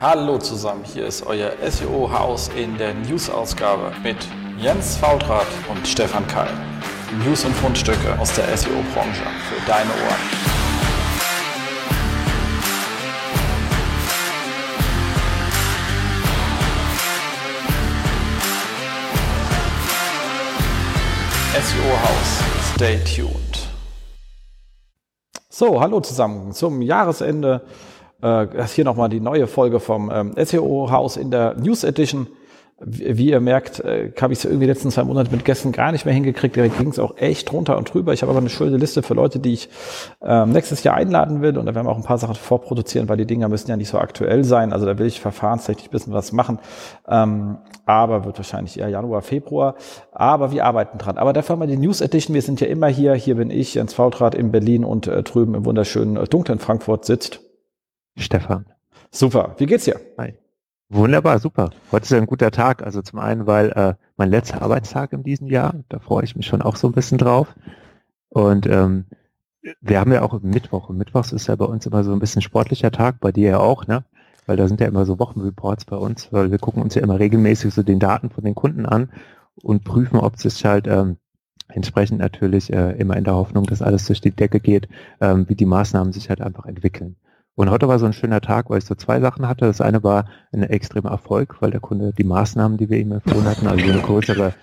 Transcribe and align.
Hallo 0.00 0.38
zusammen, 0.38 0.84
hier 0.84 1.06
ist 1.06 1.26
euer 1.26 1.50
SEO-Haus 1.60 2.50
in 2.54 2.78
der 2.78 2.94
News-Ausgabe 2.94 3.90
mit 4.04 4.16
Jens 4.56 4.96
Faultrat 4.96 5.48
und 5.68 5.88
Stefan 5.88 6.24
Keil. 6.28 6.52
News 7.24 7.44
und 7.44 7.52
Fundstücke 7.56 8.16
aus 8.16 8.32
der 8.32 8.56
SEO-Branche 8.56 9.24
für 9.48 9.66
deine 9.66 9.90
Ohren. 9.90 10.22
SEO-Haus, 21.54 22.72
stay 22.76 23.00
tuned. 23.02 23.68
So, 25.48 25.80
hallo 25.80 25.98
zusammen 25.98 26.52
zum 26.52 26.82
Jahresende 26.82 27.62
äh, 28.22 28.46
hier 28.66 28.84
nochmal 28.84 29.08
die 29.08 29.20
neue 29.20 29.46
Folge 29.46 29.80
vom 29.80 30.10
ähm, 30.12 30.32
SEO-Haus 30.36 31.16
in 31.16 31.30
der 31.30 31.54
News 31.54 31.84
Edition. 31.84 32.28
Wie, 32.80 33.18
wie 33.18 33.30
ihr 33.30 33.40
merkt, 33.40 33.80
äh, 33.80 34.12
habe 34.20 34.32
ich 34.32 34.38
es 34.38 34.44
irgendwie 34.44 34.66
die 34.66 34.72
letzten 34.72 34.92
zwei 34.92 35.02
Monate 35.02 35.32
mit 35.32 35.44
Gästen 35.44 35.72
gar 35.72 35.90
nicht 35.90 36.04
mehr 36.04 36.14
hingekriegt. 36.14 36.56
Da 36.56 36.68
ging 36.68 36.90
es 36.90 37.00
auch 37.00 37.16
echt 37.16 37.50
drunter 37.50 37.76
und 37.76 37.92
drüber. 37.92 38.12
Ich 38.12 38.22
habe 38.22 38.30
aber 38.30 38.40
eine 38.40 38.50
schöne 38.50 38.76
Liste 38.76 39.02
für 39.02 39.14
Leute, 39.14 39.40
die 39.40 39.54
ich 39.54 39.68
ähm, 40.22 40.52
nächstes 40.52 40.84
Jahr 40.84 40.94
einladen 40.94 41.42
will. 41.42 41.58
Und 41.58 41.66
da 41.66 41.74
werden 41.74 41.88
wir 41.88 41.90
auch 41.90 41.96
ein 41.96 42.04
paar 42.04 42.18
Sachen 42.18 42.36
vorproduzieren, 42.36 43.08
weil 43.08 43.16
die 43.16 43.26
Dinger 43.26 43.48
müssen 43.48 43.68
ja 43.68 43.76
nicht 43.76 43.88
so 43.88 43.98
aktuell 43.98 44.44
sein. 44.44 44.72
Also 44.72 44.86
da 44.86 44.96
will 44.96 45.06
ich 45.06 45.20
verfahrenstechnisch 45.20 45.88
ein 45.88 45.90
bisschen 45.90 46.12
was 46.12 46.30
machen. 46.30 46.60
Ähm, 47.08 47.58
aber 47.84 48.24
wird 48.24 48.38
wahrscheinlich 48.38 48.78
eher 48.78 48.88
Januar, 48.88 49.22
Februar. 49.22 49.74
Aber 50.12 50.52
wir 50.52 50.64
arbeiten 50.64 50.98
dran. 50.98 51.18
Aber 51.18 51.32
dafür 51.32 51.54
haben 51.54 51.60
wir 51.60 51.66
die 51.66 51.76
News 51.76 52.00
Edition. 52.00 52.32
Wir 52.32 52.42
sind 52.42 52.60
ja 52.60 52.68
immer 52.68 52.86
hier. 52.86 53.14
Hier 53.14 53.34
bin 53.34 53.50
ich, 53.50 53.74
Jens 53.74 53.94
Faultrat 53.94 54.36
in 54.36 54.52
Berlin 54.52 54.84
und 54.84 55.08
äh, 55.08 55.24
drüben 55.24 55.56
im 55.56 55.64
wunderschönen 55.64 56.16
äh, 56.16 56.26
dunklen 56.26 56.60
Frankfurt 56.60 57.04
sitzt 57.04 57.47
Stefan. 58.18 58.66
Super. 59.10 59.54
Wie 59.58 59.66
geht's 59.66 59.84
dir? 59.84 60.00
Hi. 60.18 60.34
Wunderbar, 60.90 61.38
super. 61.38 61.70
Heute 61.92 62.04
ist 62.04 62.10
ja 62.10 62.18
ein 62.18 62.26
guter 62.26 62.50
Tag. 62.50 62.82
Also 62.82 63.02
zum 63.02 63.18
einen, 63.18 63.46
weil 63.46 63.70
äh, 63.70 63.94
mein 64.16 64.30
letzter 64.30 64.62
Arbeitstag 64.62 65.12
in 65.12 65.22
diesem 65.22 65.48
Jahr, 65.48 65.74
da 65.88 65.98
freue 65.98 66.24
ich 66.24 66.34
mich 66.34 66.46
schon 66.46 66.62
auch 66.62 66.76
so 66.76 66.88
ein 66.88 66.92
bisschen 66.92 67.18
drauf. 67.18 67.54
Und 68.28 68.66
ähm, 68.66 69.06
wir 69.80 70.00
haben 70.00 70.12
ja 70.12 70.22
auch 70.22 70.40
Mittwoch. 70.42 70.88
Und 70.88 70.98
Mittwochs 70.98 71.32
ist 71.32 71.46
ja 71.46 71.56
bei 71.56 71.64
uns 71.64 71.86
immer 71.86 72.04
so 72.04 72.12
ein 72.12 72.18
bisschen 72.18 72.42
sportlicher 72.42 72.90
Tag, 72.90 73.20
bei 73.20 73.32
dir 73.32 73.50
ja 73.50 73.58
auch, 73.58 73.86
ne? 73.86 74.04
Weil 74.46 74.56
da 74.56 74.66
sind 74.66 74.80
ja 74.80 74.86
immer 74.86 75.04
so 75.04 75.18
Wochenreports 75.18 75.84
bei 75.84 75.96
uns, 75.96 76.32
weil 76.32 76.50
wir 76.50 76.58
gucken 76.58 76.82
uns 76.82 76.94
ja 76.94 77.02
immer 77.02 77.18
regelmäßig 77.18 77.74
so 77.74 77.82
den 77.82 77.98
Daten 77.98 78.30
von 78.30 78.44
den 78.44 78.54
Kunden 78.54 78.86
an 78.86 79.10
und 79.62 79.84
prüfen, 79.84 80.18
ob 80.18 80.36
es 80.36 80.42
sich 80.42 80.64
halt 80.64 80.86
ähm, 80.86 81.18
entsprechend 81.68 82.18
natürlich 82.18 82.72
äh, 82.72 82.92
immer 82.92 83.16
in 83.16 83.24
der 83.24 83.34
Hoffnung, 83.34 83.64
dass 83.64 83.82
alles 83.82 84.06
durch 84.06 84.22
die 84.22 84.30
Decke 84.30 84.60
geht, 84.60 84.88
ähm, 85.20 85.46
wie 85.48 85.54
die 85.54 85.66
Maßnahmen 85.66 86.14
sich 86.14 86.30
halt 86.30 86.40
einfach 86.40 86.64
entwickeln. 86.64 87.16
Und 87.58 87.70
heute 87.70 87.88
war 87.88 87.98
so 87.98 88.06
ein 88.06 88.12
schöner 88.12 88.40
Tag, 88.40 88.70
weil 88.70 88.78
ich 88.78 88.84
so 88.84 88.94
zwei 88.94 89.18
Sachen 89.18 89.48
hatte. 89.48 89.64
Das 89.64 89.80
eine 89.80 90.04
war 90.04 90.26
ein 90.52 90.62
extremer 90.62 91.10
Erfolg, 91.10 91.56
weil 91.58 91.72
der 91.72 91.80
Kunde 91.80 92.12
die 92.16 92.22
Maßnahmen, 92.22 92.78
die 92.78 92.88
wir 92.88 92.98
ihm 92.98 93.10
empfohlen 93.10 93.46
hatten, 93.46 93.66
also 93.66 93.82
eine 93.84 94.00
größere 94.00 94.54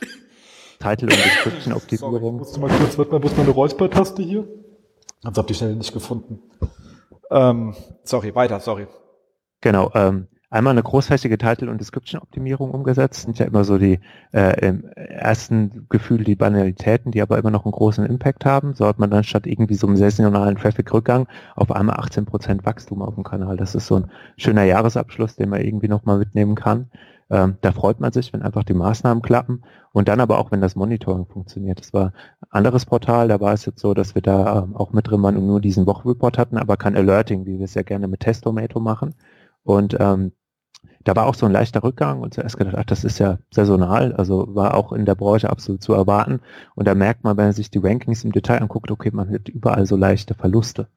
Title- 0.79 1.09
und 1.09 1.25
Description-Optimierung. 1.25 2.37
Musst 2.37 2.55
du 2.55 2.61
mal 2.61 2.69
kurz, 2.69 2.97
warte 2.97 3.11
mal, 3.11 3.21
wo 3.21 3.27
ist 3.27 3.37
meine 3.37 3.49
Räusper-Taste 3.49 4.23
hier? 4.23 4.47
Jetzt 5.25 5.37
habt 5.37 5.49
ihr 5.49 5.55
schnell 5.57 5.75
nicht 5.75 5.91
gefunden. 5.91 6.39
Ähm, 7.31 7.75
sorry, 8.05 8.33
weiter, 8.33 8.61
sorry. 8.61 8.87
Genau, 9.59 9.91
ähm, 9.93 10.29
einmal 10.49 10.71
eine 10.71 10.83
großflächige 10.83 11.37
Title- 11.37 11.69
und 11.69 11.79
Description-Optimierung 11.79 12.71
umgesetzt. 12.71 13.23
Sind 13.23 13.39
ja 13.39 13.45
immer 13.45 13.63
so 13.63 13.77
die 13.77 13.99
äh, 14.31 14.67
im 14.67 14.85
ersten 14.85 15.87
Gefühl 15.89 16.23
die 16.23 16.35
Banalitäten, 16.35 17.11
die 17.11 17.21
aber 17.21 17.37
immer 17.37 17.51
noch 17.51 17.65
einen 17.65 17.71
großen 17.71 18.05
Impact 18.05 18.45
haben. 18.45 18.73
So 18.73 18.87
hat 18.87 18.99
man 18.99 19.09
dann 19.09 19.23
statt 19.23 19.47
irgendwie 19.47 19.75
so 19.75 19.87
einem 19.87 19.97
saisonalen 19.97 20.57
Traffic-Rückgang 20.57 21.27
auf 21.55 21.71
einmal 21.71 21.97
18% 21.97 22.65
Wachstum 22.65 23.01
auf 23.01 23.15
dem 23.15 23.23
Kanal. 23.23 23.57
Das 23.57 23.75
ist 23.75 23.87
so 23.87 23.97
ein 23.97 24.11
schöner 24.37 24.63
Jahresabschluss, 24.63 25.35
den 25.35 25.49
man 25.49 25.61
irgendwie 25.61 25.87
nochmal 25.87 26.17
mitnehmen 26.17 26.55
kann. 26.55 26.89
Ähm, 27.29 27.57
da 27.61 27.71
freut 27.71 27.99
man 27.99 28.11
sich, 28.11 28.33
wenn 28.33 28.43
einfach 28.43 28.63
die 28.63 28.75
Maßnahmen 28.75 29.23
klappen 29.23 29.63
und 29.93 30.07
dann 30.07 30.19
aber 30.19 30.37
auch, 30.37 30.51
wenn 30.51 30.61
das 30.61 30.75
Monitoring 30.75 31.25
funktioniert. 31.25 31.79
Das 31.79 31.91
war 31.91 32.13
ein 32.41 32.51
anderes 32.51 32.85
Portal, 32.85 33.29
da 33.29 33.39
war 33.39 33.53
es 33.53 33.65
jetzt 33.65 33.79
so, 33.79 33.95
dass 33.95 34.13
wir 34.13 34.21
da 34.21 34.63
ähm, 34.63 34.75
auch 34.75 34.93
mit 34.93 35.09
drin 35.09 35.23
waren 35.23 35.37
und 35.37 35.47
nur 35.47 35.59
diesen 35.59 35.87
Wochenreport 35.87 36.37
hatten, 36.37 36.57
aber 36.57 36.77
kein 36.77 36.95
Alerting, 36.95 37.45
wie 37.47 37.57
wir 37.57 37.65
es 37.65 37.73
ja 37.73 37.81
gerne 37.81 38.07
mit 38.07 38.19
Testomato 38.19 38.79
machen. 38.79 39.15
Und 39.65 39.97
ähm, 39.99 40.31
da 41.03 41.15
war 41.15 41.25
auch 41.25 41.35
so 41.35 41.45
ein 41.45 41.51
leichter 41.51 41.83
Rückgang 41.83 42.21
und 42.21 42.33
zuerst 42.33 42.57
gedacht, 42.57 42.75
ach, 42.77 42.85
das 42.85 43.03
ist 43.03 43.19
ja 43.19 43.39
saisonal, 43.51 44.13
also 44.13 44.55
war 44.55 44.75
auch 44.75 44.93
in 44.93 45.05
der 45.05 45.15
Branche 45.15 45.49
absolut 45.49 45.83
zu 45.83 45.93
erwarten. 45.93 46.39
Und 46.75 46.87
da 46.87 46.95
merkt 46.95 47.23
man, 47.23 47.35
wenn 47.37 47.45
man 47.45 47.53
sich 47.53 47.69
die 47.69 47.79
Rankings 47.79 48.23
im 48.23 48.31
Detail 48.31 48.61
anguckt, 48.61 48.89
okay, 48.89 49.11
man 49.11 49.29
hat 49.29 49.49
überall 49.49 49.85
so 49.85 49.97
leichte 49.97 50.33
Verluste. 50.33 50.87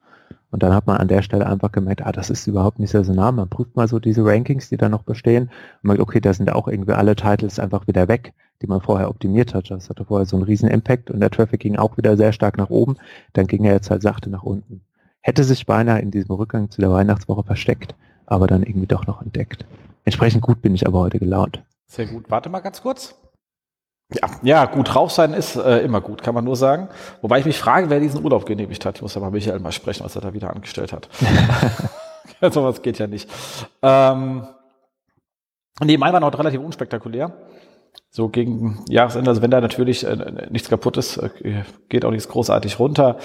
Und 0.51 0.63
dann 0.63 0.73
hat 0.73 0.87
man 0.87 0.97
an 0.97 1.07
der 1.07 1.21
Stelle 1.21 1.45
einfach 1.45 1.71
gemerkt, 1.71 2.05
ah, 2.05 2.11
das 2.11 2.29
ist 2.29 2.47
überhaupt 2.47 2.79
nicht 2.79 2.89
saisonal. 2.89 3.31
Man 3.31 3.49
prüft 3.49 3.75
mal 3.75 3.87
so 3.87 3.99
diese 3.99 4.25
Rankings, 4.25 4.69
die 4.69 4.77
da 4.77 4.89
noch 4.89 5.03
bestehen 5.03 5.43
und 5.43 5.87
merkt, 5.87 6.01
okay, 6.01 6.19
da 6.19 6.33
sind 6.33 6.51
auch 6.51 6.67
irgendwie 6.67 6.93
alle 6.93 7.15
Titles 7.15 7.59
einfach 7.59 7.87
wieder 7.87 8.07
weg, 8.07 8.33
die 8.61 8.67
man 8.67 8.81
vorher 8.81 9.09
optimiert 9.09 9.53
hat. 9.53 9.69
Das 9.69 9.89
hatte 9.89 10.05
vorher 10.05 10.25
so 10.25 10.37
einen 10.37 10.45
riesen 10.45 10.69
Impact 10.69 11.11
und 11.11 11.19
der 11.19 11.29
Traffic 11.29 11.59
ging 11.59 11.75
auch 11.75 11.97
wieder 11.97 12.17
sehr 12.17 12.33
stark 12.33 12.57
nach 12.57 12.69
oben. 12.69 12.97
Dann 13.33 13.45
ging 13.45 13.63
er 13.63 13.73
jetzt 13.73 13.91
halt 13.91 14.01
sachte 14.01 14.29
nach 14.29 14.43
unten. 14.43 14.81
Hätte 15.21 15.43
sich 15.43 15.67
beinahe 15.67 16.01
in 16.01 16.09
diesem 16.09 16.33
Rückgang 16.33 16.71
zu 16.71 16.81
der 16.81 16.91
Weihnachtswoche 16.91 17.43
versteckt, 17.43 17.93
aber 18.29 18.47
dann 18.47 18.63
irgendwie 18.63 18.87
doch 18.87 19.07
noch 19.07 19.21
entdeckt. 19.21 19.65
Entsprechend 20.05 20.41
gut 20.41 20.61
bin 20.61 20.75
ich 20.75 20.87
aber 20.87 20.99
heute 20.99 21.19
gelaunt. 21.19 21.63
Sehr 21.87 22.05
gut. 22.05 22.29
Warte 22.29 22.49
mal 22.49 22.59
ganz 22.59 22.81
kurz. 22.81 23.15
Ja, 24.11 24.27
ja, 24.41 24.65
gut 24.65 24.93
drauf 24.93 25.11
sein 25.11 25.33
ist 25.33 25.55
äh, 25.55 25.79
immer 25.79 26.01
gut, 26.01 26.23
kann 26.23 26.33
man 26.33 26.43
nur 26.43 26.55
sagen. 26.55 26.89
Wobei 27.21 27.39
ich 27.39 27.45
mich 27.45 27.59
frage, 27.59 27.91
wer 27.91 27.99
diesen 27.99 28.23
Urlaub 28.23 28.45
genehmigt 28.45 28.83
hat. 28.85 28.95
Ich 28.95 29.01
muss 29.03 29.15
aber 29.15 29.29
Michael 29.29 29.59
mal 29.59 29.71
sprechen, 29.71 30.03
was 30.03 30.15
er 30.15 30.21
da 30.21 30.33
wieder 30.33 30.49
angestellt 30.49 30.93
hat. 30.93 31.09
so 32.51 32.63
was 32.63 32.81
geht 32.81 32.99
ja 32.99 33.07
nicht. 33.07 33.29
Ähm, 33.81 34.47
nee, 35.83 35.97
mein 35.97 36.13
war 36.13 36.19
noch 36.19 36.37
relativ 36.37 36.61
unspektakulär. 36.61 37.33
So 38.11 38.29
gegen 38.29 38.83
Jahresende, 38.89 39.29
also 39.29 39.41
wenn 39.41 39.51
da 39.51 39.61
natürlich 39.61 40.05
äh, 40.05 40.47
nichts 40.49 40.69
kaputt 40.69 40.97
ist, 40.97 41.17
äh, 41.17 41.63
geht 41.89 42.05
auch 42.05 42.11
nichts 42.11 42.29
großartig 42.29 42.79
runter. 42.79 43.17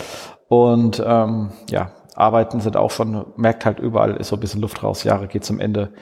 Und 0.49 1.03
ähm, 1.05 1.51
ja, 1.71 1.93
Arbeiten 2.15 2.61
sind 2.61 2.77
auch 2.77 2.91
schon, 2.91 3.27
merkt 3.37 3.65
halt 3.65 3.79
überall, 3.79 4.17
ist 4.17 4.29
so 4.29 4.37
ein 4.37 4.41
bisschen 4.41 4.61
Luft 4.61 4.83
raus, 4.83 5.05
Jahre 5.05 5.27
geht 5.27 5.45
zum 5.45 5.61
Ende. 5.61 5.93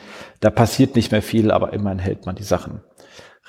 Da 0.41 0.51
passiert 0.51 0.97
nicht 0.97 1.13
mehr 1.13 1.23
viel, 1.23 1.51
aber 1.51 1.73
immerhin 1.73 1.99
hält 1.99 2.27
man 2.27 2.35
die 2.35 2.43
Sachen 2.43 2.81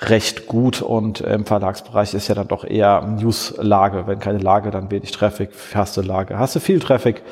recht 0.00 0.46
gut 0.46 0.82
und 0.82 1.20
im 1.20 1.46
Verlagsbereich 1.46 2.14
ist 2.14 2.28
ja 2.28 2.34
dann 2.34 2.48
doch 2.48 2.64
eher 2.64 3.02
News-Lage. 3.02 4.06
Wenn 4.06 4.18
keine 4.18 4.38
Lage, 4.38 4.70
dann 4.70 4.90
wenig 4.90 5.12
Traffic. 5.12 5.50
Hast 5.74 5.96
du 5.96 6.02
Lage, 6.02 6.38
hast 6.38 6.56
du 6.56 6.60
viel 6.60 6.80
Traffic. 6.80 7.22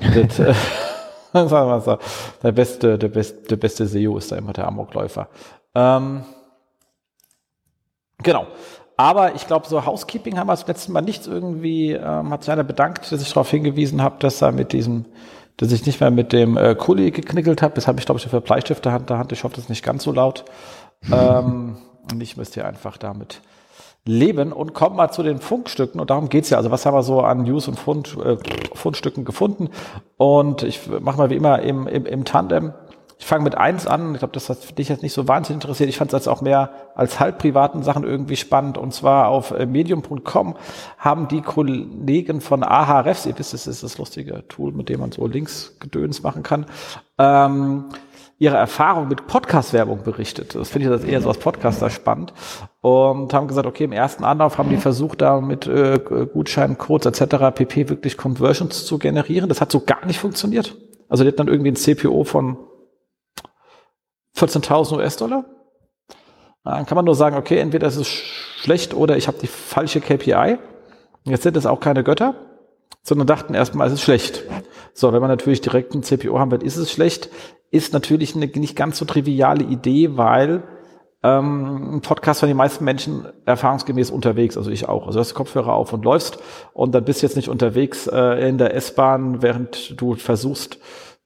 das, 0.00 0.38
äh, 0.38 0.54
sagen 1.32 1.68
wir 1.68 1.80
so, 1.80 1.98
der 2.42 2.52
beste, 2.52 2.98
der 2.98 3.08
beste, 3.08 3.48
der 3.48 3.56
beste 3.56 3.86
SEO 3.86 4.16
ist 4.16 4.30
da 4.30 4.36
immer 4.36 4.52
der 4.52 4.68
Amokläufer. 4.68 5.28
Ähm, 5.74 6.24
genau. 8.22 8.46
Aber 8.96 9.34
ich 9.34 9.46
glaube, 9.46 9.66
so 9.66 9.84
Housekeeping 9.84 10.38
haben 10.38 10.46
wir 10.46 10.52
das 10.52 10.66
letzte 10.66 10.92
Mal 10.92 11.00
nichts 11.00 11.26
irgendwie, 11.26 11.92
ähm, 11.92 12.30
hat 12.30 12.44
sich 12.44 12.52
einer 12.52 12.64
bedankt, 12.64 13.10
dass 13.10 13.20
ich 13.20 13.28
darauf 13.28 13.50
hingewiesen 13.50 14.02
habe, 14.02 14.16
dass 14.20 14.40
er 14.40 14.52
mit 14.52 14.72
diesem, 14.72 15.04
dass 15.56 15.72
ich 15.72 15.84
nicht 15.84 16.00
mehr 16.00 16.10
mit 16.10 16.32
dem 16.32 16.56
äh, 16.56 16.74
Kuli 16.74 17.10
geknickelt 17.10 17.60
habe. 17.62 17.74
Das 17.74 17.88
habe 17.88 17.98
ich, 17.98 18.06
glaube 18.06 18.20
ich, 18.20 18.26
für 18.26 18.40
Bleistifte 18.40 18.92
Hand 18.92 19.10
der 19.10 19.18
Hand. 19.18 19.32
Ich 19.32 19.42
hoffe, 19.42 19.56
das 19.56 19.64
ist 19.64 19.70
nicht 19.70 19.84
ganz 19.84 20.04
so 20.04 20.12
laut. 20.12 20.44
ähm, 21.12 21.76
und 22.10 22.22
ich 22.22 22.36
müsste 22.36 22.64
einfach 22.64 22.96
damit 22.96 23.40
leben 24.06 24.52
und 24.52 24.74
kommen 24.74 24.96
mal 24.96 25.10
zu 25.10 25.22
den 25.22 25.38
Funkstücken 25.38 25.98
und 25.98 26.10
darum 26.10 26.28
geht's 26.28 26.50
ja. 26.50 26.58
Also 26.58 26.70
was 26.70 26.84
haben 26.84 26.94
wir 26.94 27.02
so 27.02 27.20
an 27.20 27.42
News 27.44 27.68
und 27.68 27.78
Fund, 27.78 28.16
äh, 28.22 28.36
Fundstücken 28.74 29.24
gefunden? 29.24 29.70
Und 30.18 30.62
ich 30.62 30.88
mache 31.00 31.16
mal 31.16 31.30
wie 31.30 31.36
immer 31.36 31.62
im, 31.62 31.86
im, 31.86 32.04
im 32.04 32.24
Tandem 32.24 32.74
ich 33.18 33.26
fange 33.26 33.44
mit 33.44 33.56
eins 33.56 33.86
an. 33.86 34.14
Ich 34.14 34.18
glaube, 34.18 34.34
das 34.34 34.48
hat 34.48 34.76
dich 34.78 34.88
jetzt 34.88 35.02
nicht 35.02 35.12
so 35.12 35.28
wahnsinnig 35.28 35.62
interessiert. 35.62 35.88
Ich 35.88 35.96
fand 35.96 36.12
es 36.12 36.18
jetzt 36.18 36.28
auch 36.28 36.42
mehr 36.42 36.70
als 36.94 37.20
halb 37.20 37.38
privaten 37.38 37.82
Sachen 37.82 38.04
irgendwie 38.04 38.36
spannend. 38.36 38.76
Und 38.76 38.92
zwar 38.92 39.28
auf 39.28 39.52
äh, 39.52 39.66
medium.com 39.66 40.56
haben 40.98 41.28
die 41.28 41.40
Kollegen 41.40 42.40
von 42.40 42.62
Ahrefs, 42.62 43.26
ihr 43.26 43.38
wisst, 43.38 43.54
das 43.54 43.66
ist 43.66 43.82
das 43.82 43.98
lustige 43.98 44.46
Tool, 44.48 44.72
mit 44.72 44.88
dem 44.88 45.00
man 45.00 45.12
so 45.12 45.26
Linksgedöns 45.26 46.22
machen 46.22 46.42
kann, 46.42 46.66
ähm, 47.18 47.86
ihre 48.38 48.56
Erfahrung 48.56 49.08
mit 49.08 49.26
Podcast-Werbung 49.28 50.02
berichtet. 50.02 50.54
Das 50.56 50.68
finde 50.68 50.88
ich 50.88 51.00
das 51.00 51.08
eher 51.08 51.20
so 51.20 51.28
als 51.28 51.38
Podcaster 51.38 51.88
spannend. 51.90 52.34
Und 52.80 53.32
haben 53.32 53.46
gesagt, 53.46 53.66
okay, 53.66 53.84
im 53.84 53.92
ersten 53.92 54.24
Anlauf 54.24 54.58
haben 54.58 54.70
die 54.70 54.76
versucht, 54.76 55.22
da 55.22 55.40
mit 55.40 55.66
äh, 55.68 56.00
Gutscheinen, 56.32 56.76
Codes 56.76 57.06
etc. 57.06 57.54
pp. 57.54 57.88
wirklich 57.88 58.16
Conversions 58.16 58.84
zu 58.84 58.98
generieren. 58.98 59.48
Das 59.48 59.60
hat 59.60 59.70
so 59.70 59.80
gar 59.80 60.04
nicht 60.04 60.18
funktioniert. 60.18 60.76
Also 61.08 61.22
die 61.22 61.28
hat 61.28 61.38
dann 61.38 61.48
irgendwie 61.48 61.70
ein 61.70 61.76
CPO 61.76 62.24
von 62.24 62.58
14.000 64.36 64.96
US-Dollar. 64.96 65.44
Dann 66.64 66.86
kann 66.86 66.96
man 66.96 67.04
nur 67.04 67.14
sagen, 67.14 67.36
okay, 67.36 67.58
entweder 67.58 67.86
ist 67.86 67.96
es 67.96 68.08
schlecht 68.08 68.94
oder 68.94 69.16
ich 69.16 69.28
habe 69.28 69.38
die 69.40 69.46
falsche 69.46 70.00
KPI. 70.00 70.58
Jetzt 71.24 71.42
sind 71.42 71.56
es 71.56 71.66
auch 71.66 71.80
keine 71.80 72.02
Götter, 72.02 72.34
sondern 73.02 73.26
dachten 73.26 73.54
erstmal, 73.54 73.86
es 73.86 73.94
ist 73.94 74.02
schlecht. 74.02 74.44
So, 74.94 75.12
wenn 75.12 75.20
man 75.20 75.30
natürlich 75.30 75.60
direkt 75.60 75.94
ein 75.94 76.02
CPO 76.02 76.38
haben 76.38 76.50
will, 76.50 76.62
ist 76.62 76.76
es 76.76 76.90
schlecht, 76.90 77.28
ist 77.70 77.92
natürlich 77.92 78.34
eine 78.34 78.46
nicht 78.46 78.76
ganz 78.76 78.98
so 78.98 79.04
triviale 79.04 79.64
Idee, 79.64 80.16
weil 80.16 80.62
ähm, 81.22 81.96
ein 81.96 82.00
Podcast 82.02 82.40
von 82.40 82.48
den 82.48 82.56
meisten 82.56 82.84
Menschen 82.84 83.26
erfahrungsgemäß 83.46 84.10
unterwegs, 84.10 84.56
also 84.56 84.70
ich 84.70 84.88
auch. 84.88 85.06
Also 85.06 85.18
du 85.18 85.20
hast 85.20 85.34
Kopfhörer 85.34 85.72
auf 85.72 85.92
und 85.92 86.04
läufst 86.04 86.38
und 86.72 86.94
dann 86.94 87.04
bist 87.04 87.22
du 87.22 87.26
jetzt 87.26 87.36
nicht 87.36 87.48
unterwegs 87.48 88.06
äh, 88.06 88.48
in 88.48 88.58
der 88.58 88.74
S-Bahn, 88.74 89.42
während 89.42 90.00
du 90.00 90.14
versuchst, 90.14 90.78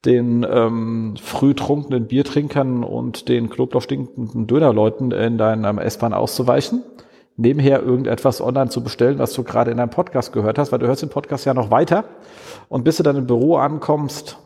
den 0.05 0.45
ähm, 0.49 1.15
früh 1.21 1.53
trunkenen 1.53 2.07
Biertrinkern 2.07 2.83
und 2.83 3.27
den 3.27 3.49
knoblauchstinkenden 3.49 4.47
Dönerleuten 4.47 5.11
in 5.11 5.37
deinem 5.37 5.77
S-Bahn 5.77 6.13
auszuweichen. 6.13 6.83
Nebenher 7.35 7.81
irgendetwas 7.81 8.41
online 8.41 8.69
zu 8.69 8.83
bestellen, 8.83 9.19
was 9.19 9.33
du 9.33 9.43
gerade 9.43 9.71
in 9.71 9.77
deinem 9.77 9.89
Podcast 9.89 10.33
gehört 10.33 10.57
hast, 10.57 10.71
weil 10.71 10.79
du 10.79 10.87
hörst 10.87 11.01
den 11.01 11.09
Podcast 11.09 11.45
ja 11.45 11.53
noch 11.53 11.71
weiter. 11.71 12.05
Und 12.67 12.83
bis 12.83 12.97
du 12.97 13.03
dann 13.03 13.15
im 13.15 13.27
Büro 13.27 13.57
ankommst, 13.57 14.37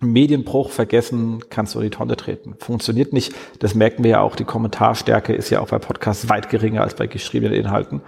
Medienbruch 0.00 0.70
vergessen, 0.70 1.44
kannst 1.48 1.74
du 1.74 1.78
in 1.78 1.84
die 1.84 1.90
Tonne 1.90 2.16
treten. 2.16 2.56
Funktioniert 2.58 3.12
nicht. 3.12 3.32
Das 3.60 3.76
merken 3.76 4.02
wir 4.02 4.10
ja 4.10 4.20
auch. 4.20 4.34
Die 4.34 4.44
Kommentarstärke 4.44 5.32
ist 5.32 5.50
ja 5.50 5.60
auch 5.60 5.68
bei 5.68 5.78
Podcasts 5.78 6.28
weit 6.28 6.48
geringer 6.48 6.82
als 6.82 6.94
bei 6.94 7.06
geschriebenen 7.06 7.54
Inhalten 7.54 8.02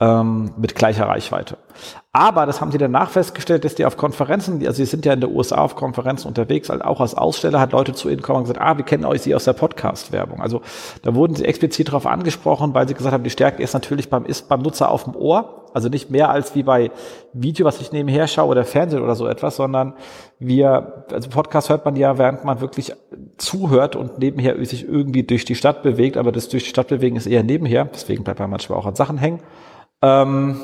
ähm, 0.00 0.52
mit 0.56 0.74
gleicher 0.74 1.06
Reichweite. 1.06 1.56
Aber 2.12 2.46
das 2.46 2.60
haben 2.60 2.70
sie 2.70 2.78
danach 2.78 3.10
festgestellt, 3.10 3.64
dass 3.64 3.74
die 3.74 3.84
auf 3.84 3.96
Konferenzen, 3.96 4.64
also 4.64 4.76
sie 4.76 4.84
sind 4.84 5.04
ja 5.04 5.12
in 5.12 5.20
der 5.20 5.30
USA 5.30 5.56
auf 5.56 5.74
Konferenzen 5.74 6.28
unterwegs, 6.28 6.70
also 6.70 6.84
auch 6.84 7.00
als 7.00 7.14
Aussteller 7.14 7.60
hat 7.60 7.72
Leute 7.72 7.92
zu 7.92 8.08
ihnen 8.08 8.22
kommen 8.22 8.38
und 8.38 8.44
gesagt, 8.44 8.60
ah, 8.60 8.76
wir 8.76 8.84
kennen 8.84 9.04
euch 9.04 9.22
sie 9.22 9.34
aus 9.34 9.44
der 9.44 9.52
Podcast-Werbung. 9.52 10.40
Also 10.40 10.62
da 11.02 11.14
wurden 11.14 11.34
sie 11.34 11.44
explizit 11.44 11.88
darauf 11.88 12.06
angesprochen, 12.06 12.74
weil 12.74 12.86
sie 12.86 12.94
gesagt 12.94 13.12
haben, 13.12 13.24
die 13.24 13.30
Stärke 13.30 13.62
ist 13.62 13.74
natürlich 13.74 14.10
beim, 14.10 14.24
ist 14.24 14.48
beim 14.48 14.60
Nutzer 14.60 14.90
auf 14.90 15.04
dem 15.04 15.16
Ohr. 15.16 15.64
Also 15.74 15.88
nicht 15.88 16.08
mehr 16.08 16.30
als 16.30 16.54
wie 16.54 16.62
bei 16.62 16.92
Video, 17.32 17.66
was 17.66 17.80
ich 17.80 17.90
nebenher 17.90 18.28
schaue 18.28 18.48
oder 18.48 18.64
Fernsehen 18.64 19.02
oder 19.02 19.16
so 19.16 19.26
etwas, 19.26 19.56
sondern 19.56 19.94
wir, 20.38 21.04
also 21.10 21.28
Podcast 21.30 21.68
hört 21.68 21.84
man 21.84 21.96
ja, 21.96 22.16
während 22.16 22.44
man 22.44 22.60
wirklich 22.60 22.92
zuhört 23.38 23.96
und 23.96 24.20
nebenher 24.20 24.64
sich 24.64 24.88
irgendwie 24.88 25.24
durch 25.24 25.44
die 25.44 25.56
Stadt 25.56 25.82
bewegt, 25.82 26.16
aber 26.16 26.30
das 26.30 26.48
durch 26.48 26.62
die 26.62 26.70
Stadt 26.70 26.88
bewegen 26.88 27.16
ist 27.16 27.26
eher 27.26 27.42
nebenher, 27.42 27.86
deswegen 27.86 28.22
bleibt 28.22 28.38
man 28.38 28.50
manchmal 28.50 28.78
auch 28.78 28.86
an 28.86 28.94
Sachen 28.94 29.18
hängen. 29.18 29.40
Ähm, 30.04 30.60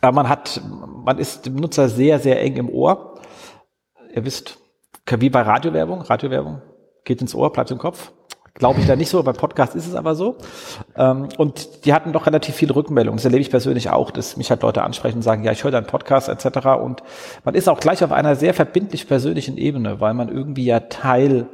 aber 0.00 0.14
man 0.14 0.28
hat, 0.28 0.60
man 1.04 1.18
ist 1.18 1.46
dem 1.46 1.56
Nutzer 1.56 1.88
sehr, 1.88 2.18
sehr 2.18 2.40
eng 2.42 2.56
im 2.56 2.68
Ohr. 2.68 3.20
Ihr 4.12 4.24
wisst, 4.24 4.58
wie 5.06 5.30
bei 5.30 5.42
Radiowerbung, 5.42 6.00
Radiowerbung 6.02 6.62
geht 7.04 7.20
ins 7.20 7.34
Ohr, 7.34 7.52
bleibt 7.52 7.70
im 7.70 7.78
Kopf. 7.78 8.12
Glaube 8.54 8.80
ich 8.80 8.86
da 8.86 8.96
nicht 8.96 9.08
so, 9.08 9.22
beim 9.22 9.36
Podcast 9.36 9.76
ist 9.76 9.86
es 9.86 9.94
aber 9.94 10.14
so. 10.14 10.36
Ähm, 10.96 11.28
und 11.38 11.84
die 11.84 11.94
hatten 11.94 12.12
doch 12.12 12.26
relativ 12.26 12.56
viele 12.56 12.74
Rückmeldungen. 12.74 13.16
Das 13.16 13.24
erlebe 13.24 13.42
ich 13.42 13.50
persönlich 13.50 13.90
auch, 13.90 14.10
dass 14.10 14.36
mich 14.36 14.50
halt 14.50 14.62
Leute 14.62 14.82
ansprechen 14.82 15.16
und 15.16 15.22
sagen, 15.22 15.44
ja, 15.44 15.52
ich 15.52 15.62
höre 15.62 15.70
deinen 15.70 15.86
Podcast 15.86 16.28
etc. 16.28 16.66
Und 16.80 17.02
man 17.44 17.54
ist 17.54 17.68
auch 17.68 17.78
gleich 17.78 18.02
auf 18.02 18.12
einer 18.12 18.34
sehr 18.34 18.52
verbindlich 18.52 19.06
persönlichen 19.06 19.56
Ebene, 19.56 20.00
weil 20.00 20.14
man 20.14 20.28
irgendwie 20.28 20.64
ja 20.64 20.80
Teil 20.80 21.46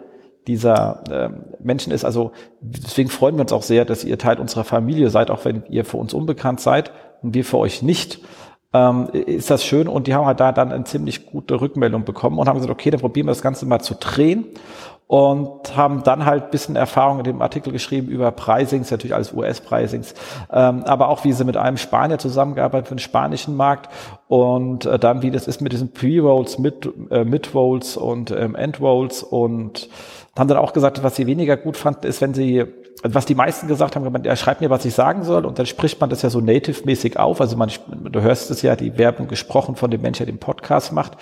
dieser 0.46 1.02
äh, 1.10 1.31
Menschen 1.62 1.93
ist. 1.93 2.04
Also 2.04 2.32
deswegen 2.60 3.10
freuen 3.10 3.37
wir 3.37 3.43
uns 3.43 3.52
auch 3.52 3.62
sehr, 3.62 3.84
dass 3.84 4.04
ihr 4.04 4.19
Teil 4.19 4.38
unserer 4.38 4.64
Familie 4.64 5.10
seid, 5.10 5.31
auch 5.31 5.44
wenn 5.44 5.64
ihr 5.69 5.84
für 5.84 5.96
uns 5.96 6.14
unbekannt 6.14 6.60
seid 6.60 6.93
und 7.22 7.34
wir 7.34 7.44
für 7.44 7.58
euch 7.58 7.82
nicht. 7.82 8.20
Ähm, 8.72 9.08
ist 9.12 9.50
das 9.50 9.64
schön 9.64 9.88
und 9.88 10.06
die 10.06 10.14
haben 10.14 10.26
halt 10.26 10.40
da 10.40 10.52
dann 10.52 10.72
eine 10.72 10.84
ziemlich 10.84 11.26
gute 11.26 11.60
Rückmeldung 11.60 12.04
bekommen 12.04 12.38
und 12.38 12.48
haben 12.48 12.56
gesagt, 12.56 12.72
okay, 12.72 12.90
dann 12.90 13.00
probieren 13.00 13.26
wir 13.26 13.32
das 13.32 13.43
Ganze 13.43 13.64
mal 13.64 13.81
zu 13.81 13.94
drehen 13.94 14.46
und 15.06 15.76
haben 15.76 16.02
dann 16.02 16.26
halt 16.26 16.50
bisschen 16.50 16.75
Erfahrung 16.75 17.19
in 17.19 17.25
dem 17.25 17.43
Artikel 17.43 17.72
geschrieben 17.72 18.08
über 18.08 18.32
Pricings, 18.32 18.90
natürlich 18.90 19.14
alles 19.14 19.32
US-Pricings, 19.32 20.14
ähm, 20.52 20.82
aber 20.84 21.08
auch 21.08 21.25
wie 21.25 21.32
sie 21.32 21.44
mit 21.44 21.56
einem 21.56 21.76
Spanier 21.76 22.19
zusammengearbeitet 22.19 22.88
für 22.88 22.94
den 22.96 23.00
spanischen 23.00 23.56
Markt 23.56 23.88
und 24.26 24.84
äh, 24.84 24.98
dann 24.98 25.22
wie 25.22 25.31
das 25.31 25.46
ist 25.46 25.60
mit 25.60 25.72
diesen 25.72 25.93
Pre-Rolls, 25.93 26.58
Mid-Rolls 26.58 27.96
Mid 27.96 27.96
und 27.96 28.31
ähm, 28.32 28.56
End-Rolls 28.56 29.22
und 29.22 29.88
haben 30.36 30.48
dann 30.48 30.58
auch 30.58 30.72
gesagt, 30.72 31.02
was 31.02 31.16
sie 31.16 31.26
weniger 31.26 31.56
gut 31.56 31.76
fanden, 31.76 32.06
ist, 32.06 32.20
wenn 32.20 32.34
sie, 32.34 32.64
also 33.02 33.14
was 33.14 33.24
die 33.24 33.34
meisten 33.34 33.68
gesagt 33.68 33.96
haben, 33.96 34.24
er 34.24 34.36
schreibt 34.36 34.60
mir, 34.60 34.68
was 34.68 34.84
ich 34.84 34.94
sagen 34.94 35.22
soll, 35.22 35.46
und 35.46 35.58
dann 35.58 35.64
spricht 35.64 36.00
man 36.00 36.10
das 36.10 36.22
ja 36.22 36.28
so 36.28 36.40
native-mäßig 36.40 37.18
auf. 37.18 37.40
Also 37.40 37.56
man, 37.56 37.70
du 38.10 38.20
hörst 38.20 38.50
es 38.50 38.60
ja, 38.60 38.76
die 38.76 38.98
Werbung 38.98 39.28
gesprochen 39.28 39.76
von 39.76 39.90
dem 39.90 40.02
Mensch, 40.02 40.18
der 40.18 40.26
den 40.26 40.38
Podcast 40.38 40.92
macht. 40.92 41.12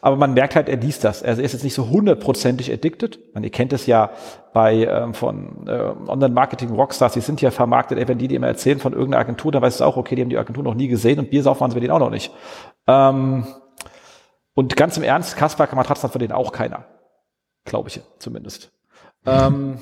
Aber 0.00 0.16
man 0.16 0.34
merkt 0.34 0.56
halt, 0.56 0.68
er 0.68 0.76
liest 0.76 1.04
das. 1.04 1.22
Er 1.22 1.38
ist 1.38 1.52
jetzt 1.52 1.62
nicht 1.62 1.74
so 1.74 1.88
hundertprozentig 1.88 2.72
addicted. 2.72 3.20
Man, 3.32 3.44
ihr 3.44 3.50
kennt 3.50 3.72
es 3.72 3.86
ja 3.86 4.10
bei 4.52 4.84
ähm, 4.84 5.14
von 5.14 5.66
äh, 5.68 5.92
Online-Marketing-Rockstars, 6.08 7.12
die 7.12 7.20
sind 7.20 7.40
ja 7.40 7.50
vermarktet, 7.50 8.08
wenn 8.08 8.18
die, 8.18 8.28
die 8.28 8.34
immer 8.34 8.46
erzählen 8.48 8.78
von 8.78 8.92
irgendeiner 8.92 9.20
Agentur, 9.20 9.52
dann 9.52 9.62
weißt 9.62 9.80
du 9.80 9.84
auch, 9.84 9.96
okay, 9.96 10.14
die 10.14 10.22
haben 10.22 10.30
die 10.30 10.38
Agentur 10.38 10.62
noch 10.62 10.74
nie 10.74 10.88
gesehen 10.88 11.18
und 11.18 11.30
Biersaufen 11.30 11.60
waren 11.60 11.70
sie 11.70 11.76
mit 11.76 11.82
denen 11.82 11.92
auch 11.92 11.98
noch 11.98 12.10
nicht. 12.10 12.32
Ähm, 12.86 13.46
und 14.54 14.76
ganz 14.76 14.96
im 14.96 15.02
Ernst, 15.02 15.36
Kaspar 15.36 15.68
Matratzen 15.74 16.04
hat 16.04 16.12
von 16.12 16.20
denen 16.20 16.32
auch 16.32 16.52
keiner. 16.52 16.84
Glaube 17.64 17.88
ich 17.88 18.00
zumindest. 18.18 18.70
Ähm, 19.26 19.78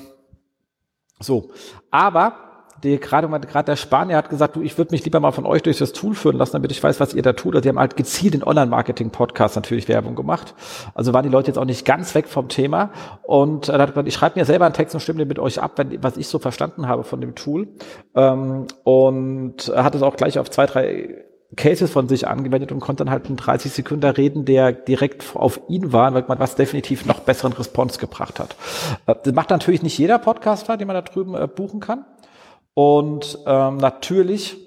so, 1.19 1.51
aber 1.91 2.53
der 2.83 2.97
gerade 2.97 3.27
gerade 3.27 3.65
der 3.65 3.75
Spanier 3.75 4.17
hat 4.17 4.29
gesagt, 4.29 4.55
du, 4.55 4.61
ich 4.61 4.77
würde 4.77 4.91
mich 4.91 5.03
lieber 5.05 5.19
mal 5.19 5.31
von 5.31 5.45
euch 5.45 5.63
durch 5.63 5.77
das 5.77 5.93
Tool 5.93 6.15
führen 6.15 6.37
lassen, 6.37 6.53
damit 6.53 6.71
ich 6.71 6.83
weiß, 6.83 6.99
was 6.99 7.13
ihr 7.13 7.21
da 7.21 7.33
tut. 7.33 7.55
Also 7.55 7.61
die 7.61 7.69
haben 7.69 7.79
halt 7.79 7.95
gezielt 7.95 8.35
in 8.35 8.43
Online-Marketing-Podcast 8.43 9.55
natürlich 9.55 9.87
Werbung 9.87 10.15
gemacht. 10.15 10.53
Also 10.93 11.13
waren 11.13 11.23
die 11.23 11.29
Leute 11.29 11.47
jetzt 11.47 11.57
auch 11.57 11.65
nicht 11.65 11.85
ganz 11.85 12.13
weg 12.13 12.27
vom 12.27 12.49
Thema. 12.49 12.91
Und 13.23 13.69
äh, 13.69 13.73
hat 13.73 13.95
man, 13.95 14.05
ich 14.05 14.13
schreibe 14.13 14.37
mir 14.37 14.45
selber 14.45 14.65
einen 14.65 14.73
Text 14.73 14.93
und 14.95 15.01
stimme 15.01 15.19
den 15.19 15.27
mit 15.27 15.39
euch 15.39 15.61
ab, 15.61 15.73
wenn, 15.77 16.03
was 16.03 16.17
ich 16.17 16.27
so 16.27 16.39
verstanden 16.39 16.87
habe 16.87 17.03
von 17.03 17.21
dem 17.21 17.35
Tool. 17.35 17.69
Ähm, 18.15 18.67
und 18.83 19.71
hat 19.73 19.95
es 19.95 20.01
auch 20.01 20.17
gleich 20.17 20.37
auf 20.39 20.49
zwei, 20.49 20.65
drei 20.65 21.25
Cases 21.55 21.91
von 21.91 22.07
sich 22.07 22.27
angewendet 22.27 22.71
und 22.71 22.79
konnte 22.79 23.03
dann 23.03 23.11
halt 23.11 23.29
in 23.29 23.35
30 23.35 23.71
Sekunden 23.71 24.09
reden, 24.09 24.45
der 24.45 24.71
direkt 24.71 25.35
auf 25.35 25.59
ihn 25.67 25.93
war, 25.93 26.13
weil 26.13 26.25
man 26.27 26.39
was 26.39 26.55
definitiv 26.55 27.05
noch 27.05 27.19
besseren 27.21 27.53
Response 27.53 27.99
gebracht 27.99 28.39
hat. 28.39 28.55
Äh, 29.05 29.15
das 29.23 29.33
macht 29.33 29.49
natürlich 29.49 29.83
nicht 29.83 29.97
jeder 29.97 30.19
Podcaster, 30.19 30.77
den 30.77 30.87
man 30.87 30.95
da 30.95 31.01
drüben 31.01 31.35
äh, 31.35 31.47
buchen 31.47 31.79
kann. 31.79 32.05
Und 32.73 33.37
ähm, 33.45 33.77
natürlich 33.77 34.57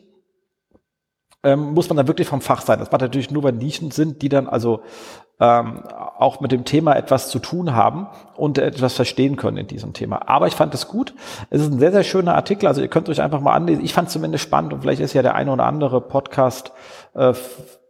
ähm, 1.43 1.75
muss 1.75 1.88
man 1.88 1.97
dann 1.97 2.09
wirklich 2.09 2.29
vom 2.29 2.41
Fach 2.41 2.61
sein. 2.61 2.79
Das 2.79 2.91
macht 2.91 3.00
natürlich 3.00 3.31
nur, 3.31 3.44
wenn 3.44 3.59
Nischen 3.59 3.91
sind, 3.91 4.23
die 4.23 4.29
dann 4.29 4.47
also 4.49 4.83
ähm, 5.41 5.83
auch 6.19 6.41
mit 6.41 6.53
dem 6.53 6.65
Thema 6.65 6.94
etwas 6.94 7.29
zu 7.29 7.38
tun 7.38 7.75
haben 7.75 8.06
und 8.37 8.59
etwas 8.59 8.94
verstehen 8.94 9.37
können 9.37 9.59
in 9.59 9.67
diesem 9.67 9.93
Thema. 9.93 10.29
Aber 10.29 10.47
ich 10.47 10.55
fand 10.55 10.73
es 10.75 10.88
gut. 10.88 11.15
Es 11.50 11.61
ist 11.61 11.73
ein 11.73 11.79
sehr, 11.79 11.93
sehr 11.93 12.05
schöner 12.05 12.35
Artikel. 12.35 12.67
Also 12.67 12.81
ihr 12.81 12.88
könnt 12.88 13.09
euch 13.09 13.21
einfach 13.21 13.41
mal 13.41 13.53
anlesen. 13.53 13.85
Ich 13.85 13.93
fand 13.93 14.09
es 14.09 14.15
zumindest 14.15 14.44
spannend 14.44 14.73
und 14.73 14.81
vielleicht 14.81 15.00
ist 15.00 15.12
ja 15.12 15.23
der 15.23 15.35
eine 15.35 15.53
oder 15.53 15.65
andere 15.65 16.00
Podcast 16.00 16.73
äh, 17.15 17.35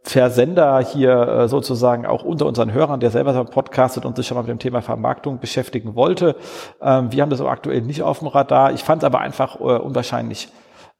Versender 0.03 0.79
hier 0.79 1.27
äh, 1.27 1.47
sozusagen 1.49 2.05
auch 2.05 2.23
unter 2.23 2.45
unseren 2.45 2.71
Hörern, 2.71 3.01
der 3.01 3.11
selber 3.11 3.43
podcastet 3.43 4.05
und 4.05 4.15
sich 4.15 4.25
schon 4.25 4.35
mal 4.35 4.43
mit 4.43 4.49
dem 4.49 4.59
Thema 4.59 4.81
Vermarktung 4.81 5.39
beschäftigen 5.39 5.95
wollte. 5.95 6.37
Ähm, 6.81 7.11
wir 7.11 7.21
haben 7.21 7.29
das 7.29 7.41
aber 7.41 7.51
aktuell 7.51 7.81
nicht 7.81 8.03
auf 8.03 8.19
dem 8.19 8.29
Radar. 8.29 8.71
Ich 8.71 8.83
fand 8.83 9.03
es 9.03 9.05
aber 9.05 9.19
einfach 9.19 9.59
äh, 9.59 9.63
unwahrscheinlich 9.63 10.47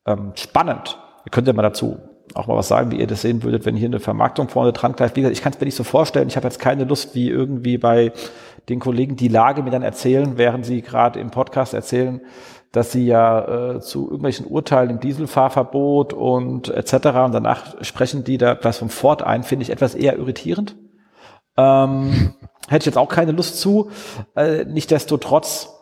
ähm, 0.05 0.33
spannend. 0.35 0.99
Ihr 1.25 1.31
könnt 1.31 1.47
ja 1.47 1.53
mal 1.53 1.61
dazu 1.61 1.97
auch 2.33 2.47
mal 2.47 2.55
was 2.55 2.67
sagen, 2.67 2.91
wie 2.91 2.99
ihr 2.99 3.07
das 3.07 3.21
sehen 3.21 3.43
würdet, 3.43 3.65
wenn 3.65 3.75
hier 3.75 3.87
eine 3.87 3.99
Vermarktung 3.99 4.49
vorne 4.49 4.73
dran 4.73 4.93
greift. 4.93 5.15
Wie 5.15 5.21
gesagt, 5.21 5.37
ich 5.37 5.43
kann 5.43 5.53
es 5.53 5.59
mir 5.59 5.65
nicht 5.65 5.75
so 5.75 5.83
vorstellen. 5.83 6.27
Ich 6.27 6.35
habe 6.35 6.47
jetzt 6.47 6.59
keine 6.59 6.83
Lust, 6.83 7.15
wie 7.15 7.29
irgendwie 7.29 7.77
bei 7.77 8.11
den 8.69 8.79
Kollegen 8.79 9.15
die 9.15 9.27
Lage 9.27 9.63
mir 9.63 9.71
dann 9.71 9.81
erzählen, 9.81 10.37
während 10.37 10.65
sie 10.65 10.81
gerade 10.81 11.19
im 11.19 11.31
Podcast 11.31 11.73
erzählen, 11.73 12.21
dass 12.71 12.91
sie 12.91 13.05
ja 13.05 13.75
äh, 13.75 13.79
zu 13.79 14.05
irgendwelchen 14.05 14.45
Urteilen 14.45 14.89
im 14.89 14.99
Dieselfahrverbot 14.99 16.13
und 16.13 16.69
etc. 16.69 16.93
und 16.93 17.33
danach 17.33 17.81
sprechen 17.83 18.23
die 18.23 18.37
da 18.37 18.57
was 18.61 18.77
vom 18.77 18.89
Ford 18.89 19.23
ein, 19.23 19.43
finde 19.43 19.63
ich 19.63 19.69
etwas 19.69 19.95
eher 19.95 20.17
irritierend. 20.17 20.75
Ähm, 21.55 22.33
hätte 22.67 22.83
ich 22.83 22.85
jetzt 22.85 22.97
auch 22.97 23.09
keine 23.09 23.31
Lust 23.31 23.59
zu. 23.59 23.89
Äh, 24.35 24.65
Nichtsdestotrotz 24.65 25.73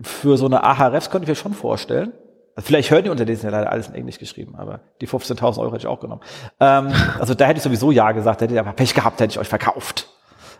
für 0.00 0.36
so 0.36 0.46
eine 0.46 0.62
AHRFs 0.62 1.10
könnte 1.10 1.24
ich 1.24 1.28
mir 1.28 1.34
schon 1.34 1.54
vorstellen. 1.54 2.12
Also 2.56 2.68
vielleicht 2.68 2.90
hören 2.90 3.04
die 3.04 3.10
unter 3.10 3.26
denen 3.26 3.40
ja 3.40 3.50
leider 3.50 3.70
alles 3.70 3.88
in 3.88 3.94
Englisch 3.94 4.18
geschrieben, 4.18 4.56
aber 4.56 4.80
die 5.02 5.06
15.000 5.06 5.58
Euro 5.58 5.72
hätte 5.72 5.82
ich 5.82 5.86
auch 5.86 6.00
genommen. 6.00 6.22
Ähm, 6.58 6.90
also 7.18 7.34
da 7.34 7.44
hätte 7.44 7.58
ich 7.58 7.62
sowieso 7.62 7.90
Ja 7.90 8.12
gesagt, 8.12 8.40
hätte 8.40 8.54
ich 8.54 8.58
aber 8.58 8.72
Pech 8.72 8.94
gehabt, 8.94 9.20
hätte 9.20 9.32
ich 9.32 9.38
euch 9.38 9.48
verkauft. 9.48 10.08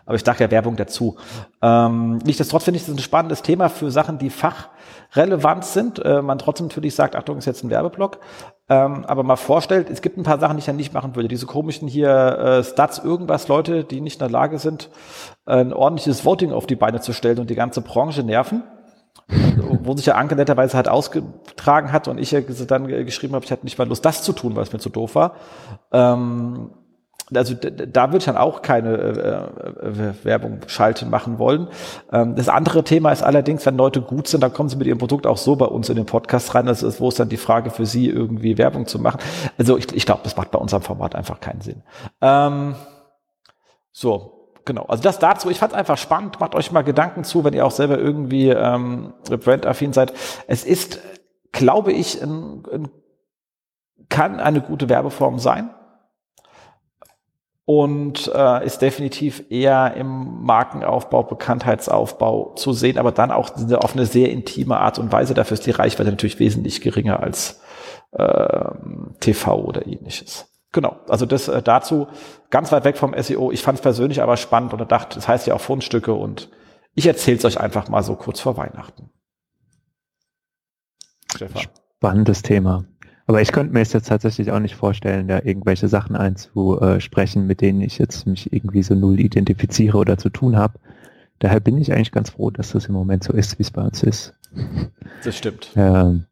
Aber 0.05 0.15
ich 0.15 0.23
dachte 0.23 0.45
ja 0.45 0.51
Werbung 0.51 0.77
dazu. 0.77 1.17
Ähm, 1.63 2.19
Nichtsdestotrotz 2.19 2.65
finde 2.65 2.79
ich 2.79 2.87
das 2.87 2.95
ein 2.95 3.01
spannendes 3.01 3.43
Thema 3.43 3.69
für 3.69 3.91
Sachen, 3.91 4.19
die 4.19 4.31
fachrelevant 4.31 5.65
sind. 5.65 5.99
Äh, 5.99 6.23
man 6.23 6.39
trotzdem 6.39 6.69
natürlich 6.69 6.95
sagt, 6.95 7.17
Achtung, 7.17 7.39
ist 7.39 7.47
jetzt 7.47 7.65
ein 7.65 7.71
Werbeblock. 7.71 8.21
Ähm, 8.69 9.05
aber 9.07 9.25
mal 9.25 9.37
vorstellt, 9.37 9.89
es 9.91 10.03
gibt 10.03 10.17
ein 10.19 10.23
paar 10.23 10.39
Sachen, 10.39 10.57
die 10.57 10.61
ich 10.61 10.67
dann 10.67 10.77
nicht 10.77 10.93
machen 10.93 11.17
würde. 11.17 11.29
Diese 11.29 11.47
komischen 11.47 11.89
hier 11.89 12.11
äh, 12.11 12.63
Stats, 12.63 12.99
irgendwas, 12.99 13.49
Leute, 13.49 13.83
die 13.83 14.01
nicht 14.01 14.17
in 14.17 14.21
der 14.21 14.31
Lage 14.31 14.59
sind, 14.59 14.91
ein 15.45 15.73
ordentliches 15.73 16.25
Voting 16.25 16.53
auf 16.53 16.67
die 16.67 16.77
Beine 16.77 17.01
zu 17.01 17.13
stellen 17.13 17.39
und 17.39 17.51
die 17.51 17.57
ganze 17.57 17.81
Branche 17.81 18.23
nerven 18.23 18.63
wo 19.29 19.97
sich 19.97 20.07
ja 20.07 20.15
Anke 20.15 20.37
netterweise 20.37 20.77
halt 20.77 20.89
ausgetragen 20.89 21.93
hat 21.93 22.09
und 22.09 22.19
ich 22.19 22.31
ja 22.31 22.41
dann 22.41 22.87
geschrieben 22.87 23.35
habe, 23.35 23.45
ich 23.45 23.51
hatte 23.51 23.65
nicht 23.65 23.79
mal 23.79 23.89
Lust, 23.89 24.05
das 24.05 24.23
zu 24.23 24.33
tun, 24.33 24.55
weil 24.55 24.63
es 24.63 24.73
mir 24.73 24.79
zu 24.79 24.91
doof 24.91 25.15
war. 25.15 25.35
Ähm, 25.93 26.71
also 27.35 27.55
da 27.55 28.09
würde 28.09 28.19
ich 28.19 28.25
dann 28.25 28.37
auch 28.37 28.63
keine 28.63 28.97
äh, 28.97 29.87
äh, 29.87 30.25
Werbung 30.25 30.61
schalten 30.69 31.11
machen 31.11 31.41
wollen. 31.41 31.69
Ähm, 32.13 32.37
das 32.37 32.49
andere 32.49 32.85
Thema 32.85 33.11
ist 33.11 33.23
allerdings, 33.23 33.67
wenn 33.67 33.77
Leute 33.77 34.01
gut 34.01 34.29
sind, 34.29 34.43
dann 34.43 34.53
kommen 34.53 34.69
sie 34.69 34.77
mit 34.77 34.87
ihrem 34.87 34.99
Produkt 34.99 35.27
auch 35.27 35.37
so 35.37 35.57
bei 35.57 35.67
uns 35.67 35.89
in 35.89 35.97
den 35.97 36.07
Podcast 36.07 36.55
rein. 36.55 36.67
Das 36.67 36.85
ist, 36.85 37.01
wo 37.01 37.09
ist 37.09 37.19
dann 37.19 37.29
die 37.29 37.37
Frage 37.37 37.71
für 37.71 37.85
sie, 37.85 38.09
irgendwie 38.09 38.59
Werbung 38.59 38.87
zu 38.87 39.01
machen. 39.01 39.19
Also 39.59 39.77
ich, 39.77 39.93
ich 39.93 40.07
glaube, 40.07 40.21
das 40.23 40.37
macht 40.37 40.53
bei 40.53 40.59
unserem 40.59 40.83
Format 40.83 41.17
einfach 41.17 41.41
keinen 41.41 41.63
Sinn. 41.63 41.83
Ähm, 42.21 42.77
so, 43.91 44.36
genau, 44.67 44.85
also 44.85 45.03
das 45.03 45.19
dazu. 45.19 45.49
Ich 45.49 45.59
fand 45.59 45.73
es 45.73 45.79
einfach 45.79 45.97
spannend. 45.97 46.39
Macht 46.39 46.55
euch 46.55 46.71
mal 46.71 46.83
Gedanken 46.83 47.25
zu, 47.25 47.45
wenn 47.45 47.55
ihr 47.55 47.65
auch 47.65 47.71
selber 47.71 47.99
irgendwie 47.99 48.51
ähm, 48.51 49.15
brandaffin 49.25 49.95
seid. 49.95 50.13
Es 50.47 50.65
ist, 50.65 51.01
glaube 51.53 51.93
ich, 51.93 52.23
ein, 52.23 52.63
ein, 52.71 52.89
kann 54.11 54.39
eine 54.41 54.61
gute 54.61 54.91
Werbeform 54.91 55.39
sein. 55.39 55.71
und 57.65 58.31
äh, 58.33 58.65
ist 58.65 58.81
definitiv 58.81 59.45
eher 59.51 59.95
im 59.95 60.45
Markenaufbau, 60.45 61.25
Bekanntheitsaufbau 61.25 62.55
zu 62.55 62.73
sehen, 62.73 62.97
aber 62.97 63.11
dann 63.11 63.33
auch 63.33 63.51
auf 63.75 63.93
eine 63.95 64.07
sehr 64.07 64.31
intime 64.31 64.79
Art 64.79 65.01
und 65.01 65.11
Weise. 65.11 65.35
Dafür 65.35 65.55
ist 65.55 65.67
die 65.67 65.73
Reichweite 65.73 66.11
natürlich 66.11 66.39
wesentlich 66.39 66.81
geringer 66.81 67.21
als 67.21 67.61
äh, 68.13 68.71
TV 69.19 69.65
oder 69.65 69.85
ähnliches. 69.87 70.56
Genau, 70.77 70.99
also 71.09 71.25
das 71.25 71.49
äh, 71.49 71.63
dazu 71.63 72.07
ganz 72.51 72.71
weit 72.71 72.85
weg 72.85 72.99
vom 72.99 73.15
SEO. 73.19 73.51
Ich 73.51 73.63
fand 73.63 73.79
es 73.79 73.83
persönlich 73.83 74.21
aber 74.21 74.37
spannend 74.37 74.75
und 74.75 74.93
dachte, 74.93 75.15
das 75.15 75.27
heißt 75.27 75.47
ja 75.47 75.55
auch 75.55 75.61
Fundstücke 75.63 76.13
und 76.13 76.51
ich 76.95 77.07
erzähle 77.07 77.39
es 77.39 77.47
euch 77.47 77.59
einfach 77.59 77.89
mal 77.89 78.03
so 78.03 78.15
kurz 78.15 78.41
vor 78.41 78.59
Weihnachten. 78.59 79.09
Stefan. 81.35 81.63
Spannendes 81.97 82.43
Thema. 82.43 82.85
Aber 83.27 83.41
ich 83.41 83.53
könnte 83.53 83.73
mir 83.73 83.79
jetzt 83.79 84.07
tatsächlich 84.07 84.51
auch 84.51 84.59
nicht 84.59 84.75
vorstellen, 84.75 85.29
da 85.29 85.41
irgendwelche 85.43 85.89
Sachen 85.89 86.15
einzusprechen, 86.15 87.47
mit 87.47 87.63
denen 87.63 87.81
ich 87.81 87.97
jetzt 87.97 88.27
mich 88.27 88.53
irgendwie 88.53 88.83
so 88.83 88.95
null 88.95 89.19
identifiziere 89.19 89.97
oder 89.97 90.19
zu 90.19 90.29
tun 90.29 90.59
habe. 90.59 90.79
Daher 91.39 91.61
bin 91.61 91.79
ich 91.79 91.91
eigentlich 91.95 92.13
ganz 92.13 92.29
froh, 92.29 92.51
dass 92.51 92.73
das 92.73 92.85
im 92.85 92.93
Moment 92.93 93.25
so 93.25 93.33
ist, 93.33 93.59
wie 93.59 93.63
es 93.63 93.71
bei 93.71 93.81
uns 93.81 94.03
ist. 94.03 94.35
Das 95.25 95.39
stimmt. 95.39 95.71
Ähm, 95.75 96.27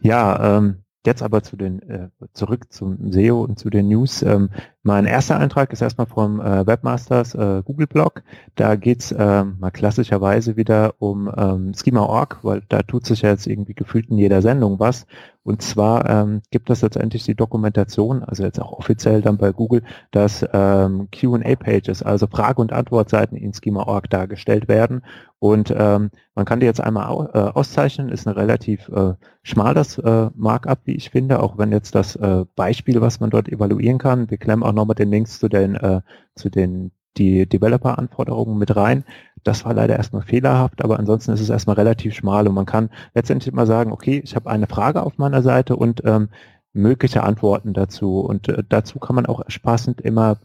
ja, 0.00 0.58
ähm, 0.58 0.82
Jetzt 1.06 1.22
aber 1.22 1.42
zu 1.42 1.56
den 1.56 1.80
äh, 1.88 2.08
zurück 2.34 2.70
zum 2.70 3.10
SEO 3.10 3.42
und 3.42 3.58
zu 3.58 3.70
den 3.70 3.88
News. 3.88 4.20
Ähm, 4.20 4.50
mein 4.82 5.06
erster 5.06 5.38
Eintrag 5.38 5.72
ist 5.72 5.80
erstmal 5.80 6.06
vom 6.06 6.40
äh, 6.40 6.66
Webmasters 6.66 7.34
äh, 7.34 7.62
Google 7.64 7.86
Blog. 7.86 8.22
Da 8.54 8.76
geht's 8.76 9.14
ähm, 9.16 9.56
mal 9.60 9.70
klassischerweise 9.70 10.56
wieder 10.56 10.94
um 10.98 11.32
ähm, 11.34 11.72
Schema.org, 11.74 12.40
weil 12.42 12.62
da 12.68 12.82
tut 12.82 13.06
sich 13.06 13.22
ja 13.22 13.30
jetzt 13.30 13.46
irgendwie 13.46 13.72
gefühlt 13.72 14.10
in 14.10 14.18
jeder 14.18 14.42
Sendung 14.42 14.78
was. 14.78 15.06
Und 15.42 15.62
zwar 15.62 16.08
ähm, 16.08 16.42
gibt 16.50 16.68
es 16.68 16.82
letztendlich 16.82 17.24
die 17.24 17.34
Dokumentation, 17.34 18.22
also 18.22 18.44
jetzt 18.44 18.60
auch 18.60 18.72
offiziell 18.72 19.22
dann 19.22 19.38
bei 19.38 19.52
Google, 19.52 19.82
dass 20.10 20.46
ähm, 20.52 21.08
Q&A-Pages, 21.18 22.02
also 22.02 22.26
Frage- 22.26 22.60
und 22.60 22.72
Antwortseiten 22.72 23.36
in 23.38 23.54
Schema.org 23.54 24.10
dargestellt 24.10 24.68
werden. 24.68 25.02
Und 25.38 25.74
ähm, 25.74 26.10
man 26.34 26.44
kann 26.44 26.60
die 26.60 26.66
jetzt 26.66 26.82
einmal 26.82 27.06
au 27.06 27.24
äh, 27.32 27.38
auszeichnen, 27.38 28.10
ist 28.10 28.28
ein 28.28 28.34
relativ 28.34 28.88
äh, 28.90 29.14
schmales 29.42 29.96
äh, 29.98 30.28
Markup, 30.34 30.80
wie 30.84 30.94
ich 30.94 31.08
finde, 31.10 31.42
auch 31.42 31.56
wenn 31.56 31.72
jetzt 31.72 31.94
das 31.94 32.16
äh, 32.16 32.44
Beispiel, 32.54 33.00
was 33.00 33.20
man 33.20 33.30
dort 33.30 33.48
evaluieren 33.48 33.98
kann, 33.98 34.30
wir 34.30 34.36
klemmen 34.36 34.62
auch 34.62 34.72
nochmal 34.72 34.94
den 34.94 35.10
Links 35.10 35.38
zu 35.38 35.48
den, 35.48 35.74
äh, 35.76 36.02
zu 36.34 36.50
den 36.50 36.92
die 37.16 37.46
Developer-Anforderungen 37.46 38.58
mit 38.58 38.74
rein. 38.76 39.04
Das 39.42 39.64
war 39.64 39.74
leider 39.74 39.96
erstmal 39.96 40.22
fehlerhaft, 40.22 40.84
aber 40.84 40.98
ansonsten 40.98 41.32
ist 41.32 41.40
es 41.40 41.50
erstmal 41.50 41.76
relativ 41.76 42.14
schmal 42.14 42.46
und 42.46 42.54
man 42.54 42.66
kann 42.66 42.90
letztendlich 43.14 43.52
immer 43.52 43.66
sagen, 43.66 43.92
okay, 43.92 44.20
ich 44.22 44.36
habe 44.36 44.50
eine 44.50 44.66
Frage 44.66 45.02
auf 45.02 45.18
meiner 45.18 45.42
Seite 45.42 45.76
und 45.76 46.02
ähm, 46.04 46.28
mögliche 46.72 47.22
Antworten 47.22 47.72
dazu. 47.72 48.20
Und 48.20 48.48
äh, 48.48 48.62
dazu 48.68 48.98
kann 48.98 49.16
man 49.16 49.26
auch 49.26 49.42
spaßend 49.48 50.00
immer 50.00 50.38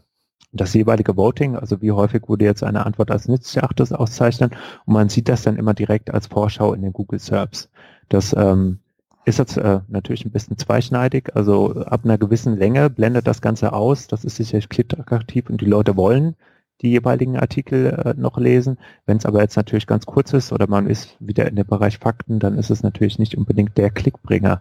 das 0.52 0.74
jeweilige 0.74 1.16
Voting, 1.16 1.56
also 1.56 1.82
wie 1.82 1.92
häufig 1.92 2.28
wurde 2.28 2.44
jetzt 2.44 2.62
eine 2.62 2.86
Antwort 2.86 3.10
als 3.10 3.28
nützlich 3.28 3.62
erachtet 3.62 3.92
auszeichnen 3.92 4.50
und 4.86 4.94
man 4.94 5.08
sieht 5.08 5.28
das 5.28 5.42
dann 5.42 5.56
immer 5.56 5.74
direkt 5.74 6.12
als 6.12 6.28
Vorschau 6.28 6.72
in 6.72 6.82
den 6.82 6.92
Google 6.92 7.18
Serbs. 7.18 7.68
Das 8.08 8.34
ähm, 8.34 8.78
ist 9.24 9.38
jetzt 9.38 9.56
äh, 9.58 9.80
natürlich 9.88 10.24
ein 10.24 10.30
bisschen 10.30 10.56
zweischneidig, 10.56 11.34
also 11.34 11.74
ab 11.82 12.02
einer 12.04 12.16
gewissen 12.16 12.56
Länge 12.56 12.88
blendet 12.88 13.26
das 13.26 13.42
Ganze 13.42 13.72
aus, 13.72 14.06
das 14.06 14.24
ist 14.24 14.36
sicherlich 14.36 14.68
klickattraktiv 14.68 15.50
und 15.50 15.60
die 15.60 15.66
Leute 15.66 15.96
wollen 15.96 16.36
die 16.82 16.90
jeweiligen 16.90 17.36
Artikel 17.36 17.86
äh, 17.86 18.14
noch 18.20 18.36
lesen. 18.38 18.78
Wenn 19.06 19.16
es 19.16 19.26
aber 19.26 19.40
jetzt 19.40 19.56
natürlich 19.56 19.86
ganz 19.86 20.04
kurz 20.06 20.32
ist 20.32 20.52
oder 20.52 20.66
man 20.68 20.86
ist 20.86 21.16
wieder 21.20 21.46
in 21.48 21.56
dem 21.56 21.66
Bereich 21.66 21.98
Fakten, 21.98 22.38
dann 22.38 22.58
ist 22.58 22.70
es 22.70 22.82
natürlich 22.82 23.18
nicht 23.18 23.36
unbedingt 23.36 23.78
der 23.78 23.90
Klickbringer. 23.90 24.60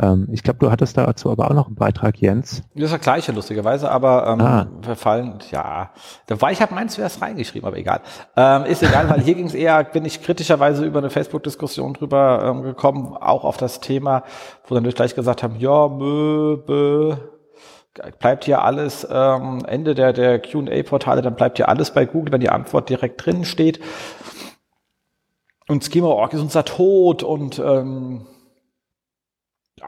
Ähm, 0.00 0.28
ich 0.30 0.42
glaube, 0.42 0.58
du 0.58 0.70
hattest 0.70 0.98
dazu 0.98 1.30
aber 1.30 1.50
auch 1.50 1.54
noch 1.54 1.66
einen 1.68 1.76
Beitrag, 1.76 2.18
Jens. 2.18 2.62
Das 2.74 2.84
ist 2.84 2.90
der 2.90 2.98
gleiche, 2.98 3.32
lustigerweise, 3.32 3.90
aber 3.90 4.26
ähm, 4.26 4.40
ah. 4.40 4.66
verfallen, 4.82 5.38
ja. 5.50 5.90
Da 6.26 6.40
war 6.40 6.52
ich 6.52 6.60
habe 6.60 6.74
meins 6.74 6.94
zuerst 6.94 7.22
reingeschrieben, 7.22 7.66
aber 7.66 7.78
egal. 7.78 8.00
Ähm, 8.36 8.64
ist 8.64 8.82
egal, 8.82 9.08
weil 9.08 9.20
hier 9.20 9.34
ging 9.34 9.46
es 9.46 9.54
eher, 9.54 9.84
bin 9.84 10.04
ich 10.04 10.22
kritischerweise 10.22 10.84
über 10.84 10.98
eine 10.98 11.10
Facebook-Diskussion 11.10 11.94
drüber 11.94 12.42
ähm, 12.44 12.62
gekommen, 12.62 13.16
auch 13.16 13.44
auf 13.44 13.56
das 13.56 13.80
Thema, 13.80 14.24
wo 14.66 14.74
dann 14.74 14.84
gleich 14.84 15.14
gesagt 15.14 15.42
haben, 15.42 15.56
ja, 15.56 15.88
mö, 15.88 16.58
bö, 16.58 17.16
bleibt 18.18 18.44
hier 18.44 18.62
alles 18.62 19.06
ähm, 19.10 19.64
Ende 19.66 19.94
der, 19.94 20.12
der 20.12 20.40
QA-Portale, 20.40 21.22
dann 21.22 21.36
bleibt 21.36 21.58
hier 21.58 21.68
alles 21.68 21.92
bei 21.92 22.04
Google, 22.04 22.32
wenn 22.32 22.40
die 22.40 22.50
Antwort 22.50 22.88
direkt 22.88 23.24
drin 23.24 23.44
steht. 23.44 23.80
Und 25.68 25.84
Schema.org 25.84 26.32
ist 26.34 26.40
unser 26.40 26.64
Tod 26.64 27.22
und 27.22 27.58
ähm, 27.58 28.26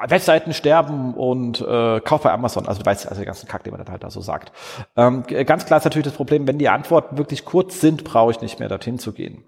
Webseiten 0.09 0.53
sterben 0.53 1.15
und 1.15 1.61
äh, 1.61 2.01
kauf 2.01 2.23
bei 2.23 2.33
Amazon. 2.33 2.67
Also 2.67 2.81
du 2.81 2.87
weißt 2.87 3.09
also 3.09 3.21
den 3.21 3.27
ganzen 3.27 3.49
Kack, 3.49 3.65
den 3.65 3.73
man 3.73 3.83
dann 3.83 3.91
halt 3.91 4.05
da 4.05 4.11
so 4.11 4.21
sagt. 4.21 4.53
Ähm, 4.97 5.25
ganz 5.25 5.67
klar 5.67 5.79
ist 5.79 5.85
natürlich 5.85 6.07
das 6.07 6.15
Problem, 6.15 6.47
wenn 6.47 6.59
die 6.59 6.69
Antworten 6.69 7.19
wirklich 7.19 7.45
kurz 7.45 7.81
sind, 7.81 8.05
brauche 8.05 8.31
ich 8.31 8.41
nicht 8.41 8.59
mehr 8.59 8.69
dorthin 8.69 8.99
zu 8.99 9.13
gehen. 9.13 9.45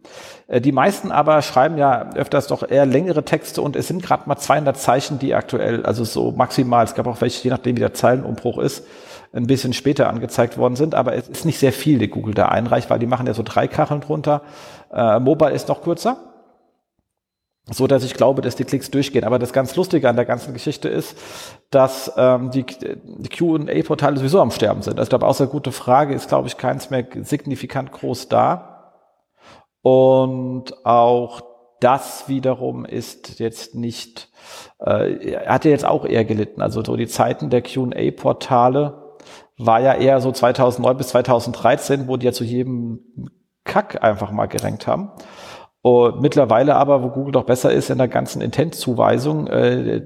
Äh, 0.47 0.61
die 0.61 0.73
meisten 0.73 1.13
aber 1.13 1.43
schreiben 1.43 1.79
ja 1.79 2.11
öfters 2.15 2.47
doch 2.47 2.69
eher 2.69 2.87
längere 2.87 3.25
Texte 3.25 3.63
und 3.63 3.77
es 3.77 3.89
sind 3.89 4.03
gerade 4.03 4.29
mal 4.29 4.37
200 4.37 4.77
Zeichen, 4.77 5.19
die 5.19 5.35
aktuell, 5.35 5.85
also 5.85 6.05
so 6.05 6.33
maximal, 6.33 6.85
es 6.85 6.95
gab 6.95 7.07
auch 7.07 7.21
welche, 7.21 7.45
je 7.45 7.51
nachdem 7.51 7.77
wie 7.77 7.81
der 7.81 7.95
Zeilenumbruch 7.95 8.59
ist, 8.59 8.87
ein 9.33 9.47
bisschen 9.47 9.75
später 9.75 10.09
angezeigt 10.09 10.57
worden 10.57 10.77
sind, 10.77 10.95
aber 10.95 11.15
es 11.15 11.29
ist 11.29 11.45
nicht 11.45 11.59
sehr 11.59 11.73
viel, 11.73 11.99
die 11.99 12.09
Google 12.09 12.35
da 12.35 12.47
einreicht, 12.49 12.89
weil 12.89 12.99
die 12.99 13.07
machen 13.07 13.27
ja 13.27 13.35
so 13.35 13.43
drei 13.43 13.69
Kacheln 13.69 14.01
drunter. 14.01 14.43
Äh, 14.93 15.21
Mobile 15.21 15.53
ist 15.53 15.69
noch 15.69 15.83
kürzer 15.83 16.17
so 17.71 17.87
dass 17.87 18.05
ich 18.05 18.15
glaube, 18.15 18.43
dass 18.43 18.57
die 18.57 18.65
Klicks 18.65 18.91
durchgehen. 18.91 19.25
Aber 19.25 19.39
das 19.39 19.53
ganz 19.53 19.77
Lustige 19.77 20.09
an 20.09 20.17
der 20.17 20.25
ganzen 20.25 20.53
Geschichte 20.53 20.89
ist, 20.89 21.17
dass 21.71 22.13
ähm, 22.17 22.51
die, 22.51 22.65
die 22.65 23.29
Q&A-Portale 23.29 24.17
sowieso 24.17 24.41
am 24.41 24.51
Sterben 24.51 24.83
sind. 24.83 24.99
Also 24.99 25.05
ich 25.05 25.11
glaube, 25.11 25.27
außer 25.27 25.47
gute 25.47 25.73
Frage 25.73 26.15
ist, 26.15 26.29
glaube 26.29 26.49
ich, 26.49 26.57
keins 26.57 26.91
mehr 26.91 27.07
signifikant 27.23 27.93
groß 27.93 28.29
da. 28.29 28.93
Und 29.83 30.85
auch 30.85 31.43
das 31.81 32.29
wiederum 32.29 32.85
ist 32.85 33.39
jetzt 33.39 33.75
nicht, 33.75 34.31
äh, 34.81 35.37
hat 35.47 35.65
ja 35.65 35.71
jetzt 35.71 35.85
auch 35.85 36.05
eher 36.05 36.25
gelitten. 36.25 36.63
Also 36.63 36.83
so 36.83 36.97
die 36.97 37.07
Zeiten 37.07 37.51
der 37.51 37.63
Q&A-Portale 37.63 39.17
war 39.59 39.81
ja 39.81 39.95
eher 39.95 40.21
so 40.21 40.33
2009 40.33 40.97
bis 40.97 41.09
2013, 41.09 42.09
wo 42.09 42.17
die 42.17 42.27
ja 42.27 42.33
zu 42.33 42.45
jedem 42.45 43.31
Kack 43.65 44.03
einfach 44.03 44.31
mal 44.31 44.47
gerankt 44.47 44.87
haben. 44.87 45.11
Und 45.89 46.21
mittlerweile 46.21 46.75
aber, 46.77 47.03
wo 47.03 47.09
Google 47.09 47.33
doch 47.33 47.45
besser 47.45 47.73
ist 47.73 47.89
in 47.89 47.97
der 47.97 48.09
ganzen 48.09 48.43
Intent-Zuweisung, 48.43 49.47
äh, 49.47 50.03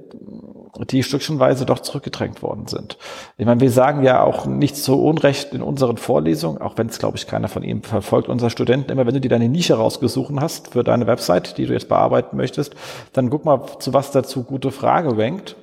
die 0.91 1.03
stückchenweise 1.03 1.67
doch 1.67 1.81
zurückgedrängt 1.81 2.41
worden 2.41 2.69
sind. 2.69 2.99
Ich 3.37 3.47
meine, 3.47 3.61
wir 3.61 3.71
sagen 3.71 4.05
ja 4.05 4.23
auch 4.23 4.47
nicht 4.47 4.77
so 4.77 5.05
Unrecht 5.05 5.53
in 5.53 5.61
unseren 5.61 5.97
Vorlesungen, 5.97 6.63
auch 6.63 6.79
wenn 6.79 6.87
es, 6.87 7.01
glaube 7.01 7.17
ich, 7.17 7.27
keiner 7.27 7.49
von 7.49 7.65
Ihnen 7.65 7.83
verfolgt, 7.83 8.29
unser 8.29 8.49
Studenten 8.49 8.93
immer, 8.93 9.05
wenn 9.07 9.15
du 9.15 9.21
dir 9.21 9.29
deine 9.29 9.49
Nische 9.49 9.75
rausgesucht 9.75 10.33
hast 10.41 10.73
für 10.73 10.85
deine 10.85 11.09
Website, 11.09 11.59
die 11.59 11.67
du 11.67 11.73
jetzt 11.73 11.89
bearbeiten 11.89 12.37
möchtest, 12.37 12.75
dann 13.13 13.29
guck 13.29 13.45
mal, 13.45 13.61
zu 13.81 13.93
was 13.93 14.13
dazu 14.13 14.45
gute 14.45 14.71
Frage 14.71 15.19
rankt. 15.19 15.57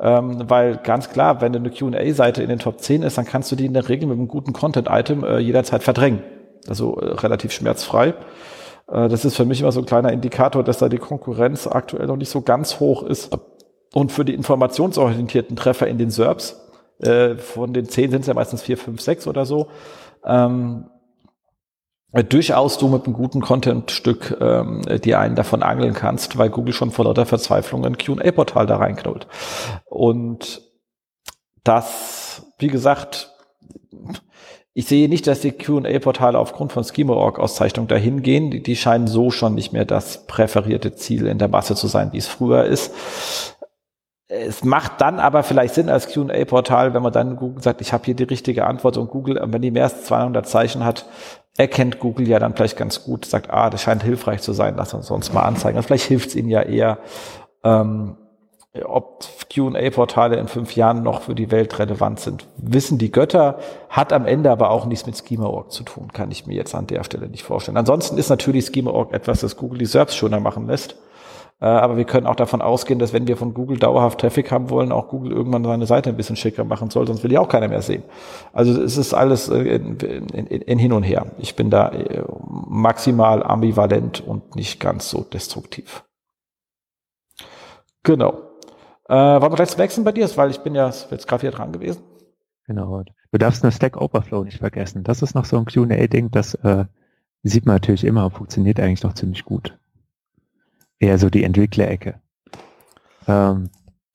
Ähm, 0.00 0.44
weil 0.48 0.78
ganz 0.78 1.10
klar, 1.10 1.42
wenn 1.42 1.54
eine 1.54 1.70
Q&A-Seite 1.70 2.42
in 2.42 2.48
den 2.48 2.58
Top 2.58 2.80
10 2.80 3.02
ist, 3.02 3.18
dann 3.18 3.26
kannst 3.26 3.52
du 3.52 3.56
die 3.56 3.66
in 3.66 3.74
der 3.74 3.88
Regel 3.88 4.08
mit 4.08 4.16
einem 4.16 4.28
guten 4.28 4.54
Content-Item 4.54 5.24
äh, 5.24 5.38
jederzeit 5.38 5.82
verdrängen. 5.82 6.22
Also 6.68 6.98
äh, 7.00 7.14
relativ 7.14 7.52
schmerzfrei. 7.52 8.14
Äh, 8.90 9.08
das 9.08 9.24
ist 9.24 9.36
für 9.36 9.44
mich 9.44 9.60
immer 9.60 9.72
so 9.72 9.80
ein 9.80 9.86
kleiner 9.86 10.12
Indikator, 10.12 10.64
dass 10.64 10.78
da 10.78 10.88
die 10.88 10.98
Konkurrenz 10.98 11.66
aktuell 11.66 12.06
noch 12.06 12.16
nicht 12.16 12.30
so 12.30 12.40
ganz 12.40 12.80
hoch 12.80 13.02
ist. 13.02 13.36
Und 13.94 14.12
für 14.12 14.24
die 14.24 14.34
informationsorientierten 14.34 15.56
Treffer 15.56 15.86
in 15.86 15.98
den 15.98 16.10
SERPs, 16.10 16.60
äh, 16.98 17.36
von 17.36 17.72
den 17.72 17.88
zehn 17.88 18.10
sind 18.10 18.22
es 18.22 18.26
ja 18.26 18.34
meistens 18.34 18.62
vier, 18.62 18.76
fünf, 18.76 19.00
sechs 19.00 19.26
oder 19.26 19.46
so, 19.46 19.68
ähm, 20.24 20.90
durchaus 22.28 22.78
du 22.78 22.88
mit 22.88 23.04
einem 23.04 23.12
guten 23.12 23.40
Contentstück 23.40 24.36
ähm, 24.40 24.82
die 25.04 25.14
einen 25.14 25.34
davon 25.34 25.62
angeln 25.62 25.92
kannst, 25.92 26.38
weil 26.38 26.48
Google 26.48 26.72
schon 26.72 26.90
vor 26.90 27.04
lauter 27.04 27.26
Verzweiflung 27.26 27.84
ein 27.84 27.98
Q&A-Portal 27.98 28.66
da 28.66 28.76
reinknallt. 28.76 29.26
Und 29.84 30.62
das, 31.64 32.46
wie 32.58 32.68
gesagt, 32.68 33.30
ich 34.78 34.86
sehe 34.86 35.08
nicht, 35.08 35.26
dass 35.26 35.40
die 35.40 35.50
Q&A-Portale 35.50 36.38
aufgrund 36.38 36.72
von 36.72 36.84
Schema.org-Auszeichnung 36.84 37.88
dahin 37.88 38.22
gehen. 38.22 38.52
Die, 38.52 38.62
die 38.62 38.76
scheinen 38.76 39.08
so 39.08 39.32
schon 39.32 39.56
nicht 39.56 39.72
mehr 39.72 39.84
das 39.84 40.24
präferierte 40.28 40.94
Ziel 40.94 41.26
in 41.26 41.38
der 41.38 41.48
Masse 41.48 41.74
zu 41.74 41.88
sein, 41.88 42.12
wie 42.12 42.18
es 42.18 42.28
früher 42.28 42.62
ist. 42.62 42.94
Es 44.28 44.62
macht 44.62 45.00
dann 45.00 45.18
aber 45.18 45.42
vielleicht 45.42 45.74
Sinn 45.74 45.88
als 45.88 46.14
Q&A-Portal, 46.14 46.94
wenn 46.94 47.02
man 47.02 47.12
dann 47.12 47.34
Google 47.34 47.60
sagt, 47.60 47.80
ich 47.80 47.92
habe 47.92 48.04
hier 48.04 48.14
die 48.14 48.22
richtige 48.22 48.68
Antwort 48.68 48.98
und 48.98 49.10
Google, 49.10 49.42
wenn 49.46 49.62
die 49.62 49.72
mehr 49.72 49.82
als 49.82 50.04
200 50.04 50.46
Zeichen 50.46 50.84
hat, 50.84 51.06
erkennt 51.56 51.98
Google 51.98 52.28
ja 52.28 52.38
dann 52.38 52.54
vielleicht 52.54 52.76
ganz 52.76 53.02
gut, 53.02 53.24
sagt, 53.24 53.50
ah, 53.50 53.70
das 53.70 53.82
scheint 53.82 54.04
hilfreich 54.04 54.42
zu 54.42 54.52
sein, 54.52 54.74
lass 54.76 54.94
uns 54.94 55.08
sonst 55.08 55.34
mal 55.34 55.42
anzeigen. 55.42 55.76
Und 55.76 55.82
vielleicht 55.82 56.06
hilft 56.06 56.28
es 56.28 56.36
ihnen 56.36 56.50
ja 56.50 56.62
eher, 56.62 56.98
ähm, 57.64 58.16
ob 58.84 59.24
QA-Portale 59.50 60.36
in 60.36 60.46
fünf 60.46 60.76
Jahren 60.76 61.02
noch 61.02 61.22
für 61.22 61.34
die 61.34 61.50
Welt 61.50 61.78
relevant 61.78 62.20
sind, 62.20 62.46
wissen 62.56 62.98
die 62.98 63.10
Götter, 63.10 63.58
hat 63.88 64.12
am 64.12 64.26
Ende 64.26 64.50
aber 64.50 64.70
auch 64.70 64.86
nichts 64.86 65.06
mit 65.06 65.16
Schema.org 65.16 65.72
zu 65.72 65.84
tun, 65.84 66.12
kann 66.12 66.30
ich 66.30 66.46
mir 66.46 66.54
jetzt 66.54 66.74
an 66.74 66.86
der 66.86 67.02
Stelle 67.04 67.28
nicht 67.28 67.44
vorstellen. 67.44 67.76
Ansonsten 67.76 68.18
ist 68.18 68.28
natürlich 68.28 68.66
Schema.org 68.66 69.12
etwas, 69.12 69.40
das 69.40 69.56
Google 69.56 69.78
die 69.78 69.86
SERPs 69.86 70.16
schöner 70.16 70.40
machen 70.40 70.66
lässt. 70.66 70.96
Äh, 71.60 71.66
aber 71.66 71.96
wir 71.96 72.04
können 72.04 72.26
auch 72.26 72.36
davon 72.36 72.62
ausgehen, 72.62 72.98
dass 72.98 73.12
wenn 73.12 73.26
wir 73.26 73.36
von 73.36 73.52
Google 73.54 73.78
dauerhaft 73.78 74.20
Traffic 74.20 74.52
haben 74.52 74.70
wollen, 74.70 74.92
auch 74.92 75.08
Google 75.08 75.32
irgendwann 75.32 75.64
seine 75.64 75.86
Seite 75.86 76.10
ein 76.10 76.16
bisschen 76.16 76.36
schicker 76.36 76.64
machen 76.64 76.90
soll, 76.90 77.06
sonst 77.06 77.22
will 77.22 77.30
die 77.30 77.38
auch 77.38 77.48
keiner 77.48 77.68
mehr 77.68 77.82
sehen. 77.82 78.04
Also 78.52 78.80
es 78.80 78.96
ist 78.96 79.14
alles 79.14 79.48
äh, 79.48 79.58
in, 79.58 79.96
in, 79.98 80.46
in 80.46 80.78
hin 80.78 80.92
und 80.92 81.02
her. 81.02 81.26
Ich 81.38 81.56
bin 81.56 81.70
da 81.70 81.88
äh, 81.88 82.22
maximal 82.68 83.42
ambivalent 83.42 84.20
und 84.20 84.54
nicht 84.54 84.78
ganz 84.78 85.10
so 85.10 85.22
destruktiv. 85.22 86.04
Genau. 88.04 88.47
Äh, 89.08 89.14
wollen 89.14 89.52
wir 89.52 89.56
gleich 89.56 89.78
wechseln 89.78 90.04
bei 90.04 90.12
dir? 90.12 90.28
Weil 90.36 90.50
ich 90.50 90.60
bin 90.60 90.74
ja 90.74 90.86
jetzt 90.86 91.26
gerade 91.26 91.42
wieder 91.42 91.52
dran 91.52 91.72
gewesen. 91.72 92.02
Genau. 92.66 93.02
Du 93.32 93.38
darfst 93.38 93.62
nur 93.62 93.72
Stack 93.72 93.96
Overflow 93.96 94.44
nicht 94.44 94.58
vergessen. 94.58 95.02
Das 95.02 95.22
ist 95.22 95.34
noch 95.34 95.44
so 95.44 95.56
ein 95.58 95.64
Q&A-Ding, 95.66 96.30
das 96.30 96.54
äh, 96.54 96.84
sieht 97.42 97.66
man 97.66 97.76
natürlich 97.76 98.04
immer 98.04 98.30
funktioniert 98.30 98.78
eigentlich 98.80 99.02
noch 99.02 99.14
ziemlich 99.14 99.44
gut 99.44 99.78
eher 100.98 101.18
so 101.18 101.30
die 101.30 101.44
Entwicklerecke. 101.44 102.20
Ähm, 103.26 103.70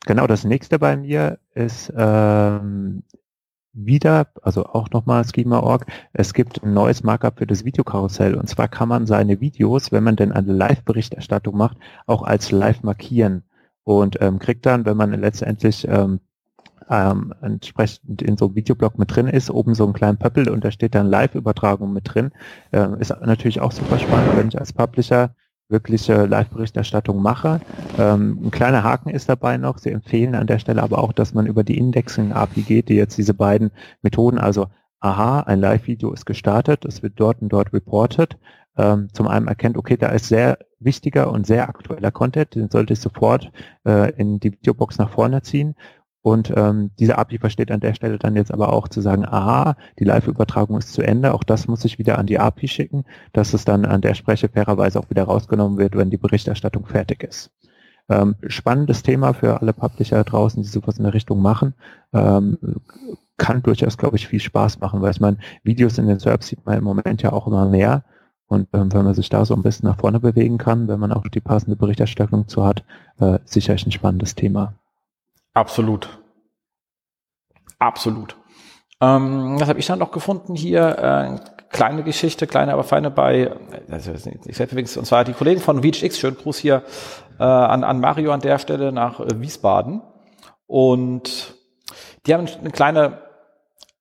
genau, 0.06 0.28
das 0.28 0.44
nächste 0.44 0.80
bei 0.80 0.98
mir 0.98 1.40
ist 1.54 1.92
ähm, 1.96 3.04
wieder, 3.74 4.28
also 4.42 4.66
auch 4.66 4.90
nochmal 4.92 5.26
Schema.org, 5.26 5.86
es 6.14 6.34
gibt 6.34 6.64
ein 6.64 6.74
neues 6.74 7.04
Markup 7.04 7.40
für 7.40 7.48
das 7.48 7.66
Videokarussell 7.66 8.36
und 8.36 8.48
zwar 8.48 8.68
kann 8.68 8.90
man 8.90 9.06
seine 9.06 9.42
Videos, 9.42 9.92
wenn 9.92 10.04
man 10.04 10.16
denn 10.16 10.32
eine 10.32 10.54
Live-Berichterstattung 10.54 11.58
macht, 11.58 11.78
auch 12.06 12.24
als 12.24 12.52
live 12.52 12.84
markieren 12.84 13.44
und 13.84 14.18
ähm, 14.22 14.40
kriegt 14.40 14.66
dann, 14.66 14.86
wenn 14.86 14.98
man 14.98 15.12
letztendlich 15.20 15.88
ähm, 15.88 16.20
ähm, 16.90 17.34
entsprechend 17.42 18.22
in 18.22 18.38
so 18.38 18.46
einem 18.46 18.56
Videoblog 18.56 18.98
mit 18.98 19.16
drin 19.16 19.28
ist, 19.28 19.50
oben 19.50 19.76
so 19.76 19.84
einen 19.84 19.94
kleinen 19.94 20.18
Pöppel 20.18 20.50
und 20.50 20.64
da 20.64 20.72
steht 20.72 20.96
dann 20.96 21.08
Live-Übertragung 21.08 21.94
mit 21.94 22.14
drin. 22.14 22.32
Ähm, 22.72 22.96
ist 23.00 23.14
natürlich 23.22 23.62
auch 23.62 23.72
super 23.72 24.00
spannend, 24.00 24.38
wenn 24.38 24.48
ich 24.50 24.60
als 24.60 24.74
Publisher 24.74 25.36
wirkliche 25.70 26.26
Live-Berichterstattung 26.26 27.22
mache. 27.22 27.62
Ähm, 27.98 28.40
ein 28.44 28.52
kleiner 28.52 28.84
Haken 28.84 29.10
ist 29.10 29.30
dabei 29.30 29.58
noch. 29.58 29.78
Sie 29.78 29.92
empfehlen 29.92 30.36
an 30.36 30.48
der 30.48 30.60
Stelle 30.60 30.84
aber 30.84 31.00
auch, 31.00 31.14
dass 31.14 31.34
man 31.34 31.48
über 31.48 31.64
die 31.64 31.78
Indexing-API 31.78 32.62
geht, 32.62 32.90
die 32.90 32.96
jetzt 32.96 33.18
diese 33.18 33.34
beiden 33.34 33.72
Methoden, 34.02 34.38
also 34.38 34.68
aha, 35.00 35.42
ein 35.42 35.60
Live-Video 35.60 36.14
ist 36.14 36.26
gestartet, 36.26 36.86
es 36.86 37.04
wird 37.04 37.14
dort 37.18 37.42
und 37.42 37.50
dort 37.50 37.74
reported, 37.74 38.38
ähm, 38.78 39.10
zum 39.14 39.28
einen 39.28 39.48
erkennt, 39.48 39.78
okay, 39.78 39.98
da 39.98 40.10
ist 40.10 40.28
sehr 40.28 40.58
wichtiger 40.86 41.32
und 41.32 41.46
sehr 41.48 41.70
aktueller 41.70 42.12
Content, 42.12 42.56
den 42.56 42.70
sollte 42.70 42.94
ich 42.94 43.00
sofort 43.00 43.52
äh, 43.86 44.12
in 44.16 44.40
die 44.40 44.52
Videobox 44.52 44.98
nach 44.98 45.10
vorne 45.10 45.42
ziehen 45.42 45.76
und 46.24 46.54
ähm, 46.56 46.92
diese 47.00 47.18
API 47.18 47.38
versteht 47.38 47.70
an 47.70 47.82
der 47.82 47.94
Stelle 47.94 48.18
dann 48.18 48.38
jetzt 48.38 48.54
aber 48.54 48.72
auch 48.72 48.88
zu 48.88 49.02
sagen, 49.02 49.26
aha, 49.26 49.76
die 50.00 50.06
Live-Übertragung 50.06 50.78
ist 50.78 50.94
zu 50.94 51.02
Ende, 51.02 51.34
auch 51.34 51.44
das 51.44 51.68
muss 51.68 51.84
ich 51.84 52.00
wieder 52.00 52.18
an 52.18 52.28
die 52.28 52.40
API 52.40 52.70
schicken, 52.70 53.04
dass 53.34 53.54
es 53.54 53.66
dann 53.66 53.84
an 53.84 54.00
der 54.00 54.14
Spreche 54.14 54.48
fairerweise 54.48 55.00
auch 55.00 55.10
wieder 55.10 55.26
rausgenommen 55.26 55.78
wird, 55.78 55.98
wenn 55.98 56.10
die 56.10 56.18
Berichterstattung 56.18 56.86
fertig 56.86 57.24
ist. 57.24 57.52
Ähm, 58.08 58.36
spannendes 58.48 59.04
Thema 59.04 59.34
für 59.34 59.62
alle 59.62 59.74
Publisher 59.74 60.24
draußen, 60.24 60.64
die 60.64 60.70
sowas 60.70 60.98
in 60.98 61.04
der 61.04 61.14
Richtung 61.14 61.42
machen. 61.42 61.74
Ähm, 62.14 62.58
kann 63.38 63.62
durchaus, 63.62 63.98
glaube 63.98 64.16
ich, 64.16 64.30
viel 64.30 64.40
Spaß 64.40 64.80
machen, 64.80 65.02
weil 65.02 65.12
ich 65.12 65.20
meine, 65.20 65.38
Videos 65.64 65.98
in 65.98 66.08
den 66.08 66.20
Serbs 66.20 66.48
sieht 66.48 66.66
man 66.66 66.78
im 66.78 66.86
Moment 66.86 67.22
ja 67.22 67.34
auch 67.34 67.48
immer 67.48 67.68
mehr. 67.68 68.06
Und 68.54 68.68
ähm, 68.74 68.94
wenn 68.94 69.04
man 69.04 69.14
sich 69.14 69.30
da 69.30 69.46
so 69.46 69.54
ein 69.56 69.64
bisschen 69.64 69.90
nach 69.90 69.98
vorne 69.98 70.20
bewegen 70.20 70.58
kann, 70.58 70.88
wenn 70.88 71.00
man 71.00 71.12
auch 71.12 71.28
die 71.28 71.42
passende 71.42 71.76
Berichterstattung 71.76 72.48
zu 72.48 72.66
hat, 72.66 72.84
äh, 73.20 73.40
sicherlich 73.46 73.86
ein 73.86 73.92
spannendes 73.92 74.36
Thema. 74.36 74.74
Absolut. 75.54 76.20
Absolut. 77.80 78.38
Ähm, 79.02 79.60
was 79.60 79.68
habe 79.68 79.80
ich 79.80 79.86
dann 79.86 80.00
noch 80.00 80.12
gefunden 80.12 80.56
hier? 80.56 80.98
Äh, 80.98 81.54
kleine 81.74 82.04
Geschichte, 82.04 82.48
kleine, 82.48 82.72
aber 82.72 82.84
feine 82.84 83.12
bei, 83.12 83.52
also 83.90 84.14
ich 84.14 84.56
sage 84.56 84.72
übrigens, 84.72 84.96
und 84.96 85.06
zwar 85.06 85.26
die 85.26 85.34
Kollegen 85.34 85.60
von 85.60 85.84
VHX, 85.84 86.18
schönen 86.18 86.38
Gruß 86.38 86.60
hier 86.60 86.84
äh, 87.40 87.44
an, 87.44 87.84
an 87.84 88.00
Mario 88.00 88.32
an 88.32 88.40
der 88.40 88.60
Stelle 88.60 88.92
nach 88.92 89.20
äh, 89.20 89.42
Wiesbaden. 89.42 90.02
Und 90.68 91.56
die 92.26 92.34
haben 92.34 92.48
eine 92.48 92.72
kleine, 92.72 93.18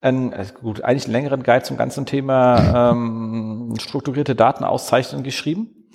ein, 0.01 0.33
äh, 0.33 0.47
gut, 0.61 0.83
eigentlich 0.83 1.07
einen 1.07 1.15
längeren 1.15 1.43
Guide 1.43 1.65
zum 1.65 1.77
ganzen 1.77 2.07
Thema 2.07 2.91
ähm, 2.93 3.52
strukturierte 3.81 4.35
Datenauszeichnung 4.35 5.23
geschrieben 5.23 5.89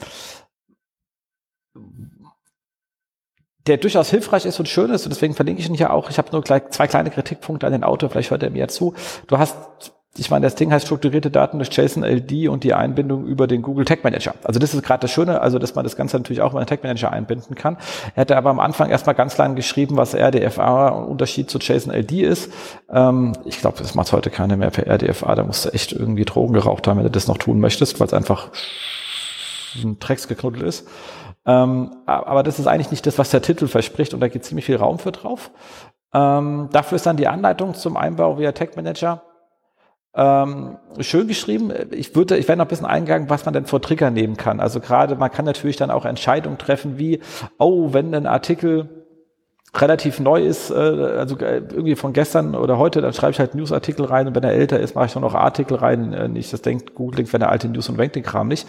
der 3.67 3.77
durchaus 3.77 4.09
hilfreich 4.09 4.45
ist 4.45 4.59
und 4.59 4.69
schön 4.69 4.89
ist, 4.91 5.05
und 5.05 5.09
deswegen 5.13 5.33
verlinke 5.33 5.61
ich 5.61 5.67
ihn 5.67 5.75
hier 5.75 5.91
auch. 5.91 6.09
Ich 6.09 6.17
habe 6.17 6.31
nur 6.31 6.41
gleich 6.41 6.69
zwei 6.69 6.87
kleine 6.87 7.11
Kritikpunkte 7.11 7.65
an 7.65 7.73
den 7.73 7.83
Autor, 7.83 8.09
vielleicht 8.09 8.31
hört 8.31 8.43
er 8.43 8.49
mir 8.49 8.67
zu. 8.67 8.93
Du 9.27 9.37
hast 9.37 9.57
ich 10.17 10.29
meine, 10.31 10.45
das 10.45 10.55
Ding 10.55 10.71
heißt 10.71 10.85
strukturierte 10.85 11.29
Daten 11.29 11.59
durch 11.59 11.69
JSON 11.71 12.03
LD 12.03 12.49
und 12.49 12.63
die 12.63 12.73
Einbindung 12.73 13.25
über 13.25 13.47
den 13.47 13.61
Google 13.61 13.85
Tag 13.85 14.03
Manager. 14.03 14.33
Also 14.43 14.59
das 14.59 14.73
ist 14.73 14.83
gerade 14.83 15.01
das 15.01 15.11
Schöne, 15.11 15.41
also 15.41 15.59
dass 15.59 15.75
man 15.75 15.83
das 15.83 15.95
Ganze 15.95 16.17
natürlich 16.17 16.41
auch 16.41 16.51
über 16.51 16.61
den 16.61 16.67
Tag 16.67 16.83
Manager 16.83 17.11
einbinden 17.11 17.55
kann. 17.55 17.77
Er 18.15 18.21
hatte 18.21 18.37
aber 18.37 18.49
am 18.49 18.59
Anfang 18.59 18.89
erstmal 18.89 19.15
ganz 19.15 19.35
klein 19.35 19.55
geschrieben, 19.55 19.97
was 19.97 20.13
RDFA 20.13 20.89
und 20.89 21.05
Unterschied 21.05 21.49
zu 21.49 21.59
JSON 21.59 21.93
LD 21.93 22.11
ist. 22.13 22.51
Ähm, 22.89 23.33
ich 23.45 23.59
glaube, 23.59 23.77
das 23.79 23.95
macht 23.95 24.11
heute 24.11 24.29
keiner 24.29 24.57
mehr 24.57 24.71
per 24.71 24.87
RDFA. 24.87 25.35
Da 25.35 25.43
musst 25.43 25.65
du 25.65 25.69
echt 25.69 25.93
irgendwie 25.93 26.25
Drogen 26.25 26.53
geraucht 26.53 26.87
haben, 26.87 26.97
wenn 26.97 27.05
du 27.05 27.11
das 27.11 27.27
noch 27.27 27.37
tun 27.37 27.59
möchtest, 27.59 27.99
weil 27.99 28.07
es 28.07 28.13
einfach 28.13 28.49
ein 29.83 29.99
Drecks 29.99 30.27
geknuddelt 30.27 30.63
ist. 30.63 30.87
Ähm, 31.45 31.91
aber 32.05 32.43
das 32.43 32.59
ist 32.59 32.67
eigentlich 32.67 32.91
nicht 32.91 33.05
das, 33.05 33.17
was 33.17 33.29
der 33.29 33.41
Titel 33.41 33.67
verspricht 33.67 34.13
und 34.13 34.19
da 34.19 34.27
geht 34.27 34.43
ziemlich 34.43 34.65
viel 34.65 34.75
Raum 34.75 34.99
für 34.99 35.11
drauf. 35.11 35.51
Ähm, 36.13 36.69
dafür 36.71 36.95
ist 36.95 37.05
dann 37.05 37.17
die 37.17 37.27
Anleitung 37.27 37.73
zum 37.73 37.97
Einbau 37.97 38.37
via 38.37 38.51
Tag 38.51 38.75
Manager 38.75 39.21
ähm, 40.17 40.77
schön 40.99 41.27
geschrieben. 41.27 41.71
Ich 41.91 42.15
würde, 42.15 42.37
ich 42.37 42.47
werde 42.47 42.57
noch 42.57 42.65
ein 42.65 42.69
bisschen 42.69 42.87
eingegangen, 42.87 43.29
was 43.29 43.45
man 43.45 43.53
denn 43.53 43.65
vor 43.65 43.81
Trigger 43.81 44.09
nehmen 44.09 44.35
kann. 44.35 44.59
Also 44.59 44.79
gerade, 44.79 45.15
man 45.15 45.31
kann 45.31 45.45
natürlich 45.45 45.77
dann 45.77 45.91
auch 45.91 46.05
Entscheidungen 46.05 46.57
treffen, 46.57 46.97
wie, 46.97 47.19
oh, 47.59 47.93
wenn 47.93 48.13
ein 48.15 48.25
Artikel 48.25 48.89
relativ 49.75 50.19
neu 50.19 50.41
ist, 50.41 50.71
äh, 50.71 50.73
also 50.73 51.37
äh, 51.37 51.57
irgendwie 51.57 51.95
von 51.95 52.13
gestern 52.13 52.55
oder 52.55 52.79
heute, 52.79 53.01
dann 53.01 53.13
schreibe 53.13 53.31
ich 53.31 53.39
halt 53.39 53.53
Newsartikel 53.53 54.05
rein 54.05 54.27
und 54.27 54.35
wenn 54.35 54.43
er 54.43 54.53
älter 54.53 54.79
ist, 54.79 54.95
mache 54.95 55.05
ich 55.05 55.13
dann 55.13 55.21
noch 55.21 55.35
Artikel 55.35 55.77
rein. 55.77 56.13
Äh, 56.13 56.27
nicht, 56.29 56.51
das 56.51 56.61
denkt 56.63 56.95
Google, 56.95 57.31
wenn 57.31 57.41
er 57.41 57.51
alte 57.51 57.67
News 57.67 57.87
und 57.89 57.99
Ranking-Kram 57.99 58.47
nicht 58.47 58.67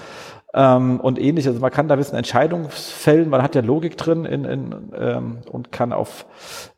ähm, 0.54 1.00
und 1.00 1.20
ähnlich. 1.20 1.46
Also 1.46 1.61
man 1.61 1.70
kann 1.70 1.88
da 1.88 1.94
ein 1.94 1.98
bisschen 1.98 2.16
Entscheidungen 2.16 2.68
fällen, 2.70 3.28
man 3.28 3.42
hat 3.42 3.54
ja 3.54 3.61
Logik 3.61 3.96
drin 3.96 4.24
in, 4.24 4.44
in, 4.44 4.74
ähm, 4.98 5.38
und 5.50 5.72
kann 5.72 5.92
auf 5.92 6.26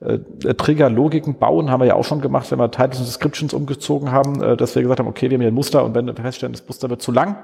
äh, 0.00 0.18
Trigger 0.54 0.90
Logiken 0.90 1.38
bauen, 1.38 1.70
haben 1.70 1.80
wir 1.80 1.86
ja 1.86 1.94
auch 1.94 2.04
schon 2.04 2.20
gemacht, 2.20 2.50
wenn 2.50 2.58
wir 2.58 2.70
Titles 2.70 2.98
und 2.98 3.06
Descriptions 3.06 3.54
umgezogen 3.54 4.10
haben, 4.10 4.42
äh, 4.42 4.56
dass 4.56 4.74
wir 4.74 4.82
gesagt 4.82 5.00
haben, 5.00 5.08
okay, 5.08 5.30
wir 5.30 5.36
haben 5.36 5.42
hier 5.42 5.50
ein 5.50 5.54
Muster 5.54 5.84
und 5.84 5.94
wenn 5.94 6.06
wir 6.06 6.14
feststellen, 6.14 6.52
das 6.52 6.66
Muster 6.66 6.90
wird 6.90 7.02
zu 7.02 7.12
lang, 7.12 7.36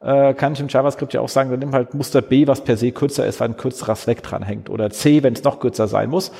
äh, 0.00 0.34
kann 0.34 0.54
ich 0.54 0.60
im 0.60 0.68
JavaScript 0.68 1.14
ja 1.14 1.20
auch 1.20 1.28
sagen, 1.28 1.50
dann 1.50 1.60
nimm 1.60 1.72
halt 1.72 1.94
Muster 1.94 2.22
B, 2.22 2.48
was 2.48 2.62
per 2.62 2.76
se 2.76 2.90
kürzer 2.90 3.24
ist, 3.24 3.40
weil 3.40 3.50
ein 3.50 3.56
kürzerer 3.56 3.94
Slack 3.94 4.22
dran 4.22 4.42
hängt 4.42 4.68
oder 4.68 4.90
C, 4.90 5.22
wenn 5.22 5.34
es 5.34 5.44
noch 5.44 5.60
kürzer 5.60 5.86
sein 5.86 6.10
muss. 6.10 6.32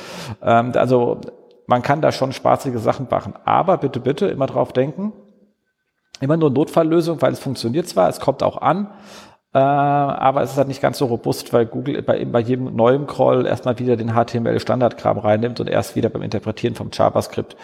Ähm, 0.42 0.72
also 0.74 1.20
man 1.68 1.82
kann 1.82 2.00
da 2.00 2.10
schon 2.10 2.32
spaßige 2.32 2.80
Sachen 2.80 3.06
machen, 3.08 3.34
aber 3.44 3.78
bitte, 3.78 4.00
bitte 4.00 4.26
immer 4.26 4.46
drauf 4.46 4.72
denken, 4.72 5.12
immer 6.22 6.36
nur 6.36 6.50
Notfalllösung, 6.50 7.20
weil 7.20 7.32
es 7.32 7.40
funktioniert 7.40 7.88
zwar, 7.88 8.08
es 8.08 8.20
kommt 8.20 8.42
auch 8.42 8.60
an, 8.60 8.88
äh, 9.54 9.58
aber 9.58 10.42
es 10.42 10.52
ist 10.52 10.56
halt 10.56 10.68
nicht 10.68 10.80
ganz 10.80 10.98
so 10.98 11.06
robust, 11.06 11.52
weil 11.52 11.66
Google 11.66 12.00
bei, 12.02 12.24
bei 12.24 12.40
jedem 12.40 12.74
neuen 12.74 13.06
Crawl 13.06 13.46
erstmal 13.46 13.78
wieder 13.78 13.96
den 13.96 14.14
HTML-Standardkram 14.14 15.18
reinnimmt 15.18 15.60
und 15.60 15.68
erst 15.68 15.94
wieder 15.94 16.08
beim 16.08 16.22
Interpretieren 16.22 16.74
vom 16.74 16.88
JavaScript 16.92 17.56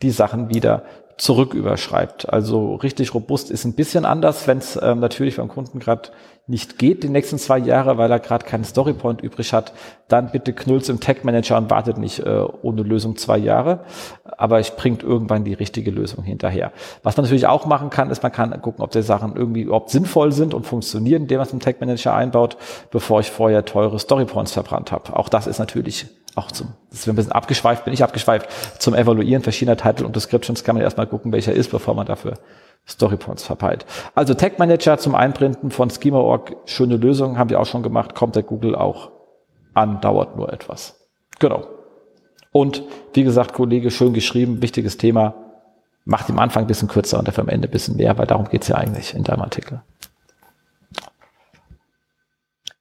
die 0.00 0.10
Sachen 0.10 0.48
wieder 0.48 0.84
zurück 1.18 1.54
überschreibt. 1.54 2.32
Also 2.32 2.76
richtig 2.76 3.14
robust 3.14 3.50
ist 3.50 3.64
ein 3.64 3.74
bisschen 3.74 4.04
anders, 4.04 4.48
wenn 4.48 4.58
es 4.58 4.78
ähm, 4.82 5.00
natürlich 5.00 5.36
beim 5.36 5.48
Kunden 5.48 5.78
gerade 5.78 6.10
nicht 6.46 6.78
geht 6.78 7.02
die 7.02 7.08
nächsten 7.08 7.38
zwei 7.38 7.58
Jahre, 7.58 7.96
weil 7.96 8.10
er 8.10 8.20
gerade 8.20 8.44
keinen 8.44 8.64
Storypoint 8.64 9.22
übrig 9.22 9.54
hat, 9.54 9.72
dann 10.08 10.30
bitte 10.30 10.52
knull's 10.52 10.90
im 10.90 11.00
Tag 11.00 11.24
Manager 11.24 11.56
und 11.56 11.70
wartet 11.70 11.96
nicht 11.96 12.18
äh, 12.20 12.44
ohne 12.60 12.82
Lösung 12.82 13.16
zwei 13.16 13.38
Jahre. 13.38 13.80
Aber 14.36 14.60
ich 14.60 14.72
bringt 14.72 15.02
irgendwann 15.02 15.44
die 15.44 15.54
richtige 15.54 15.90
Lösung 15.90 16.22
hinterher. 16.22 16.72
Was 17.02 17.16
man 17.16 17.24
natürlich 17.24 17.46
auch 17.46 17.64
machen 17.64 17.88
kann, 17.88 18.10
ist, 18.10 18.22
man 18.22 18.32
kann 18.32 18.60
gucken, 18.60 18.84
ob 18.84 18.90
die 18.90 19.02
Sachen 19.02 19.36
irgendwie 19.36 19.62
überhaupt 19.62 19.88
sinnvoll 19.88 20.32
sind 20.32 20.52
und 20.52 20.66
funktionieren, 20.66 21.22
indem 21.22 21.38
man 21.38 21.46
es 21.46 21.52
im 21.54 21.60
Tag 21.60 21.80
Manager 21.80 22.14
einbaut, 22.14 22.58
bevor 22.90 23.20
ich 23.20 23.30
vorher 23.30 23.64
teure 23.64 23.98
Storypoints 23.98 24.52
verbrannt 24.52 24.92
habe. 24.92 25.16
Auch 25.16 25.30
das 25.30 25.46
ist 25.46 25.58
natürlich 25.58 26.06
auch 26.36 26.50
zum, 26.50 26.74
das 26.90 27.00
ist 27.00 27.08
ein 27.08 27.14
bisschen 27.14 27.32
abgeschweift, 27.32 27.84
bin 27.84 27.94
ich 27.94 28.02
abgeschweift, 28.02 28.80
zum 28.80 28.94
Evaluieren 28.94 29.42
verschiedener 29.42 29.76
Titel 29.76 30.04
und 30.04 30.16
Descriptions 30.16 30.64
kann 30.64 30.76
man 30.76 30.82
erstmal 30.82 31.06
gucken, 31.06 31.32
welcher 31.32 31.52
ist, 31.52 31.70
bevor 31.70 31.94
man 31.94 32.06
dafür 32.06 32.34
Storypoints 32.86 33.44
verpeilt. 33.44 33.86
Also 34.14 34.34
Tag 34.34 34.58
Manager 34.58 34.98
zum 34.98 35.14
Einprinten 35.14 35.70
von 35.70 35.90
Schema.org, 35.90 36.56
schöne 36.66 36.96
Lösung, 36.96 37.38
haben 37.38 37.50
wir 37.50 37.60
auch 37.60 37.66
schon 37.66 37.82
gemacht, 37.82 38.14
kommt 38.14 38.36
der 38.36 38.42
Google 38.42 38.74
auch 38.74 39.10
an, 39.74 40.00
dauert 40.00 40.36
nur 40.36 40.52
etwas. 40.52 41.00
Genau. 41.38 41.66
Und 42.52 42.82
wie 43.14 43.24
gesagt, 43.24 43.52
Kollege, 43.52 43.90
schön 43.90 44.12
geschrieben, 44.12 44.62
wichtiges 44.62 44.96
Thema, 44.96 45.34
macht 46.04 46.28
im 46.28 46.38
Anfang 46.38 46.64
ein 46.64 46.66
bisschen 46.66 46.88
kürzer 46.88 47.18
und 47.18 47.26
dafür 47.26 47.42
am 47.42 47.48
Ende 47.48 47.68
ein 47.68 47.70
bisschen 47.70 47.96
mehr, 47.96 48.16
weil 48.18 48.26
darum 48.26 48.48
geht's 48.48 48.68
ja 48.68 48.76
eigentlich 48.76 49.14
in 49.14 49.24
deinem 49.24 49.42
Artikel. 49.42 49.82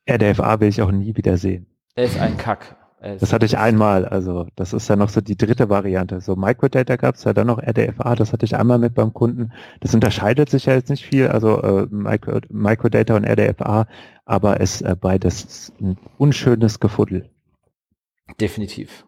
RDFA 0.09 0.59
will 0.59 0.67
ich 0.67 0.81
auch 0.81 0.91
nie 0.91 1.15
wieder 1.15 1.37
sehen. 1.37 1.65
Er 1.95 2.05
ist 2.05 2.19
ein 2.19 2.37
Kack. 2.37 2.75
Äh, 3.03 3.17
das 3.17 3.33
hatte 3.33 3.45
ich 3.45 3.57
einmal, 3.57 4.05
also 4.05 4.47
das 4.55 4.73
ist 4.73 4.87
ja 4.87 4.95
noch 4.95 5.09
so 5.09 5.21
die 5.21 5.35
dritte 5.35 5.69
Variante. 5.69 6.21
So 6.21 6.35
Microdata 6.35 6.95
gab 6.95 7.15
es 7.15 7.23
ja 7.25 7.33
dann 7.33 7.47
noch 7.47 7.59
RDFA, 7.59 8.15
das 8.15 8.33
hatte 8.33 8.45
ich 8.45 8.55
einmal 8.55 8.79
mit 8.79 8.93
beim 8.95 9.13
Kunden. 9.13 9.51
Das 9.81 9.93
unterscheidet 9.93 10.49
sich 10.49 10.65
ja 10.65 10.73
jetzt 10.73 10.89
nicht 10.89 11.05
viel, 11.05 11.27
also 11.27 11.61
äh, 11.61 11.87
Micro, 11.89 12.39
Microdata 12.49 13.15
und 13.15 13.25
RDFA, 13.25 13.87
aber 14.25 14.61
es 14.61 14.81
äh, 14.81 14.95
beides 14.99 15.73
ein 15.81 15.97
unschönes 16.17 16.79
Gefuddel. 16.79 17.29
Definitiv. 18.39 19.05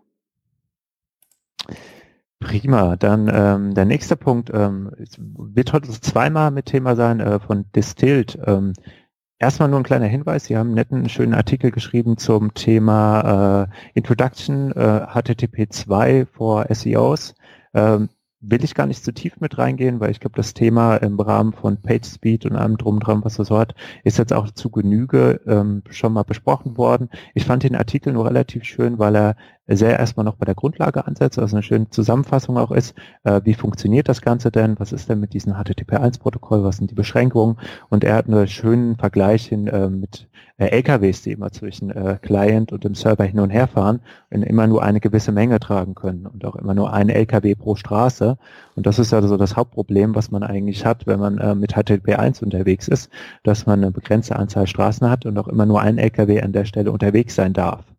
Prima, 2.39 2.97
dann 2.97 3.31
ähm, 3.33 3.73
der 3.73 3.85
nächste 3.85 4.17
Punkt 4.17 4.51
ähm, 4.53 4.91
wird 5.17 5.71
heute 5.71 5.89
zweimal 5.89 6.51
mit 6.51 6.65
Thema 6.65 6.95
sein 6.95 7.21
äh, 7.21 7.39
von 7.39 7.65
Distilled. 7.73 8.37
Ähm, 8.45 8.73
erstmal 9.45 9.69
nur 9.69 9.79
ein 9.79 9.83
kleiner 9.83 10.07
Hinweis, 10.07 10.45
Sie 10.45 10.57
haben 10.57 10.69
einen 10.69 10.75
netten, 10.75 11.07
schönen 11.07 11.35
Artikel 11.35 11.69
geschrieben 11.69 12.17
zum 12.17 12.55
Thema 12.55 13.67
äh, 13.69 13.89
Introduction 13.93 14.71
äh, 14.71 15.05
HTTP 15.05 15.67
2 15.69 16.25
for 16.25 16.65
SEOs. 16.69 17.35
Ähm, 17.75 18.09
will 18.41 18.63
ich 18.63 18.73
gar 18.73 18.87
nicht 18.87 19.03
zu 19.03 19.13
tief 19.13 19.39
mit 19.39 19.57
reingehen, 19.57 19.99
weil 19.99 20.11
ich 20.11 20.19
glaube, 20.19 20.35
das 20.35 20.53
Thema 20.55 20.97
im 20.97 21.19
Rahmen 21.19 21.53
von 21.53 21.77
PageSpeed 21.77 22.45
und 22.47 22.55
allem 22.55 22.77
drum 22.77 22.99
dran, 22.99 23.23
was 23.23 23.35
das 23.35 23.47
so 23.47 23.57
hat, 23.57 23.75
ist 24.03 24.17
jetzt 24.17 24.33
auch 24.33 24.49
zu 24.51 24.69
Genüge 24.69 25.41
ähm, 25.47 25.83
schon 25.89 26.13
mal 26.13 26.23
besprochen 26.23 26.77
worden. 26.77 27.09
Ich 27.33 27.45
fand 27.45 27.63
den 27.63 27.75
Artikel 27.75 28.13
nur 28.13 28.25
relativ 28.25 28.63
schön, 28.63 28.97
weil 28.97 29.15
er 29.15 29.35
sehr 29.67 29.97
erstmal 29.97 30.23
noch 30.23 30.35
bei 30.35 30.45
der 30.45 30.55
Grundlage 30.55 31.05
ansetzt, 31.07 31.39
also 31.39 31.55
eine 31.55 31.63
schöne 31.63 31.89
Zusammenfassung 31.89 32.57
auch 32.57 32.71
ist, 32.71 32.95
äh, 33.23 33.41
wie 33.43 33.53
funktioniert 33.53 34.07
das 34.07 34.21
Ganze 34.21 34.51
denn, 34.51 34.79
was 34.79 34.91
ist 34.91 35.09
denn 35.09 35.19
mit 35.19 35.33
diesem 35.33 35.53
HTTP1-Protokoll, 35.53 36.63
was 36.63 36.77
sind 36.77 36.91
die 36.91 36.95
Beschränkungen? 36.95 37.57
Und 37.89 38.03
er 38.03 38.15
hat 38.15 38.27
einen 38.27 38.47
schönen 38.47 38.95
Vergleich 38.97 39.47
hin 39.47 39.67
äh, 39.67 39.89
mit 39.89 40.27
äh, 40.57 40.67
LKWs, 40.67 41.23
die 41.23 41.31
immer 41.31 41.51
zwischen 41.51 41.89
äh, 41.89 42.17
Client 42.21 42.71
und 42.71 42.83
dem 42.83 42.95
Server 42.95 43.23
hin 43.23 43.39
und 43.39 43.49
her 43.49 43.67
fahren 43.67 44.01
und 44.29 44.43
immer 44.43 44.67
nur 44.67 44.83
eine 44.83 44.99
gewisse 44.99 45.31
Menge 45.31 45.59
tragen 45.59 45.95
können 45.95 46.27
und 46.27 46.45
auch 46.45 46.55
immer 46.55 46.73
nur 46.73 46.93
ein 46.93 47.09
LKW 47.09 47.55
pro 47.55 47.75
Straße. 47.75 48.37
Und 48.75 48.85
das 48.85 48.99
ist 48.99 49.11
ja 49.11 49.21
so 49.21 49.35
das 49.35 49.55
Hauptproblem, 49.55 50.15
was 50.15 50.31
man 50.31 50.43
eigentlich 50.43 50.85
hat, 50.85 51.07
wenn 51.07 51.19
man 51.19 51.37
äh, 51.39 51.55
mit 51.55 51.75
HTTP1 51.75 52.43
unterwegs 52.43 52.87
ist, 52.87 53.09
dass 53.43 53.65
man 53.65 53.83
eine 53.83 53.91
begrenzte 53.91 54.35
Anzahl 54.35 54.67
Straßen 54.67 55.09
hat 55.09 55.25
und 55.25 55.37
auch 55.37 55.47
immer 55.47 55.65
nur 55.65 55.81
ein 55.81 55.97
LKW 55.97 56.41
an 56.41 56.53
der 56.53 56.65
Stelle 56.65 56.91
unterwegs 56.91 57.35
sein 57.35 57.53
darf. 57.53 57.94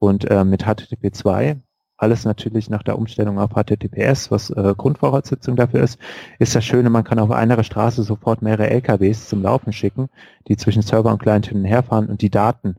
Und 0.00 0.28
äh, 0.28 0.44
mit 0.44 0.64
HTTP 0.64 1.12
2, 1.12 1.60
alles 1.98 2.24
natürlich 2.24 2.70
nach 2.70 2.82
der 2.82 2.98
Umstellung 2.98 3.38
auf 3.38 3.50
HTTPS, 3.50 4.30
was 4.30 4.48
äh, 4.48 4.74
Grundvoraussetzung 4.76 5.54
dafür 5.54 5.82
ist, 5.82 5.98
ist 6.38 6.56
das 6.56 6.64
Schöne, 6.64 6.88
man 6.88 7.04
kann 7.04 7.18
auf 7.18 7.30
einer 7.30 7.62
Straße 7.62 8.02
sofort 8.02 8.40
mehrere 8.40 8.70
LKWs 8.70 9.28
zum 9.28 9.42
Laufen 9.42 9.74
schicken, 9.74 10.08
die 10.48 10.56
zwischen 10.56 10.80
Server 10.80 11.12
und 11.12 11.20
Client 11.20 11.46
hin 11.46 11.58
und 11.58 11.66
her 11.66 11.82
fahren 11.82 12.06
und 12.06 12.22
die 12.22 12.30
Daten 12.30 12.76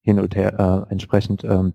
hin 0.00 0.18
und 0.18 0.34
her 0.34 0.86
äh, 0.88 0.90
entsprechend 0.90 1.44
ähm, 1.44 1.74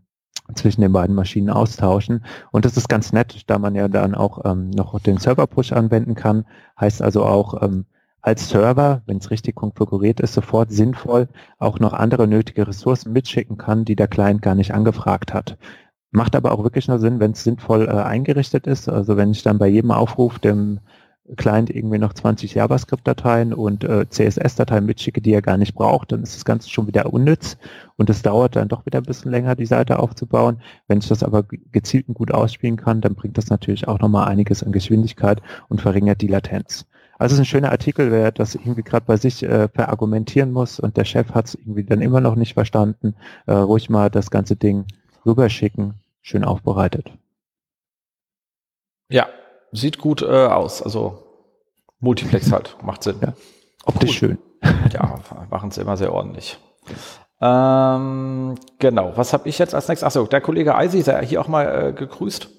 zwischen 0.56 0.82
den 0.82 0.92
beiden 0.92 1.16
Maschinen 1.16 1.52
austauschen. 1.52 2.26
Und 2.52 2.66
das 2.66 2.76
ist 2.76 2.90
ganz 2.90 3.14
nett, 3.14 3.44
da 3.46 3.60
man 3.60 3.76
ja 3.76 3.88
dann 3.88 4.16
auch 4.16 4.44
ähm, 4.46 4.72
noch 4.72 5.00
den 5.00 5.18
Server-Push 5.18 5.74
anwenden 5.74 6.16
kann. 6.16 6.46
Heißt 6.80 7.04
also 7.04 7.24
auch, 7.24 7.62
ähm, 7.62 7.86
als 8.22 8.50
Server, 8.50 9.02
wenn 9.06 9.18
es 9.18 9.32
richtig 9.32 9.56
konfiguriert 9.56 10.20
ist, 10.20 10.34
sofort 10.34 10.72
sinnvoll 10.72 11.28
auch 11.58 11.80
noch 11.80 11.94
andere 11.94 12.28
nötige 12.28 12.68
Ressourcen 12.68 13.14
mitschicken 13.14 13.58
kann, 13.58 13.86
die 13.86 13.96
der 13.96 14.08
Client 14.08 14.42
gar 14.42 14.56
nicht 14.56 14.74
angefragt 14.74 15.34
hat. 15.34 15.58
Macht 16.12 16.36
aber 16.36 16.52
auch 16.52 16.64
wirklich 16.64 16.88
nur 16.88 17.00
Sinn, 17.00 17.20
wenn 17.20 17.32
es 17.32 17.44
sinnvoll 17.44 17.88
äh, 17.88 17.92
eingerichtet 17.92 18.68
ist. 18.68 18.90
Also 18.90 19.18
wenn 19.18 19.32
ich 19.32 19.44
dann 19.44 19.58
bei 19.58 19.68
jedem 19.68 19.92
Aufruf 19.92 20.40
dem 20.40 20.80
Client 21.38 21.70
irgendwie 21.70 21.98
noch 21.98 22.14
20 22.14 22.56
JavaScript-Dateien 22.56 23.54
und 23.54 23.84
äh, 23.84 24.10
CSS-Dateien 24.10 24.86
mitschicke, 24.86 25.22
die 25.22 25.34
er 25.34 25.42
gar 25.42 25.58
nicht 25.58 25.76
braucht, 25.76 26.12
dann 26.12 26.24
ist 26.24 26.36
das 26.36 26.46
Ganze 26.46 26.70
schon 26.70 26.88
wieder 26.88 27.14
unnütz 27.14 27.58
und 27.96 28.10
es 28.10 28.22
dauert 28.22 28.56
dann 28.56 28.68
doch 28.68 28.86
wieder 28.86 29.00
ein 29.00 29.06
bisschen 29.06 29.32
länger, 29.32 29.56
die 29.56 29.66
Seite 29.66 30.00
aufzubauen. 30.00 30.62
Wenn 30.88 30.98
ich 30.98 31.08
das 31.08 31.24
aber 31.24 31.44
gezielt 31.72 32.10
und 32.10 32.16
gut 32.16 32.32
ausspielen 32.34 32.76
kann, 32.76 33.02
dann 33.02 33.16
bringt 33.16 33.38
das 33.38 33.50
natürlich 33.50 33.88
auch 33.88 34.00
nochmal 34.00 34.28
einiges 34.28 34.64
an 34.64 34.72
Geschwindigkeit 34.72 35.42
und 35.70 35.80
verringert 35.80 36.22
die 36.22 36.28
Latenz. 36.28 36.86
Also 37.22 37.34
es 37.34 37.40
ist 37.40 37.42
ein 37.42 37.52
schöner 37.52 37.72
Artikel, 37.72 38.12
wer 38.12 38.32
das 38.32 38.56
irgendwie 38.56 38.82
gerade 38.82 39.06
bei 39.06 39.16
sich 39.16 39.44
äh, 39.44 39.68
verargumentieren 39.68 40.52
muss 40.52 40.80
und 40.80 40.98
der 40.98 41.06
Chef 41.06 41.30
hat 41.36 41.46
es 41.46 41.54
irgendwie 41.54 41.84
dann 41.84 42.02
immer 42.02 42.20
noch 42.20 42.34
nicht 42.34 42.56
verstanden, 42.56 43.14
äh, 43.46 43.54
ruhig 43.54 43.92
mal 43.92 44.10
das 44.10 44.32
ganze 44.32 44.56
Ding 44.56 44.86
rüberschicken, 45.24 45.94
schön 46.24 46.44
aufbereitet. 46.44 47.12
Ja, 49.08 49.28
sieht 49.72 50.00
gut 50.00 50.24
äh, 50.24 50.48
aus. 50.48 50.82
Also 50.82 51.22
Multiplex 52.00 52.52
halt, 52.52 52.76
macht 52.82 53.04
Sinn. 53.04 53.18
Ja. 53.22 53.34
Optisch 53.86 54.24
cool. 54.24 54.30
schön. 54.30 54.38
Ja, 54.92 55.20
machen 55.52 55.70
sie 55.70 55.82
immer 55.82 55.98
sehr 55.98 56.14
ordentlich. 56.14 56.58
Ähm, 57.40 58.56
genau, 58.80 59.14
was 59.16 59.34
habe 59.34 59.48
ich 59.48 59.60
jetzt 59.60 59.76
als 59.76 59.88
nächstes? 59.88 60.08
Achso, 60.08 60.26
der 60.26 60.42
Kollege 60.42 60.76
Eisi 60.76 60.98
ist 60.98 61.08
ja 61.08 61.20
hier 61.20 61.40
auch 61.40 61.48
mal 61.48 61.90
äh, 61.90 61.94
gegrüßt 61.94 62.50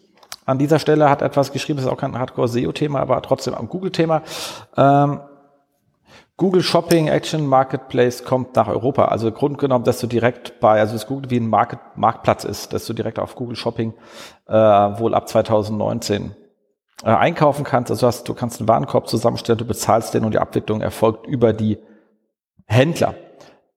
an 0.45 0.59
dieser 0.59 0.79
Stelle 0.79 1.09
hat 1.09 1.23
etwas 1.23 1.53
geschrieben, 1.53 1.77
das 1.77 1.87
ist 1.87 1.93
auch 1.93 1.99
kein 1.99 2.19
Hardcore-SEO-Thema, 2.19 3.01
aber 3.01 3.23
trotzdem 3.23 3.55
am 3.55 3.69
Google-Thema. 3.69 4.23
Ähm, 4.77 5.21
Google 6.37 6.63
Shopping 6.63 7.09
Action 7.09 7.47
Marketplace 7.47 8.25
kommt 8.25 8.57
nach 8.57 8.67
Europa. 8.67 9.05
Also 9.05 9.31
Grund 9.31 9.59
genommen, 9.59 9.85
dass 9.85 10.01
du 10.01 10.07
direkt 10.07 10.59
bei, 10.61 10.81
also 10.81 10.95
das 10.95 11.07
Google 11.07 11.31
wie 11.31 11.39
ein 11.39 11.47
Market, 11.47 11.79
Marktplatz 11.95 12.45
ist, 12.45 12.73
dass 12.73 12.87
du 12.87 12.95
direkt 12.95 13.19
auf 13.19 13.37
Google 13.37 13.55
Shopping 13.55 13.95
äh, 14.49 14.53
wohl 14.53 15.15
ab 15.15 15.29
2019 15.29 16.35
äh, 17.05 17.11
einkaufen 17.11 17.65
kannst. 17.65 17.91
Also 17.91 18.07
hast, 18.07 18.29
du 18.29 18.35
kannst 18.35 18.61
einen 18.61 18.69
Warenkorb 18.69 19.09
zusammenstellen, 19.09 19.59
du 19.59 19.65
bezahlst 19.65 20.15
den 20.15 20.25
und 20.25 20.35
die 20.35 20.39
Abwicklung 20.39 20.81
erfolgt 20.81 21.27
über 21.27 21.53
die 21.53 21.79
Händler. 22.67 23.15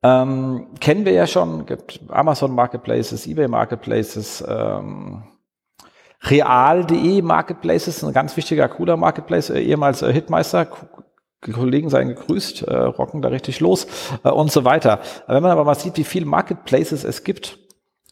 Ähm, 0.02 0.68
kennen 0.80 1.06
wir 1.06 1.12
ja 1.12 1.28
schon, 1.28 1.66
gibt 1.66 2.00
Amazon 2.10 2.54
Marketplaces, 2.54 3.28
eBay 3.28 3.48
Marketplaces, 3.48 4.44
ähm, 4.48 5.24
Real.de 6.30 7.22
Marketplace 7.22 7.88
ist 7.88 8.04
ein 8.04 8.14
ganz 8.14 8.36
wichtiger, 8.36 8.68
cooler 8.68 8.98
Marketplace, 8.98 9.50
äh, 9.50 9.60
ehemals 9.60 10.02
äh, 10.02 10.12
Hitmeister. 10.12 10.68
Kollegen 11.54 11.92
seien 11.92 12.08
gegrüßt, 12.08 12.64
äh, 12.64 12.76
rocken 12.76 13.22
da 13.22 13.30
richtig 13.30 13.60
los 13.60 13.86
und 14.24 14.52
so 14.52 14.66
weiter. 14.66 15.00
Wenn 15.28 15.44
man 15.44 15.52
aber 15.52 15.64
mal 15.64 15.76
sieht, 15.76 15.96
wie 15.98 16.04
viele 16.04 16.26
Marketplaces 16.26 17.04
es 17.04 17.24
gibt, 17.24 17.60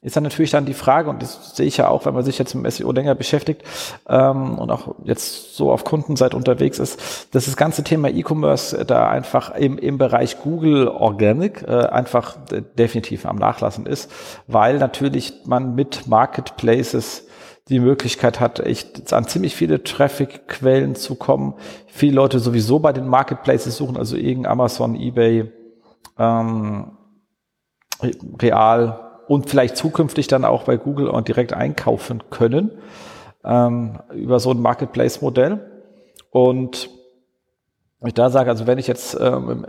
ist 0.04 0.16
dann 0.16 0.24
natürlich 0.24 0.52
dann 0.52 0.66
die 0.66 0.76
Frage, 0.76 1.10
und 1.10 1.22
das 1.22 1.56
sehe 1.56 1.66
ich 1.66 1.78
ja 1.78 1.88
auch, 1.88 2.06
wenn 2.06 2.14
man 2.14 2.24
sich 2.24 2.38
jetzt 2.38 2.54
mit 2.54 2.72
SEO 2.72 2.92
länger 2.92 3.16
beschäftigt 3.16 3.64
ähm, 4.08 4.60
und 4.60 4.70
auch 4.70 4.96
jetzt 5.04 5.56
so 5.56 5.72
auf 5.72 5.84
Kundenseite 5.84 6.38
unterwegs 6.38 6.78
ist, 6.78 7.34
dass 7.34 7.46
das 7.46 7.56
ganze 7.56 7.84
Thema 7.84 8.10
E-Commerce 8.10 8.86
da 8.86 9.10
einfach 9.10 9.56
im, 9.56 9.80
im 9.80 9.98
Bereich 9.98 10.42
Google 10.42 10.90
Organic 10.90 11.64
äh, 11.64 11.88
einfach 11.88 12.38
definitiv 12.78 13.26
am 13.26 13.38
Nachlassen 13.38 13.88
ist, 13.88 14.12
weil 14.46 14.78
natürlich 14.78 15.34
man 15.46 15.74
mit 15.74 16.06
Marketplaces 16.06 17.26
die 17.74 17.80
Möglichkeit 17.80 18.40
hat, 18.40 18.60
echt 18.60 19.12
an 19.14 19.28
ziemlich 19.28 19.56
viele 19.56 19.84
Traffic-Quellen 19.84 20.96
zu 20.96 21.16
kommen. 21.16 21.56
Viele 21.88 22.16
Leute 22.16 22.40
sowieso 22.40 22.80
bei 22.80 22.94
den 22.94 23.08
Marketplaces 23.08 23.76
suchen, 23.76 23.98
also 23.98 24.16
irgendein 24.16 24.52
Amazon, 24.52 24.96
eBay, 24.96 25.52
ähm, 26.18 26.98
Real 28.42 29.20
und 29.28 29.50
vielleicht 29.50 29.78
zukünftig 29.78 30.28
dann 30.28 30.46
auch 30.46 30.64
bei 30.64 30.78
Google 30.78 31.08
und 31.08 31.28
direkt 31.28 31.54
einkaufen 31.54 32.24
können 32.30 32.72
ähm, 33.44 34.00
über 34.14 34.40
so 34.40 34.52
ein 34.52 34.62
Marketplace-Modell. 34.62 35.60
Und 36.32 36.90
ich 38.06 38.14
da 38.14 38.30
sage, 38.30 38.50
also 38.50 38.68
wenn 38.68 38.78
ich 38.78 38.88
jetzt 38.88 39.18
ähm, 39.20 39.66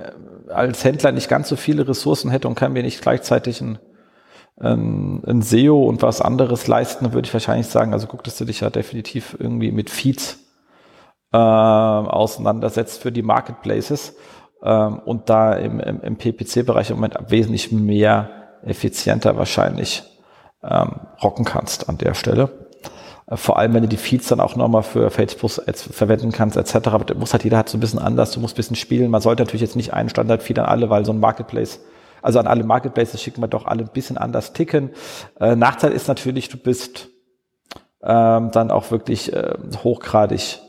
als 0.49 0.85
Händler 0.85 1.13
nicht 1.13 1.29
ganz 1.29 1.49
so 1.49 1.57
viele 1.57 1.87
Ressourcen 1.87 2.31
hätte 2.31 2.49
und 2.49 2.57
kann 2.57 2.73
mir 2.73 2.83
nicht 2.83 3.01
gleichzeitig 3.01 3.61
ein 3.61 3.79
ähm, 4.61 5.23
ein 5.27 5.43
SEO 5.43 5.85
und 5.85 6.03
was 6.03 6.21
anderes 6.21 6.67
leisten, 6.67 7.13
würde 7.13 7.27
ich 7.27 7.33
wahrscheinlich 7.33 7.67
sagen, 7.67 7.93
also 7.93 8.07
guck, 8.07 8.25
dass 8.25 8.39
du 8.39 8.45
dich 8.45 8.61
ja 8.61 8.71
definitiv 8.71 9.37
irgendwie 9.39 9.73
mit 9.73 9.91
Feeds 9.91 10.39
äh, 11.33 11.37
auseinandersetzt 11.37 13.03
für 13.03 13.11
die 13.11 13.23
Marketplaces 13.23 14.15
ähm, 14.63 15.01
und 15.01 15.29
da 15.29 15.55
im, 15.55 15.81
im, 15.81 16.01
im 16.01 16.17
PPC-Bereich 16.17 16.91
im 16.91 16.97
Moment 16.97 17.17
wesentlich 17.29 17.73
mehr 17.73 18.31
effizienter 18.63 19.37
wahrscheinlich 19.37 20.05
ähm, 20.63 21.01
rocken 21.23 21.45
kannst 21.45 21.89
an 21.89 21.99
der 21.99 22.15
Stelle. 22.15 22.51
Äh, 23.27 23.37
vor 23.37 23.59
allem, 23.59 23.75
wenn 23.75 23.83
du 23.83 23.89
die 23.89 23.97
Feeds 23.97 24.29
dann 24.29 24.41
auch 24.41 24.57
nochmal 24.57 24.83
für 24.83 25.11
Facebook 25.11 25.51
verwenden 25.51 26.33
kannst, 26.33 26.57
etc. 26.57 26.89
Aber 26.89 27.15
muss 27.17 27.33
halt 27.33 27.45
jeder 27.45 27.59
hat 27.59 27.69
so 27.69 27.77
ein 27.77 27.81
bisschen 27.81 27.99
anders, 27.99 28.31
du 28.33 28.41
musst 28.41 28.55
ein 28.55 28.57
bisschen 28.57 28.77
spielen. 28.77 29.11
Man 29.11 29.21
sollte 29.21 29.43
natürlich 29.43 29.63
jetzt 29.63 29.77
nicht 29.77 29.93
einen 29.93 30.09
Standard-Feed 30.09 30.59
an 30.59 30.67
alle, 30.67 30.91
weil 30.91 31.05
so 31.05 31.13
ein 31.13 31.21
Marketplace 31.21 31.81
also 32.25 32.39
an 32.39 32.47
alle 32.47 32.65
Marketplaces 32.65 33.21
schicken 33.21 33.43
wir 33.43 33.49
doch 33.49 33.67
alle 33.67 33.83
ein 33.83 33.91
bisschen 33.93 34.17
anders 34.17 34.55
ticken. 34.55 34.91
Äh, 35.39 35.57
Nachteil 35.57 35.93
ist 35.93 36.09
natürlich, 36.09 36.49
du 36.49 36.57
bist 36.57 37.09
ähm, 38.03 38.51
dann 38.51 38.71
auch 38.71 38.91
wirklich 38.91 39.31
äh, 39.35 39.55
hochgradig 39.85 40.61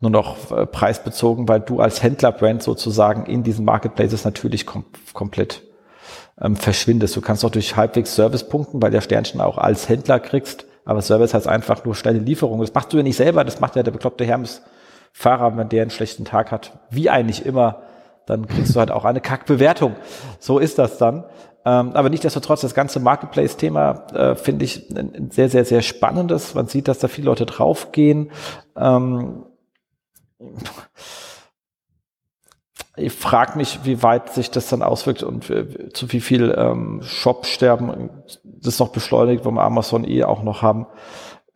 nur 0.00 0.10
noch 0.10 0.50
äh, 0.50 0.66
preisbezogen, 0.66 1.48
weil 1.48 1.60
du 1.60 1.78
als 1.78 2.02
Händlerbrand 2.02 2.64
sozusagen 2.64 3.26
in 3.26 3.44
diesen 3.44 3.64
Marketplaces 3.64 4.24
natürlich 4.24 4.66
kom 4.66 4.86
komplett 5.12 5.62
ähm, 6.40 6.56
verschwindest. 6.56 7.14
Du 7.14 7.20
kannst 7.20 7.44
auch 7.44 7.50
durch 7.50 7.76
halbwegs 7.76 8.16
Service 8.16 8.48
punkten, 8.48 8.82
weil 8.82 8.90
der 8.90 9.00
Sternchen 9.00 9.40
auch 9.40 9.56
als 9.56 9.88
Händler 9.88 10.18
kriegst, 10.18 10.66
aber 10.84 11.00
Service 11.00 11.32
heißt 11.32 11.46
einfach 11.46 11.84
nur 11.84 11.94
schnelle 11.94 12.18
Lieferung. 12.18 12.60
Das 12.60 12.74
machst 12.74 12.92
du 12.92 12.96
ja 12.96 13.04
nicht 13.04 13.16
selber, 13.16 13.44
das 13.44 13.60
macht 13.60 13.76
ja 13.76 13.84
der 13.84 13.92
bekloppte 13.92 14.24
Hermes-Fahrer, 14.24 15.56
wenn 15.56 15.68
der 15.68 15.82
einen 15.82 15.92
schlechten 15.92 16.24
Tag 16.24 16.50
hat, 16.50 16.72
wie 16.90 17.08
eigentlich 17.08 17.46
immer 17.46 17.83
dann 18.26 18.46
kriegst 18.46 18.74
du 18.74 18.80
halt 18.80 18.90
auch 18.90 19.04
eine 19.04 19.20
Kackbewertung. 19.20 19.96
So 20.38 20.58
ist 20.58 20.78
das 20.78 20.98
dann. 20.98 21.24
Ähm, 21.66 21.92
aber 21.94 22.10
nichtsdestotrotz, 22.10 22.60
das 22.60 22.74
ganze 22.74 23.00
Marketplace-Thema 23.00 24.06
äh, 24.14 24.34
finde 24.34 24.64
ich 24.64 24.94
ein, 24.94 25.30
sehr, 25.30 25.48
sehr, 25.48 25.64
sehr 25.64 25.82
spannendes. 25.82 26.54
Man 26.54 26.66
sieht, 26.66 26.88
dass 26.88 26.98
da 26.98 27.08
viele 27.08 27.26
Leute 27.26 27.46
draufgehen. 27.46 28.30
Ähm, 28.76 29.46
ich 32.96 33.12
frage 33.12 33.56
mich, 33.56 33.80
wie 33.84 34.02
weit 34.02 34.32
sich 34.32 34.50
das 34.50 34.68
dann 34.68 34.82
auswirkt 34.82 35.22
und 35.22 35.44
zu 35.94 36.12
wie 36.12 36.20
viel 36.20 36.54
ähm, 36.56 37.00
Shop-Sterben 37.02 38.10
das 38.44 38.78
noch 38.78 38.90
beschleunigt, 38.90 39.44
wo 39.44 39.50
wir 39.50 39.62
Amazon 39.62 40.04
eh 40.04 40.24
auch 40.24 40.42
noch 40.42 40.62
haben. 40.62 40.86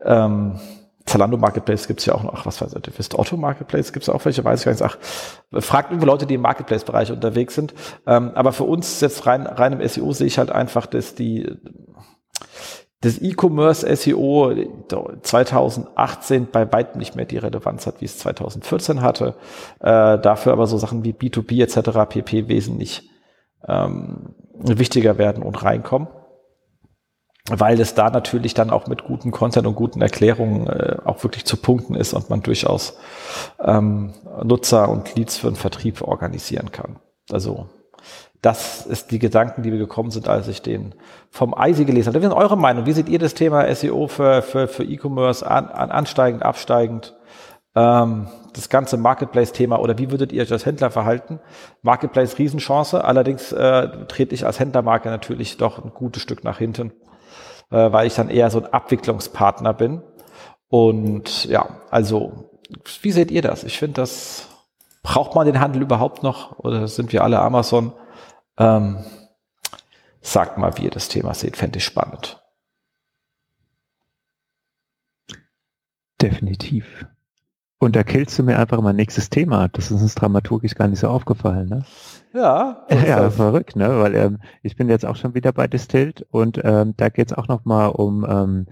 Ähm, 0.03 0.59
Zalando 1.09 1.37
Marketplace 1.37 1.89
gibt's 1.89 2.07
ja 2.07 2.15
auch 2.15 2.23
noch, 2.23 2.47
was 2.47 2.61
weiß 2.61 2.75
ich, 2.75 2.99
wisst 2.99 3.19
Otto 3.19 3.37
Marketplace 3.37 3.93
gibt's 3.93 4.09
auch 4.09 4.25
welche, 4.25 4.45
weiß 4.45 4.61
ich 4.61 4.65
gar 4.67 4.73
nicht. 4.73 4.83
Ach, 4.83 4.99
fragt 5.61 5.93
über 5.93 6.07
Leute, 6.07 6.27
die 6.27 6.35
im 6.35 6.43
Marketplace-Bereich 6.43 7.11
unterwegs 7.11 7.55
sind. 7.55 7.75
Ähm, 8.07 8.33
aber 8.35 8.53
für 8.53 8.65
uns 8.65 9.01
jetzt 9.01 9.27
rein, 9.27 9.47
rein 9.47 9.73
im 9.73 9.87
SEO 9.87 10.13
sehe 10.13 10.27
ich 10.27 10.39
halt 10.39 10.51
einfach, 10.51 10.87
dass 10.87 11.15
die 11.15 11.51
das 13.01 13.23
E-Commerce 13.23 13.87
SEO 13.97 14.53
2018 15.23 16.49
bei 16.51 16.71
weitem 16.73 16.99
nicht 16.99 17.15
mehr 17.15 17.27
die 17.27 17.39
Relevanz 17.39 17.87
hat, 17.87 18.01
wie 18.01 18.07
es 18.07 18.19
2014 18.19 19.03
hatte. 19.03 19.37
Äh, 19.81 20.19
dafür 20.19 20.53
aber 20.53 20.67
so 20.67 20.79
Sachen 20.79 21.05
wie 21.05 21.13
B2B 21.13 21.63
etc. 21.63 22.09
pp. 22.09 22.49
wesentlich 22.49 23.09
ähm, 23.67 24.35
wichtiger 24.55 25.17
werden 25.17 25.43
und 25.45 25.63
reinkommen 25.63 26.09
weil 27.51 27.81
es 27.81 27.95
da 27.95 28.11
natürlich 28.11 28.55
dann 28.55 28.71
auch 28.71 28.87
mit 28.87 29.05
guten 29.05 29.31
Content 29.31 29.67
und 29.67 29.75
guten 29.75 30.03
Erklärungen 30.03 30.67
äh, 30.67 30.97
auch 31.05 31.23
wirklich 31.23 31.45
zu 31.45 31.57
punkten 31.57 31.95
ist 31.95 32.13
und 32.13 32.31
man 32.31 32.43
durchaus 32.43 32.99
ähm, 33.63 34.13
Nutzer 34.43 34.89
und 34.89 35.15
Leads 35.15 35.39
für 35.39 35.49
den 35.49 35.57
Vertrieb 35.57 36.03
organisieren 36.03 36.73
kann. 36.73 36.97
Also 37.31 37.69
das 38.43 38.87
ist 38.87 39.11
die 39.11 39.19
Gedanken, 39.19 39.63
die 39.63 39.73
wir 39.73 39.79
gekommen 39.79 40.11
sind, 40.11 40.29
als 40.29 40.47
ich 40.47 40.63
den 40.63 40.95
vom 41.31 41.55
Eisi 41.57 41.85
gelesen 41.85 42.09
habe. 42.09 42.23
Wie 42.23 42.27
ist 42.27 42.33
eure 42.33 42.57
Meinung? 42.57 42.87
Wie 42.87 42.93
seht 42.93 43.09
ihr 43.09 43.19
das 43.19 43.35
Thema 43.35 43.75
SEO 43.75 44.07
für, 44.07 44.43
für, 44.43 44.69
für 44.69 44.85
E-Commerce 44.85 45.49
an, 45.49 45.67
an, 45.69 45.91
ansteigend, 45.91 46.43
absteigend? 46.43 47.17
Ähm, 47.75 48.29
das 48.55 48.69
ganze 48.69 48.97
Marketplace-Thema 48.97 49.79
oder 49.81 49.99
wie 49.99 50.11
würdet 50.11 50.33
ihr 50.33 50.43
euch 50.43 50.53
als 50.53 50.67
Händler 50.67 50.91
verhalten? 50.91 51.41
Marketplace 51.83 52.39
Riesenchance, 52.39 53.05
allerdings 53.05 53.53
äh, 53.53 53.89
trete 54.07 54.35
ich 54.35 54.47
als 54.47 54.61
Händlermarke 54.61 55.09
natürlich 55.09 55.57
doch 55.57 55.85
ein 55.85 55.93
gutes 55.93 56.23
Stück 56.23 56.45
nach 56.45 56.59
hinten 56.59 56.93
äh, 57.71 57.93
weil 57.93 58.07
ich 58.07 58.15
dann 58.15 58.31
eher 58.31 58.51
so 58.51 58.61
ein 58.63 58.73
Abwicklungspartner 58.73 59.75
bin. 59.75 60.03
Und 60.69 61.45
ja, 61.47 61.81
also, 61.91 62.51
wie 63.03 63.13
seht 63.13 63.31
ihr 63.31 63.43
das? 63.43 63.65
Ich 63.65 63.79
finde, 63.79 64.01
das 64.01 64.49
braucht 65.03 65.35
man 65.35 65.47
den 65.47 65.61
Handel 65.61 65.83
überhaupt 65.83 66.23
noch 66.23 66.59
oder 66.59 66.87
sind 66.89 67.13
wir 67.13 67.25
alle 67.25 67.39
Amazon? 67.41 67.93
Ähm, 68.59 69.05
sagt 70.21 70.59
mal, 70.59 70.77
wie 70.77 70.85
ihr 70.85 70.91
das 70.91 71.09
Thema 71.09 71.35
seht, 71.35 71.57
fände 71.57 71.79
ich 71.79 71.85
spannend. 71.85 72.43
Definitiv. 76.21 77.07
Und 77.81 77.95
da 77.95 78.03
killst 78.03 78.37
du 78.39 78.43
mir 78.43 78.59
einfach 78.59 78.81
mein 78.81 78.97
nächstes 78.97 79.31
Thema. 79.31 79.69
Das 79.69 79.91
ist 79.91 80.03
uns 80.03 80.15
dramaturgisch 80.17 80.75
gar 80.75 80.89
nicht 80.89 80.99
so 80.99 81.09
aufgefallen, 81.09 81.69
ne? 81.69 81.85
Ja. 82.33 82.87
Ja, 83.07 83.21
das. 83.21 83.37
verrückt, 83.37 83.77
ne? 83.77 84.01
Weil 84.01 84.15
ähm, 84.17 84.39
ich 84.63 84.77
bin 84.77 84.89
jetzt 84.89 85.07
auch 85.07 85.17
schon 85.17 85.35
wieder 85.35 85.53
bei 85.53 85.69
Distilled 85.69 86.27
und 86.31 86.61
ähm, 86.65 86.95
da 86.97 87.09
geht 87.09 87.31
es 87.31 87.39
auch 87.39 87.47
nochmal 87.47 87.91
um 87.91 88.27
ähm, 88.29 88.67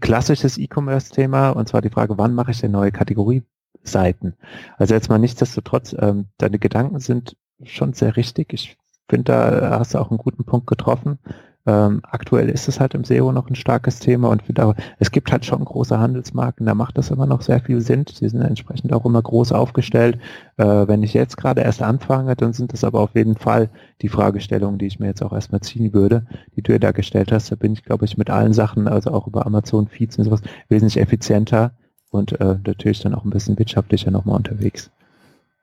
klassisches 0.00 0.58
E-Commerce-Thema 0.58 1.50
und 1.50 1.68
zwar 1.68 1.80
die 1.80 1.90
Frage, 1.90 2.18
wann 2.18 2.34
mache 2.34 2.50
ich 2.50 2.60
denn 2.60 2.72
neue 2.72 2.92
Kategorieseiten? 2.92 4.36
Also 4.76 4.94
jetzt 4.94 5.08
mal 5.08 5.18
nichtsdestotrotz, 5.18 5.94
ähm, 5.98 6.26
deine 6.38 6.58
Gedanken 6.58 6.98
sind 6.98 7.36
schon 7.62 7.92
sehr 7.92 8.16
richtig. 8.16 8.52
Ich 8.52 8.76
finde, 9.08 9.32
da 9.32 9.78
hast 9.78 9.94
du 9.94 9.98
auch 9.98 10.10
einen 10.10 10.18
guten 10.18 10.44
Punkt 10.44 10.66
getroffen. 10.66 11.18
Ähm, 11.66 12.02
aktuell 12.02 12.50
ist 12.50 12.68
es 12.68 12.78
halt 12.78 12.92
im 12.92 13.04
SEO 13.04 13.32
noch 13.32 13.48
ein 13.48 13.54
starkes 13.54 13.98
Thema 13.98 14.28
und 14.28 14.60
auch, 14.60 14.74
es 14.98 15.10
gibt 15.10 15.32
halt 15.32 15.46
schon 15.46 15.64
große 15.64 15.98
Handelsmarken, 15.98 16.66
da 16.66 16.74
macht 16.74 16.98
das 16.98 17.10
immer 17.10 17.26
noch 17.26 17.40
sehr 17.40 17.60
viel 17.60 17.80
Sinn. 17.80 18.04
Sie 18.12 18.28
sind 18.28 18.42
entsprechend 18.42 18.92
auch 18.92 19.06
immer 19.06 19.22
groß 19.22 19.52
aufgestellt. 19.52 20.18
Äh, 20.58 20.64
wenn 20.64 21.02
ich 21.02 21.14
jetzt 21.14 21.38
gerade 21.38 21.62
erst 21.62 21.80
anfange, 21.80 22.36
dann 22.36 22.52
sind 22.52 22.74
das 22.74 22.84
aber 22.84 23.00
auf 23.00 23.14
jeden 23.14 23.36
Fall 23.36 23.70
die 24.02 24.08
Fragestellungen, 24.08 24.78
die 24.78 24.86
ich 24.86 25.00
mir 25.00 25.06
jetzt 25.06 25.22
auch 25.22 25.32
erstmal 25.32 25.62
ziehen 25.62 25.94
würde, 25.94 26.26
die 26.54 26.62
du 26.62 26.72
ja 26.72 26.78
da 26.78 26.92
gestellt 26.92 27.32
hast. 27.32 27.50
Da 27.50 27.56
bin 27.56 27.72
ich, 27.72 27.82
glaube 27.82 28.04
ich, 28.04 28.18
mit 28.18 28.28
allen 28.28 28.52
Sachen, 28.52 28.86
also 28.86 29.10
auch 29.12 29.26
über 29.26 29.46
Amazon 29.46 29.88
Feeds 29.88 30.18
und 30.18 30.24
sowas, 30.24 30.42
wesentlich 30.68 31.00
effizienter 31.00 31.72
und 32.10 32.38
äh, 32.40 32.58
natürlich 32.66 33.00
dann 33.00 33.14
auch 33.14 33.24
ein 33.24 33.30
bisschen 33.30 33.58
wirtschaftlicher 33.58 34.10
nochmal 34.10 34.36
unterwegs. 34.36 34.90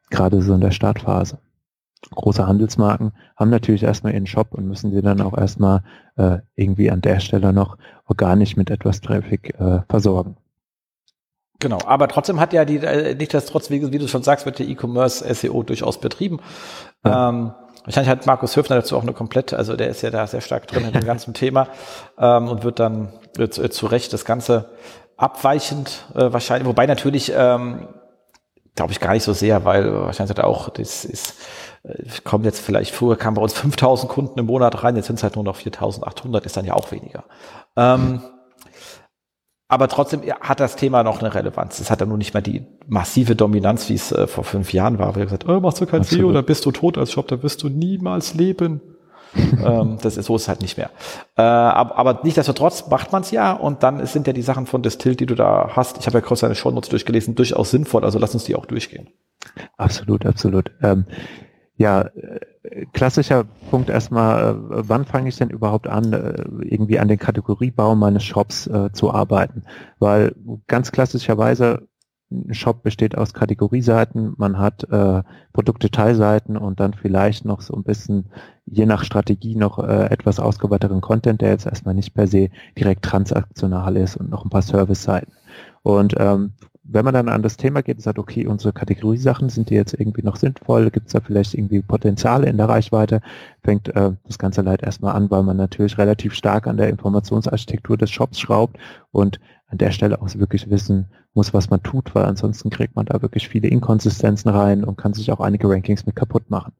Gerade 0.09 0.41
so 0.41 0.55
in 0.55 0.61
der 0.61 0.71
Startphase 0.71 1.37
große 2.09 2.47
Handelsmarken 2.47 3.13
haben 3.37 3.49
natürlich 3.49 3.83
erstmal 3.83 4.13
ihren 4.13 4.27
Shop 4.27 4.53
und 4.53 4.67
müssen 4.67 4.91
sie 4.91 5.01
dann 5.01 5.21
auch 5.21 5.37
erstmal 5.37 5.83
äh, 6.17 6.39
irgendwie 6.55 6.89
an 6.91 7.01
der 7.01 7.19
Stelle 7.19 7.53
noch 7.53 7.77
organisch 8.07 8.57
mit 8.57 8.69
etwas 8.69 9.01
Traffic 9.01 9.53
äh, 9.59 9.81
versorgen. 9.87 10.37
Genau, 11.59 11.77
aber 11.85 12.07
trotzdem 12.07 12.39
hat 12.39 12.53
ja 12.53 12.65
die, 12.65 12.77
äh, 12.77 13.13
nicht 13.13 13.33
das 13.33 13.45
trotz, 13.45 13.69
wie, 13.69 13.91
wie, 13.91 13.99
du 13.99 14.07
schon 14.07 14.23
sagst, 14.23 14.45
wird 14.45 14.57
der 14.57 14.67
E-Commerce 14.67 15.31
SEO 15.33 15.61
durchaus 15.61 15.99
betrieben. 15.99 16.39
Ja. 17.05 17.29
Ähm, 17.29 17.53
wahrscheinlich 17.85 18.09
hat 18.09 18.25
Markus 18.25 18.55
Höfner 18.55 18.77
dazu 18.77 18.97
auch 18.97 19.03
eine 19.03 19.13
komplett, 19.13 19.53
also 19.53 19.75
der 19.75 19.89
ist 19.89 20.01
ja 20.01 20.09
da 20.09 20.25
sehr 20.25 20.41
stark 20.41 20.67
drin 20.67 20.85
in 20.85 20.91
dem 20.91 21.05
ganzen 21.05 21.35
Thema 21.35 21.67
ähm, 22.17 22.47
und 22.47 22.63
wird 22.63 22.79
dann 22.79 23.13
äh, 23.37 23.47
zu, 23.49 23.69
zu 23.69 23.85
Recht 23.85 24.11
das 24.11 24.25
Ganze 24.25 24.71
abweichend 25.17 26.07
äh, 26.15 26.33
wahrscheinlich, 26.33 26.67
wobei 26.67 26.87
natürlich 26.87 27.31
ähm, 27.35 27.87
glaube 28.75 28.91
ich 28.91 28.99
gar 28.99 29.13
nicht 29.13 29.23
so 29.23 29.33
sehr, 29.33 29.63
weil 29.63 29.93
wahrscheinlich 29.93 30.31
hat 30.31 30.39
er 30.39 30.47
auch, 30.47 30.69
das 30.69 31.05
ist 31.05 31.35
kommen 32.23 32.43
jetzt 32.43 32.59
vielleicht, 32.59 32.93
früher 32.93 33.15
kamen 33.15 33.35
bei 33.35 33.41
uns 33.41 33.53
5000 33.53 34.11
Kunden 34.11 34.39
im 34.39 34.45
Monat 34.45 34.83
rein, 34.83 34.95
jetzt 34.95 35.07
sind 35.07 35.15
es 35.15 35.23
halt 35.23 35.35
nur 35.35 35.43
noch 35.43 35.55
4800, 35.55 36.45
ist 36.45 36.57
dann 36.57 36.65
ja 36.65 36.73
auch 36.73 36.91
weniger. 36.91 37.23
Ähm, 37.75 38.21
aber 39.67 39.87
trotzdem 39.87 40.21
hat 40.41 40.59
das 40.59 40.75
Thema 40.75 41.01
noch 41.01 41.21
eine 41.21 41.33
Relevanz. 41.33 41.79
Es 41.79 41.89
hat 41.89 42.01
ja 42.01 42.05
nur 42.05 42.17
nicht 42.17 42.33
mehr 42.33 42.41
die 42.41 42.67
massive 42.87 43.37
Dominanz, 43.37 43.87
wie 43.87 43.93
es 43.93 44.11
äh, 44.11 44.27
vor 44.27 44.43
fünf 44.43 44.73
Jahren 44.73 44.99
war, 44.99 45.15
wo 45.15 45.19
ihr 45.19 45.25
gesagt, 45.25 45.47
oh, 45.47 45.61
machst 45.61 45.79
du 45.79 45.85
kein 45.85 46.03
SEO, 46.03 46.33
da 46.33 46.41
bist 46.41 46.65
du 46.65 46.71
tot 46.71 46.97
als 46.97 47.13
Shop, 47.13 47.27
da 47.29 47.41
wirst 47.41 47.63
du 47.63 47.69
niemals 47.69 48.33
leben. 48.33 48.81
ähm, 49.35 49.97
das 50.01 50.17
ist 50.17 50.25
so 50.25 50.35
ist 50.35 50.41
es 50.41 50.47
halt 50.49 50.61
nicht 50.61 50.77
mehr. 50.77 50.89
Äh, 51.37 51.41
aber, 51.41 51.97
aber 51.97 52.19
nichtsdestotrotz 52.23 52.89
macht 52.89 53.13
man 53.13 53.21
es 53.21 53.31
ja 53.31 53.53
und 53.53 53.81
dann 53.81 54.05
sind 54.05 54.27
ja 54.27 54.33
die 54.33 54.41
Sachen 54.41 54.65
von 54.65 54.83
Distill, 54.83 55.15
die 55.15 55.25
du 55.25 55.35
da 55.35 55.71
hast, 55.73 55.97
ich 55.99 56.05
habe 56.05 56.17
ja 56.17 56.21
kurz 56.21 56.41
deine 56.41 56.55
Shownotes 56.55 56.89
durchgelesen, 56.89 57.35
durchaus 57.35 57.71
sinnvoll, 57.71 58.03
also 58.03 58.19
lass 58.19 58.33
uns 58.33 58.43
die 58.43 58.55
auch 58.55 58.65
durchgehen. 58.65 59.07
Absolut, 59.77 60.25
absolut. 60.25 60.71
Ähm, 60.83 61.05
ja, 61.81 62.01
äh, 62.01 62.85
klassischer 62.93 63.45
Punkt 63.71 63.89
erstmal, 63.89 64.53
äh, 64.53 64.55
wann 64.87 65.05
fange 65.05 65.29
ich 65.29 65.35
denn 65.37 65.49
überhaupt 65.49 65.87
an, 65.87 66.13
äh, 66.13 66.43
irgendwie 66.61 66.99
an 66.99 67.07
den 67.07 67.17
Kategoriebau 67.17 67.95
meines 67.95 68.23
Shops 68.23 68.67
äh, 68.67 68.91
zu 68.93 69.11
arbeiten? 69.11 69.63
Weil 69.97 70.35
ganz 70.67 70.91
klassischerweise 70.91 71.87
ein 72.29 72.53
Shop 72.53 72.83
besteht 72.83 73.17
aus 73.17 73.33
Kategorieseiten, 73.33 74.35
man 74.37 74.57
hat 74.57 74.85
äh, 74.89 75.23
Produktdetailseiten 75.53 76.55
und 76.55 76.79
dann 76.79 76.93
vielleicht 76.93 77.43
noch 77.45 77.61
so 77.61 77.75
ein 77.75 77.83
bisschen, 77.83 78.31
je 78.65 78.85
nach 78.85 79.03
Strategie, 79.03 79.55
noch 79.55 79.79
äh, 79.79 80.05
etwas 80.05 80.39
ausgeweiterten 80.39 81.01
Content, 81.01 81.41
der 81.41 81.49
jetzt 81.49 81.65
erstmal 81.65 81.95
nicht 81.95 82.13
per 82.13 82.27
se 82.27 82.49
direkt 82.77 83.03
transaktional 83.03 83.97
ist 83.97 84.15
und 84.15 84.29
noch 84.29 84.45
ein 84.45 84.49
paar 84.49 84.61
Service-Seiten. 84.61 85.33
Und 85.83 86.15
ähm, 86.17 86.53
wenn 86.93 87.05
man 87.05 87.13
dann 87.13 87.29
an 87.29 87.41
das 87.41 87.57
Thema 87.57 87.81
geht 87.81 87.97
und 87.97 88.01
sagt, 88.01 88.19
okay, 88.19 88.45
unsere 88.45 88.73
Kategoriesachen, 88.73 89.49
sind 89.49 89.69
die 89.69 89.75
jetzt 89.75 89.93
irgendwie 89.93 90.23
noch 90.23 90.35
sinnvoll? 90.35 90.91
Gibt 90.91 91.07
es 91.07 91.13
da 91.13 91.21
vielleicht 91.21 91.53
irgendwie 91.53 91.81
Potenziale 91.81 92.47
in 92.47 92.57
der 92.57 92.69
Reichweite? 92.69 93.21
Fängt 93.63 93.87
äh, 93.95 94.11
das 94.25 94.37
ganze 94.37 94.61
Leid 94.61 94.83
erstmal 94.83 95.15
an, 95.15 95.31
weil 95.31 95.43
man 95.43 95.57
natürlich 95.57 95.97
relativ 95.97 96.33
stark 96.33 96.67
an 96.67 96.77
der 96.77 96.89
Informationsarchitektur 96.89 97.97
des 97.97 98.11
Shops 98.11 98.39
schraubt 98.39 98.77
und 99.11 99.39
an 99.67 99.77
der 99.77 99.91
Stelle 99.91 100.21
auch 100.21 100.27
wirklich 100.35 100.69
wissen 100.69 101.07
muss, 101.33 101.53
was 101.53 101.69
man 101.69 101.81
tut, 101.81 102.13
weil 102.13 102.25
ansonsten 102.25 102.69
kriegt 102.69 102.95
man 102.95 103.05
da 103.05 103.21
wirklich 103.21 103.47
viele 103.47 103.67
Inkonsistenzen 103.69 104.51
rein 104.51 104.83
und 104.83 104.97
kann 104.97 105.13
sich 105.13 105.31
auch 105.31 105.39
einige 105.39 105.69
Rankings 105.69 106.05
mit 106.05 106.15
kaputt 106.15 106.49
machen. 106.49 106.73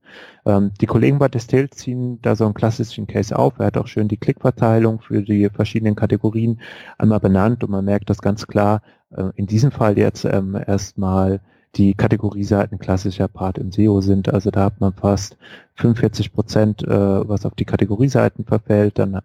Ähm, 0.46 0.72
die 0.82 0.88
Kollegen 0.88 1.20
bei 1.20 1.30
Distill 1.30 1.70
ziehen 1.70 2.20
da 2.22 2.36
so 2.36 2.46
einen 2.46 2.54
klassischen 2.54 3.08
Case 3.08 3.38
auf. 3.38 3.60
Er 3.60 3.68
hat 3.68 3.78
auch 3.78 3.88
schön 3.88 4.08
die 4.08 4.18
Klickverteilung 4.18 5.00
für 5.00 5.22
die 5.22 5.50
verschiedenen 5.50 5.96
Kategorien 5.96 6.60
einmal 6.98 7.20
benannt 7.20 7.64
und 7.64 7.70
man 7.72 7.86
merkt 7.86 8.10
das 8.10 8.22
ganz 8.22 8.48
klar, 8.48 8.82
äh, 9.16 9.30
in 9.36 9.48
diesem 9.48 9.72
Fall 9.72 9.98
jetzt 9.98 10.26
ähm, 10.26 10.58
erstmal 10.68 11.40
die 11.76 11.94
Kategorieseiten 11.94 12.80
klassischer 12.80 13.28
Part 13.28 13.58
im 13.58 13.72
SEO 13.72 14.02
sind. 14.02 14.34
Also 14.34 14.52
da 14.52 14.66
hat 14.66 14.82
man 14.82 14.94
fast 14.94 15.38
45 15.76 16.34
Prozent, 16.34 16.84
äh, 16.84 16.90
was 16.90 17.46
auf 17.46 17.56
die 17.56 17.66
Kategorieseiten 17.66 18.46
verfällt. 18.46 19.00
Dann 19.00 19.22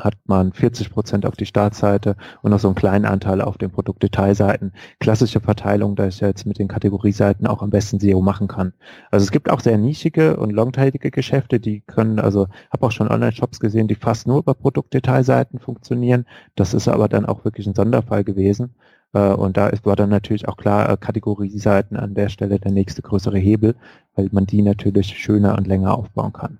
hat 0.00 0.14
man 0.26 0.52
40 0.52 0.90
Prozent 0.90 1.26
auf 1.26 1.34
die 1.34 1.46
Startseite 1.46 2.16
und 2.42 2.52
noch 2.52 2.60
so 2.60 2.68
einen 2.68 2.76
kleinen 2.76 3.04
Anteil 3.04 3.40
auf 3.40 3.58
den 3.58 3.70
Produktdetailseiten. 3.70 4.72
Klassische 5.00 5.40
Verteilung, 5.40 5.96
da 5.96 6.06
ich 6.06 6.20
jetzt 6.20 6.46
mit 6.46 6.58
den 6.58 6.68
Kategorieseiten 6.68 7.46
auch 7.46 7.62
am 7.62 7.70
besten 7.70 7.98
SEO 7.98 8.20
machen 8.20 8.46
kann. 8.46 8.72
Also 9.10 9.24
es 9.24 9.32
gibt 9.32 9.50
auch 9.50 9.60
sehr 9.60 9.76
nischige 9.76 10.36
und 10.36 10.50
longteilige 10.50 11.10
Geschäfte, 11.10 11.58
die 11.58 11.80
können, 11.80 12.20
also 12.20 12.46
habe 12.72 12.86
auch 12.86 12.92
schon 12.92 13.08
Online-Shops 13.08 13.58
gesehen, 13.58 13.88
die 13.88 13.96
fast 13.96 14.28
nur 14.28 14.38
über 14.38 14.54
Produktdetailseiten 14.54 15.58
funktionieren. 15.58 16.26
Das 16.54 16.74
ist 16.74 16.86
aber 16.86 17.08
dann 17.08 17.26
auch 17.26 17.44
wirklich 17.44 17.66
ein 17.66 17.74
Sonderfall 17.74 18.22
gewesen. 18.22 18.76
Äh, 19.12 19.32
und 19.32 19.56
da 19.56 19.70
war 19.82 19.96
dann 19.96 20.10
natürlich 20.10 20.46
auch 20.48 20.56
klar, 20.56 20.88
äh, 20.90 20.96
Kategorieseiten 20.96 21.96
an 21.96 22.14
der 22.14 22.28
Stelle 22.28 22.60
der 22.60 22.70
nächste 22.70 23.02
größere 23.02 23.38
Hebel, 23.38 23.74
weil 24.14 24.28
man 24.30 24.46
die 24.46 24.62
natürlich 24.62 25.18
schöner 25.18 25.56
und 25.58 25.66
länger 25.66 25.96
aufbauen 25.96 26.32
kann. 26.32 26.58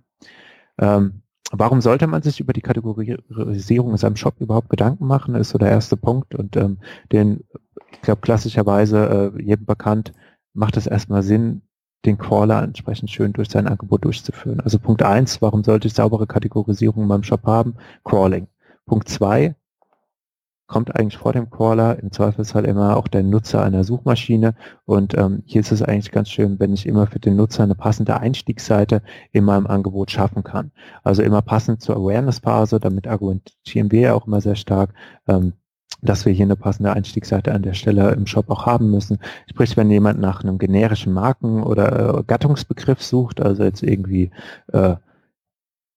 Warum 1.50 1.80
sollte 1.80 2.06
man 2.06 2.22
sich 2.22 2.40
über 2.40 2.52
die 2.52 2.61
Kategorisierung 2.61 3.92
in 3.92 3.96
seinem 3.96 4.16
Shop 4.16 4.34
überhaupt 4.38 4.68
Gedanken 4.68 5.06
machen, 5.06 5.34
ist 5.34 5.50
so 5.50 5.58
der 5.58 5.70
erste 5.70 5.96
Punkt. 5.96 6.34
Und 6.34 6.56
ähm, 6.56 6.78
den, 7.11 7.44
ich 7.92 8.02
glaube, 8.02 8.20
klassischerweise 8.20 9.32
äh, 9.37 9.42
jedem 9.42 9.64
bekannt, 9.64 10.12
macht 10.52 10.76
es 10.76 10.87
erstmal 10.87 11.22
Sinn, 11.22 11.62
den 12.04 12.18
Crawler 12.18 12.62
entsprechend 12.62 13.11
schön 13.11 13.32
durch 13.32 13.48
sein 13.48 13.66
Angebot 13.66 14.04
durchzuführen. 14.04 14.61
Also 14.61 14.78
Punkt 14.78 15.02
eins, 15.02 15.40
warum 15.42 15.64
sollte 15.64 15.88
ich 15.88 15.94
saubere 15.94 16.26
Kategorisierung 16.26 17.02
in 17.02 17.08
meinem 17.08 17.24
Shop 17.24 17.44
haben? 17.44 17.76
Crawling. 18.04 18.48
Punkt 18.87 19.08
zwei, 19.08 19.56
kommt 20.68 20.94
eigentlich 20.94 21.18
vor 21.18 21.33
dem 21.33 21.50
Crawler 21.50 21.98
im 21.98 22.12
Zweifelsfall 22.12 22.64
immer 22.66 22.96
auch 22.96 23.09
der 23.09 23.22
Nutzer 23.22 23.62
einer 23.62 23.83
Suchmaschine 23.83 24.54
und 24.85 25.16
ähm, 25.16 25.42
hier 25.46 25.62
ist 25.62 25.72
es 25.72 25.83
eigentlich 25.83 26.12
ganz 26.12 26.28
schön, 26.28 26.61
wenn 26.61 26.74
ich 26.74 26.87
immer 26.87 27.07
für 27.07 27.18
den 27.18 27.37
Nutzer 27.37 27.64
eine 27.64 27.74
passende 27.74 28.20
Einstiegsseite 28.20 29.02
in 29.33 29.44
meinem 29.44 29.66
Angebot 29.66 30.11
schaffen 30.11 30.44
kann. 30.44 30.70
Also 31.02 31.22
immer 31.22 31.42
passend 31.42 31.81
zur 31.81 31.96
Awareness-Phase, 31.96 32.78
damit 32.78 33.09
argumentieren 33.09 33.90
wir 33.90 34.00
ja 34.00 34.14
auch 34.14 34.26
immer 34.26 34.42
sehr 34.42 34.57
stark, 34.57 34.92
ähm, 35.26 35.54
dass 36.02 36.26
wir 36.26 36.33
hier 36.33 36.44
eine 36.44 36.57
passende 36.57 36.92
Einstiegsseite 36.92 37.52
an 37.52 37.62
der 37.62 37.72
Stelle 37.72 38.12
im 38.12 38.26
Shop 38.26 38.50
auch 38.50 38.66
haben 38.66 38.90
müssen. 38.90 39.18
Sprich, 39.50 39.76
wenn 39.76 39.90
jemand 39.90 40.20
nach 40.20 40.44
einem 40.44 40.59
generischen 40.59 41.12
Marken- 41.12 41.62
oder 41.62 42.18
äh, 42.18 42.22
Gattungsbegriff 42.26 43.02
sucht, 43.02 43.40
also 43.40 43.64
jetzt 43.64 43.83
irgendwie 43.83 44.31
äh, 44.72 44.96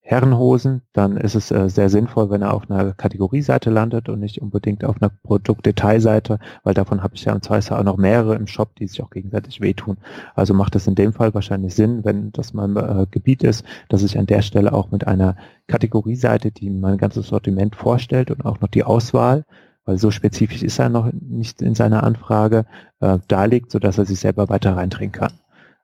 Herrenhosen, 0.04 0.82
dann 0.94 1.16
ist 1.16 1.36
es 1.36 1.52
äh, 1.52 1.70
sehr 1.70 1.90
sinnvoll, 1.90 2.30
wenn 2.32 2.42
er 2.42 2.54
auf 2.54 2.70
einer 2.70 2.94
Kategorieseite 2.94 3.70
landet 3.70 4.10
und 4.10 4.20
nicht 4.20 4.42
unbedingt 4.42 4.84
auf 4.84 5.02
einer 5.02 5.12
Produktdetailseite, 5.24 6.40
weil 6.64 6.74
davon 6.74 7.04
habe 7.04 7.16
ich 7.16 7.24
ja 7.24 7.34
im 7.34 7.42
Zweifel 7.42 7.78
auch 7.78 7.84
noch 7.84 7.98
mehrere 7.98 8.36
im 8.36 8.48
Shop, 8.48 8.76
die 8.76 8.88
sich 8.88 9.02
auch 9.02 9.12
gegenseitig 9.12 9.62
wehtun. 9.62 9.98
Also 10.34 10.54
macht 10.54 10.76
es 10.76 10.88
in 10.88 10.96
dem 10.96 11.14
Fall 11.14 11.34
wahrscheinlich 11.34 11.76
Sinn, 11.76 12.04
wenn 12.04 12.32
das 12.32 12.54
mein 12.54 12.76
äh, 12.76 13.06
Gebiet 13.12 13.44
ist, 13.44 13.64
dass 13.90 14.04
ich 14.04 14.18
an 14.18 14.26
der 14.26 14.42
Stelle 14.42 14.74
auch 14.74 14.92
mit 14.92 15.06
einer 15.06 15.38
Kategorieseite, 15.68 16.52
die 16.52 16.72
mein 16.72 16.98
ganzes 16.98 17.28
Sortiment 17.28 17.76
vorstellt 17.76 18.32
und 18.32 18.44
auch 18.44 18.60
noch 18.60 18.70
die 18.70 18.84
Auswahl, 18.84 19.46
weil 19.86 20.00
so 20.00 20.10
spezifisch 20.10 20.64
ist 20.64 20.80
er 20.80 20.90
noch 20.90 21.12
nicht 21.14 21.62
in 21.62 21.76
seiner 21.76 22.04
Anfrage, 22.04 22.66
äh, 23.02 23.20
darlegt, 23.28 23.72
sodass 23.72 24.00
er 24.00 24.06
sich 24.06 24.20
selber 24.20 24.50
weiter 24.50 24.76
reindrehen 24.76 25.12
kann. 25.12 25.34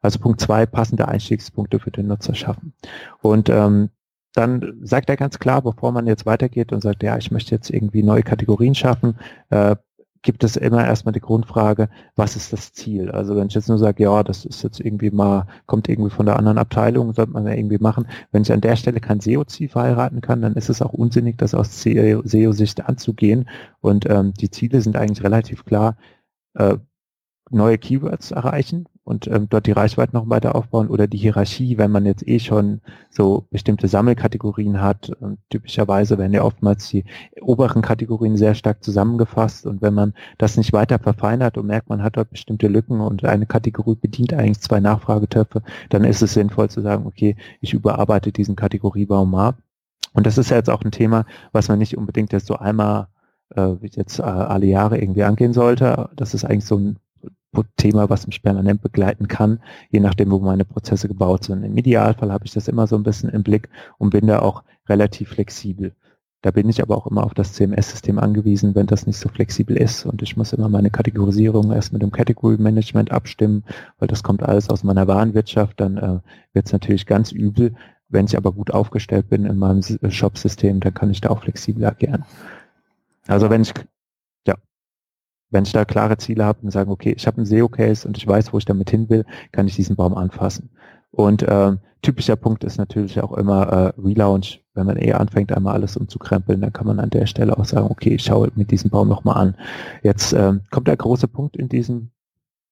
Also 0.02 0.20
Punkt 0.20 0.42
zwei, 0.42 0.66
passende 0.66 1.08
Einstiegspunkte 1.08 1.80
für 1.80 1.92
den 1.92 2.08
Nutzer 2.08 2.36
schaffen. 2.36 2.74
Und 3.22 3.50
ähm, 3.50 3.90
dann 4.38 4.78
sagt 4.84 5.10
er 5.10 5.18
ganz 5.18 5.40
klar, 5.40 5.62
bevor 5.62 5.92
man 5.92 6.08
jetzt 6.08 6.26
weitergeht 6.26 6.72
und 6.72 6.82
sagt, 6.82 7.04
ja, 7.04 7.18
ich 7.18 7.32
möchte 7.32 7.56
jetzt 7.56 7.70
irgendwie 7.70 8.04
neue 8.04 8.24
Kategorien 8.24 8.76
schaffen, 8.76 9.18
äh, 9.50 9.76
gibt 10.22 10.44
es 10.44 10.58
immer 10.58 10.86
erstmal 10.86 11.14
die 11.14 11.22
Grundfrage, 11.22 11.90
was 12.16 12.36
ist 12.36 12.52
das 12.52 12.74
Ziel? 12.74 13.12
Also 13.12 13.36
wenn 13.36 13.48
ich 13.48 13.54
jetzt 13.54 13.70
nur 13.70 13.78
sage, 13.78 14.04
ja, 14.04 14.24
das 14.24 14.46
ist 14.46 14.64
jetzt 14.64 14.80
irgendwie 14.80 15.10
mal, 15.10 15.48
kommt 15.66 15.88
irgendwie 15.90 16.10
von 16.10 16.26
der 16.26 16.38
anderen 16.38 16.58
Abteilung, 16.58 17.14
sollte 17.14 17.32
man 17.32 17.46
ja 17.46 17.54
irgendwie 17.54 17.78
machen. 17.78 18.08
Wenn 18.32 18.42
ich 18.42 18.52
an 18.52 18.62
der 18.62 18.76
Stelle 18.76 19.00
kein 19.00 19.22
SEO-Ziel 19.22 19.70
verheiraten 19.70 20.22
kann, 20.22 20.42
dann 20.42 20.56
ist 20.56 20.70
es 20.70 20.82
auch 20.82 20.94
unsinnig, 20.94 21.38
das 21.38 21.54
aus 21.54 21.82
SEO-Sicht 21.82 22.86
anzugehen. 22.86 23.48
Und 23.80 24.10
ähm, 24.10 24.34
die 24.34 24.52
Ziele 24.52 24.82
sind 24.82 24.98
eigentlich 24.98 25.24
relativ 25.24 25.66
klar. 25.66 25.98
Äh, 26.56 26.78
neue 27.50 27.78
Keywords 27.78 28.32
erreichen 28.32 28.88
und 29.08 29.26
ähm, 29.28 29.48
dort 29.50 29.66
die 29.68 29.72
Reichweite 29.72 30.14
noch 30.14 30.30
weiter 30.30 30.54
aufbauen 30.54 30.90
oder 30.90 31.08
die 31.08 31.18
Hierarchie, 31.18 31.78
wenn 31.78 31.92
man 31.92 32.06
jetzt 32.06 32.28
eh 32.28 32.40
schon 32.40 32.82
so 33.10 33.48
bestimmte 33.52 33.88
Sammelkategorien 33.88 34.82
hat. 34.82 35.12
Und 35.22 35.40
typischerweise 35.50 36.18
werden 36.18 36.34
ja 36.34 36.44
oftmals 36.44 36.90
die 36.90 37.06
oberen 37.40 37.82
Kategorien 37.82 38.36
sehr 38.36 38.54
stark 38.54 38.84
zusammengefasst 38.84 39.66
und 39.66 39.82
wenn 39.82 39.94
man 39.94 40.14
das 40.38 40.58
nicht 40.58 40.74
weiter 40.74 41.00
verfeinert 41.00 41.58
und 41.58 41.68
merkt, 41.68 41.88
man 41.88 42.04
hat 42.04 42.18
dort 42.18 42.32
bestimmte 42.32 42.68
Lücken 42.68 43.00
und 43.00 43.24
eine 43.24 43.46
Kategorie 43.46 43.96
bedient 43.96 44.34
eigentlich 44.34 44.60
zwei 44.60 44.82
Nachfragetöpfe, 44.82 45.64
dann 45.88 46.04
ist 46.04 46.22
es 46.22 46.34
sinnvoll 46.34 46.70
zu 46.70 46.82
sagen, 46.82 47.06
okay, 47.06 47.38
ich 47.62 47.74
überarbeite 47.74 48.34
diesen 48.34 48.58
Kategoriebaum 48.58 49.32
mal. 49.32 49.54
Und 50.12 50.28
das 50.28 50.38
ist 50.38 50.50
ja 50.50 50.58
jetzt 50.58 50.70
auch 50.70 50.84
ein 50.84 50.92
Thema, 50.92 51.26
was 51.54 51.70
man 51.70 51.80
nicht 51.80 51.96
unbedingt 51.96 52.34
jetzt 52.34 52.48
so 52.48 52.58
einmal 52.58 53.08
äh, 53.56 53.76
jetzt 53.84 54.20
äh, 54.20 54.24
alle 54.24 54.66
Jahre 54.66 55.00
irgendwie 55.00 55.24
angehen 55.24 55.54
sollte. 55.54 56.10
Das 56.18 56.34
ist 56.34 56.44
eigentlich 56.44 56.66
so 56.66 56.78
ein 56.78 57.00
Thema, 57.78 58.10
was 58.10 58.28
mich 58.28 58.42
permanent 58.42 58.82
begleiten 58.82 59.28
kann, 59.28 59.60
je 59.90 60.00
nachdem, 60.00 60.32
wo 60.32 60.40
meine 60.40 60.66
Prozesse 60.66 61.08
gebaut 61.08 61.46
sind. 61.46 61.64
Im 61.64 61.78
Idealfall 61.78 62.32
habe 62.32 62.46
ich 62.46 62.54
das 62.54 62.68
immer 62.68 62.88
so 62.88 62.96
ein 62.96 63.04
bisschen 63.04 63.30
im 63.30 63.44
Blick 63.44 63.70
und 63.98 64.12
bin 64.12 64.28
da 64.28 64.40
auch 64.40 64.64
relativ 64.88 65.30
flexibel. 65.30 65.94
Da 66.42 66.52
bin 66.52 66.70
ich 66.70 66.82
aber 66.82 66.96
auch 66.96 67.08
immer 67.08 67.24
auf 67.24 67.34
das 67.34 67.54
CMS-System 67.54 68.20
angewiesen, 68.20 68.76
wenn 68.76 68.86
das 68.86 69.08
nicht 69.08 69.18
so 69.18 69.28
flexibel 69.28 69.76
ist. 69.76 70.06
Und 70.06 70.22
ich 70.22 70.38
muss 70.38 70.54
immer 70.54 70.70
meine 70.70 70.92
Kategorisierung 70.92 71.72
erst 71.72 71.94
mit 71.94 72.04
dem 72.04 72.12
Category 72.12 72.58
Management 72.58 73.12
abstimmen, 73.12 73.64
weil 73.98 74.08
das 74.08 74.22
kommt 74.22 74.44
alles 74.44 74.70
aus 74.70 74.84
meiner 74.84 75.08
Warenwirtschaft. 75.08 75.80
Dann 75.80 75.98
äh, 75.98 76.20
wird 76.54 76.68
es 76.68 76.74
natürlich 76.74 77.08
ganz 77.08 77.32
übel. 77.32 77.74
Wenn 78.10 78.26
ich 78.26 78.38
aber 78.38 78.52
gut 78.52 78.72
aufgestellt 78.72 79.30
bin 79.30 79.46
in 79.46 79.58
meinem 79.58 79.82
Shop-System, 79.82 80.80
dann 80.80 80.94
kann 80.94 81.10
ich 81.10 81.22
da 81.22 81.30
auch 81.30 81.42
flexibel 81.42 81.84
agieren. 81.86 82.24
Also 83.28 83.50
wenn 83.50 83.64
ich 83.64 83.74
wenn 85.50 85.64
ich 85.64 85.72
da 85.72 85.86
klare 85.86 86.18
Ziele 86.18 86.46
habe 86.46 86.60
und 86.64 86.72
sage, 86.72 86.90
okay, 86.92 87.14
ich 87.16 87.28
habe 87.28 87.38
einen 87.38 87.46
SEO-Case 87.46 88.08
und 88.08 88.18
ich 88.18 88.28
weiß, 88.28 88.54
wo 88.54 88.58
ich 88.58 88.66
damit 88.66 88.90
hin 88.90 89.10
will, 89.10 89.26
kann 89.52 89.68
ich 89.68 89.76
diesen 89.76 89.96
Baum 89.96 90.14
anfassen. 90.16 90.70
Und 91.12 91.46
ähm, 91.48 91.80
typischer 92.02 92.36
Punkt 92.36 92.64
ist 92.64 92.78
natürlich 92.78 93.22
auch 93.22 93.34
immer 93.34 93.68
äh, 93.68 94.02
Relaunch. 94.02 94.64
Wenn 94.74 94.86
man 94.86 94.98
eher 94.98 95.20
anfängt, 95.20 95.52
einmal 95.52 95.74
alles 95.74 95.98
umzukrempeln, 95.98 96.62
dann 96.62 96.74
kann 96.74 96.86
man 96.86 97.00
an 97.00 97.10
der 97.10 97.26
Stelle 97.26 97.58
auch 97.58 97.66
sagen, 97.66 97.88
okay, 97.90 98.16
ich 98.16 98.24
schaue 98.24 98.52
mit 98.56 98.72
diesem 98.72 98.90
Baum 98.92 99.08
nochmal 99.08 99.38
an. 99.38 99.56
Jetzt 100.04 100.34
ähm, 100.34 100.62
kommt 100.70 100.88
der 100.88 100.98
große 100.98 101.28
Punkt 101.28 101.58
in 101.58 101.70
diesem 101.70 102.12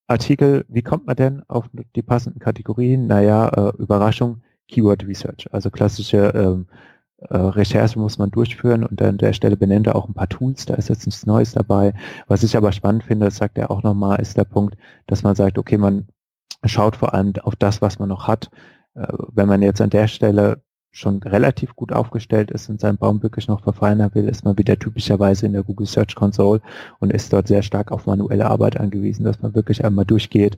Artikel, 0.07 0.65
wie 0.67 0.83
kommt 0.83 1.07
man 1.07 1.15
denn 1.15 1.43
auf 1.47 1.69
die 1.95 2.03
passenden 2.03 2.39
Kategorien? 2.39 3.07
Naja, 3.07 3.47
äh, 3.49 3.71
Überraschung, 3.77 4.41
Keyword 4.67 5.07
Research, 5.07 5.47
also 5.51 5.71
klassische 5.71 6.31
ähm, 6.35 6.67
äh, 7.17 7.37
Recherche 7.37 7.97
muss 7.99 8.17
man 8.17 8.31
durchführen 8.31 8.83
und 8.83 9.01
an 9.01 9.17
der 9.17 9.33
Stelle 9.33 9.57
benennt 9.57 9.87
er 9.87 9.95
auch 9.95 10.07
ein 10.07 10.13
paar 10.13 10.29
Tools, 10.29 10.65
da 10.65 10.75
ist 10.75 10.89
jetzt 10.89 11.05
nichts 11.05 11.25
Neues 11.25 11.53
dabei. 11.53 11.93
Was 12.27 12.43
ich 12.43 12.57
aber 12.57 12.71
spannend 12.71 13.03
finde, 13.03 13.25
das 13.25 13.37
sagt 13.37 13.57
er 13.57 13.71
auch 13.71 13.83
nochmal, 13.83 14.19
ist 14.19 14.37
der 14.37 14.43
Punkt, 14.43 14.77
dass 15.07 15.23
man 15.23 15.35
sagt, 15.35 15.57
okay, 15.57 15.77
man 15.77 16.07
schaut 16.65 16.95
vor 16.95 17.13
allem 17.13 17.33
auf 17.43 17.55
das, 17.55 17.81
was 17.81 17.99
man 17.99 18.09
noch 18.09 18.27
hat. 18.27 18.49
Äh, 18.95 19.07
wenn 19.33 19.47
man 19.47 19.61
jetzt 19.61 19.81
an 19.81 19.89
der 19.89 20.07
Stelle 20.07 20.61
schon 20.91 21.21
relativ 21.23 21.75
gut 21.75 21.91
aufgestellt 21.91 22.51
ist 22.51 22.69
und 22.69 22.79
seinen 22.79 22.97
Baum 22.97 23.21
wirklich 23.21 23.49
noch 23.49 23.61
verfeinern 23.61 24.11
will, 24.13 24.29
ist 24.29 24.45
man 24.45 24.57
wieder 24.57 24.79
typischerweise 24.79 25.45
in 25.45 25.51
der 25.51 25.63
Google 25.63 25.87
Search 25.87 26.15
Console 26.15 26.61
und 26.99 27.11
ist 27.11 27.33
dort 27.33 27.47
sehr 27.47 27.63
stark 27.63 27.91
auf 27.91 28.05
manuelle 28.05 28.49
Arbeit 28.49 28.79
angewiesen, 28.79 29.25
dass 29.25 29.41
man 29.41 29.55
wirklich 29.55 29.83
einmal 29.83 30.05
durchgeht, 30.05 30.57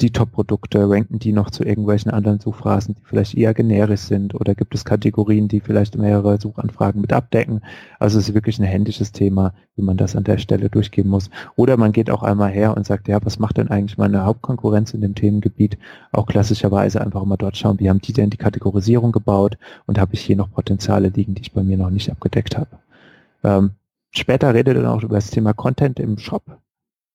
die 0.00 0.10
Top-Produkte, 0.10 0.88
ranken 0.88 1.18
die 1.18 1.32
noch 1.32 1.50
zu 1.50 1.64
irgendwelchen 1.64 2.10
anderen 2.10 2.40
Suchphrasen, 2.40 2.94
die 2.94 3.04
vielleicht 3.04 3.34
eher 3.34 3.54
generisch 3.54 4.02
sind 4.02 4.34
oder 4.34 4.54
gibt 4.54 4.74
es 4.74 4.84
Kategorien, 4.84 5.48
die 5.48 5.60
vielleicht 5.60 5.96
mehrere 5.96 6.38
Suchanfragen 6.38 7.00
mit 7.00 7.12
abdecken? 7.12 7.62
Also 7.98 8.18
es 8.18 8.28
ist 8.28 8.34
wirklich 8.34 8.58
ein 8.58 8.64
händisches 8.64 9.12
Thema, 9.12 9.54
wie 9.74 9.82
man 9.82 9.96
das 9.96 10.14
an 10.14 10.24
der 10.24 10.36
Stelle 10.36 10.68
durchgeben 10.68 11.10
muss. 11.10 11.30
Oder 11.56 11.78
man 11.78 11.92
geht 11.92 12.10
auch 12.10 12.22
einmal 12.22 12.50
her 12.50 12.76
und 12.76 12.86
sagt, 12.86 13.08
ja, 13.08 13.18
was 13.24 13.38
macht 13.38 13.56
denn 13.56 13.68
eigentlich 13.68 13.96
meine 13.96 14.24
Hauptkonkurrenz 14.24 14.92
in 14.92 15.00
dem 15.00 15.14
Themengebiet? 15.14 15.78
Auch 16.12 16.26
klassischerweise 16.26 17.00
einfach 17.00 17.24
mal 17.24 17.36
dort 17.36 17.56
schauen, 17.56 17.80
wie 17.80 17.88
haben 17.88 18.00
die 18.00 18.12
denn 18.12 18.30
die 18.30 18.36
Kategorisierung 18.36 19.10
gebaut 19.10 19.56
und 19.86 19.98
habe 19.98 20.14
ich 20.14 20.20
hier 20.20 20.36
noch 20.36 20.50
Potenziale 20.50 21.08
liegen, 21.08 21.34
die 21.34 21.42
ich 21.42 21.52
bei 21.52 21.62
mir 21.62 21.78
noch 21.78 21.90
nicht 21.90 22.10
abgedeckt 22.10 22.58
habe. 22.58 22.78
Ähm, 23.42 23.70
später 24.10 24.52
redet 24.52 24.76
er 24.76 24.92
auch 24.92 25.02
über 25.02 25.16
das 25.16 25.30
Thema 25.30 25.54
Content 25.54 25.98
im 25.98 26.18
Shop 26.18 26.42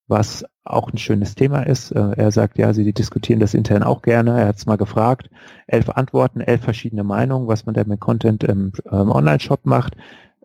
was 0.08 0.46
auch 0.64 0.92
ein 0.92 0.98
schönes 0.98 1.36
Thema 1.36 1.64
ist. 1.64 1.92
Äh, 1.92 2.12
er 2.16 2.32
sagt, 2.32 2.58
ja, 2.58 2.74
sie 2.74 2.92
diskutieren 2.94 3.40
das 3.40 3.54
intern 3.54 3.84
auch 3.84 4.02
gerne. 4.02 4.40
Er 4.40 4.48
hat 4.48 4.58
es 4.58 4.66
mal 4.66 4.78
gefragt. 4.78 5.30
Elf 5.68 5.90
Antworten, 5.90 6.42
elf 6.42 6.62
verschiedene 6.62 7.04
Meinungen, 7.04 7.48
was 7.48 7.66
man 7.66 7.76
da 7.76 7.84
mit 7.84 8.00
Content 8.00 8.44
im 8.44 8.72
ähm, 8.92 9.12
Online-Shop 9.12 9.66
macht. 9.66 9.96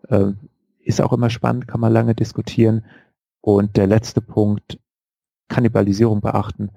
Ähm, 0.09 0.37
ist 0.79 1.01
auch 1.01 1.13
immer 1.13 1.29
spannend, 1.29 1.67
kann 1.67 1.79
man 1.79 1.93
lange 1.93 2.13
diskutieren. 2.13 2.85
Und 3.41 3.77
der 3.77 3.87
letzte 3.87 4.21
Punkt, 4.21 4.79
Kannibalisierung 5.47 6.21
beachten. 6.21 6.71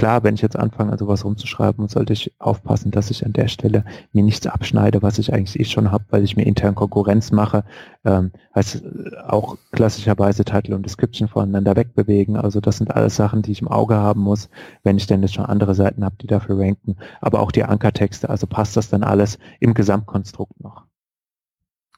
Klar, 0.00 0.24
wenn 0.24 0.34
ich 0.34 0.40
jetzt 0.40 0.56
anfange, 0.58 0.92
an 0.92 0.96
sowas 0.96 1.26
rumzuschreiben, 1.26 1.86
sollte 1.88 2.14
ich 2.14 2.32
aufpassen, 2.38 2.90
dass 2.90 3.10
ich 3.10 3.26
an 3.26 3.34
der 3.34 3.48
Stelle 3.48 3.84
mir 4.14 4.22
nichts 4.22 4.46
abschneide, 4.46 5.02
was 5.02 5.18
ich 5.18 5.34
eigentlich 5.34 5.60
eh 5.60 5.66
schon 5.66 5.92
habe, 5.92 6.06
weil 6.08 6.24
ich 6.24 6.36
mir 6.36 6.46
intern 6.46 6.74
Konkurrenz 6.74 7.32
mache. 7.32 7.64
Ähm, 8.06 8.32
heißt 8.54 8.76
äh, 8.76 9.18
auch 9.28 9.58
klassischerweise 9.72 10.46
Title 10.46 10.74
und 10.74 10.86
Description 10.86 11.28
voneinander 11.28 11.76
wegbewegen. 11.76 12.38
Also 12.38 12.62
das 12.62 12.78
sind 12.78 12.96
alles 12.96 13.14
Sachen, 13.14 13.42
die 13.42 13.52
ich 13.52 13.60
im 13.60 13.68
Auge 13.68 13.94
haben 13.94 14.22
muss, 14.22 14.48
wenn 14.84 14.96
ich 14.96 15.06
denn 15.06 15.20
jetzt 15.20 15.34
schon 15.34 15.44
andere 15.44 15.74
Seiten 15.74 16.02
habe, 16.02 16.16
die 16.18 16.26
dafür 16.26 16.58
ranken. 16.58 16.96
Aber 17.20 17.40
auch 17.40 17.52
die 17.52 17.64
Ankertexte, 17.64 18.30
also 18.30 18.46
passt 18.46 18.78
das 18.78 18.88
dann 18.88 19.02
alles 19.02 19.38
im 19.58 19.74
Gesamtkonstrukt 19.74 20.62
noch. 20.62 20.86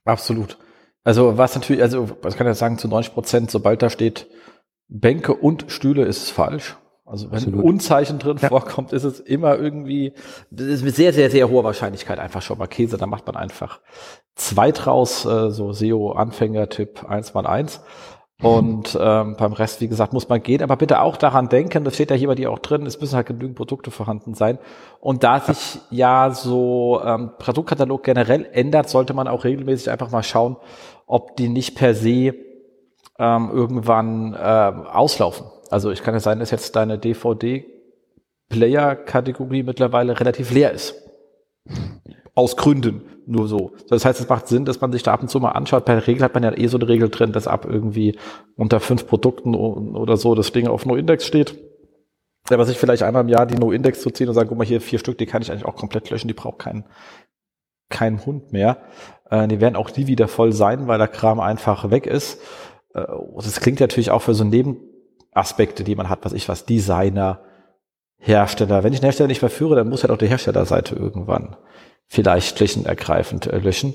Absolut. 0.04 0.58
Also 1.04 1.38
was 1.38 1.54
natürlich, 1.54 1.82
also 1.82 2.08
was 2.20 2.34
kann 2.36 2.48
ich 2.48 2.58
sagen, 2.58 2.79
zu 2.79 2.88
90 2.88 3.14
Prozent, 3.14 3.50
sobald 3.52 3.81
da 3.81 3.90
steht 3.90 4.27
Bänke 4.88 5.35
und 5.35 5.66
Stühle, 5.68 6.04
ist 6.04 6.24
es 6.24 6.31
falsch. 6.31 6.77
Also 7.13 7.31
wenn 7.31 7.37
Absolut. 7.37 7.63
Unzeichen 7.63 8.19
drin 8.19 8.38
ja. 8.40 8.48
vorkommt, 8.48 8.94
ist 8.94 9.04
es 9.04 9.21
immer 9.21 9.58
irgendwie, 9.58 10.15
das 10.50 10.67
ist 10.69 10.83
mit 10.83 10.96
sehr, 10.96 11.13
sehr, 11.13 11.31
sehr 11.31 11.50
hoher 11.50 11.63
Wahrscheinlichkeit 11.63 12.19
einfach 12.19 12.40
schon 12.40 12.56
mal 12.56 12.67
Käse. 12.67 12.96
Da 12.96 13.04
macht 13.04 13.27
man 13.27 13.37
einfach 13.37 13.81
zwei 14.35 14.73
draus, 14.73 15.27
äh, 15.27 15.50
so 15.50 15.73
SEO-Anfänger-Tipp 15.75 17.04
eins 17.06 17.35
mal 17.35 17.46
eins. 17.46 17.83
Und 18.40 18.98
ähm, 18.98 19.37
beim 19.37 19.52
Rest, 19.52 19.83
wie 19.83 19.88
gesagt, 19.88 20.15
muss 20.15 20.31
man 20.31 20.42
gehen. 20.42 20.63
Aber 20.63 20.77
bitte 20.77 21.02
auch 21.02 21.19
daran 21.19 21.50
denken, 21.50 21.85
das 21.85 21.96
steht 21.96 22.10
ja 22.10 22.17
hier 22.17 22.29
bei 22.29 22.35
dir 22.35 22.50
auch 22.50 22.58
drin, 22.58 22.87
es 22.87 22.98
müssen 22.98 23.15
halt 23.15 23.27
genügend 23.27 23.56
Produkte 23.56 23.90
vorhanden 23.90 24.33
sein. 24.33 24.58
Und 24.98 25.23
da 25.23 25.38
sich 25.38 25.81
ja 25.90 26.31
so 26.31 27.02
ähm, 27.04 27.33
Produktkatalog 27.38 28.02
generell 28.02 28.48
ändert, 28.52 28.88
sollte 28.88 29.13
man 29.13 29.29
auch 29.29 29.44
regelmäßig 29.44 29.90
einfach 29.90 30.10
mal 30.10 30.23
schauen, 30.23 30.56
ob 31.06 31.37
die 31.37 31.50
nicht 31.50 31.77
per 31.77 31.94
se 31.94 32.35
ähm, 33.19 33.50
irgendwann 33.52 34.33
äh, 34.33 34.73
auslaufen. 34.90 35.46
Also 35.73 35.90
ich 35.90 36.02
kann 36.02 36.12
ja 36.12 36.20
sein, 36.20 36.38
dass 36.38 36.50
jetzt 36.50 36.77
deine 36.77 36.98
DVD-Player-Kategorie 36.98 39.62
mittlerweile 39.62 40.20
relativ 40.20 40.50
leer 40.50 40.73
ist. 40.73 40.94
Aus 42.35 42.58
Gründen 42.58 43.00
nur 43.27 43.48
so. 43.48 43.73
Das 43.88 44.04
heißt, 44.04 44.20
es 44.20 44.29
macht 44.29 44.48
Sinn, 44.48 44.66
dass 44.66 44.83
man 44.83 44.92
sich 44.92 45.02
da 45.02 45.14
ab 45.14 45.23
und 45.23 45.29
zu 45.29 45.40
mal 45.40 45.52
anschaut. 45.52 45.87
Per 45.87 46.06
Regel 46.06 46.25
hat 46.25 46.35
man 46.35 46.42
ja 46.42 46.54
eh 46.54 46.66
so 46.66 46.77
eine 46.77 46.88
Regel 46.88 47.08
drin, 47.08 47.33
dass 47.33 47.46
ab 47.46 47.64
irgendwie 47.64 48.18
unter 48.56 48.81
fünf 48.81 49.06
Produkten 49.06 49.54
oder 49.54 50.18
so 50.18 50.35
das 50.35 50.52
Ding 50.52 50.66
auf 50.66 50.85
No-Index 50.85 51.27
steht. 51.27 51.58
Aber 52.50 52.66
sich 52.66 52.77
vielleicht 52.77 53.02
einmal 53.02 53.23
im 53.23 53.29
Jahr 53.29 53.46
die 53.46 53.56
No-Index 53.56 54.02
zu 54.02 54.10
ziehen 54.10 54.29
und 54.29 54.35
sagen, 54.35 54.50
guck 54.50 54.58
mal, 54.58 54.66
hier 54.66 54.83
vier 54.83 54.98
Stück, 54.98 55.16
die 55.16 55.27
kann 55.27 55.40
ich 55.40 55.50
eigentlich 55.50 55.64
auch 55.64 55.77
komplett 55.77 56.10
löschen, 56.10 56.29
die 56.29 56.35
braucht 56.35 56.58
keinen 56.58 56.85
keinen 57.88 58.27
Hund 58.27 58.52
mehr. 58.52 58.83
Äh, 59.31 59.48
die 59.48 59.60
werden 59.60 59.77
auch 59.77 59.96
nie 59.96 60.06
wieder 60.06 60.29
voll 60.29 60.52
sein, 60.52 60.87
weil 60.87 60.98
der 60.98 61.08
Kram 61.08 61.40
einfach 61.40 61.90
weg 61.90 62.06
ist. 62.06 62.42
Äh, 62.94 63.04
das 63.37 63.60
klingt 63.60 63.81
natürlich 63.81 64.10
auch 64.10 64.23
für 64.23 64.35
so 64.35 64.44
Nebenaspekte, 65.33 65.85
die 65.85 65.94
man 65.94 66.08
hat, 66.08 66.24
was 66.24 66.33
ich 66.33 66.48
was, 66.48 66.66
Designer, 66.66 67.40
Hersteller. 68.18 68.85
Wenn 68.85 68.92
ich 68.92 69.00
einen 69.00 69.06
Hersteller 69.06 69.28
nicht 69.28 69.42
mehr 69.42 69.50
führe, 69.50 69.76
dann 69.76 69.88
muss 69.88 70.02
halt 70.02 70.12
auch 70.12 70.18
die 70.18 70.28
Herstellerseite 70.28 70.94
irgendwann 70.94 71.56
vielleicht 72.06 72.56
schlicht 72.58 72.85
ergreifend 72.85 73.46
äh, 73.46 73.58
löschen 73.58 73.94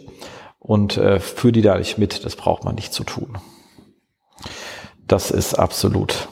und 0.60 0.98
äh, 0.98 1.20
führe 1.20 1.54
die 1.54 1.62
da 1.62 1.78
nicht 1.78 1.98
mit. 1.98 2.26
Das 2.26 2.36
braucht 2.36 2.64
man 2.64 2.76
nicht 2.76 2.94
zu 2.94 3.04
tun. 3.04 3.38
Das 5.08 5.32
ist 5.32 5.54
absolut 5.54 6.28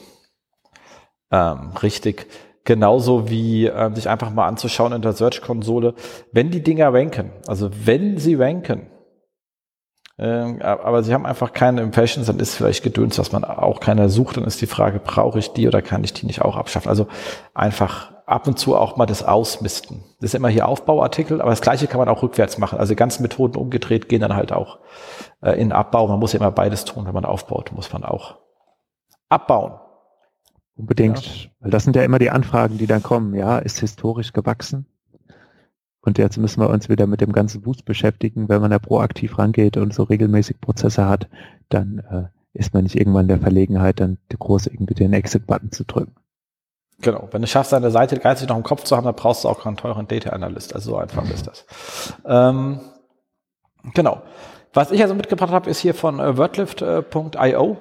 ähm, 1.30 1.70
richtig. 1.82 2.26
Genauso 2.64 3.30
wie 3.30 3.66
äh, 3.66 3.94
sich 3.94 4.08
einfach 4.08 4.30
mal 4.30 4.48
anzuschauen 4.48 4.92
in 4.92 5.00
der 5.00 5.12
Search-Konsole, 5.12 5.94
wenn 6.32 6.50
die 6.50 6.62
Dinger 6.62 6.92
ranken, 6.92 7.30
also 7.46 7.70
wenn 7.84 8.18
sie 8.18 8.34
ranken, 8.34 8.90
äh, 10.18 10.62
aber 10.62 11.02
sie 11.02 11.12
haben 11.12 11.26
einfach 11.26 11.52
keine 11.52 11.82
Impressions, 11.82 12.26
dann 12.26 12.40
ist 12.40 12.54
vielleicht 12.54 12.82
Gedöns, 12.82 13.16
dass 13.16 13.32
man 13.32 13.44
auch 13.44 13.80
keiner 13.80 14.08
sucht, 14.08 14.36
dann 14.36 14.44
ist 14.44 14.60
die 14.60 14.66
Frage, 14.66 14.98
brauche 14.98 15.38
ich 15.38 15.52
die 15.52 15.68
oder 15.68 15.82
kann 15.82 16.04
ich 16.04 16.14
die 16.14 16.26
nicht 16.26 16.42
auch 16.42 16.56
abschaffen? 16.56 16.88
Also 16.88 17.06
einfach 17.52 18.12
ab 18.24 18.46
und 18.46 18.58
zu 18.58 18.76
auch 18.76 18.96
mal 18.96 19.06
das 19.06 19.22
Ausmisten. 19.22 20.02
Das 20.20 20.30
ist 20.30 20.34
immer 20.34 20.48
hier 20.48 20.68
Aufbauartikel, 20.68 21.40
aber 21.40 21.50
das 21.50 21.60
gleiche 21.60 21.86
kann 21.86 21.98
man 21.98 22.08
auch 22.08 22.22
rückwärts 22.22 22.58
machen. 22.58 22.78
Also 22.78 22.92
die 22.92 22.96
ganzen 22.96 23.22
Methoden 23.22 23.56
umgedreht 23.56 24.08
gehen 24.08 24.20
dann 24.20 24.34
halt 24.34 24.52
auch 24.52 24.78
äh, 25.42 25.60
in 25.60 25.72
Abbau. 25.72 26.08
Man 26.08 26.18
muss 26.18 26.32
ja 26.32 26.40
immer 26.40 26.50
beides 26.50 26.84
tun, 26.84 27.06
wenn 27.06 27.14
man 27.14 27.24
aufbaut, 27.24 27.72
muss 27.72 27.92
man 27.92 28.04
auch 28.04 28.36
abbauen. 29.28 29.78
Unbedingt, 30.76 31.44
ja. 31.44 31.50
weil 31.60 31.70
das 31.70 31.84
sind 31.84 31.96
ja 31.96 32.02
immer 32.02 32.18
die 32.18 32.30
Anfragen, 32.30 32.78
die 32.78 32.86
dann 32.86 33.02
kommen. 33.02 33.34
Ja, 33.34 33.58
ist 33.58 33.80
historisch 33.80 34.32
gewachsen. 34.32 34.86
Und 36.06 36.18
jetzt 36.18 36.38
müssen 36.38 36.60
wir 36.60 36.70
uns 36.70 36.88
wieder 36.88 37.08
mit 37.08 37.20
dem 37.20 37.32
ganzen 37.32 37.62
Boost 37.62 37.84
beschäftigen. 37.84 38.48
Wenn 38.48 38.60
man 38.60 38.70
da 38.70 38.78
proaktiv 38.78 39.38
rangeht 39.38 39.76
und 39.76 39.92
so 39.92 40.04
regelmäßig 40.04 40.60
Prozesse 40.60 41.06
hat, 41.06 41.28
dann 41.68 41.98
äh, 42.10 42.58
ist 42.58 42.72
man 42.72 42.84
nicht 42.84 42.94
irgendwann 42.94 43.22
in 43.22 43.28
der 43.28 43.40
Verlegenheit, 43.40 43.98
dann 43.98 44.18
die 44.30 44.36
große 44.38 44.70
irgendwie 44.70 44.94
den 44.94 45.12
Exit-Button 45.12 45.72
zu 45.72 45.84
drücken. 45.84 46.14
Genau. 47.00 47.28
Wenn 47.32 47.42
du 47.42 47.48
schaffst, 47.48 47.72
deine 47.72 47.90
Seite 47.90 48.18
geistig 48.18 48.48
noch 48.48 48.56
im 48.56 48.62
Kopf 48.62 48.84
zu 48.84 48.96
haben, 48.96 49.04
dann 49.04 49.16
brauchst 49.16 49.42
du 49.42 49.48
auch 49.48 49.60
keinen 49.60 49.76
teuren 49.76 50.06
Data 50.06 50.30
Analyst. 50.30 50.74
Also 50.74 50.92
so 50.92 50.96
einfach 50.96 51.28
ist 51.28 51.48
das. 51.48 51.66
Ähm, 52.24 52.80
genau. 53.92 54.22
Was 54.72 54.92
ich 54.92 55.02
also 55.02 55.16
mitgebracht 55.16 55.50
habe, 55.50 55.68
ist 55.68 55.80
hier 55.80 55.94
von 55.94 56.20
äh, 56.20 56.36
wordlift.io. 56.36 57.76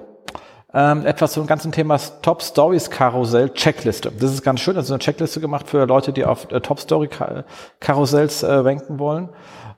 Ähm, 0.78 1.05
etwas 1.05 1.32
zum 1.32 1.47
ganzen 1.47 1.71
Thema 1.71 1.97
Top 2.21 2.41
Stories 2.41 2.89
Karussell 2.89 3.49
Checkliste. 3.51 4.11
Das 4.11 4.34
ist 4.34 4.43
ganz 4.43 4.59
schön. 4.59 4.76
Ist 4.76 4.91
eine 4.91 4.99
Checkliste 4.99 5.39
gemacht 5.39 5.69
für 5.69 5.86
Leute, 5.86 6.11
die 6.11 6.26
auf 6.26 6.51
äh, 6.51 6.59
Top 6.59 6.82
Story 6.82 7.09
Karussells 7.80 8.43
äh, 8.43 8.51
ranken 8.51 8.99
wollen. 8.99 9.30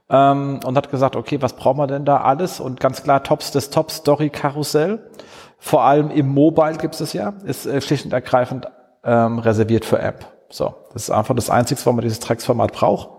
Ähm, 0.09 0.59
und 0.65 0.75
hat 0.75 0.89
gesagt, 0.89 1.15
okay, 1.15 1.39
was 1.39 1.53
brauchen 1.53 1.77
wir 1.77 1.85
denn 1.85 2.03
da 2.03 2.21
alles? 2.21 2.59
Und 2.59 2.79
ganz 2.79 3.03
klar, 3.03 3.21
Tops 3.21 3.51
des 3.51 3.69
Top 3.69 3.91
Story 3.91 4.31
Karussell. 4.31 5.11
Vor 5.59 5.83
allem 5.83 6.09
im 6.09 6.29
Mobile 6.29 6.77
gibt 6.77 6.99
es 6.99 7.13
ja. 7.13 7.33
Ist 7.45 7.67
äh, 7.67 7.79
schlicht 7.79 8.05
und 8.05 8.13
ergreifend 8.13 8.67
ähm, 9.03 9.37
reserviert 9.37 9.85
für 9.85 9.99
App. 9.99 10.25
So, 10.49 10.73
das 10.93 11.03
ist 11.03 11.11
einfach 11.11 11.35
das 11.35 11.51
Einzige, 11.51 11.79
warum 11.81 11.97
man 11.97 12.03
dieses 12.03 12.21
Tracks-Format 12.21 12.71
braucht, 12.71 13.09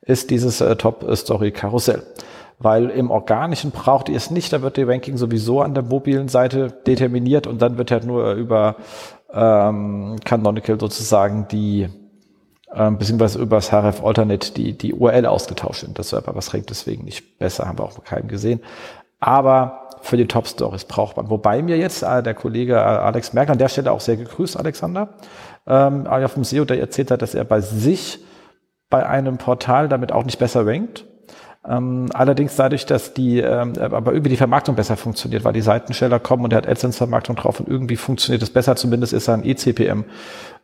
ist 0.00 0.30
dieses 0.30 0.60
äh, 0.60 0.74
Top-Story-Karussell. 0.74 2.02
Weil 2.62 2.90
im 2.90 3.10
Organischen 3.10 3.70
braucht 3.72 4.08
ihr 4.08 4.16
es 4.16 4.30
nicht, 4.30 4.52
da 4.52 4.62
wird 4.62 4.76
die 4.76 4.84
Ranking 4.84 5.16
sowieso 5.16 5.60
an 5.60 5.74
der 5.74 5.82
mobilen 5.82 6.28
Seite 6.28 6.68
determiniert 6.86 7.46
und 7.46 7.60
dann 7.60 7.76
wird 7.78 7.90
halt 7.90 8.04
nur 8.04 8.32
über 8.34 8.76
ähm, 9.32 10.16
Canonical 10.24 10.78
sozusagen 10.78 11.48
die 11.48 11.88
ähm, 12.74 12.98
beziehungsweise 12.98 13.38
über 13.38 13.56
das 13.56 13.70
HRF 13.70 14.04
Alternate 14.04 14.52
die, 14.54 14.76
die 14.76 14.94
URL 14.94 15.26
ausgetauscht 15.26 15.82
in 15.82 15.94
der 15.94 16.04
Server. 16.04 16.34
Was 16.34 16.54
rankt 16.54 16.70
deswegen 16.70 17.04
nicht 17.04 17.38
besser, 17.38 17.66
haben 17.66 17.78
wir 17.78 17.84
auch 17.84 17.98
bei 17.98 18.02
keinem 18.02 18.28
gesehen. 18.28 18.60
Aber 19.20 19.88
für 20.00 20.16
die 20.16 20.26
Top 20.26 20.46
Stories 20.46 20.84
braucht 20.84 21.16
man. 21.16 21.30
Wobei 21.30 21.62
mir 21.62 21.76
jetzt 21.76 22.02
äh, 22.02 22.22
der 22.22 22.34
Kollege 22.34 22.74
äh, 22.74 22.78
Alex 22.78 23.32
Merkel 23.32 23.52
an 23.52 23.58
der 23.58 23.68
Stelle 23.68 23.92
auch 23.92 24.00
sehr 24.00 24.16
gegrüßt, 24.16 24.56
Alexander, 24.56 25.14
ähm, 25.66 26.06
auf 26.06 26.34
dem 26.34 26.44
SEO, 26.44 26.64
der 26.64 26.80
erzählt 26.80 27.10
hat, 27.10 27.22
dass 27.22 27.34
er 27.34 27.44
bei 27.44 27.60
sich 27.60 28.18
bei 28.90 29.06
einem 29.06 29.38
Portal 29.38 29.88
damit 29.88 30.12
auch 30.12 30.24
nicht 30.24 30.38
besser 30.38 30.66
rankt. 30.66 31.06
Ähm, 31.68 32.08
allerdings 32.12 32.56
dadurch, 32.56 32.86
dass 32.86 33.14
die, 33.14 33.38
ähm, 33.38 33.74
aber 33.78 34.12
irgendwie 34.12 34.30
die 34.30 34.36
Vermarktung 34.36 34.74
besser 34.74 34.96
funktioniert, 34.96 35.44
weil 35.44 35.52
die 35.52 35.60
Seiten 35.60 35.94
schneller 35.94 36.18
kommen 36.18 36.44
und 36.44 36.52
er 36.52 36.56
hat 36.56 36.68
AdSense-Vermarktung 36.68 37.36
drauf 37.36 37.60
und 37.60 37.68
irgendwie 37.68 37.96
funktioniert 37.96 38.42
es 38.42 38.50
besser, 38.50 38.74
zumindest 38.74 39.12
ist 39.12 39.26
sein 39.26 39.44
ECPM, 39.44 40.04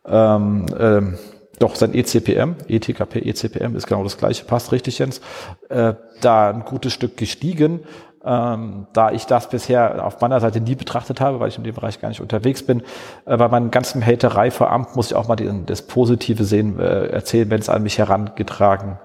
ähm, 0.05 0.65
ähm, 0.77 1.17
doch 1.57 1.75
sein 1.75 1.93
ECPM, 1.93 2.55
ETKP, 2.67 3.19
ECPM 3.19 3.75
ist 3.75 3.87
genau 3.87 4.03
das 4.03 4.17
gleiche, 4.17 4.43
passt 4.43 4.73
richtig, 4.73 4.99
Jens, 4.99 5.21
äh, 5.69 5.93
da 6.19 6.49
ein 6.49 6.65
gutes 6.65 6.93
Stück 6.93 7.17
gestiegen. 7.17 7.81
Ähm, 8.21 8.87
da 8.91 9.13
ich 9.13 9.27
das 9.27 9.49
bisher 9.49 10.05
auf 10.05 10.19
meiner 10.19 10.41
Seite 10.41 10.59
nie 10.59 10.75
betrachtet 10.75 11.21
habe, 11.21 11.39
weil 11.39 11.47
ich 11.47 11.57
in 11.57 11.63
dem 11.63 11.73
Bereich 11.73 12.01
gar 12.01 12.09
nicht 12.09 12.19
unterwegs 12.19 12.63
bin. 12.63 12.83
Äh, 13.25 13.37
bei 13.37 13.47
meinem 13.47 13.71
ganzen 13.71 14.05
Haterei 14.05 14.51
vor 14.51 14.69
Amt 14.71 14.97
muss 14.97 15.11
ich 15.11 15.15
auch 15.15 15.29
mal 15.29 15.37
den, 15.37 15.65
das 15.65 15.83
Positive 15.83 16.43
sehen, 16.43 16.77
äh, 16.81 17.07
erzählen, 17.07 17.49
wenn 17.49 17.61
es 17.61 17.69
an 17.69 17.81
mich 17.81 17.97
herangetragen 17.97 18.99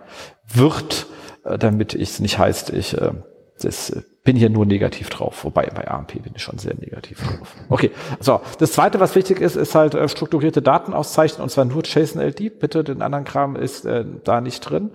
wird, 0.53 1.07
äh, 1.45 1.59
damit 1.59 1.95
es 1.95 2.21
nicht 2.21 2.39
heißt, 2.39 2.71
ich 2.71 2.97
äh, 2.97 3.13
das 3.61 3.93
bin 4.25 4.37
hier 4.37 4.49
nur 4.49 4.65
negativ 4.65 5.11
drauf, 5.11 5.45
wobei 5.45 5.67
bei 5.67 5.87
AMP 5.87 6.15
bin 6.23 6.33
ich 6.35 6.43
schon 6.43 6.59
sehr 6.59 6.75
negativ 6.75 7.23
drauf. 7.23 7.55
Okay, 7.69 7.91
so. 8.19 8.41
Das 8.59 8.73
zweite, 8.73 8.99
was 8.99 9.15
wichtig 9.15 9.41
ist, 9.41 9.55
ist 9.55 9.75
halt 9.75 9.95
äh, 9.95 10.09
strukturierte 10.09 10.63
Daten 10.63 10.95
auszeichnen 10.95 11.43
und 11.43 11.51
zwar 11.51 11.67
nur 11.67 11.83
JSON-LD. 11.85 12.59
Bitte, 12.59 12.83
den 12.85 13.03
anderen 13.03 13.25
Kram 13.25 13.55
ist 13.55 13.85
äh, 13.85 14.05
da 14.25 14.41
nicht 14.41 14.61
drin. 14.61 14.91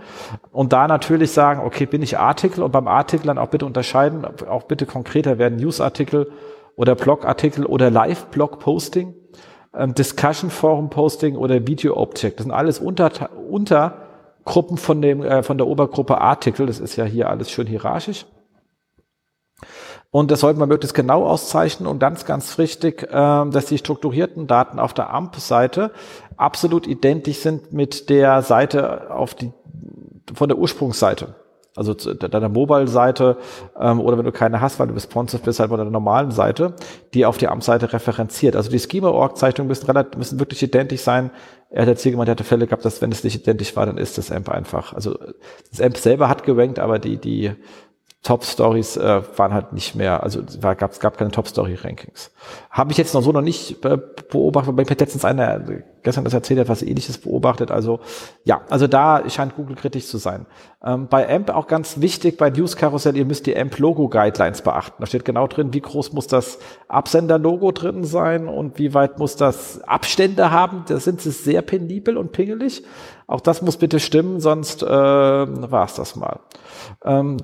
Und 0.52 0.74
da 0.74 0.88
natürlich 0.88 1.32
sagen, 1.32 1.62
okay, 1.64 1.86
bin 1.86 2.02
ich 2.02 2.18
Artikel 2.18 2.64
und 2.64 2.72
beim 2.72 2.88
Artikel 2.88 3.28
dann 3.28 3.38
auch 3.38 3.50
bitte 3.50 3.66
unterscheiden, 3.66 4.26
auch 4.26 4.64
bitte 4.64 4.86
konkreter 4.86 5.38
werden 5.38 5.60
News-Artikel 5.60 6.32
oder 6.76 6.95
Blog-Artikel 6.95 7.66
oder 7.66 7.91
Live-Blog-Posting, 7.91 9.14
ähm, 9.76 9.93
Discussion-Forum-Posting 9.93 11.36
oder 11.36 11.68
Video-Object. 11.68 12.39
Das 12.39 12.45
sind 12.45 12.54
alles 12.54 12.80
unter, 12.80 13.30
Untergruppen 14.50 14.78
von 14.78 15.02
dem, 15.02 15.22
äh, 15.24 15.43
von 15.43 15.58
der 15.58 15.68
Obergruppe 15.68 16.20
Artikel. 16.20 16.66
Das 16.66 16.80
ist 16.80 16.95
ja 16.95 17.06
hier 17.06 17.30
alles 17.30 17.52
schön 17.52 17.68
hierarchisch. 17.68 18.26
Und 20.12 20.32
das 20.32 20.39
sollte 20.39 20.60
man 20.60 20.70
möglichst 20.70 20.95
genau 20.95 21.28
auszeichnen 21.28 21.88
und 21.88 22.00
ganz, 22.00 22.26
ganz 22.26 22.58
wichtig, 22.58 23.04
äh, 23.04 23.10
dass 23.12 23.68
die 23.68 23.78
strukturierten 23.78 24.47
Daten 24.47 24.80
auf 24.80 24.93
der 24.93 25.14
AMP-Seite 25.14 25.91
absolut 26.36 26.88
identisch 26.88 27.38
sind 27.38 27.74
mit 27.74 28.10
der 28.10 28.41
Seite 28.41 29.12
auf 29.12 29.36
die, 29.36 29.52
von 30.34 30.50
der 30.50 30.58
Ursprungsseite. 30.58 31.36
Also 31.76 31.93
deiner 31.93 32.49
Mobile-Seite 32.49 33.38
ähm, 33.80 33.99
oder 33.99 34.17
wenn 34.17 34.26
du 34.26 34.32
keine 34.32 34.59
hast, 34.59 34.80
weil 34.80 34.88
du 34.88 34.93
responsive 34.95 35.41
bist, 35.43 35.59
halt 35.59 35.70
von 35.70 35.78
der 35.78 35.89
normalen 35.89 36.32
Seite, 36.32 36.74
die 37.13 37.26
auf 37.26 37.38
die 37.38 37.47
AMP-Seite 37.47 37.93
referenziert. 37.93 38.55
Also 38.55 38.72
die 38.72 38.80
Schema-Org-Zeichnungen 38.80 39.67
müssen, 39.67 39.86
relativ, 39.86 40.17
müssen 40.17 40.39
wirklich 40.39 40.63
identisch 40.63 41.01
sein. 41.01 41.32
Er 41.70 41.84
hat 41.84 41.89
erzählt, 41.89 42.13
jemand 42.13 42.30
hatte 42.30 42.43
Fälle 42.43 42.65
gehabt, 42.65 42.84
dass 42.84 43.01
wenn 43.01 43.11
es 43.11 43.24
nicht 43.24 43.36
identisch 43.36 43.76
war, 43.76 43.86
dann 43.86 43.97
ist 43.97 44.17
das 44.17 44.32
AMP 44.32 44.49
einfach. 44.49 44.93
Also 44.93 45.17
das 45.70 45.80
AMP 45.80 45.97
selber 45.97 46.28
hat 46.28 46.43
gerankt, 46.43 46.80
aber 46.80 46.97
die, 46.97 47.17
die 47.17 47.51
Top-Stories 48.22 48.97
äh, 48.97 49.22
waren 49.38 49.53
halt 49.53 49.72
nicht 49.72 49.95
mehr, 49.95 50.22
also 50.24 50.41
war, 50.61 50.76
gab, 50.76 50.91
es 50.91 50.99
gab 50.99 51.17
keine 51.17 51.32
Top-Story-Rankings. 51.32 52.32
Habe 52.70 52.91
ich 52.91 52.97
jetzt 52.97 53.13
noch 53.13 53.22
so 53.22 53.32
noch 53.32 53.41
nicht 53.41 53.84
äh, 53.86 53.97
beobachtet, 54.30 54.76
weil 54.76 54.84
mir 54.84 54.89
letztens 54.89 55.24
einer 55.24 55.61
gestern 56.03 56.26
das 56.26 56.34
erzählt, 56.34 56.59
etwas 56.59 56.82
ähnliches 56.82 57.17
beobachtet. 57.17 57.72
Also 57.72 58.01
ja, 58.43 58.61
also 58.70 58.88
da 58.88 59.28
scheint 59.30 59.55
Google 59.55 59.78
kritisch 59.78 60.07
zu 60.07 60.17
sein. 60.17 60.47
Ähm, 60.84 61.07
bei 61.07 61.34
AMP 61.34 61.49
auch 61.51 61.67
ganz 61.67 62.01
wichtig, 62.01 62.38
bei 62.38 62.49
News 62.49 62.76
Carousel, 62.76 63.15
ihr 63.15 63.26
müsst 63.26 63.45
die 63.45 63.57
AMP-Logo-Guidelines 63.57 64.63
beachten. 64.63 64.97
Da 64.99 65.05
steht 65.05 65.24
genau 65.24 65.47
drin, 65.47 65.74
wie 65.74 65.82
groß 65.82 66.11
muss 66.11 66.28
das 66.28 66.59
Absender-Logo 66.89 67.72
drin 67.72 68.03
sein 68.03 68.49
und 68.49 68.80
wie 68.80 68.93
weit 68.93 69.17
muss 69.17 69.38
das 69.38 69.82
Abstände 69.84 70.51
haben. 70.51 70.84
Da 70.89 70.99
sind 70.99 71.22
sie 71.22 71.32
sehr 71.32 71.61
penibel 71.61 72.17
und 72.17 72.34
pingelig. 72.34 72.84
Auch 73.28 73.41
das 73.41 73.61
muss 73.61 73.78
bitte 73.78 73.99
stimmen, 73.99 74.39
sonst 74.41 74.84
äh, 74.84 74.88
war 74.89 75.86
es 75.86 75.93
das 75.93 76.15
mal. 76.15 76.39
Ähm, 77.04 77.38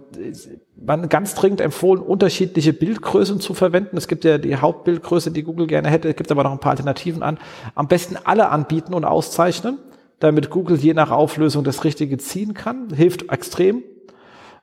man 0.76 1.10
ganz 1.10 1.36
dringend 1.36 1.62
empfohlen, 1.62 2.02
unterschiedliche 2.02 2.74
Bildgrößen 2.74 3.40
zu 3.40 3.54
verwenden. 3.54 3.98
Es 3.98 4.08
gibt 4.08 4.24
ja 4.24 4.38
die 4.38 4.58
Hauptbildgröße, 4.58 5.32
die 5.32 5.44
Google 5.44 5.68
gerne 5.68 5.90
hätte, 5.90 6.10
es 6.10 6.16
gibt 6.16 6.32
aber 6.32 6.44
noch 6.44 6.52
ein 6.52 6.60
paar 6.60 6.72
Alternativen 6.72 7.24
an. 7.24 7.38
Am 7.76 7.88
besten 7.88 8.18
alle 8.24 8.50
anbieten 8.50 8.94
und 8.94 9.06
auszeichnen, 9.06 9.80
damit 10.20 10.50
Google 10.50 10.78
je 10.78 10.94
nach 10.94 11.12
Auflösung 11.12 11.64
das 11.64 11.84
Richtige 11.84 12.18
ziehen 12.18 12.54
kann. 12.54 12.90
Hilft 12.94 13.32
extrem. 13.32 13.84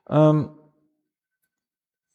Ähm, 0.08 0.50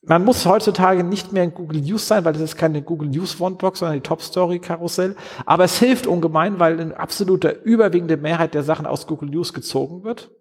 man 0.07 0.23
muss 0.23 0.45
heutzutage 0.45 1.03
nicht 1.03 1.33
mehr 1.33 1.43
in 1.43 1.53
Google 1.53 1.81
News 1.81 2.07
sein, 2.07 2.23
weil 2.23 2.31
das 2.31 2.41
ist 2.41 2.55
keine 2.55 2.81
Google 2.81 3.09
News 3.09 3.41
One-Box, 3.41 3.79
sondern 3.79 3.97
die 3.97 4.07
Top 4.07 4.21
Story 4.21 4.59
Karussell. 4.59 5.17
Aber 5.45 5.65
es 5.65 5.79
hilft 5.79 6.07
ungemein, 6.07 6.59
weil 6.59 6.79
eine 6.79 6.97
absolute 6.97 7.49
überwiegende 7.49 8.15
Mehrheit 8.15 8.53
der 8.53 8.63
Sachen 8.63 8.85
aus 8.85 9.05
Google 9.05 9.29
News 9.29 9.53
gezogen 9.53 10.05
wird. 10.05 10.31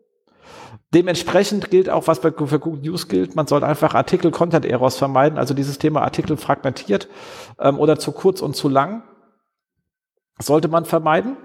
Dementsprechend 0.95 1.71
gilt 1.71 1.91
auch, 1.91 2.07
was 2.07 2.21
für 2.21 2.33
Google 2.33 2.81
News 2.81 3.09
gilt, 3.09 3.35
man 3.35 3.47
sollte 3.47 3.67
einfach 3.67 3.95
Artikel-Content-Errors 3.95 4.97
vermeiden, 4.97 5.39
also 5.39 5.53
dieses 5.53 5.79
Thema 5.79 6.03
Artikel 6.03 6.37
fragmentiert 6.37 7.09
ähm, 7.59 7.79
oder 7.79 7.99
zu 7.99 8.13
kurz 8.13 8.41
und 8.41 8.55
zu 8.55 8.69
lang 8.69 9.03
sollte 10.39 10.69
man 10.69 10.85
vermeiden. 10.85 11.37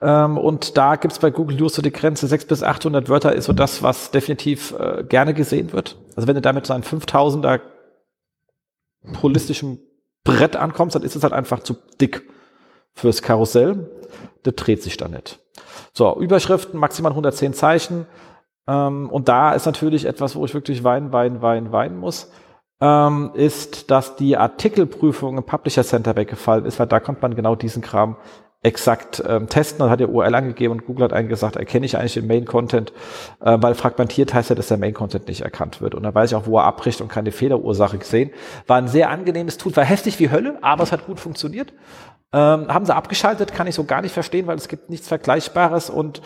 Ähm, 0.00 0.36
und 0.36 0.76
da 0.76 0.96
gibt's 0.96 1.18
bei 1.18 1.30
Google 1.30 1.56
News 1.56 1.74
so 1.74 1.82
die 1.82 1.92
Grenze 1.92 2.26
600 2.26 2.48
bis 2.48 2.62
800 2.62 3.08
Wörter 3.08 3.34
ist 3.34 3.46
so 3.46 3.52
das, 3.52 3.82
was 3.82 4.10
definitiv 4.10 4.74
äh, 4.78 5.04
gerne 5.04 5.32
gesehen 5.32 5.72
wird. 5.72 5.96
Also 6.16 6.26
wenn 6.26 6.34
du 6.34 6.40
damit 6.40 6.66
so 6.66 6.74
ein 6.74 6.82
5000er 6.82 7.60
holistischen 9.22 9.80
Brett 10.24 10.56
ankommst, 10.56 10.94
dann 10.96 11.02
ist 11.02 11.16
es 11.16 11.22
halt 11.22 11.32
einfach 11.32 11.60
zu 11.60 11.76
dick 12.00 12.28
fürs 12.94 13.22
Karussell. 13.22 13.90
Das 14.42 14.54
dreht 14.56 14.82
sich 14.82 14.96
dann 14.96 15.12
nicht. 15.12 15.38
So, 15.92 16.18
Überschriften 16.18 16.78
maximal 16.78 17.12
110 17.12 17.54
Zeichen. 17.54 18.06
Ähm, 18.68 19.10
und 19.10 19.28
da 19.28 19.52
ist 19.52 19.66
natürlich 19.66 20.04
etwas, 20.04 20.36
wo 20.36 20.44
ich 20.44 20.54
wirklich 20.54 20.84
weinen, 20.84 21.12
weinen, 21.12 21.42
weinen, 21.42 21.72
weinen 21.72 21.98
muss, 21.98 22.30
ähm, 22.80 23.30
ist, 23.34 23.90
dass 23.90 24.16
die 24.16 24.36
Artikelprüfung 24.36 25.38
im 25.38 25.44
Publisher 25.44 25.84
Center 25.84 26.16
weggefallen 26.16 26.64
ist, 26.64 26.78
weil 26.78 26.86
da 26.86 27.00
konnte 27.00 27.22
man 27.22 27.34
genau 27.34 27.54
diesen 27.54 27.82
Kram 27.82 28.16
exakt 28.62 29.22
ähm, 29.26 29.48
testen. 29.48 29.80
Dann 29.80 29.90
hat 29.90 30.00
er 30.00 30.08
URL 30.08 30.34
angegeben 30.34 30.72
und 30.72 30.86
Google 30.86 31.04
hat 31.04 31.12
eingesagt, 31.12 31.56
erkenne 31.56 31.84
ich 31.84 31.96
eigentlich 31.96 32.14
den 32.14 32.26
Main-Content, 32.26 32.92
äh, 33.40 33.58
weil 33.60 33.74
fragmentiert 33.74 34.32
heißt 34.32 34.50
ja, 34.50 34.56
dass 34.56 34.68
der 34.68 34.78
Main-Content 34.78 35.26
nicht 35.28 35.42
erkannt 35.42 35.80
wird. 35.80 35.94
Und 35.94 36.04
da 36.04 36.14
weiß 36.14 36.30
ich 36.30 36.36
auch, 36.36 36.46
wo 36.46 36.58
er 36.58 36.64
abbricht 36.64 37.00
und 37.00 37.08
keine 37.08 37.32
Fehlerursache 37.32 37.98
gesehen. 37.98 38.30
War 38.66 38.78
ein 38.78 38.88
sehr 38.88 39.10
angenehmes 39.10 39.58
Tool, 39.58 39.74
war 39.76 39.84
hässlich 39.84 40.18
wie 40.20 40.30
Hölle, 40.30 40.58
aber 40.62 40.84
es 40.84 40.92
hat 40.92 41.06
gut 41.06 41.18
funktioniert. 41.18 41.72
Ähm, 42.32 42.68
haben 42.68 42.86
sie 42.86 42.94
abgeschaltet, 42.94 43.52
kann 43.52 43.66
ich 43.66 43.74
so 43.74 43.84
gar 43.84 44.00
nicht 44.00 44.12
verstehen, 44.14 44.46
weil 44.46 44.56
es 44.56 44.68
gibt 44.68 44.88
nichts 44.88 45.08
Vergleichbares 45.08 45.90
und 45.90 46.22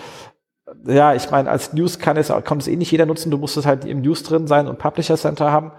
ja, 0.87 1.14
ich 1.14 1.31
meine, 1.31 1.51
als 1.51 1.73
News 1.73 1.99
kann 1.99 2.17
es, 2.17 2.33
kann 2.45 2.59
es 2.59 2.69
eh 2.69 2.77
nicht 2.77 2.91
jeder 2.91 3.07
nutzen. 3.07 3.31
Du 3.31 3.39
musst 3.39 3.57
es 3.57 3.67
halt 3.67 3.85
im 3.85 4.01
News 4.03 4.23
drin 4.23 4.47
sein 4.47 4.67
und 4.67 4.79
Publisher 4.79 5.17
Center 5.17 5.53
haben. 5.53 5.73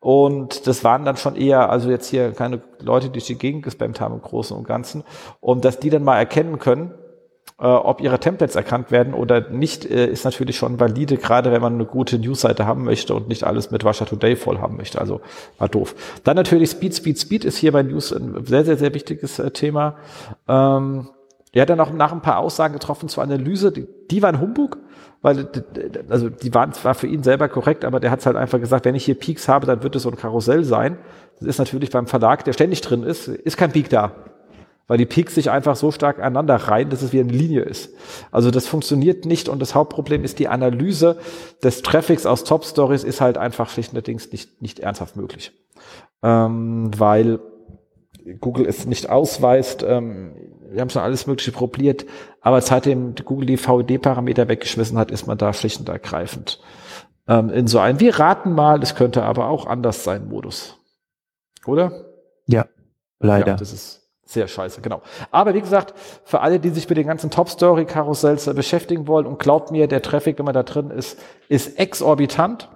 Und 0.00 0.66
das 0.66 0.84
waren 0.84 1.04
dann 1.04 1.16
schon 1.16 1.34
eher, 1.34 1.70
also 1.70 1.90
jetzt 1.90 2.08
hier 2.08 2.32
keine 2.32 2.60
Leute, 2.80 3.06
die 3.06 3.12
durch 3.12 3.26
die 3.26 3.38
Gegend 3.38 3.62
gespammt 3.62 4.00
haben 4.00 4.14
im 4.14 4.20
Großen 4.20 4.54
und 4.56 4.66
Ganzen. 4.66 5.02
Und 5.40 5.64
dass 5.64 5.78
die 5.78 5.88
dann 5.88 6.04
mal 6.04 6.18
erkennen 6.18 6.58
können, 6.58 6.92
äh, 7.58 7.66
ob 7.66 8.00
ihre 8.00 8.18
Templates 8.18 8.56
erkannt 8.56 8.90
werden 8.90 9.14
oder 9.14 9.48
nicht, 9.48 9.84
äh, 9.86 10.06
ist 10.06 10.24
natürlich 10.24 10.56
schon 10.56 10.80
valide, 10.80 11.16
gerade 11.16 11.52
wenn 11.52 11.62
man 11.62 11.74
eine 11.74 11.86
gute 11.86 12.18
Newsseite 12.18 12.66
haben 12.66 12.84
möchte 12.84 13.14
und 13.14 13.28
nicht 13.28 13.44
alles 13.44 13.70
mit 13.70 13.84
Russia 13.84 14.04
Today 14.04 14.36
voll 14.36 14.58
haben 14.58 14.76
möchte. 14.76 15.00
Also 15.00 15.20
war 15.58 15.68
doof. 15.68 15.94
Dann 16.24 16.36
natürlich 16.36 16.70
Speed, 16.70 16.94
Speed, 16.94 17.18
Speed 17.18 17.44
ist 17.44 17.56
hier 17.56 17.72
bei 17.72 17.82
News 17.82 18.12
ein 18.12 18.44
sehr, 18.44 18.64
sehr, 18.64 18.76
sehr 18.76 18.92
wichtiges 18.92 19.38
äh, 19.38 19.50
Thema. 19.52 19.96
Ähm, 20.48 21.08
er 21.54 21.62
hat 21.62 21.70
dann 21.70 21.80
auch 21.80 21.92
nach 21.92 22.12
ein 22.12 22.22
paar 22.22 22.38
Aussagen 22.38 22.74
getroffen 22.74 23.08
zur 23.08 23.22
Analyse, 23.22 23.72
die, 23.72 23.86
die 24.10 24.22
waren 24.22 24.40
Humbug 24.40 24.78
weil 25.24 25.48
also 26.10 26.28
die 26.28 26.52
waren 26.52 26.74
zwar 26.74 26.94
für 26.94 27.06
ihn 27.06 27.22
selber 27.22 27.48
korrekt, 27.48 27.86
aber 27.86 27.98
der 27.98 28.10
hat 28.10 28.26
halt 28.26 28.36
einfach 28.36 28.60
gesagt, 28.60 28.84
wenn 28.84 28.94
ich 28.94 29.06
hier 29.06 29.14
Peaks 29.14 29.48
habe, 29.48 29.66
dann 29.66 29.82
wird 29.82 29.96
es 29.96 30.02
so 30.02 30.10
ein 30.10 30.16
Karussell 30.16 30.64
sein. 30.64 30.98
Das 31.38 31.48
ist 31.48 31.58
natürlich 31.58 31.88
beim 31.88 32.06
Verlag, 32.06 32.44
der 32.44 32.52
ständig 32.52 32.82
drin 32.82 33.02
ist, 33.02 33.28
ist 33.28 33.56
kein 33.56 33.72
Peak 33.72 33.88
da. 33.88 34.12
Weil 34.86 34.98
die 34.98 35.06
Peaks 35.06 35.34
sich 35.34 35.50
einfach 35.50 35.76
so 35.76 35.90
stark 35.90 36.18
aneinander 36.18 36.56
reihen, 36.56 36.90
dass 36.90 37.00
es 37.00 37.14
wie 37.14 37.20
eine 37.20 37.32
Linie 37.32 37.62
ist. 37.62 37.94
Also 38.32 38.50
das 38.50 38.66
funktioniert 38.66 39.24
nicht 39.24 39.48
und 39.48 39.60
das 39.60 39.74
Hauptproblem 39.74 40.24
ist 40.24 40.38
die 40.40 40.48
Analyse 40.48 41.16
des 41.62 41.80
Traffics 41.80 42.26
aus 42.26 42.44
Top 42.44 42.66
Stories 42.66 43.02
ist 43.02 43.22
halt 43.22 43.38
einfach 43.38 43.70
schlichtendings 43.70 44.30
nicht, 44.30 44.60
nicht 44.60 44.80
ernsthaft 44.80 45.16
möglich. 45.16 45.52
Ähm, 46.22 46.90
weil 46.98 47.40
Google 48.40 48.66
es 48.66 48.84
nicht 48.84 49.08
ausweist, 49.08 49.82
ähm, 49.88 50.34
wir 50.70 50.80
haben 50.80 50.90
schon 50.90 51.02
alles 51.02 51.26
Mögliche 51.26 51.52
probiert, 51.52 52.06
aber 52.40 52.60
seitdem 52.60 53.14
Google 53.14 53.46
die 53.46 53.56
VED-Parameter 53.56 54.48
weggeschmissen 54.48 54.98
hat, 54.98 55.10
ist 55.10 55.26
man 55.26 55.38
da 55.38 55.52
schlicht 55.52 55.80
und 55.80 55.88
ergreifend 55.88 56.60
ähm, 57.28 57.50
in 57.50 57.66
so 57.66 57.78
einem, 57.78 58.00
wir 58.00 58.18
raten 58.18 58.52
mal, 58.52 58.82
es 58.82 58.94
könnte 58.94 59.22
aber 59.22 59.48
auch 59.48 59.66
anders 59.66 60.04
sein, 60.04 60.28
Modus. 60.28 60.78
Oder? 61.66 62.04
Ja, 62.46 62.66
leider. 63.20 63.48
Ja, 63.48 63.56
das 63.56 63.72
ist 63.72 64.02
sehr 64.26 64.48
scheiße, 64.48 64.80
genau. 64.80 65.02
Aber 65.30 65.54
wie 65.54 65.60
gesagt, 65.60 65.94
für 66.24 66.40
alle, 66.40 66.60
die 66.60 66.70
sich 66.70 66.88
mit 66.88 66.98
den 66.98 67.06
ganzen 67.06 67.30
Top-Story-Karussells 67.30 68.52
beschäftigen 68.54 69.06
wollen 69.06 69.26
und 69.26 69.38
glaubt 69.38 69.70
mir, 69.70 69.86
der 69.86 70.02
Traffic, 70.02 70.38
wenn 70.38 70.44
man 70.44 70.54
da 70.54 70.62
drin 70.62 70.90
ist, 70.90 71.18
ist 71.48 71.78
exorbitant. 71.78 72.68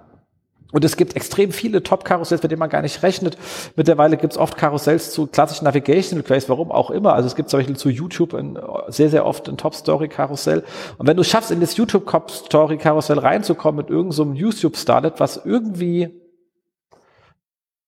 Und 0.71 0.85
es 0.85 0.97
gibt 0.97 1.15
extrem 1.15 1.51
viele 1.51 1.81
Top-Karussells, 1.81 2.43
mit 2.43 2.51
denen 2.51 2.59
man 2.59 2.69
gar 2.69 2.83
nicht 2.83 3.01
rechnet. 3.01 3.37
Mittlerweile 3.75 4.17
gibt 4.17 4.33
es 4.33 4.39
oft 4.39 4.55
Karussells 4.55 5.11
zu 5.11 5.25
klassischen 5.25 5.65
Navigational 5.65 6.23
Queries, 6.23 6.47
warum 6.47 6.71
auch 6.71 6.91
immer. 6.91 7.13
Also 7.13 7.25
es 7.25 7.35
gibt 7.35 7.49
zum 7.49 7.59
Beispiel 7.59 7.75
zu 7.75 7.89
YouTube 7.89 8.35
ein, 8.35 8.59
sehr, 8.87 9.09
sehr 9.09 9.25
oft 9.25 9.49
ein 9.49 9.57
Top-Story-Karussell. 9.57 10.63
Und 10.97 11.07
wenn 11.07 11.17
du 11.17 11.23
schaffst, 11.23 11.49
in 11.49 11.59
das 11.59 11.75
YouTube-Top-Story-Karussell 11.75 13.17
reinzukommen 13.17 13.77
mit 13.77 13.89
irgendeinem 13.89 14.11
so 14.11 14.33
YouTube-Starlet, 14.33 15.19
was 15.19 15.43
irgendwie 15.43 16.09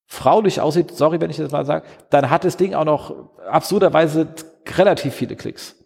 fraulich 0.06 0.60
aussieht, 0.60 0.90
sorry, 0.90 1.20
wenn 1.20 1.30
ich 1.30 1.36
das 1.36 1.52
mal 1.52 1.64
sage, 1.64 1.86
dann 2.10 2.30
hat 2.30 2.44
das 2.44 2.56
Ding 2.56 2.74
auch 2.74 2.84
noch 2.84 3.14
absurderweise 3.48 4.34
relativ 4.76 5.14
viele 5.14 5.36
Klicks. 5.36 5.76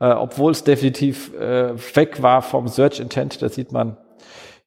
Äh, 0.00 0.10
obwohl 0.10 0.50
es 0.50 0.64
definitiv 0.64 1.32
äh, 1.34 1.74
weg 1.94 2.22
war 2.22 2.42
vom 2.42 2.66
Search 2.66 2.98
Intent, 2.98 3.40
da 3.40 3.48
sieht 3.48 3.70
man, 3.70 3.96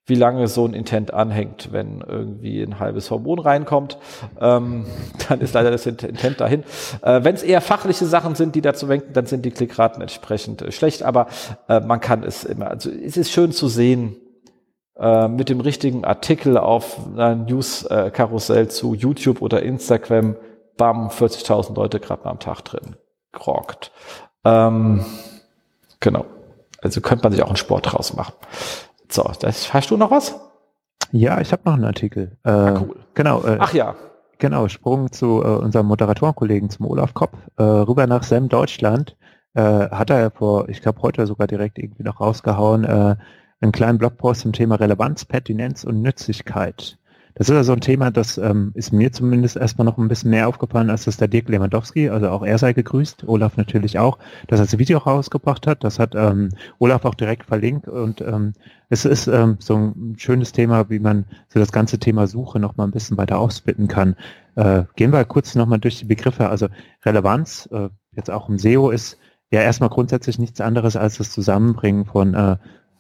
wie 0.06 0.16
lange 0.16 0.48
so 0.48 0.66
ein 0.66 0.74
Intent 0.74 1.14
anhängt. 1.14 1.72
Wenn 1.72 2.02
irgendwie 2.02 2.62
ein 2.62 2.80
halbes 2.80 3.10
Hormon 3.10 3.40
reinkommt, 3.40 3.98
ähm, 4.40 4.86
dann 5.30 5.42
ist 5.42 5.54
leider 5.54 5.72
das 5.72 5.86
Intent 5.86 6.42
dahin. 6.42 6.64
Äh, 7.02 7.24
Wenn 7.24 7.36
es 7.36 7.44
eher 7.44 7.62
fachliche 7.62 8.06
Sachen 8.06 8.36
sind, 8.36 8.56
die 8.56 8.62
dazu 8.62 8.90
wenken, 8.90 9.14
dann 9.14 9.26
sind 9.26 9.46
die 9.46 9.52
Klickraten 9.52 10.02
entsprechend 10.02 10.62
äh, 10.62 10.72
schlecht. 10.72 11.04
Aber 11.04 11.28
äh, 11.70 11.80
man 11.80 12.02
kann 12.02 12.24
es 12.24 12.44
immer, 12.44 12.68
also 12.68 12.90
es 12.90 13.18
ist 13.18 13.32
schön 13.32 13.52
zu 13.52 13.68
sehen, 13.68 14.18
äh, 14.98 15.28
mit 15.28 15.50
dem 15.50 15.62
richtigen 15.62 16.06
Artikel 16.06 16.58
auf 16.58 17.00
einer 17.08 17.36
News-Karussell 17.36 18.68
zu 18.68 18.94
YouTube 18.94 19.42
oder 19.42 19.64
Instagram, 19.64 20.36
bam, 20.78 21.08
40.000 21.08 21.76
Leute 21.76 22.00
gerade 22.00 22.24
mal 22.24 22.32
am 22.32 22.40
Tag 22.40 22.62
drin. 22.62 22.96
Grockt. 23.32 23.92
Ähm, 24.44 25.06
genau. 26.00 26.26
Also 26.82 27.00
könnte 27.00 27.24
man 27.24 27.32
sich 27.32 27.42
auch 27.42 27.48
einen 27.48 27.56
Sport 27.56 27.94
draus 27.94 28.14
machen. 28.14 28.34
So, 29.14 29.32
das, 29.40 29.72
hast 29.72 29.92
du 29.92 29.98
noch 29.98 30.10
was? 30.10 30.40
Ja, 31.12 31.40
ich 31.40 31.52
habe 31.52 31.62
noch 31.66 31.74
einen 31.74 31.86
Artikel. 31.86 32.36
Äh, 32.44 32.50
ah, 32.50 32.82
cool. 32.82 32.96
Genau. 33.14 33.44
Äh, 33.44 33.58
Ach 33.60 33.72
ja. 33.72 33.94
Genau, 34.40 34.68
Sprung 34.68 35.12
zu 35.12 35.44
äh, 35.44 35.48
unserem 35.48 35.86
Moderatorenkollegen, 35.86 36.72
zum 36.72 36.88
Olaf 36.88 37.14
Kopp, 37.14 37.38
äh, 37.58 37.62
rüber 37.62 38.08
nach 38.08 38.24
SEM 38.24 38.50
Deutschland. 38.50 39.16
Äh, 39.54 39.62
hat 39.62 40.10
er 40.10 40.32
vor, 40.32 40.68
ich 40.68 40.82
glaube 40.82 41.04
heute 41.04 41.28
sogar 41.28 41.46
direkt 41.46 41.78
irgendwie 41.78 42.02
noch 42.02 42.20
rausgehauen, 42.20 42.86
äh, 42.86 43.16
einen 43.62 43.72
kleinen 43.72 44.00
Blogpost 44.00 44.42
zum 44.42 44.52
Thema 44.52 44.76
Relevanz, 44.76 45.26
Pertinenz 45.26 45.84
und 45.84 46.02
Nützlichkeit. 46.02 46.98
Das 47.36 47.50
ist 47.50 47.56
also 47.56 47.74
ein 47.74 47.82
Thema, 47.82 48.12
das 48.12 48.38
ähm, 48.38 48.72
ist 48.76 48.94
mir 48.94 49.12
zumindest 49.12 49.58
erstmal 49.58 49.86
noch 49.86 49.98
ein 49.98 50.08
bisschen 50.08 50.30
mehr 50.30 50.48
aufgefallen, 50.48 50.90
als 50.90 51.06
das 51.06 51.18
der 51.18 51.28
Dirk 51.28 51.50
Lewandowski, 51.50 52.10
also 52.10 52.30
auch 52.30 52.44
er 52.44 52.58
sei 52.60 52.74
gegrüßt, 52.74 53.28
Olaf 53.28 53.58
natürlich 53.58 53.98
auch, 53.98 54.20
dass 54.48 54.60
er 54.60 54.66
das 54.66 54.78
Video 54.78 55.00
rausgebracht 55.00 55.66
hat. 55.66 55.84
Das 55.84 55.98
hat 55.98 56.14
ähm, 56.16 56.50
Olaf 56.78 57.06
auch 57.06 57.16
direkt 57.16 57.46
verlinkt 57.46 57.88
und 57.88 58.22
ähm, 58.22 58.54
es 58.90 59.06
ist 59.06 59.28
ähm, 59.28 59.58
so 59.60 59.76
ein 59.76 60.16
schönes 60.18 60.52
Thema, 60.52 60.90
wie 60.90 61.00
man 61.00 61.26
so 61.50 61.60
das 61.60 61.72
ganze 61.72 61.98
Thema 61.98 62.28
Suche 62.28 62.60
noch 62.60 62.78
mal 62.78 62.84
ein 62.84 62.92
bisschen 62.92 63.18
weiter 63.18 63.40
aufsplitten 63.40 63.88
kann. 63.88 64.16
Äh, 64.56 64.84
gehen 64.96 65.12
wir 65.12 65.26
kurz 65.26 65.56
noch 65.56 65.66
mal 65.66 65.80
durch 65.80 65.98
die 65.98 66.06
Begriffe. 66.06 66.50
Also 66.50 66.68
Relevanz, 67.04 67.68
äh, 67.72 67.90
jetzt 68.16 68.30
auch 68.30 68.50
im 68.50 68.60
SEO, 68.60 68.92
ist 68.92 69.18
ja 69.50 69.62
erstmal 69.62 69.90
grundsätzlich 69.90 70.38
nichts 70.38 70.62
anderes 70.62 70.96
als 70.96 71.18
das 71.18 71.32
Zusammenbringen 71.32 72.06
von 72.06 72.36
äh, 72.36 72.58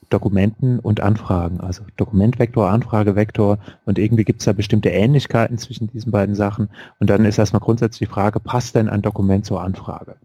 Dokumenten 0.09 0.79
und 0.79 1.01
Anfragen, 1.01 1.59
also 1.61 1.83
Dokumentvektor, 1.97 2.69
Anfragevektor 2.69 3.59
und 3.85 3.99
irgendwie 3.99 4.23
gibt 4.23 4.41
es 4.41 4.45
da 4.45 4.53
bestimmte 4.53 4.89
Ähnlichkeiten 4.89 5.57
zwischen 5.57 5.87
diesen 5.87 6.11
beiden 6.11 6.35
Sachen 6.35 6.69
und 6.99 7.09
dann 7.09 7.25
ist 7.25 7.37
erstmal 7.37 7.61
grundsätzlich 7.61 8.07
die 8.09 8.13
Frage, 8.13 8.39
passt 8.39 8.75
denn 8.75 8.89
ein 8.89 9.01
Dokument 9.01 9.45
zur 9.45 9.61
Anfrage? 9.61 10.15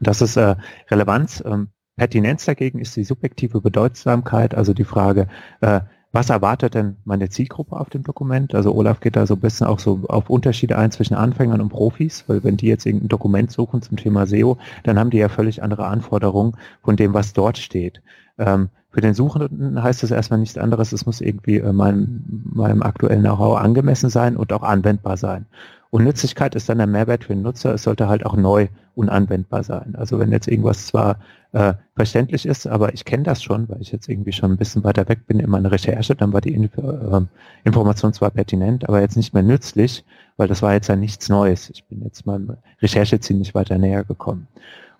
Das 0.00 0.22
ist 0.22 0.36
äh, 0.36 0.56
Relevanz. 0.90 1.42
Ähm, 1.44 1.68
Pertinenz 1.96 2.44
dagegen 2.44 2.78
ist 2.78 2.94
die 2.96 3.04
subjektive 3.04 3.60
Bedeutsamkeit, 3.60 4.54
also 4.54 4.72
die 4.72 4.84
Frage, 4.84 5.26
äh, 5.60 5.80
was 6.10 6.30
erwartet 6.30 6.74
denn 6.74 6.96
meine 7.04 7.28
Zielgruppe 7.28 7.76
auf 7.76 7.90
dem 7.90 8.02
Dokument? 8.02 8.54
Also 8.54 8.74
Olaf 8.74 9.00
geht 9.00 9.16
da 9.16 9.26
so 9.26 9.34
ein 9.34 9.40
bisschen 9.40 9.66
auch 9.66 9.78
so 9.78 10.04
auf 10.08 10.30
Unterschiede 10.30 10.78
ein 10.78 10.90
zwischen 10.90 11.14
Anfängern 11.14 11.60
und 11.60 11.68
Profis, 11.68 12.24
weil 12.28 12.42
wenn 12.44 12.56
die 12.56 12.66
jetzt 12.66 12.86
irgendein 12.86 13.08
Dokument 13.08 13.50
suchen 13.50 13.82
zum 13.82 13.98
Thema 13.98 14.26
SEO, 14.26 14.56
dann 14.84 14.98
haben 14.98 15.10
die 15.10 15.18
ja 15.18 15.28
völlig 15.28 15.62
andere 15.62 15.86
Anforderungen 15.86 16.56
von 16.82 16.96
dem, 16.96 17.12
was 17.12 17.34
dort 17.34 17.58
steht. 17.58 18.00
Ähm, 18.38 18.70
für 18.90 19.00
den 19.00 19.14
Suchenden 19.14 19.82
heißt 19.82 20.02
das 20.02 20.10
erstmal 20.10 20.40
nichts 20.40 20.58
anderes, 20.58 20.92
es 20.92 21.06
muss 21.06 21.20
irgendwie 21.20 21.58
äh, 21.58 21.72
meinem, 21.72 22.24
meinem 22.52 22.82
aktuellen 22.82 23.20
Know-how 23.20 23.58
angemessen 23.58 24.10
sein 24.10 24.36
und 24.36 24.52
auch 24.52 24.62
anwendbar 24.62 25.16
sein. 25.16 25.46
Und 25.90 26.04
Nützlichkeit 26.04 26.54
ist 26.54 26.68
dann 26.68 26.78
der 26.78 26.86
Mehrwert 26.86 27.24
für 27.24 27.34
den 27.34 27.42
Nutzer. 27.42 27.72
Es 27.74 27.84
sollte 27.84 28.08
halt 28.08 28.26
auch 28.26 28.36
neu 28.36 28.68
unanwendbar 28.94 29.62
sein. 29.62 29.94
Also 29.96 30.18
wenn 30.18 30.32
jetzt 30.32 30.48
irgendwas 30.48 30.86
zwar 30.86 31.18
äh, 31.52 31.74
verständlich 31.96 32.44
ist, 32.44 32.66
aber 32.66 32.92
ich 32.92 33.06
kenne 33.06 33.22
das 33.22 33.42
schon, 33.42 33.68
weil 33.68 33.80
ich 33.80 33.90
jetzt 33.90 34.08
irgendwie 34.08 34.32
schon 34.32 34.52
ein 34.52 34.58
bisschen 34.58 34.84
weiter 34.84 35.08
weg 35.08 35.26
bin 35.26 35.40
in 35.40 35.48
meiner 35.48 35.72
Recherche, 35.72 36.14
dann 36.14 36.32
war 36.32 36.42
die 36.42 36.52
Inf 36.52 36.76
äh, 36.76 37.20
Information 37.64 38.12
zwar 38.12 38.30
pertinent, 38.30 38.86
aber 38.86 39.00
jetzt 39.00 39.16
nicht 39.16 39.32
mehr 39.32 39.42
nützlich, 39.42 40.04
weil 40.36 40.48
das 40.48 40.60
war 40.60 40.74
jetzt 40.74 40.88
ja 40.88 40.96
nichts 40.96 41.30
Neues. 41.30 41.70
Ich 41.70 41.84
bin 41.84 42.02
jetzt 42.02 42.26
meinem 42.26 42.56
Rechercheziel 42.82 43.36
nicht 43.36 43.54
weiter 43.54 43.78
näher 43.78 44.04
gekommen. 44.04 44.46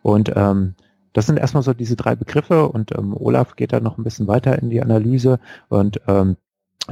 Und 0.03 0.33
ähm, 0.37 0.75
das 1.13 1.27
sind 1.27 1.39
erstmal 1.39 1.63
so 1.63 1.75
diese 1.75 1.97
drei 1.97 2.15
Begriffe 2.15 2.69
und 2.69 2.93
ähm, 2.97 3.17
Olaf 3.17 3.57
geht 3.57 3.73
da 3.73 3.81
noch 3.81 3.99
ein 3.99 4.05
bisschen 4.05 4.29
weiter 4.29 4.59
in 4.61 4.71
die 4.71 4.83
Analyse 4.83 5.41
und 5.69 6.01
ähm, 6.07 6.37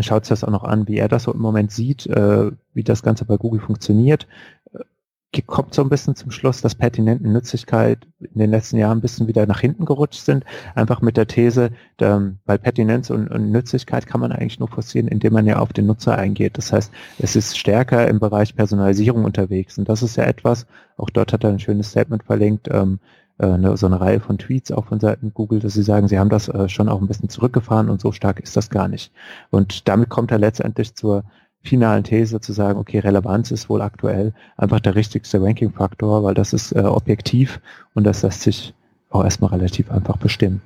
schaut 0.00 0.24
sich 0.24 0.30
das 0.30 0.44
auch 0.44 0.50
noch 0.50 0.64
an, 0.64 0.88
wie 0.88 0.98
er 0.98 1.08
das 1.08 1.24
so 1.24 1.32
im 1.32 1.40
Moment 1.40 1.72
sieht, 1.72 2.06
äh, 2.06 2.50
wie 2.74 2.84
das 2.84 3.02
Ganze 3.02 3.24
bei 3.24 3.36
Google 3.36 3.60
funktioniert. 3.60 4.26
Äh, 4.72 5.42
kommt 5.42 5.74
so 5.74 5.82
ein 5.82 5.88
bisschen 5.88 6.16
zum 6.16 6.30
Schluss, 6.30 6.62
dass 6.62 6.74
pertinenten 6.74 7.32
Nützlichkeit 7.32 8.06
in 8.20 8.38
den 8.38 8.50
letzten 8.50 8.78
Jahren 8.78 8.98
ein 8.98 9.02
bisschen 9.02 9.26
wieder 9.26 9.46
nach 9.46 9.60
hinten 9.60 9.84
gerutscht 9.84 10.24
sind. 10.24 10.44
Einfach 10.74 11.02
mit 11.02 11.16
der 11.16 11.26
These, 11.26 11.70
ähm, 12.00 12.38
weil 12.46 12.58
Pertinenz 12.58 13.10
und, 13.10 13.28
und, 13.28 13.50
Nützlichkeit 13.50 14.06
kann 14.06 14.20
man 14.20 14.32
eigentlich 14.32 14.58
nur 14.58 14.68
forcieren, 14.68 15.08
indem 15.08 15.34
man 15.34 15.46
ja 15.46 15.58
auf 15.58 15.72
den 15.72 15.86
Nutzer 15.86 16.16
eingeht. 16.16 16.56
Das 16.58 16.72
heißt, 16.72 16.92
es 17.18 17.36
ist 17.36 17.58
stärker 17.58 18.08
im 18.08 18.18
Bereich 18.18 18.54
Personalisierung 18.54 19.24
unterwegs. 19.24 19.78
Und 19.78 19.88
das 19.88 20.02
ist 20.02 20.16
ja 20.16 20.24
etwas, 20.24 20.66
auch 20.96 21.10
dort 21.10 21.32
hat 21.32 21.44
er 21.44 21.50
ein 21.50 21.60
schönes 21.60 21.90
Statement 21.90 22.24
verlinkt, 22.24 22.68
ähm, 22.70 22.98
äh, 23.38 23.76
so 23.76 23.86
eine 23.86 24.00
Reihe 24.00 24.20
von 24.20 24.38
Tweets 24.38 24.72
auch 24.72 24.86
von 24.86 25.00
Seiten 25.00 25.32
Google, 25.34 25.60
dass 25.60 25.74
sie 25.74 25.82
sagen, 25.82 26.08
sie 26.08 26.18
haben 26.18 26.30
das 26.30 26.48
äh, 26.48 26.68
schon 26.68 26.88
auch 26.88 27.00
ein 27.00 27.06
bisschen 27.06 27.28
zurückgefahren 27.28 27.90
und 27.90 28.00
so 28.00 28.12
stark 28.12 28.40
ist 28.40 28.56
das 28.56 28.70
gar 28.70 28.88
nicht. 28.88 29.12
Und 29.50 29.88
damit 29.88 30.08
kommt 30.08 30.30
er 30.30 30.38
letztendlich 30.38 30.94
zur 30.94 31.24
finalen 31.62 32.04
These 32.04 32.40
zu 32.40 32.52
sagen, 32.52 32.78
okay, 32.78 33.00
Relevanz 33.00 33.50
ist 33.50 33.68
wohl 33.68 33.82
aktuell 33.82 34.32
einfach 34.56 34.80
der 34.80 34.94
richtigste 34.94 35.42
Ranking-Faktor, 35.42 36.22
weil 36.22 36.34
das 36.34 36.52
ist 36.52 36.72
äh, 36.72 36.80
objektiv 36.80 37.60
und 37.94 38.04
das 38.04 38.22
lässt 38.22 38.42
sich 38.42 38.74
auch 39.10 39.24
erstmal 39.24 39.50
relativ 39.50 39.90
einfach 39.90 40.16
bestimmen. 40.16 40.62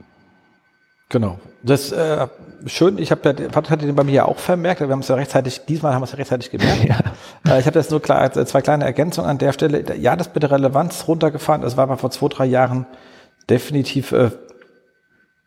Genau. 1.11 1.39
Das 1.63 1.93
äh, 1.93 2.29
schön. 2.67 2.97
Ich 2.97 3.11
habe 3.11 3.21
ja, 3.25 3.49
Patrick 3.49 3.71
hat 3.71 3.83
den 3.83 3.95
bei 3.95 4.05
mir 4.05 4.13
ja 4.13 4.25
auch 4.25 4.39
vermerkt. 4.39 4.81
Wir 4.81 4.89
haben 4.89 5.01
es 5.01 5.09
ja 5.09 5.17
rechtzeitig. 5.17 5.67
Diesmal 5.67 5.93
haben 5.93 6.01
wir 6.01 6.05
es 6.05 6.13
ja 6.13 6.17
rechtzeitig 6.17 6.51
gemerkt. 6.51 6.85
Ja. 6.89 7.01
Äh, 7.53 7.61
ich 7.61 7.67
habe 7.67 7.79
jetzt 7.79 7.91
nur 7.91 8.01
klar, 8.01 8.25
äh, 8.25 8.47
zwei 8.47 8.63
kleine 8.63 8.85
Ergänzungen 8.85 9.29
an 9.29 9.39
der 9.39 9.53
Stelle. 9.53 9.97
Ja, 9.97 10.17
das 10.17 10.33
mit 10.33 10.43
der 10.43 10.51
Relevanz 10.51 11.07
runtergefahren. 11.09 11.63
Das 11.63 11.77
war 11.77 11.85
aber 11.85 11.99
vor 11.99 12.11
zwei 12.11 12.29
drei 12.29 12.47
Jahren 12.47 12.87
definitiv 13.51 14.13
äh, 14.13 14.31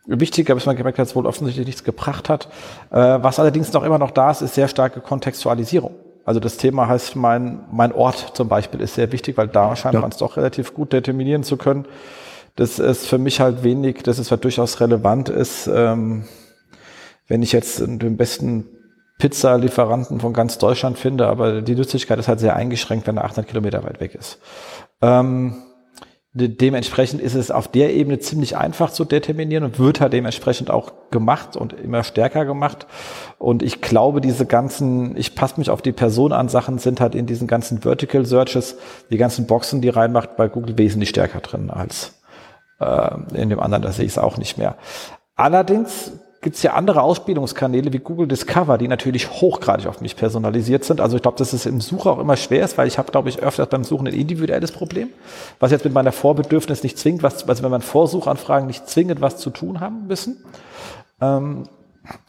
wichtiger, 0.05 0.53
bis 0.53 0.65
man 0.65 0.75
gemerkt 0.75 0.97
hat, 0.97 1.03
dass 1.03 1.11
es 1.11 1.15
wohl 1.15 1.25
offensichtlich 1.25 1.65
nichts 1.65 1.83
gebracht 1.83 2.29
hat. 2.29 2.49
Äh, 2.91 2.97
was 2.97 3.39
allerdings 3.39 3.71
noch 3.73 3.83
immer 3.83 3.97
noch 3.97 4.11
da 4.11 4.31
ist, 4.31 4.41
ist 4.41 4.55
sehr 4.55 4.67
starke 4.67 4.99
Kontextualisierung. 4.99 5.95
Also 6.25 6.39
das 6.39 6.57
Thema 6.57 6.87
heißt, 6.87 7.15
mein, 7.15 7.61
mein 7.71 7.91
Ort 7.93 8.31
zum 8.35 8.47
Beispiel 8.47 8.81
ist 8.81 8.95
sehr 8.95 9.11
wichtig, 9.11 9.37
weil 9.37 9.47
da 9.47 9.75
scheint 9.75 9.95
ja. 9.95 10.01
man 10.01 10.11
es 10.11 10.17
doch 10.17 10.37
relativ 10.37 10.73
gut 10.73 10.93
determinieren 10.93 11.43
zu 11.43 11.57
können. 11.57 11.85
Das 12.55 12.77
ist 12.79 13.07
für 13.07 13.17
mich 13.17 13.39
halt 13.39 13.63
wenig, 13.63 14.03
dass 14.03 14.19
es 14.19 14.29
halt 14.29 14.43
durchaus 14.43 14.79
relevant 14.79 15.29
ist, 15.29 15.67
ähm, 15.67 16.25
wenn 17.27 17.41
ich 17.41 17.51
jetzt 17.51 17.79
den 17.79 18.17
besten 18.17 18.67
Pizza-Lieferanten 19.17 20.19
von 20.19 20.33
ganz 20.33 20.57
Deutschland 20.57 20.97
finde, 20.97 21.27
aber 21.27 21.61
die 21.61 21.75
Nützlichkeit 21.75 22.19
ist 22.19 22.27
halt 22.27 22.39
sehr 22.39 22.55
eingeschränkt, 22.55 23.07
wenn 23.07 23.17
er 23.17 23.25
800 23.25 23.47
Kilometer 23.47 23.83
weit 23.83 23.99
weg 23.99 24.15
ist. 24.15 24.39
Ähm, 25.01 25.63
de 26.33 26.47
dementsprechend 26.47 27.21
ist 27.21 27.35
es 27.35 27.51
auf 27.51 27.67
der 27.67 27.93
Ebene 27.93 28.19
ziemlich 28.19 28.57
einfach 28.57 28.91
zu 28.91 29.05
determinieren 29.05 29.63
und 29.63 29.79
wird 29.79 30.01
halt 30.01 30.13
dementsprechend 30.13 30.71
auch 30.71 30.91
gemacht 31.11 31.55
und 31.55 31.73
immer 31.73 32.03
stärker 32.03 32.43
gemacht. 32.43 32.87
Und 33.37 33.63
ich 33.63 33.81
glaube, 33.81 34.19
diese 34.19 34.45
ganzen, 34.45 35.15
ich 35.15 35.35
passe 35.35 35.59
mich 35.59 35.69
auf 35.69 35.81
die 35.81 35.91
Person 35.91 36.33
an, 36.33 36.49
Sachen 36.49 36.79
sind 36.79 36.99
halt 36.99 37.13
in 37.15 37.27
diesen 37.27 37.47
ganzen 37.47 37.81
Vertical 37.81 38.25
Searches, 38.25 38.77
die 39.11 39.17
ganzen 39.17 39.45
Boxen, 39.45 39.81
die 39.81 39.89
reinmacht, 39.89 40.35
bei 40.37 40.47
Google 40.47 40.77
wesentlich 40.77 41.09
stärker 41.09 41.39
drin 41.39 41.69
als 41.69 42.13
in 42.79 43.49
dem 43.49 43.59
anderen, 43.59 43.81
da 43.81 43.91
sehe 43.91 44.05
ich 44.05 44.11
es 44.11 44.17
auch 44.17 44.37
nicht 44.37 44.57
mehr. 44.57 44.75
Allerdings 45.35 46.11
gibt 46.43 46.57
es 46.57 46.63
ja 46.63 46.73
andere 46.73 47.01
Ausspielungskanäle 47.01 47.91
wie 47.91 47.99
Google 47.99 48.27
Discover, 48.27 48.77
die 48.77 48.87
natürlich 48.87 49.31
hochgradig 49.31 49.87
auf 49.87 50.01
mich 50.01 50.15
personalisiert 50.15 50.83
sind. 50.83 51.01
Also 51.01 51.15
ich 51.15 51.23
glaube, 51.23 51.37
dass 51.37 51.53
es 51.53 51.65
im 51.65 51.81
Sucher 51.81 52.11
auch 52.11 52.19
immer 52.19 52.37
schwer 52.37 52.63
ist, 52.63 52.77
weil 52.77 52.87
ich 52.87 52.99
habe, 52.99 53.11
glaube 53.11 53.29
ich, 53.29 53.41
öfters 53.41 53.69
beim 53.69 53.83
Suchen 53.83 54.07
ein 54.07 54.13
individuelles 54.13 54.71
Problem, 54.71 55.09
was 55.59 55.71
jetzt 55.71 55.85
mit 55.85 55.93
meiner 55.93 56.11
Vorbedürfnis 56.11 56.83
nicht 56.83 56.99
zwingt, 56.99 57.23
was, 57.23 57.47
also 57.47 57.63
wenn 57.63 57.71
man 57.71 57.81
Vorsuchanfragen 57.81 58.67
nicht 58.67 58.87
zwingend 58.87 59.21
was 59.21 59.37
zu 59.37 59.49
tun 59.49 59.79
haben 59.79 60.05
müssen. 60.07 60.43
Ähm, 61.21 61.63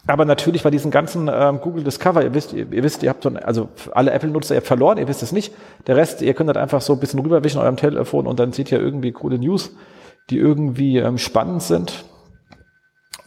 aber 0.07 0.23
natürlich 0.23 0.63
bei 0.63 0.71
diesen 0.71 0.89
ganzen 0.89 1.29
ähm, 1.31 1.59
Google 1.59 1.83
Discover, 1.83 2.23
ihr 2.23 2.33
wisst, 2.33 2.53
ihr, 2.53 2.71
ihr 2.71 2.83
wisst, 2.83 3.03
ihr 3.03 3.09
habt 3.09 3.23
so, 3.23 3.29
also 3.29 3.67
alle 3.91 4.11
Apple-Nutzer, 4.11 4.55
ihr 4.55 4.59
habt 4.59 4.67
verloren, 4.67 4.97
ihr 4.97 5.09
wisst 5.09 5.21
es 5.21 5.33
nicht. 5.33 5.53
Der 5.87 5.97
Rest, 5.97 6.21
ihr 6.21 6.33
könnt 6.33 6.47
halt 6.47 6.57
einfach 6.57 6.81
so 6.81 6.93
ein 6.93 6.99
bisschen 6.99 7.19
rüberwischen 7.19 7.59
eurem 7.59 7.75
Telefon 7.75 8.25
und 8.25 8.39
dann 8.39 8.53
seht 8.53 8.71
ihr 8.71 8.79
irgendwie 8.79 9.11
coole 9.11 9.37
News 9.37 9.71
die 10.29 10.37
irgendwie 10.37 10.97
ähm, 10.97 11.17
spannend 11.17 11.63
sind. 11.63 12.05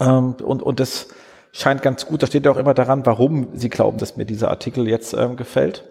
Ähm, 0.01 0.34
und, 0.42 0.62
und 0.62 0.80
das 0.80 1.09
scheint 1.53 1.82
ganz 1.82 2.07
gut. 2.07 2.22
Da 2.22 2.26
steht 2.26 2.44
ja 2.44 2.53
auch 2.53 2.57
immer 2.57 2.74
daran, 2.74 3.07
warum 3.07 3.49
Sie 3.55 3.68
glauben, 3.68 3.99
dass 3.99 4.16
mir 4.16 4.24
dieser 4.24 4.49
Artikel 4.49 4.88
jetzt 4.88 5.14
ähm, 5.14 5.36
gefällt. 5.36 5.84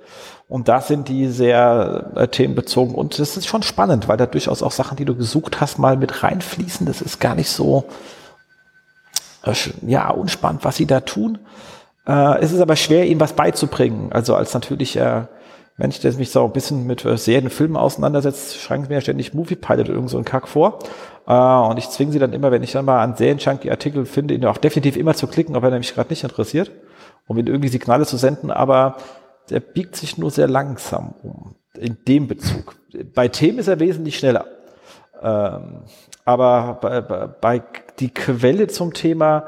Und 0.47 0.67
da 0.69 0.81
sind 0.81 1.09
die 1.09 1.27
sehr 1.27 2.11
äh, 2.15 2.27
themenbezogen. 2.27 2.95
Und 2.95 3.19
das 3.19 3.35
ist 3.35 3.47
schon 3.47 3.63
spannend, 3.63 4.07
weil 4.07 4.17
da 4.17 4.25
durchaus 4.25 4.63
auch 4.63 4.71
Sachen, 4.71 4.97
die 4.97 5.05
du 5.05 5.15
gesucht 5.15 5.59
hast, 5.59 5.77
mal 5.77 5.97
mit 5.97 6.23
reinfließen. 6.23 6.85
Das 6.85 7.01
ist 7.01 7.19
gar 7.19 7.35
nicht 7.35 7.49
so, 7.49 7.85
äh, 9.43 9.53
ja, 9.85 10.09
unspannend, 10.09 10.63
was 10.63 10.77
sie 10.77 10.85
da 10.85 11.01
tun. 11.01 11.39
Äh, 12.07 12.39
es 12.39 12.53
ist 12.53 12.61
aber 12.61 12.77
schwer, 12.77 13.05
ihnen 13.05 13.19
was 13.19 13.33
beizubringen. 13.33 14.11
Also 14.11 14.35
als 14.35 14.53
natürlicher 14.53 15.29
wenn 15.77 15.91
ich 15.91 16.03
mich 16.17 16.31
so 16.31 16.43
ein 16.43 16.51
bisschen 16.51 16.87
mit 16.87 17.05
äh, 17.05 17.17
Serien, 17.17 17.51
Filmen 17.51 17.77
auseinandersetze, 17.77 18.57
schreiben 18.57 18.83
sie 18.83 18.89
mir 18.89 18.95
ja 18.95 19.01
ständig 19.01 19.33
Movie 19.35 19.55
Pilot 19.55 19.89
irgend 19.89 20.09
so 20.09 20.17
einen 20.17 20.25
Kack 20.25 20.47
vor. 20.47 20.79
Äh, 21.27 21.33
und 21.33 21.77
ich 21.77 21.89
zwinge 21.89 22.11
sie 22.11 22.19
dann 22.19 22.33
immer, 22.33 22.51
wenn 22.51 22.63
ich 22.63 22.71
dann 22.71 22.85
mal 22.85 23.03
an 23.03 23.15
Serien-Junkie 23.15 23.69
Artikel 23.69 24.05
finde, 24.05 24.33
ihn 24.33 24.45
auch 24.45 24.57
definitiv 24.57 24.97
immer 24.97 25.13
zu 25.13 25.27
klicken, 25.27 25.55
wenn 25.61 25.71
er 25.73 25.77
mich 25.77 25.93
gerade 25.93 26.09
nicht 26.09 26.23
interessiert, 26.23 26.71
um 27.27 27.37
ihm 27.37 27.45
irgendwie 27.45 27.69
Signale 27.69 28.05
zu 28.05 28.17
senden, 28.17 28.49
aber 28.49 28.97
der 29.51 29.59
biegt 29.59 29.95
sich 29.95 30.17
nur 30.17 30.31
sehr 30.31 30.47
langsam 30.47 31.13
um, 31.21 31.55
in 31.77 31.97
dem 32.07 32.27
Bezug. 32.27 32.75
Bei 33.13 33.27
Themen 33.27 33.59
ist 33.59 33.67
er 33.67 33.79
wesentlich 33.79 34.17
schneller. 34.17 34.45
Ähm, 35.21 35.83
aber 36.25 36.79
bei, 36.81 37.01
bei, 37.01 37.27
bei 37.27 37.63
die 37.99 38.13
Quelle 38.13 38.67
zum 38.67 38.93
Thema, 38.93 39.47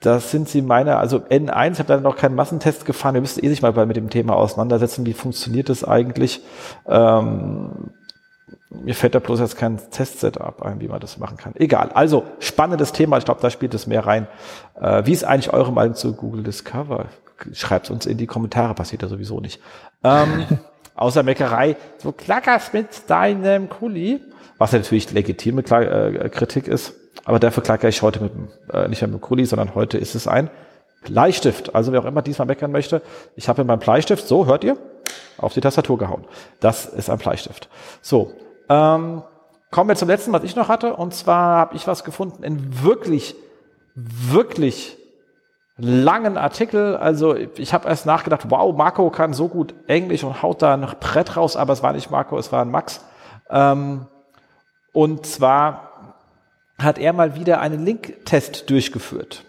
das 0.00 0.30
sind 0.30 0.48
sie 0.48 0.62
meine, 0.62 0.96
also 0.96 1.18
N1, 1.18 1.72
ich 1.72 1.78
habe 1.78 1.92
leider 1.92 2.00
noch 2.00 2.16
keinen 2.16 2.34
Massentest 2.34 2.86
gefahren, 2.86 3.14
wir 3.14 3.20
müssen 3.20 3.44
eh 3.44 3.48
sich 3.48 3.60
mal 3.60 3.72
mit 3.86 3.96
dem 3.96 4.08
Thema 4.08 4.34
auseinandersetzen, 4.34 5.04
wie 5.04 5.12
funktioniert 5.12 5.68
das 5.68 5.84
eigentlich. 5.84 6.40
Ähm, 6.86 7.90
mir 8.70 8.94
fällt 8.94 9.14
da 9.14 9.18
bloß 9.18 9.40
jetzt 9.40 9.58
kein 9.58 9.78
Testsetup 9.90 10.62
ein, 10.62 10.80
wie 10.80 10.88
man 10.88 11.00
das 11.00 11.18
machen 11.18 11.36
kann. 11.36 11.54
Egal. 11.56 11.90
Also, 11.92 12.24
spannendes 12.38 12.92
Thema. 12.92 13.18
Ich 13.18 13.24
glaube, 13.24 13.40
da 13.42 13.50
spielt 13.50 13.74
es 13.74 13.86
mehr 13.86 14.06
rein. 14.06 14.26
Äh, 14.80 15.04
wie 15.04 15.12
ist 15.12 15.24
eigentlich 15.24 15.52
eure 15.52 15.72
Meinung 15.72 15.94
zu 15.94 16.14
Google 16.14 16.44
Discover? 16.44 17.06
Schreibt 17.52 17.90
uns 17.90 18.06
in 18.06 18.16
die 18.16 18.26
Kommentare, 18.26 18.74
passiert 18.74 19.02
ja 19.02 19.08
sowieso 19.08 19.40
nicht. 19.40 19.60
Ähm, 20.04 20.46
außer 20.94 21.22
Meckerei, 21.22 21.76
so 21.98 22.12
klackerst 22.12 22.72
mit 22.72 23.10
deinem 23.10 23.68
Kuli, 23.68 24.20
was 24.56 24.72
ja 24.72 24.78
natürlich 24.78 25.10
legitime 25.12 25.62
äh, 25.62 26.28
Kritik 26.28 26.68
ist. 26.68 26.94
Aber 27.24 27.38
dafür 27.38 27.62
klage 27.62 27.88
ich 27.88 28.02
heute 28.02 28.20
mit, 28.22 28.32
äh, 28.72 28.88
nicht 28.88 29.02
mehr 29.02 29.08
mit 29.08 29.20
Kuli, 29.20 29.44
sondern 29.44 29.74
heute 29.74 29.98
ist 29.98 30.14
es 30.14 30.26
ein 30.26 30.50
Bleistift. 31.02 31.74
Also 31.74 31.92
wer 31.92 32.00
auch 32.00 32.06
immer 32.06 32.22
diesmal 32.22 32.46
meckern 32.46 32.72
möchte, 32.72 33.02
ich 33.36 33.48
habe 33.48 33.62
in 33.62 33.66
meinem 33.66 33.78
Bleistift, 33.78 34.26
so 34.26 34.46
hört 34.46 34.64
ihr, 34.64 34.76
auf 35.38 35.54
die 35.54 35.60
Tastatur 35.60 35.98
gehauen. 35.98 36.24
Das 36.60 36.86
ist 36.86 37.10
ein 37.10 37.18
Bleistift. 37.18 37.68
So, 38.02 38.32
ähm, 38.68 39.22
kommen 39.70 39.88
wir 39.88 39.96
zum 39.96 40.08
letzten, 40.08 40.32
was 40.32 40.44
ich 40.44 40.56
noch 40.56 40.68
hatte. 40.68 40.94
Und 40.96 41.14
zwar 41.14 41.56
habe 41.56 41.76
ich 41.76 41.86
was 41.86 42.04
gefunden 42.04 42.42
in 42.42 42.82
wirklich, 42.82 43.34
wirklich 43.94 44.98
langen 45.76 46.36
Artikel. 46.36 46.96
Also 46.96 47.34
ich 47.34 47.72
habe 47.72 47.88
erst 47.88 48.06
nachgedacht, 48.06 48.50
wow, 48.50 48.76
Marco 48.76 49.10
kann 49.10 49.32
so 49.32 49.48
gut 49.48 49.74
Englisch 49.86 50.24
und 50.24 50.42
haut 50.42 50.62
da 50.62 50.74
ein 50.74 50.86
Brett 51.00 51.36
raus, 51.36 51.56
aber 51.56 51.72
es 51.72 51.82
war 51.82 51.92
nicht 51.92 52.10
Marco, 52.10 52.38
es 52.38 52.52
war 52.52 52.62
ein 52.62 52.70
Max. 52.70 53.04
Ähm, 53.48 54.06
und 54.92 55.24
zwar 55.24 55.89
hat 56.82 56.98
er 56.98 57.12
mal 57.12 57.34
wieder 57.34 57.60
einen 57.60 57.84
Link-Test 57.84 58.68
durchgeführt. 58.70 59.44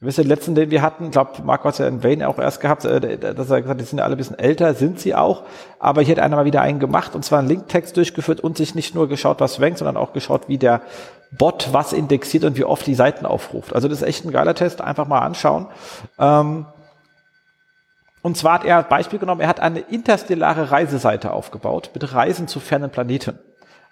Wisst 0.00 0.18
ihr, 0.18 0.24
den 0.24 0.28
letzten, 0.28 0.54
den 0.54 0.70
wir 0.70 0.82
hatten, 0.82 1.06
ich 1.06 1.10
glaube, 1.10 1.42
Marco 1.42 1.64
hat 1.64 1.74
es 1.74 1.78
ja 1.78 1.88
in 1.88 2.04
Wayne 2.04 2.28
auch 2.28 2.38
erst 2.38 2.60
gehabt, 2.60 2.84
äh, 2.84 3.18
dass 3.18 3.50
er 3.50 3.62
gesagt 3.62 3.68
hat, 3.68 3.80
die 3.80 3.84
sind 3.84 3.98
ja 3.98 4.04
alle 4.04 4.14
ein 4.14 4.18
bisschen 4.18 4.38
älter, 4.38 4.74
sind 4.74 5.00
sie 5.00 5.14
auch. 5.14 5.44
Aber 5.78 6.02
hier 6.02 6.16
hat 6.16 6.22
einer 6.22 6.36
mal 6.36 6.44
wieder 6.44 6.60
einen 6.60 6.78
gemacht 6.78 7.14
und 7.14 7.24
zwar 7.24 7.38
einen 7.38 7.48
Linktext 7.48 7.96
durchgeführt 7.96 8.40
und 8.40 8.58
sich 8.58 8.74
nicht 8.74 8.94
nur 8.94 9.08
geschaut, 9.08 9.40
was 9.40 9.58
rankt, 9.58 9.78
sondern 9.78 9.96
auch 9.96 10.12
geschaut, 10.12 10.48
wie 10.48 10.58
der 10.58 10.82
Bot 11.30 11.70
was 11.72 11.94
indexiert 11.94 12.44
und 12.44 12.58
wie 12.58 12.64
oft 12.64 12.86
die 12.86 12.94
Seiten 12.94 13.24
aufruft. 13.24 13.74
Also 13.74 13.88
das 13.88 14.02
ist 14.02 14.06
echt 14.06 14.26
ein 14.26 14.32
geiler 14.32 14.54
Test, 14.54 14.82
einfach 14.82 15.08
mal 15.08 15.20
anschauen. 15.20 15.66
Ähm, 16.18 16.66
und 18.20 18.36
zwar 18.36 18.54
hat 18.54 18.64
er 18.66 18.82
Beispiel 18.82 19.18
genommen, 19.18 19.40
er 19.40 19.48
hat 19.48 19.60
eine 19.60 19.80
interstellare 19.80 20.72
Reiseseite 20.72 21.32
aufgebaut 21.32 21.90
mit 21.94 22.12
Reisen 22.12 22.48
zu 22.48 22.60
fernen 22.60 22.90
Planeten. 22.90 23.38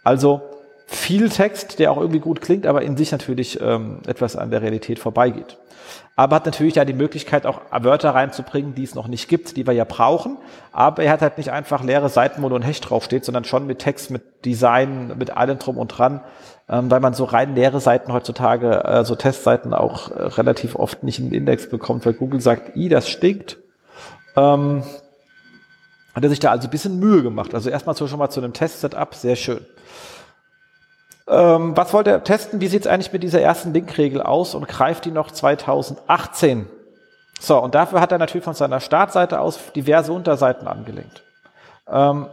Also 0.03 0.43
viel 0.87 1.29
Text, 1.29 1.79
der 1.79 1.93
auch 1.93 1.97
irgendwie 1.97 2.21
gut 2.21 2.41
klingt, 2.41 2.67
aber 2.67 2.83
in 2.83 2.97
sich 2.97 3.13
natürlich 3.13 3.61
ähm, 3.61 4.01
etwas 4.07 4.37
an 4.37 4.51
der 4.51 4.63
Realität 4.63 4.99
vorbeigeht. 4.99 5.59
Aber 6.17 6.37
hat 6.37 6.47
natürlich 6.47 6.77
ja 6.77 6.85
die 6.85 6.93
Möglichkeit, 6.93 7.45
auch 7.45 7.61
Wörter 7.73 8.11
reinzubringen, 8.15 8.75
die 8.75 8.85
es 8.85 8.95
noch 8.95 9.09
nicht 9.09 9.29
gibt, 9.29 9.57
die 9.57 9.67
wir 9.67 9.75
ja 9.75 9.85
brauchen. 9.85 10.39
Aber 10.73 11.03
er 11.03 11.11
hat 11.11 11.23
halt 11.23 11.39
nicht 11.39 11.51
einfach 11.51 11.83
leere 11.83 12.09
Seiten, 12.09 12.43
wo 12.43 12.49
nur 12.49 12.59
ein 12.59 12.63
Hecht 12.63 12.89
draufsteht, 12.89 13.25
sondern 13.25 13.45
schon 13.45 13.67
mit 13.67 13.81
Text, 13.81 14.11
mit 14.11 14.45
Design, 14.45 15.17
mit 15.19 15.37
allem 15.37 15.59
drum 15.59 15.77
und 15.77 15.89
dran, 15.89 16.21
ähm, 16.69 16.91
weil 16.91 17.01
man 17.01 17.15
so 17.15 17.25
rein 17.25 17.55
leere 17.55 17.81
Seiten 17.81 18.13
heutzutage, 18.13 18.85
äh, 18.85 19.05
so 19.05 19.17
Testseiten 19.17 19.75
auch 19.75 20.11
äh, 20.11 20.23
relativ 20.23 20.77
oft 20.77 21.03
nicht 21.03 21.19
im 21.19 21.33
Index 21.33 21.69
bekommt, 21.69 22.07
weil 22.07 22.15
Google 22.15 22.41
sagt, 22.41 22.77
i, 22.77 22.89
das 22.89 23.09
stinkt. 23.09 23.59
Ähm, 24.37 24.85
hat 26.15 26.23
er 26.23 26.31
sich 26.31 26.39
da 26.39 26.53
also 26.53 26.69
ein 26.69 26.71
bisschen 26.71 27.01
Mühe 27.01 27.23
gemacht. 27.23 27.55
Also 27.55 27.71
erstmal 27.71 27.97
so 27.97 28.07
schon 28.07 28.21
mal 28.21 28.31
zu 28.31 28.41
einem 28.41 28.53
Test-Setup, 28.53 29.15
sehr 29.17 29.35
schön. 29.35 29.67
Ähm, 31.27 31.77
was 31.77 31.93
wollte 31.93 32.11
er 32.11 32.23
testen? 32.23 32.61
Wie 32.61 32.69
sieht 32.69 32.83
es 32.83 32.87
eigentlich 32.87 33.13
mit 33.13 33.23
dieser 33.23 33.41
ersten 33.41 33.73
Linkregel 33.73 34.21
aus 34.21 34.55
und 34.55 34.69
greift 34.69 35.05
die 35.05 35.11
noch 35.11 35.31
2018? 35.31 36.69
So, 37.41 37.61
und 37.63 37.75
dafür 37.75 38.01
hat 38.01 38.13
er 38.13 38.19
natürlich 38.19 38.45
von 38.45 38.55
seiner 38.55 38.81
Startseite 38.81 39.41
aus 39.41 39.59
diverse 39.75 40.13
Unterseiten 40.13 40.69
angelegt. 40.69 41.23
Ähm, 41.89 42.27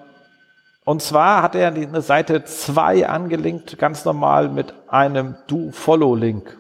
und 0.84 1.02
zwar 1.02 1.42
hat 1.42 1.56
er 1.56 1.68
eine 1.68 2.02
Seite 2.02 2.44
2 2.44 3.08
angelinkt, 3.08 3.78
ganz 3.78 4.04
normal 4.04 4.50
mit 4.50 4.74
einem 4.88 5.36
Do-Follow-Link. 5.48 6.58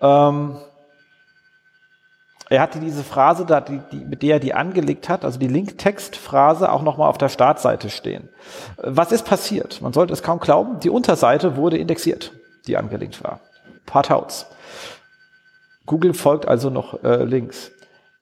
Ähm, 0.00 0.56
er 2.50 2.62
hatte 2.62 2.80
diese 2.80 3.04
Phrase, 3.04 3.44
da, 3.44 3.60
die, 3.60 3.80
die, 3.92 4.04
mit 4.04 4.22
der 4.22 4.36
er 4.36 4.40
die 4.40 4.54
angelegt 4.54 5.08
hat, 5.08 5.24
also 5.24 5.38
die 5.38 5.48
Link-Text-Phrase, 5.48 6.72
auch 6.72 6.82
nochmal 6.82 7.08
auf 7.08 7.18
der 7.18 7.28
Startseite 7.28 7.90
stehen. 7.90 8.28
Was 8.78 9.12
ist 9.12 9.26
passiert? 9.26 9.82
Man 9.82 9.92
sollte 9.92 10.14
es 10.14 10.22
kaum 10.22 10.40
glauben. 10.40 10.80
Die 10.80 10.90
Unterseite 10.90 11.56
wurde 11.56 11.76
indexiert, 11.76 12.32
die 12.66 12.76
angelegt 12.76 13.22
war. 13.22 13.40
Partouts. 13.84 14.46
Google 15.84 16.14
folgt 16.14 16.48
also 16.48 16.70
noch 16.70 17.02
äh, 17.02 17.24
links. 17.24 17.70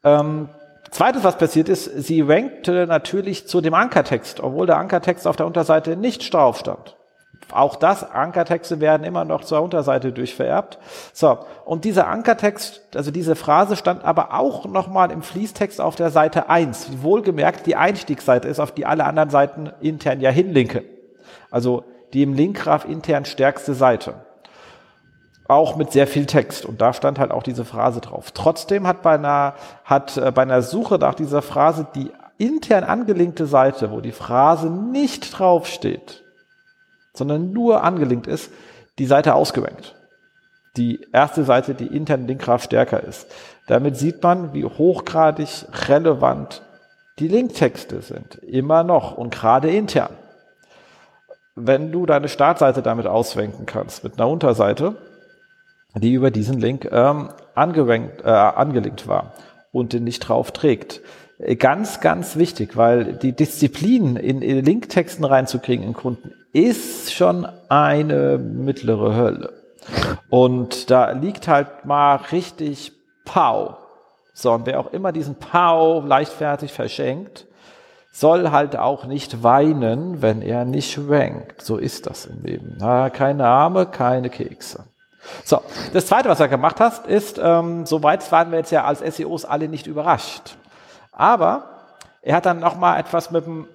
Ähm, 0.02 0.48
zweites, 0.90 1.24
was 1.24 1.38
passiert 1.38 1.68
ist, 1.68 1.84
sie 1.84 2.20
rankte 2.20 2.86
natürlich 2.86 3.46
zu 3.46 3.60
dem 3.60 3.74
Ankertext, 3.74 4.40
obwohl 4.40 4.66
der 4.66 4.78
Ankertext 4.78 5.26
auf 5.26 5.36
der 5.36 5.46
Unterseite 5.46 5.96
nicht 5.96 6.32
drauf 6.32 6.58
stand. 6.58 6.96
Auch 7.52 7.76
das, 7.76 8.02
Ankertexte 8.10 8.80
werden 8.80 9.04
immer 9.04 9.24
noch 9.24 9.44
zur 9.44 9.62
Unterseite 9.62 10.12
durchvererbt. 10.12 10.78
So, 11.12 11.38
und 11.64 11.84
dieser 11.84 12.08
Ankertext, 12.08 12.82
also 12.94 13.10
diese 13.10 13.36
Phrase 13.36 13.76
stand 13.76 14.04
aber 14.04 14.34
auch 14.34 14.66
nochmal 14.66 15.12
im 15.12 15.22
Fließtext 15.22 15.80
auf 15.80 15.94
der 15.94 16.10
Seite 16.10 16.50
1. 16.50 17.02
Wohlgemerkt, 17.02 17.66
die 17.66 17.76
Einstiegsseite 17.76 18.48
ist, 18.48 18.58
auf 18.58 18.72
die 18.72 18.84
alle 18.84 19.04
anderen 19.04 19.30
Seiten 19.30 19.70
intern 19.80 20.20
ja 20.20 20.30
hinlinken. 20.30 20.82
Also 21.50 21.84
die 22.12 22.22
im 22.22 22.34
Linkgraph 22.34 22.84
intern 22.84 23.24
stärkste 23.24 23.74
Seite. 23.74 24.14
Auch 25.48 25.76
mit 25.76 25.92
sehr 25.92 26.08
viel 26.08 26.26
Text. 26.26 26.66
Und 26.66 26.80
da 26.80 26.92
stand 26.92 27.20
halt 27.20 27.30
auch 27.30 27.44
diese 27.44 27.64
Phrase 27.64 28.00
drauf. 28.00 28.32
Trotzdem 28.32 28.86
hat 28.86 29.02
bei 29.02 29.14
einer, 29.14 29.54
hat 29.84 30.16
äh, 30.16 30.32
bei 30.32 30.42
einer 30.42 30.62
Suche 30.62 30.98
nach 30.98 31.14
dieser 31.14 31.42
Phrase 31.42 31.86
die 31.94 32.10
intern 32.38 32.84
angelinkte 32.84 33.46
Seite, 33.46 33.92
wo 33.92 34.00
die 34.00 34.12
Phrase 34.12 34.68
nicht 34.68 35.38
draufsteht, 35.38 36.24
sondern 37.18 37.52
nur 37.52 37.82
angelinkt 37.82 38.26
ist, 38.26 38.50
die 38.98 39.06
Seite 39.06 39.34
ausgerankt. 39.34 39.94
Die 40.76 41.06
erste 41.12 41.44
Seite, 41.44 41.74
die 41.74 41.86
intern 41.86 42.26
Linkgraph 42.26 42.62
stärker 42.62 43.02
ist. 43.02 43.26
Damit 43.66 43.96
sieht 43.96 44.22
man, 44.22 44.52
wie 44.52 44.64
hochgradig 44.64 45.48
relevant 45.88 46.62
die 47.18 47.28
Linktexte 47.28 48.02
sind. 48.02 48.36
Immer 48.36 48.84
noch 48.84 49.16
und 49.16 49.30
gerade 49.30 49.70
intern. 49.70 50.12
Wenn 51.54 51.90
du 51.90 52.04
deine 52.04 52.28
Startseite 52.28 52.82
damit 52.82 53.06
auswenken 53.06 53.64
kannst, 53.64 54.04
mit 54.04 54.18
einer 54.18 54.28
Unterseite, 54.28 54.96
die 55.94 56.12
über 56.12 56.30
diesen 56.30 56.60
Link 56.60 56.86
ähm, 56.92 57.30
angerankt, 57.54 58.22
äh, 58.22 58.28
angelinkt 58.28 59.08
war 59.08 59.32
und 59.72 59.94
den 59.94 60.04
nicht 60.04 60.20
drauf 60.20 60.52
trägt. 60.52 61.00
Ganz, 61.58 62.00
ganz 62.00 62.36
wichtig, 62.36 62.76
weil 62.76 63.14
die 63.14 63.32
Disziplin 63.32 64.16
in, 64.16 64.40
in 64.40 64.64
Linktexten 64.64 65.24
reinzukriegen 65.24 65.84
in 65.84 65.92
Kunden 65.92 66.32
ist 66.56 67.12
schon 67.12 67.46
eine 67.68 68.38
mittlere 68.38 69.14
Hölle. 69.14 69.52
Und 70.30 70.90
da 70.90 71.10
liegt 71.10 71.48
halt 71.48 71.84
mal 71.84 72.16
richtig 72.32 72.92
Pau. 73.26 73.76
So, 74.32 74.52
und 74.52 74.64
wer 74.64 74.80
auch 74.80 74.90
immer 74.92 75.12
diesen 75.12 75.34
Pau 75.34 76.00
leichtfertig 76.00 76.72
verschenkt, 76.72 77.46
soll 78.10 78.50
halt 78.52 78.74
auch 78.74 79.04
nicht 79.04 79.42
weinen, 79.42 80.22
wenn 80.22 80.40
er 80.40 80.64
nicht 80.64 80.98
rankt. 81.08 81.60
So 81.60 81.76
ist 81.76 82.06
das 82.06 82.24
im 82.24 82.42
Leben. 82.42 82.76
Na, 82.78 83.10
keine 83.10 83.46
Arme, 83.46 83.84
keine 83.84 84.30
Kekse. 84.30 84.84
So, 85.44 85.60
das 85.92 86.06
zweite, 86.06 86.30
was 86.30 86.40
er 86.40 86.48
gemacht 86.48 86.80
hat, 86.80 87.06
ist, 87.06 87.38
ähm, 87.42 87.84
soweit 87.84 88.32
waren 88.32 88.50
wir 88.50 88.58
jetzt 88.58 88.72
ja 88.72 88.84
als 88.84 89.00
SEOs 89.00 89.44
alle 89.44 89.68
nicht 89.68 89.86
überrascht. 89.86 90.56
Aber 91.12 91.64
er 92.22 92.36
hat 92.36 92.46
dann 92.46 92.60
nochmal 92.60 92.98
etwas 92.98 93.30
mit 93.30 93.44
dem 93.44 93.68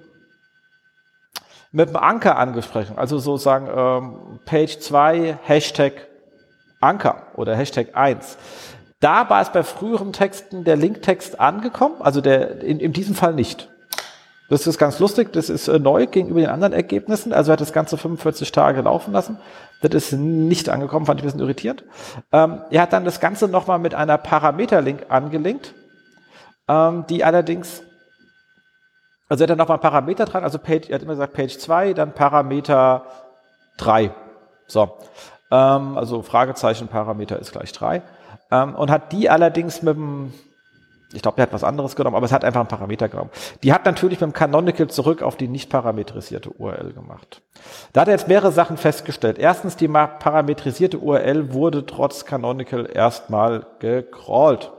mit 1.71 1.89
dem 1.89 1.95
Anker 1.95 2.37
angesprochen, 2.37 2.97
also 2.97 3.17
sozusagen 3.17 3.67
ähm, 3.73 4.39
Page 4.45 4.79
2, 4.79 5.39
Hashtag 5.43 5.93
Anker 6.81 7.27
oder 7.35 7.55
Hashtag 7.55 7.95
1. 7.95 8.37
Da 8.99 9.29
war 9.29 9.41
es 9.41 9.51
bei 9.51 9.63
früheren 9.63 10.13
Texten 10.13 10.63
der 10.63 10.75
Linktext 10.75 11.39
angekommen, 11.39 11.95
also 11.99 12.21
der 12.21 12.61
in, 12.61 12.79
in 12.79 12.93
diesem 12.93 13.15
Fall 13.15 13.33
nicht. 13.33 13.69
Das 14.49 14.67
ist 14.67 14.77
ganz 14.77 14.99
lustig, 14.99 15.31
das 15.31 15.49
ist 15.49 15.69
äh, 15.69 15.79
neu 15.79 16.07
gegenüber 16.07 16.41
den 16.41 16.49
anderen 16.49 16.73
Ergebnissen. 16.73 17.31
Also 17.31 17.51
er 17.51 17.53
hat 17.53 17.61
das 17.61 17.71
Ganze 17.71 17.97
45 17.97 18.51
Tage 18.51 18.81
laufen 18.81 19.13
lassen. 19.13 19.37
Das 19.81 19.93
ist 19.93 20.11
nicht 20.11 20.67
angekommen, 20.67 21.05
fand 21.05 21.21
ich 21.21 21.23
ein 21.23 21.27
bisschen 21.27 21.39
irritiert. 21.39 21.85
Ähm, 22.33 22.59
er 22.69 22.81
hat 22.81 22.91
dann 22.91 23.05
das 23.05 23.21
Ganze 23.21 23.47
nochmal 23.47 23.79
mit 23.79 23.95
einer 23.95 24.17
Parameterlink 24.17 25.05
angelinkt, 25.07 25.73
ähm, 26.67 27.05
die 27.09 27.23
allerdings 27.23 27.81
also 29.31 29.43
er 29.43 29.45
hat 29.45 29.51
dann 29.51 29.59
nochmal 29.59 29.77
Parameter 29.77 30.25
dran, 30.25 30.43
also 30.43 30.59
Page, 30.59 30.89
er 30.89 30.95
hat 30.95 31.03
immer 31.03 31.13
gesagt 31.13 31.31
Page 31.31 31.57
2, 31.57 31.93
dann 31.93 32.11
Parameter 32.11 33.05
3. 33.77 34.11
So. 34.67 34.97
Ähm, 35.49 35.97
also 35.97 36.21
Fragezeichen, 36.21 36.89
Parameter 36.89 37.39
ist 37.39 37.53
gleich 37.53 37.71
3. 37.71 38.01
Ähm, 38.51 38.75
und 38.75 38.91
hat 38.91 39.13
die 39.13 39.29
allerdings 39.29 39.83
mit 39.83 39.95
dem, 39.95 40.33
ich 41.13 41.21
glaube, 41.21 41.37
er 41.37 41.43
hat 41.43 41.53
was 41.53 41.63
anderes 41.63 41.95
genommen, 41.95 42.17
aber 42.17 42.25
es 42.25 42.33
hat 42.33 42.43
einfach 42.43 42.59
einen 42.59 42.67
Parameter 42.67 43.07
genommen. 43.07 43.29
Die 43.63 43.71
hat 43.71 43.85
natürlich 43.85 44.19
mit 44.19 44.31
dem 44.31 44.33
Canonical 44.33 44.89
zurück 44.89 45.21
auf 45.21 45.37
die 45.37 45.47
nicht 45.47 45.69
parametrisierte 45.69 46.49
URL 46.49 46.91
gemacht. 46.91 47.41
Da 47.93 48.01
hat 48.01 48.09
er 48.09 48.15
jetzt 48.15 48.27
mehrere 48.27 48.51
Sachen 48.51 48.75
festgestellt. 48.75 49.39
Erstens, 49.39 49.77
die 49.77 49.87
parametrisierte 49.87 50.97
URL 50.97 51.53
wurde 51.53 51.85
trotz 51.85 52.25
Canonical 52.25 52.89
erstmal 52.93 53.65
gecrawlt. 53.79 54.73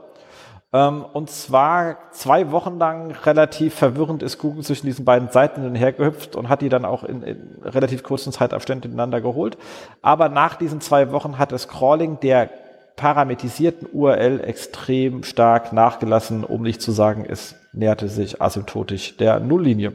Ähm, 0.73 1.05
und 1.13 1.29
zwar 1.29 1.97
zwei 2.11 2.51
Wochen 2.51 2.79
lang 2.79 3.11
relativ 3.11 3.75
verwirrend 3.75 4.23
ist 4.23 4.39
Google 4.39 4.63
zwischen 4.63 4.87
diesen 4.87 5.05
beiden 5.05 5.29
Seiten 5.29 5.61
hin 5.61 5.75
hergehüpft 5.75 6.35
und 6.35 6.49
hat 6.49 6.61
die 6.61 6.69
dann 6.69 6.83
auch 6.83 7.03
in, 7.03 7.21
in 7.21 7.61
relativ 7.63 8.01
kurzen 8.01 8.33
Zeitabständen 8.33 8.91
ineinander 8.91 9.21
geholt. 9.21 9.57
Aber 10.01 10.29
nach 10.29 10.55
diesen 10.55 10.81
zwei 10.81 11.11
Wochen 11.11 11.37
hat 11.37 11.51
das 11.51 11.67
Crawling 11.67 12.19
der 12.21 12.49
parametrisierten 12.95 13.87
URL 13.91 14.41
extrem 14.41 15.23
stark 15.23 15.73
nachgelassen, 15.73 16.43
um 16.43 16.63
nicht 16.63 16.81
zu 16.81 16.91
sagen, 16.91 17.25
es 17.27 17.55
näherte 17.71 18.07
sich 18.07 18.41
asymptotisch 18.41 19.17
der 19.17 19.39
Nulllinie. 19.39 19.93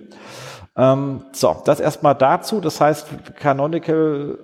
Ähm, 0.76 1.24
so, 1.33 1.57
das 1.64 1.81
erstmal 1.81 2.14
dazu. 2.14 2.61
Das 2.61 2.81
heißt, 2.81 3.09
Canonical 3.37 4.39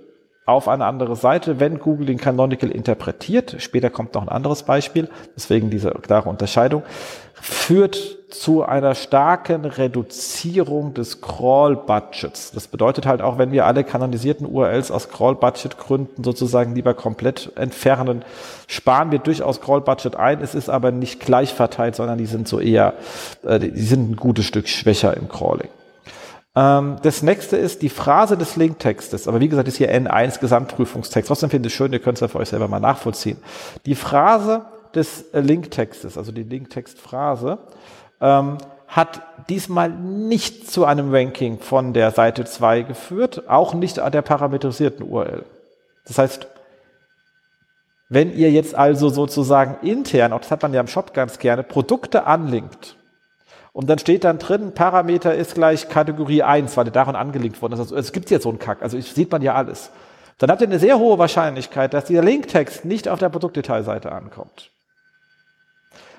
auf 0.46 0.68
eine 0.68 0.84
andere 0.84 1.16
Seite, 1.16 1.58
wenn 1.58 1.78
Google 1.78 2.06
den 2.06 2.18
Canonical 2.18 2.70
interpretiert, 2.70 3.56
später 3.58 3.88
kommt 3.88 4.14
noch 4.14 4.22
ein 4.22 4.28
anderes 4.28 4.62
Beispiel, 4.62 5.08
deswegen 5.34 5.70
diese 5.70 5.90
klare 5.90 6.28
Unterscheidung, 6.28 6.82
führt 7.34 8.18
zu 8.30 8.62
einer 8.62 8.94
starken 8.94 9.64
Reduzierung 9.64 10.92
des 10.92 11.20
Crawl-Budgets. 11.20 12.52
Das 12.52 12.66
bedeutet 12.68 13.06
halt 13.06 13.22
auch, 13.22 13.38
wenn 13.38 13.52
wir 13.52 13.64
alle 13.64 13.84
kanonisierten 13.84 14.46
URLs 14.46 14.90
aus 14.90 15.08
Crawl-Budget-Gründen 15.08 16.24
sozusagen 16.24 16.74
lieber 16.74 16.94
komplett 16.94 17.52
entfernen, 17.56 18.24
sparen 18.66 19.12
wir 19.12 19.20
durchaus 19.20 19.60
Crawl-Budget 19.60 20.16
ein. 20.16 20.40
Es 20.40 20.54
ist 20.54 20.68
aber 20.68 20.90
nicht 20.90 21.20
gleich 21.20 21.54
verteilt, 21.54 21.94
sondern 21.94 22.18
die 22.18 22.26
sind 22.26 22.48
so 22.48 22.60
eher, 22.60 22.94
äh, 23.44 23.60
die 23.60 23.80
sind 23.82 24.10
ein 24.10 24.16
gutes 24.16 24.46
Stück 24.46 24.68
schwächer 24.68 25.16
im 25.16 25.28
Crawling. 25.28 25.68
Ähm, 26.56 26.96
das 27.02 27.22
nächste 27.22 27.56
ist 27.56 27.82
die 27.82 27.88
Phrase 27.88 28.36
des 28.36 28.56
Linktextes. 28.56 29.28
Aber 29.28 29.40
wie 29.40 29.48
gesagt, 29.48 29.68
ist 29.68 29.76
hier 29.76 29.92
N1 29.92 30.40
Gesamtprüfungstext. 30.40 31.28
Trotzdem 31.28 31.50
finde 31.50 31.68
ich 31.68 31.72
es 31.72 31.76
schön, 31.76 31.92
ihr 31.92 32.00
könnt 32.00 32.18
es 32.18 32.20
ja 32.20 32.28
für 32.28 32.38
euch 32.38 32.48
selber 32.48 32.68
mal 32.68 32.80
nachvollziehen. 32.80 33.38
Die 33.86 33.94
Phrase 33.94 34.64
des 34.94 35.22
äh, 35.32 35.40
Linktextes, 35.40 36.16
also 36.16 36.32
die 36.32 36.44
Linktextphrase, 36.44 37.58
ähm, 38.20 38.58
hat 38.86 39.22
diesmal 39.48 39.90
nicht 39.90 40.70
zu 40.70 40.84
einem 40.84 41.12
Ranking 41.12 41.58
von 41.58 41.92
der 41.92 42.12
Seite 42.12 42.44
2 42.44 42.82
geführt, 42.82 43.48
auch 43.48 43.74
nicht 43.74 43.98
an 43.98 44.12
der 44.12 44.22
parametrisierten 44.22 45.08
URL. 45.08 45.44
Das 46.06 46.18
heißt, 46.18 46.46
wenn 48.08 48.32
ihr 48.36 48.52
jetzt 48.52 48.74
also 48.76 49.08
sozusagen 49.08 49.84
intern, 49.84 50.32
auch 50.32 50.40
das 50.40 50.52
hat 50.52 50.62
man 50.62 50.72
ja 50.72 50.80
im 50.80 50.86
Shop 50.86 51.12
ganz 51.12 51.40
gerne, 51.40 51.64
Produkte 51.64 52.26
anlinkt, 52.26 52.96
und 53.74 53.90
dann 53.90 53.98
steht 53.98 54.22
dann 54.22 54.38
drin, 54.38 54.72
Parameter 54.72 55.34
ist 55.34 55.56
gleich 55.56 55.88
Kategorie 55.88 56.44
1, 56.44 56.76
weil 56.76 56.84
der 56.84 56.92
daran 56.92 57.16
angelegt 57.16 57.60
worden 57.60 57.74
ist. 57.74 57.80
Also, 57.80 57.96
es 57.96 58.12
gibt 58.12 58.30
jetzt 58.30 58.44
so 58.44 58.48
einen 58.48 58.60
Kack, 58.60 58.82
also 58.82 58.98
sieht 58.98 59.32
man 59.32 59.42
ja 59.42 59.54
alles. 59.54 59.90
Dann 60.38 60.50
habt 60.50 60.62
ihr 60.62 60.68
eine 60.68 60.78
sehr 60.78 60.98
hohe 60.98 61.18
Wahrscheinlichkeit, 61.18 61.92
dass 61.92 62.04
dieser 62.04 62.22
Linktext 62.22 62.84
nicht 62.84 63.08
auf 63.08 63.18
der 63.18 63.28
Produktdetailseite 63.28 64.12
ankommt 64.12 64.70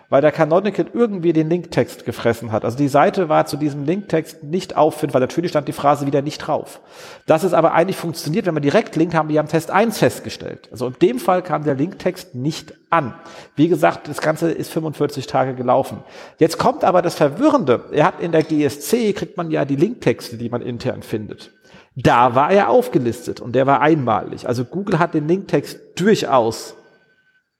weil 0.10 0.22
der 0.22 0.32
Canonical 0.32 0.86
irgendwie 0.94 1.34
den 1.34 1.50
Linktext 1.50 2.06
gefressen 2.06 2.52
hat. 2.52 2.64
Also 2.64 2.78
die 2.78 2.88
Seite 2.88 3.30
war 3.30 3.46
zu 3.46 3.58
diesem 3.58 3.86
Linktext 3.86 4.44
nicht 4.44 4.78
auffindbar, 4.78 5.20
natürlich 5.20 5.52
stand 5.52 5.68
die 5.68 5.74
Phrase 5.74 6.06
wieder 6.06 6.22
nicht 6.22 6.40
drauf. 6.40 6.80
Dass 7.26 7.44
es 7.44 7.54
aber 7.54 7.74
eigentlich 7.74 7.98
funktioniert, 7.98 8.46
wenn 8.46 8.54
man 8.54 8.64
direkt 8.64 8.96
linkt, 8.96 9.16
haben 9.16 9.30
wir 9.30 9.40
am 9.40 9.48
Test 9.48 9.72
1 9.72 9.98
festgestellt. 9.98 10.70
Also 10.72 10.88
in 10.88 10.96
dem 11.02 11.20
Fall 11.20 11.42
kam 11.42 11.64
der 11.64 11.76
Linktext 11.76 12.36
nicht 12.36 12.74
an. 12.90 13.14
Wie 13.56 13.68
gesagt, 13.68 14.08
das 14.08 14.22
Ganze 14.22 14.52
ist 14.52 14.72
45 14.72 15.28
Tage 15.28 15.56
gelaufen. 15.56 16.00
Jetzt 16.40 16.58
kommt 16.58 16.84
aber 16.84 17.02
das 17.02 17.16
Verwirrende. 17.16 17.86
Er 17.92 18.06
hat 18.06 18.20
in 18.20 18.32
der 18.32 18.44
GSC, 18.44 19.14
kriegt 19.14 19.38
man 19.38 19.52
ja 19.52 19.66
die 19.66 19.76
Linktexte, 19.76 20.38
die 20.38 20.50
man 20.50 20.62
intern 20.62 21.02
findet. 21.02 21.52
Da 21.96 22.36
war 22.36 22.52
er 22.52 22.70
aufgelistet 22.70 23.40
und 23.40 23.56
der 23.56 23.66
war 23.66 23.82
einmalig. 23.82 24.48
Also 24.48 24.66
Google 24.66 25.00
hat 25.00 25.14
den 25.14 25.28
Linktext 25.28 25.80
durchaus 25.96 26.76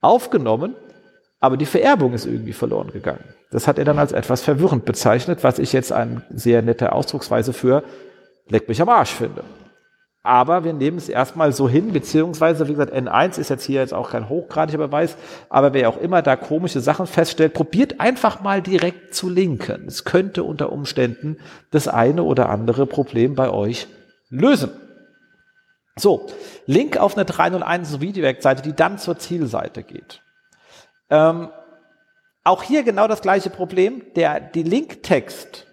aufgenommen, 0.02 0.76
aber 1.40 1.56
die 1.56 1.66
Vererbung 1.66 2.14
ist 2.14 2.26
irgendwie 2.26 2.52
verloren 2.52 2.90
gegangen. 2.92 3.24
Das 3.50 3.68
hat 3.68 3.78
er 3.78 3.84
dann 3.84 3.98
als 3.98 4.12
etwas 4.12 4.42
verwirrend 4.42 4.84
bezeichnet, 4.84 5.44
was 5.44 5.58
ich 5.58 5.72
jetzt 5.72 5.92
eine 5.92 6.22
sehr 6.30 6.62
nette 6.62 6.92
Ausdrucksweise 6.92 7.52
für 7.52 7.82
leck 8.48 8.68
mich 8.68 8.80
am 8.80 8.88
Arsch 8.88 9.12
finde. 9.12 9.44
Aber 10.22 10.64
wir 10.64 10.72
nehmen 10.72 10.98
es 10.98 11.08
erstmal 11.08 11.52
so 11.52 11.68
hin, 11.68 11.92
beziehungsweise, 11.92 12.66
wie 12.66 12.72
gesagt, 12.72 12.92
N1 12.92 13.38
ist 13.38 13.48
jetzt 13.48 13.62
hier 13.62 13.80
jetzt 13.80 13.94
auch 13.94 14.10
kein 14.10 14.28
hochgradiger 14.28 14.78
Beweis, 14.78 15.16
aber 15.48 15.72
wer 15.72 15.88
auch 15.88 15.98
immer 15.98 16.20
da 16.20 16.34
komische 16.34 16.80
Sachen 16.80 17.06
feststellt, 17.06 17.54
probiert 17.54 18.00
einfach 18.00 18.40
mal 18.40 18.60
direkt 18.60 19.14
zu 19.14 19.30
linken. 19.30 19.84
Es 19.86 20.04
könnte 20.04 20.42
unter 20.42 20.72
Umständen 20.72 21.36
das 21.70 21.86
eine 21.86 22.24
oder 22.24 22.48
andere 22.48 22.86
Problem 22.86 23.36
bei 23.36 23.50
euch 23.50 23.86
lösen. 24.28 24.72
So, 25.94 26.26
Link 26.66 26.96
auf 26.96 27.16
eine 27.16 27.24
301 27.24 28.00
Redirect-Seite, 28.00 28.62
die 28.62 28.74
dann 28.74 28.98
zur 28.98 29.18
Zielseite 29.18 29.84
geht. 29.84 30.22
Ähm, 31.10 31.48
auch 32.44 32.62
hier 32.62 32.82
genau 32.82 33.08
das 33.08 33.22
gleiche 33.22 33.50
Problem. 33.50 34.02
Der, 34.14 34.40
die 34.40 34.62
Linktext 34.62 35.66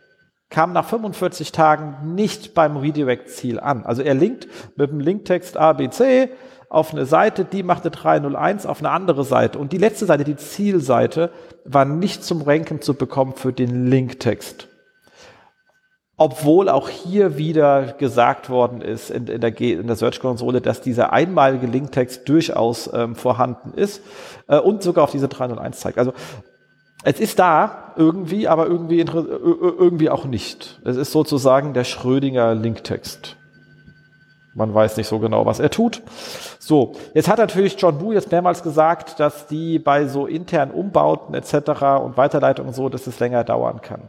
kam 0.50 0.74
nach 0.74 0.88
45 0.88 1.52
Tagen 1.52 2.16
nicht 2.16 2.54
beim 2.54 2.78
Redirect-Ziel 2.78 3.60
an. 3.60 3.86
Also 3.86 4.02
er 4.02 4.14
linkt 4.14 4.48
mit 4.76 4.92
dem 4.92 5.00
Linktext 5.00 5.58
ABC 5.58 6.30
auf 6.70 6.92
eine 6.92 7.06
Seite, 7.06 7.46
die 7.46 7.62
macht 7.62 7.84
eine 7.84 7.92
301 7.92 8.66
auf 8.66 8.80
eine 8.80 8.90
andere 8.90 9.24
Seite. 9.24 9.60
Und 9.60 9.74
die 9.74 9.78
letzte 9.78 10.08
Seite, 10.08 10.24
die 10.24 10.36
Zielseite, 10.36 11.32
war 11.66 11.86
nicht 11.86 12.24
zum 12.24 12.42
Ranken 12.42 12.82
zu 12.82 12.96
bekommen 12.96 13.34
für 13.36 13.54
den 13.54 13.88
Linktext 13.88 14.68
obwohl 16.18 16.70
auch 16.70 16.90
hier 16.90 17.38
wieder 17.38 17.94
gesagt 17.94 18.50
worden 18.50 18.82
ist 18.82 19.10
in, 19.10 19.28
in 19.28 19.42
der, 19.42 19.60
in 19.60 19.88
der 19.88 19.96
Search-Konsole, 19.96 20.62
dass 20.62 20.82
dieser 20.82 21.12
einmalige 21.12 21.66
Linktext 21.66 22.30
durchaus 22.30 22.90
ähm, 22.94 23.16
vorhanden 23.16 23.74
ist 23.74 24.02
äh, 24.48 24.60
und 24.60 24.84
sogar 24.84 25.06
auf 25.06 25.12
diese 25.12 25.28
301 25.28 25.80
zeigt. 25.80 25.98
Also 25.98 26.14
es 27.04 27.20
ist 27.20 27.40
da 27.40 27.94
irgendwie, 27.98 28.48
aber 28.48 28.68
irgendwie, 28.68 29.00
irgendwie 29.00 30.10
auch 30.10 30.26
nicht. 30.26 30.80
Es 30.86 30.96
ist 30.96 31.12
sozusagen 31.12 31.74
der 31.74 31.84
Schrödinger 31.84 32.56
Linktext. 32.56 33.36
Man 34.56 34.74
weiß 34.74 34.98
nicht 34.98 35.08
so 35.08 35.20
genau, 35.20 35.46
was 35.46 35.60
er 35.60 35.72
tut. 35.72 36.02
So, 36.60 36.94
jetzt 37.14 37.28
hat 37.28 37.40
natürlich 37.40 37.76
John 37.80 37.98
Boo 37.98 38.12
jetzt 38.12 38.32
mehrmals 38.32 38.62
gesagt, 38.62 39.20
dass 39.20 39.48
die 39.48 39.80
bei 39.80 40.06
so 40.06 40.28
internen 40.28 40.72
Umbauten 40.72 41.34
etc. 41.34 41.56
und 42.02 42.18
Weiterleitungen 42.18 42.74
so, 42.74 42.88
dass 42.88 43.08
es 43.08 43.20
länger 43.20 43.44
dauern 43.44 43.82
kann. 43.82 44.02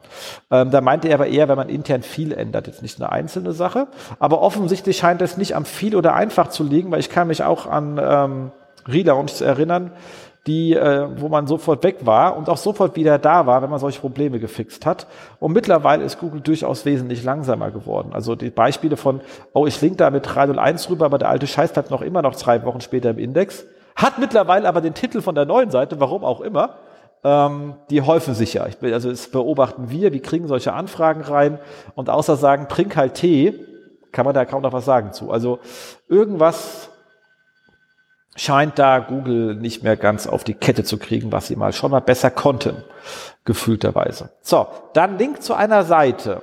Ähm, 0.51 0.71
da 0.71 0.81
meinte 0.81 1.09
er 1.09 1.15
aber 1.15 1.29
eher, 1.29 1.49
wenn 1.49 1.57
man 1.57 1.69
intern 1.69 2.03
viel 2.03 2.33
ändert, 2.33 2.67
jetzt 2.67 2.83
nicht 2.83 3.01
eine 3.01 3.11
einzelne 3.11 3.53
Sache. 3.53 3.87
Aber 4.19 4.43
offensichtlich 4.43 4.99
scheint 4.99 5.23
es 5.23 5.37
nicht 5.37 5.57
am 5.57 5.65
viel 5.65 5.97
oder 5.97 6.15
einfach 6.15 6.49
zu 6.49 6.63
liegen, 6.63 6.91
weil 6.91 7.01
ich 7.01 7.11
kann 7.11 7.29
mich 7.29 7.43
auch 7.43 7.67
an 7.67 7.99
ähm, 8.03 8.51
Relaunch 8.87 9.41
erinnern, 9.41 9.93
die, 10.47 10.75
äh, 10.75 11.09
wo 11.17 11.29
man 11.29 11.47
sofort 11.47 11.83
weg 11.85 11.99
war 12.05 12.37
und 12.37 12.51
auch 12.51 12.59
sofort 12.59 12.97
wieder 12.97 13.19
da 13.19 13.47
war, 13.47 13.63
wenn 13.63 13.71
man 13.71 13.79
solche 13.79 14.01
Probleme 14.01 14.39
gefixt 14.39 14.85
hat. 14.85 15.07
Und 15.41 15.53
mittlerweile 15.53 16.05
ist 16.05 16.21
Google 16.21 16.41
durchaus 16.43 16.85
wesentlich 16.85 17.25
langsamer 17.25 17.71
geworden. 17.71 18.11
Also 18.13 18.35
die 18.35 18.51
Beispiele 18.51 18.97
von, 18.97 19.23
oh, 19.55 19.67
ich 19.67 19.81
link 19.81 19.97
da 19.99 20.11
mit 20.11 20.27
301 20.27 20.91
rüber, 20.91 21.07
aber 21.07 21.19
der 21.19 21.31
alte 21.31 21.47
Scheiß 21.47 21.73
bleibt 21.73 21.91
noch 21.91 22.03
immer 22.03 22.21
noch 22.21 22.35
zwei 22.35 22.63
Wochen 22.65 22.83
später 22.83 23.11
im 23.11 23.19
Index, 23.19 23.65
hat 23.97 24.19
mittlerweile 24.19 24.69
aber 24.69 24.81
den 24.81 24.93
Titel 24.93 25.23
von 25.23 25.35
der 25.35 25.47
neuen 25.47 25.71
Seite, 25.71 25.99
warum 26.01 26.25
auch 26.25 26.43
immer, 26.43 26.75
ähm, 27.23 27.75
die 27.89 28.03
häufen 28.03 28.35
sich 28.35 28.53
ja. 28.55 28.67
Ich 28.67 28.77
also 28.83 29.11
das 29.11 29.29
beobachten 29.29 29.89
wir, 29.89 30.13
wie 30.13 30.21
kriegen 30.21 30.47
solche 30.47 30.75
Anfragen 30.75 31.23
rein 31.23 31.59
und 31.95 32.11
außer 32.11 32.37
sagen, 32.37 32.69
trink 32.69 32.97
halt 32.97 33.15
Tee, 33.15 33.55
kann 34.13 34.27
man 34.27 34.35
da 34.35 34.45
kaum 34.45 34.63
noch 34.63 34.73
was 34.73 34.85
sagen 34.85 35.13
zu. 35.13 35.31
Also 35.31 35.59
irgendwas 36.09 36.91
scheint 38.37 38.79
da 38.79 38.99
Google 38.99 39.55
nicht 39.55 39.83
mehr 39.83 39.97
ganz 39.97 40.27
auf 40.27 40.45
die 40.45 40.55
Kette 40.55 40.85
zu 40.85 40.99
kriegen, 40.99 41.33
was 41.33 41.47
sie 41.47 41.57
mal 41.57 41.73
schon 41.73 41.91
mal 41.91 42.01
besser 42.01 42.31
konnten, 42.31 42.77
gefühlterweise. 43.45 44.31
So, 44.41 44.67
dann 44.93 45.19
Link 45.19 45.43
zu 45.43 45.55
einer 45.55 45.85
Seite 45.85 46.43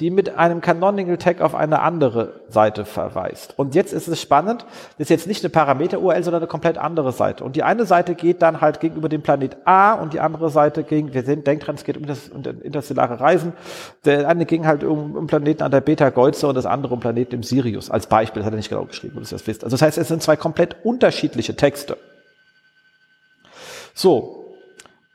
die 0.00 0.10
mit 0.10 0.36
einem 0.36 0.60
Canonical 0.60 1.16
Tag 1.16 1.40
auf 1.40 1.54
eine 1.54 1.80
andere 1.80 2.40
Seite 2.48 2.84
verweist. 2.84 3.58
Und 3.58 3.74
jetzt 3.74 3.92
ist 3.92 4.08
es 4.08 4.20
spannend, 4.20 4.64
das 4.98 5.06
ist 5.06 5.08
jetzt 5.10 5.26
nicht 5.26 5.44
eine 5.44 5.50
Parameter-URL, 5.50 6.24
sondern 6.24 6.42
eine 6.42 6.48
komplett 6.48 6.78
andere 6.78 7.12
Seite. 7.12 7.44
Und 7.44 7.56
die 7.56 7.62
eine 7.62 7.84
Seite 7.84 8.14
geht 8.14 8.42
dann 8.42 8.60
halt 8.60 8.80
gegenüber 8.80 9.08
dem 9.08 9.22
Planet 9.22 9.58
A 9.64 9.92
und 9.92 10.12
die 10.14 10.20
andere 10.20 10.50
Seite 10.50 10.82
ging, 10.82 11.12
wir 11.12 11.22
sind, 11.22 11.46
denkt 11.46 11.66
dran, 11.66 11.76
es 11.76 11.84
geht 11.84 11.96
um 11.96 12.06
das 12.06 12.30
um 12.30 12.42
interstellare 12.62 13.20
Reisen. 13.20 13.52
Der 14.04 14.26
eine 14.28 14.46
ging 14.46 14.66
halt 14.66 14.82
um, 14.82 15.14
um 15.14 15.26
Planeten 15.26 15.62
an 15.62 15.70
der 15.70 15.82
Beta 15.82 16.10
Geuze 16.10 16.48
und 16.48 16.54
das 16.54 16.66
andere 16.66 16.94
um 16.94 17.00
Planeten 17.00 17.36
im 17.36 17.42
Sirius. 17.42 17.90
Als 17.90 18.06
Beispiel, 18.06 18.40
das 18.40 18.46
hat 18.46 18.54
er 18.54 18.56
nicht 18.56 18.70
genau 18.70 18.86
geschrieben, 18.86 19.20
dass 19.20 19.30
ihr 19.30 19.38
das 19.38 19.46
wisst. 19.46 19.62
Also 19.62 19.74
das 19.74 19.82
heißt, 19.82 19.98
es 19.98 20.08
sind 20.08 20.22
zwei 20.22 20.36
komplett 20.36 20.76
unterschiedliche 20.84 21.54
Texte. 21.54 21.96
So, 23.94 24.56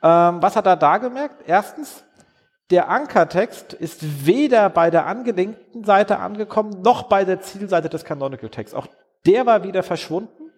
ähm, 0.02 0.40
was 0.40 0.56
hat 0.56 0.66
er 0.66 0.76
da 0.76 0.98
gemerkt? 0.98 1.42
Erstens, 1.46 2.04
der 2.70 2.90
Ankertext 2.90 3.72
ist 3.72 4.26
weder 4.26 4.68
bei 4.68 4.90
der 4.90 5.06
angelinkten 5.06 5.84
Seite 5.84 6.18
angekommen, 6.18 6.82
noch 6.82 7.04
bei 7.04 7.24
der 7.24 7.40
Zielseite 7.40 7.88
des 7.88 8.04
Canonical 8.04 8.50
Text. 8.50 8.74
Auch 8.74 8.86
der 9.26 9.46
war 9.46 9.64
wieder 9.64 9.82
verschwunden. 9.82 10.50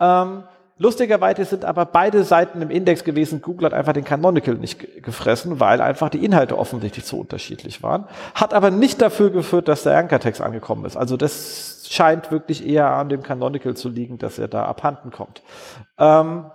Ähm, 0.00 0.44
lustigerweise 0.78 1.44
sind 1.44 1.66
aber 1.66 1.84
beide 1.84 2.24
Seiten 2.24 2.62
im 2.62 2.70
Index 2.70 3.04
gewesen. 3.04 3.42
Google 3.42 3.66
hat 3.66 3.74
einfach 3.74 3.92
den 3.92 4.04
Canonical 4.04 4.54
nicht 4.54 5.02
gefressen, 5.02 5.60
weil 5.60 5.82
einfach 5.82 6.08
die 6.08 6.24
Inhalte 6.24 6.56
offensichtlich 6.56 7.04
zu 7.04 7.20
unterschiedlich 7.20 7.82
waren. 7.82 8.06
Hat 8.34 8.54
aber 8.54 8.70
nicht 8.70 9.02
dafür 9.02 9.30
geführt, 9.30 9.68
dass 9.68 9.82
der 9.82 9.98
Ankertext 9.98 10.40
angekommen 10.40 10.86
ist. 10.86 10.96
Also 10.96 11.18
das 11.18 11.86
scheint 11.90 12.30
wirklich 12.32 12.66
eher 12.66 12.88
an 12.88 13.10
dem 13.10 13.22
Canonical 13.22 13.76
zu 13.76 13.90
liegen, 13.90 14.16
dass 14.16 14.38
er 14.38 14.48
da 14.48 14.64
abhanden 14.64 15.10
kommt. 15.10 15.42
Ähm, 15.98 16.46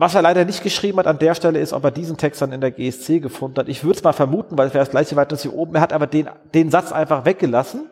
Was 0.00 0.14
er 0.14 0.22
leider 0.22 0.46
nicht 0.46 0.62
geschrieben 0.62 0.96
hat 0.98 1.06
an 1.06 1.18
der 1.18 1.34
Stelle 1.34 1.58
ist, 1.58 1.74
ob 1.74 1.84
er 1.84 1.90
diesen 1.90 2.16
Text 2.16 2.40
dann 2.40 2.52
in 2.52 2.62
der 2.62 2.70
GSC 2.70 3.20
gefunden 3.20 3.58
hat. 3.58 3.68
Ich 3.68 3.84
würde 3.84 3.98
es 3.98 4.02
mal 4.02 4.14
vermuten, 4.14 4.56
weil 4.56 4.68
es 4.68 4.72
wäre 4.72 4.82
das 4.82 4.90
gleiche 4.90 5.14
weit 5.14 5.38
hier 5.38 5.52
oben. 5.52 5.74
Er 5.74 5.82
hat 5.82 5.92
aber 5.92 6.06
den, 6.06 6.26
den 6.54 6.70
Satz 6.70 6.90
einfach 6.90 7.26
weggelassen. 7.26 7.90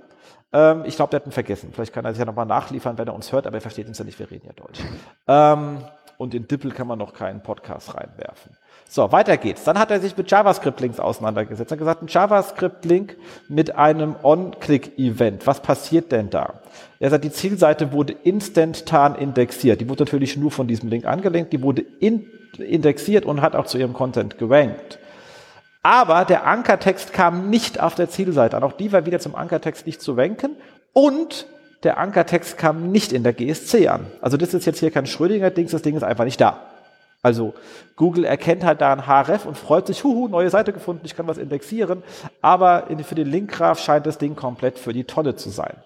Ähm, 0.50 0.84
ich 0.86 0.96
glaube, 0.96 1.11
der 1.11 1.20
hat 1.20 1.26
ihn 1.26 1.32
vergessen. 1.32 1.70
Vielleicht 1.70 1.92
kann 1.92 2.06
er 2.06 2.12
sich 2.12 2.18
ja 2.18 2.24
nochmal 2.24 2.46
nachliefern, 2.46 2.96
wenn 2.96 3.09
er 3.09 3.14
uns 3.14 3.30
hört, 3.30 3.46
aber 3.46 3.59
er 3.59 3.61
versteht 3.61 3.88
uns 3.88 3.98
ja 3.98 4.06
nicht, 4.06 4.18
wir 4.18 4.30
reden 4.30 4.46
ja 4.46 4.54
Deutsch. 4.54 4.80
Ähm, 5.26 5.84
und 6.16 6.32
in 6.32 6.48
Dippel 6.48 6.70
kann 6.70 6.86
man 6.86 6.98
noch 6.98 7.12
keinen 7.12 7.42
Podcast 7.42 7.94
reinwerfen. 7.94 8.56
So, 8.91 9.12
weiter 9.12 9.36
geht's. 9.36 9.64
Dann 9.64 9.78
hat 9.78 9.91
er 9.91 10.01
sich 10.01 10.16
mit 10.16 10.30
JavaScript-Links 10.30 10.99
auseinandergesetzt. 10.99 11.70
Er 11.70 11.74
hat 11.74 11.78
gesagt, 11.78 12.03
ein 12.03 12.09
JavaScript-Link 12.09 13.16
mit 13.49 13.76
einem 13.76 14.16
On-Click-Event. 14.22 15.47
Was 15.47 15.61
passiert 15.61 16.11
denn 16.11 16.30
da? 16.30 16.55
Er 16.99 17.11
sagt, 17.11 17.24
die 17.24 17.30
Zielseite 17.30 17.93
wurde 17.93 18.14
instantan 18.14 19.14
indexiert. 19.14 19.82
Die 19.82 19.89
wurde 19.89 20.05
natürlich 20.05 20.39
nur 20.39 20.51
von 20.51 20.66
diesem 20.66 20.89
Link 20.89 21.05
angelenkt. 21.05 21.53
Die 21.53 21.62
wurde 21.62 21.82
in 22.01 22.26
indexiert 22.57 23.24
und 23.24 23.43
hat 23.43 23.55
auch 23.55 23.66
zu 23.66 23.78
ihrem 23.78 23.93
Content 23.93 24.39
gerankt. 24.39 24.99
Aber 25.82 26.24
der 26.24 26.47
Ankertext 26.47 27.12
kam 27.12 27.51
nicht 27.51 27.80
auf 27.80 27.95
der 27.95 28.09
Zielseite 28.09 28.57
an. 28.57 28.62
Auch 28.62 28.72
die 28.72 28.93
war 28.93 29.07
wieder 29.07 29.20
zum 29.20 29.34
Ankertext 29.34 29.86
nicht 29.86 30.01
zu 30.01 30.12
ranken. 30.12 30.57
Und 30.93 31.47
der 31.84 31.99
Ankertext 31.99 32.59
kam 32.59 32.91
nicht 32.91 33.12
in 33.12 33.22
der 33.22 33.32
GSC 33.32 33.89
an. 33.89 34.07
Also 34.20 34.36
das 34.36 34.55
ist 34.55 34.66
jetzt 34.66 34.80
hier 34.80 34.91
kein 34.91 35.07
Schrödinger-Dings, 35.07 35.70
das 35.70 35.82
Ding 35.82 35.97
ist 35.97 36.03
einfach 36.03 36.24
nicht 36.24 36.41
da. 36.41 36.62
Also 37.21 37.55
Google 37.97 38.25
erkennt 38.25 38.64
halt 38.64 38.81
da 38.81 38.93
ein 38.93 39.07
href 39.07 39.45
und 39.45 39.59
freut 39.59 39.89
sich, 39.89 40.05
huhu, 40.05 40.29
neue 40.29 40.51
Seite 40.51 40.73
gefunden, 40.73 41.03
ich 41.05 41.16
kann 41.16 41.27
was 41.27 41.37
indexieren. 41.37 42.05
Aber 42.43 42.87
für 43.03 43.16
den 43.16 43.29
Linkgraph 43.29 43.81
scheint 43.81 44.07
das 44.07 44.19
Ding 44.19 44.37
komplett 44.37 44.79
für 44.79 44.93
die 44.93 45.05
Tonne 45.05 45.35
zu 45.35 45.51
sein. 45.51 45.77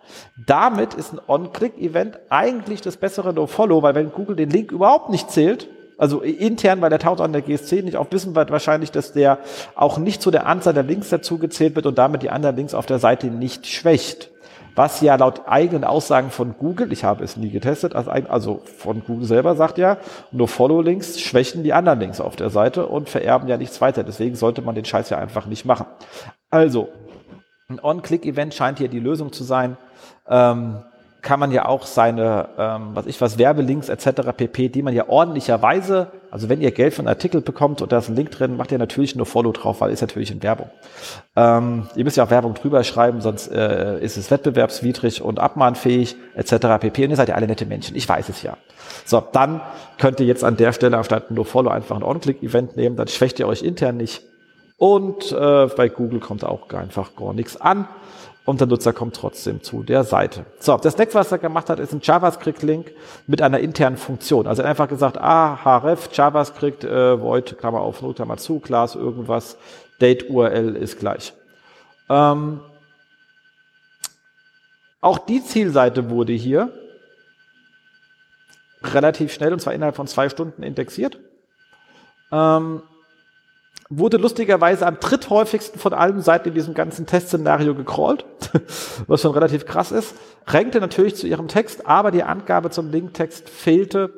Damit 0.47 0.93
ist 0.93 1.15
ein 1.15 1.21
On-Click-Event 1.27 2.19
eigentlich 2.29 2.83
das 2.83 2.99
bessere 2.99 3.33
No-Follow, 3.33 3.83
weil 3.83 3.95
wenn 3.95 4.13
Google 4.13 4.37
den 4.37 4.51
Link 4.51 4.73
überhaupt 4.73 5.09
nicht 5.09 5.31
zählt, 5.31 5.69
also 5.97 6.21
intern, 6.21 6.81
weil 6.83 6.91
der 6.91 6.99
taucht 6.99 7.21
an 7.21 7.33
der 7.33 7.43
GSC 7.43 7.83
nicht 7.83 7.97
auf, 7.97 8.09
wissen 8.11 8.35
wir 8.35 8.49
wahrscheinlich, 8.51 8.91
dass 8.91 9.13
der 9.13 9.39
auch 9.75 9.99
nicht 9.99 10.21
zu 10.21 10.31
der 10.31 10.47
Anzahl 10.47 10.75
der 10.75 10.83
Links 10.83 11.11
dazu 11.11 11.39
gezählt 11.39 11.77
wird 11.77 11.87
und 11.87 11.97
damit 11.97 12.23
die 12.23 12.31
anderen 12.31 12.57
Links 12.57 12.75
auf 12.75 12.87
der 12.87 12.99
Seite 12.99 13.29
nicht 13.29 13.67
schwächt 13.67 14.32
was 14.75 15.01
ja 15.01 15.17
laut 15.17 15.43
eigenen 15.47 15.85
Aussagen 15.85 16.31
von 16.31 16.55
Google, 16.59 16.93
ich 16.93 17.05
habe 17.05 17.25
es 17.25 17.37
nie 17.37 17.51
getestet, 17.51 17.95
also 17.95 18.63
von 18.79 19.03
Google 19.05 19.27
selber 19.27 19.55
sagt 19.55 19.79
ja, 19.79 19.99
nur 20.31 20.49
Follow-Links 20.49 21.21
schwächen 21.21 21.63
die 21.63 21.73
anderen 21.73 22.01
Links 22.01 22.21
auf 22.21 22.37
der 22.37 22.51
Seite 22.51 22.87
und 22.87 23.09
vererben 23.09 23.49
ja 23.49 23.57
nichts 23.57 23.81
weiter. 23.81 24.03
Deswegen 24.03 24.35
sollte 24.35 24.63
man 24.63 24.75
den 24.75 24.85
Scheiß 24.85 25.11
ja 25.11 25.19
einfach 25.19 25.47
nicht 25.47 25.65
machen. 25.65 25.87
Also, 26.51 26.89
ein 27.69 27.81
On-Click-Event 27.83 28.55
scheint 28.55 28.79
hier 28.79 28.89
die 28.89 29.01
Lösung 29.01 29.33
zu 29.33 29.45
sein. 29.45 29.77
Ähm, 30.29 30.83
kann 31.23 31.39
man 31.39 31.53
ja 31.53 31.67
auch 31.67 31.87
seine, 31.87 32.49
ähm, 32.59 32.91
was 32.95 33.07
ich 33.07 33.21
was, 33.21 33.39
Werbelinks 33.39 33.89
etc. 33.89 34.33
pp., 34.37 34.69
die 34.69 34.83
man 34.83 34.93
ja 34.93 35.09
ordentlicherweise, 35.09 36.09
also 36.33 36.49
wenn 36.49 36.61
ihr 36.61 36.73
Geld 36.73 36.95
für 36.95 36.99
einen 36.99 37.09
Artikel 37.09 37.41
bekommt 37.41 37.81
und 37.81 37.93
da 37.93 37.99
ist 37.99 38.09
ein 38.09 38.17
Link 38.17 38.33
drin, 38.33 38.57
macht 38.57 38.73
ihr 38.73 38.79
natürlich 38.79 39.15
nur 39.15 39.25
Follow 39.25 39.53
drauf, 39.53 39.81
weil 39.81 39.93
ist 39.93 40.01
natürlich 40.01 40.33
in 40.33 40.43
Werbung. 40.43 40.69
Ähm, 41.37 41.87
ihr 41.95 42.03
müsst 42.03 42.17
ja 42.17 42.25
auch 42.25 42.31
Werbung 42.31 42.55
drüber 42.55 42.83
schreiben, 42.83 43.21
sonst 43.21 43.53
äh, 43.53 44.01
ist 44.01 44.17
es 44.17 44.33
wettbewerbswidrig 44.33 45.23
und 45.23 45.39
abmahnfähig 45.39 46.17
etc. 46.35 46.81
pp. 46.81 47.05
Und 47.05 47.11
ihr 47.11 47.17
seid 47.17 47.29
ja 47.29 47.37
alle 47.37 47.47
nette 47.47 47.67
Menschen, 47.67 47.97
ich 47.97 48.09
weiß 48.09 48.29
es 48.29 48.43
ja. 48.43 48.57
So, 49.05 49.21
dann 49.21 49.61
könnt 49.99 50.19
ihr 50.19 50.27
jetzt 50.27 50.43
an 50.43 50.57
der 50.57 50.73
Stelle 50.73 50.99
anstatt 50.99 51.31
nur 51.31 51.45
Follow 51.45 51.71
einfach 51.71 51.97
ein 51.97 52.03
On-Click-Event 52.03 52.77
nehmen, 52.77 52.97
dann 52.97 53.07
schwächt 53.07 53.39
ihr 53.39 53.47
euch 53.47 53.63
intern 53.63 53.97
nicht. 53.97 54.23
Und 54.77 55.31
äh, 55.31 55.69
bei 55.77 55.89
Google 55.89 56.19
kommt 56.19 56.45
auch 56.45 56.69
einfach 56.71 57.15
gar 57.15 57.33
nichts 57.33 57.61
an 57.61 57.87
und 58.45 58.61
der 58.61 58.67
Nutzer 58.67 58.93
kommt 58.93 59.15
trotzdem 59.17 59.63
zu 59.63 59.83
der 59.83 60.05
Seite. 60.05 60.45
So, 60.59 60.77
das 60.77 60.99
nächste, 60.99 61.19
was 61.19 61.31
er 61.31 61.39
gemacht 61.39 61.71
hat, 61.71 61.79
ist 61.79 61.93
ein 61.93 62.01
JavaScript-Link 62.03 62.93
mit 63.27 63.41
einer 63.41 63.61
internen 63.61 63.97
Funktion. 63.97 64.47
Also 64.47 64.63
einfach 64.63 64.89
gesagt, 64.89 65.17
ah, 65.19 65.55
href, 65.63 66.09
JavaScript, 66.13 66.85
äh, 66.85 67.21
void, 67.21 67.57
Klammer 67.59 67.81
auf, 67.81 68.03
Not, 68.03 68.17
Klammer 68.17 68.39
zu, 68.39 68.59
Class, 68.59 68.97
irgendwas, 68.97 69.57
Date 70.01 70.29
URL 70.29 70.75
ist 70.75 70.99
gleich. 70.99 71.33
Ähm, 72.09 72.61
auch 75.01 75.19
die 75.19 75.43
Zielseite 75.45 76.11
wurde 76.11 76.33
hier 76.33 76.73
relativ 78.83 79.33
schnell, 79.33 79.53
und 79.53 79.61
zwar 79.61 79.75
innerhalb 79.75 79.95
von 79.95 80.09
zwei 80.09 80.29
Stunden 80.29 80.65
indexiert. 80.65 81.19
Ähm, 82.33 82.83
wurde 83.99 84.17
lustigerweise 84.17 84.87
am 84.87 84.99
dritthäufigsten 84.99 85.79
von 85.79 85.93
allen 85.93 86.23
Seiten 86.23 86.49
in 86.49 86.55
diesem 86.55 86.75
ganzen 86.75 87.07
Testszenario 87.07 87.75
gecrawlt, 87.75 88.25
was 89.07 89.21
schon 89.21 89.33
relativ 89.33 89.67
krass 89.67 89.93
ist. 89.93 90.15
Rankte 90.47 90.81
natürlich 90.81 91.17
zu 91.17 91.27
ihrem 91.27 91.49
Text, 91.49 91.87
aber 91.87 92.11
die 92.11 92.23
Angabe 92.23 92.71
zum 92.71 92.91
Linktext 92.91 93.49
fehlte 93.49 94.11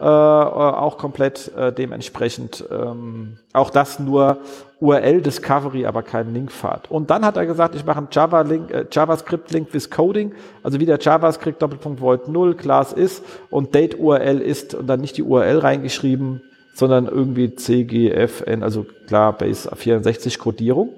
äh, 0.00 0.04
auch 0.04 0.98
komplett 0.98 1.54
äh, 1.56 1.72
dementsprechend. 1.72 2.64
Ähm, 2.70 3.36
auch 3.52 3.70
das 3.70 4.00
nur 4.00 4.38
URL 4.80 5.20
Discovery, 5.20 5.86
aber 5.86 6.02
kein 6.02 6.32
Linkpfad. 6.32 6.90
Und 6.90 7.10
dann 7.10 7.24
hat 7.24 7.36
er 7.36 7.46
gesagt, 7.46 7.74
ich 7.76 7.84
mache 7.84 7.98
einen 7.98 8.08
Java 8.10 8.40
-Link, 8.40 8.72
äh, 8.72 8.86
JavaScript-Link 8.90 9.72
with 9.72 9.90
Coding, 9.90 10.34
also 10.62 10.80
wieder 10.80 10.98
JavaScript 10.98 11.60
Doppelpunkt 11.60 12.00
Void 12.00 12.28
0, 12.28 12.56
Class 12.56 12.92
ist 12.92 13.22
und 13.50 13.74
Date 13.74 13.98
URL 13.98 14.40
ist 14.40 14.74
und 14.74 14.86
dann 14.86 15.00
nicht 15.00 15.18
die 15.18 15.22
URL 15.22 15.58
reingeschrieben, 15.58 16.42
sondern 16.74 17.06
irgendwie 17.06 17.54
CGFN, 17.54 18.62
also 18.62 18.86
klar, 19.06 19.36
Base 19.36 19.70
64 19.74 20.38
Codierung. 20.38 20.90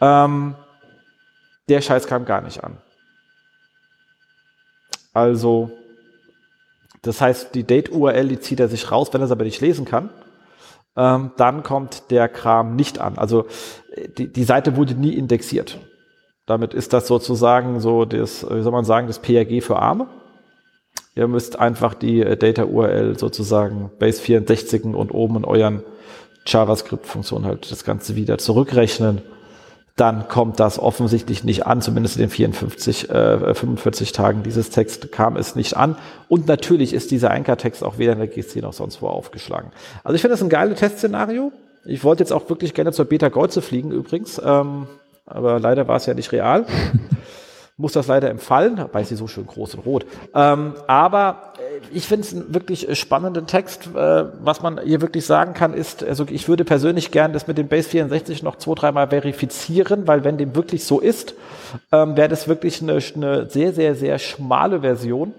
Ähm, 0.00 0.54
der 1.68 1.80
Scheiß 1.80 2.06
kam 2.06 2.24
gar 2.24 2.40
nicht 2.40 2.62
an. 2.62 2.76
Also, 5.12 5.70
das 7.02 7.20
heißt, 7.20 7.54
die 7.54 7.64
Date-URL, 7.64 8.28
die 8.28 8.40
zieht 8.40 8.60
er 8.60 8.68
sich 8.68 8.90
raus, 8.90 9.08
wenn 9.12 9.20
er 9.20 9.26
es 9.26 9.30
aber 9.30 9.44
nicht 9.44 9.60
lesen 9.60 9.84
kann. 9.84 10.10
Ähm, 10.96 11.32
dann 11.36 11.62
kommt 11.62 12.10
der 12.10 12.28
Kram 12.28 12.74
nicht 12.74 13.00
an. 13.00 13.18
Also 13.18 13.46
die, 14.18 14.32
die 14.32 14.44
Seite 14.44 14.76
wurde 14.76 14.94
nie 14.94 15.14
indexiert. 15.14 15.78
Damit 16.46 16.74
ist 16.74 16.92
das 16.92 17.06
sozusagen 17.06 17.80
so 17.80 18.04
das, 18.04 18.48
wie 18.48 18.62
soll 18.62 18.72
man 18.72 18.84
sagen, 18.84 19.06
das 19.06 19.18
PRG 19.18 19.62
für 19.62 19.76
Arme. 19.76 20.08
Ihr 21.16 21.28
müsst 21.28 21.58
einfach 21.58 21.94
die 21.94 22.20
äh, 22.20 22.36
Data-URL 22.36 23.18
sozusagen 23.18 23.90
Base 23.98 24.20
64 24.20 24.84
und 24.84 25.10
oben 25.10 25.38
in 25.38 25.44
euren 25.44 25.82
JavaScript-Funktionen 26.46 27.46
halt 27.46 27.70
das 27.72 27.84
Ganze 27.84 28.14
wieder 28.16 28.38
zurückrechnen. 28.38 29.22
Dann 29.96 30.28
kommt 30.28 30.60
das 30.60 30.78
offensichtlich 30.78 31.42
nicht 31.42 31.66
an, 31.66 31.80
zumindest 31.80 32.16
in 32.16 32.24
den 32.24 32.28
54, 32.28 33.08
äh, 33.08 33.54
45 33.54 34.12
Tagen 34.12 34.42
dieses 34.42 34.68
Text 34.68 35.10
kam 35.10 35.38
es 35.38 35.56
nicht 35.56 35.74
an. 35.74 35.96
Und 36.28 36.46
natürlich 36.48 36.92
ist 36.92 37.10
dieser 37.10 37.30
Anchor-Text 37.30 37.82
auch 37.82 37.96
weder 37.96 38.12
in 38.12 38.18
der 38.18 38.28
GC 38.28 38.56
noch 38.56 38.74
sonst 38.74 39.00
wo 39.00 39.06
aufgeschlagen. 39.08 39.70
Also 40.04 40.16
ich 40.16 40.20
finde 40.20 40.34
das 40.34 40.42
ein 40.42 40.50
geiles 40.50 40.78
Testszenario. 40.78 41.50
Ich 41.86 42.04
wollte 42.04 42.22
jetzt 42.24 42.32
auch 42.32 42.50
wirklich 42.50 42.74
gerne 42.74 42.92
zur 42.92 43.06
Beta 43.06 43.30
Golze 43.30 43.62
fliegen 43.62 43.90
übrigens, 43.90 44.38
ähm, 44.44 44.86
aber 45.24 45.60
leider 45.60 45.88
war 45.88 45.96
es 45.96 46.04
ja 46.04 46.12
nicht 46.12 46.30
real. 46.32 46.66
muss 47.78 47.92
das 47.92 48.06
leider 48.06 48.30
empfallen, 48.30 48.82
weil 48.92 49.04
sie 49.04 49.16
so 49.16 49.28
schön 49.28 49.46
groß 49.46 49.74
und 49.74 49.84
rot. 49.84 50.06
Ähm, 50.34 50.74
aber 50.86 51.52
äh, 51.58 51.94
ich 51.94 52.06
finde 52.06 52.26
es 52.26 52.34
einen 52.34 52.54
wirklich 52.54 52.88
äh, 52.88 52.94
spannenden 52.94 53.46
Text. 53.46 53.88
Äh, 53.94 54.24
was 54.40 54.62
man 54.62 54.80
hier 54.80 55.02
wirklich 55.02 55.26
sagen 55.26 55.52
kann, 55.52 55.74
ist, 55.74 56.02
also 56.02 56.24
ich 56.30 56.48
würde 56.48 56.64
persönlich 56.64 57.10
gern 57.10 57.34
das 57.34 57.46
mit 57.46 57.58
dem 57.58 57.68
Base 57.68 57.88
64 57.90 58.42
noch 58.42 58.56
zwei, 58.56 58.74
dreimal 58.74 59.08
verifizieren, 59.08 60.06
weil 60.06 60.24
wenn 60.24 60.38
dem 60.38 60.56
wirklich 60.56 60.84
so 60.84 61.00
ist, 61.00 61.34
ähm, 61.92 62.16
wäre 62.16 62.30
das 62.30 62.48
wirklich 62.48 62.80
eine, 62.80 62.98
eine, 63.14 63.50
sehr, 63.50 63.74
sehr, 63.74 63.94
sehr 63.94 64.18
schmale 64.18 64.80
Version 64.80 65.34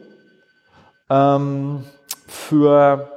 ähm, 1.10 1.86
für 2.28 3.10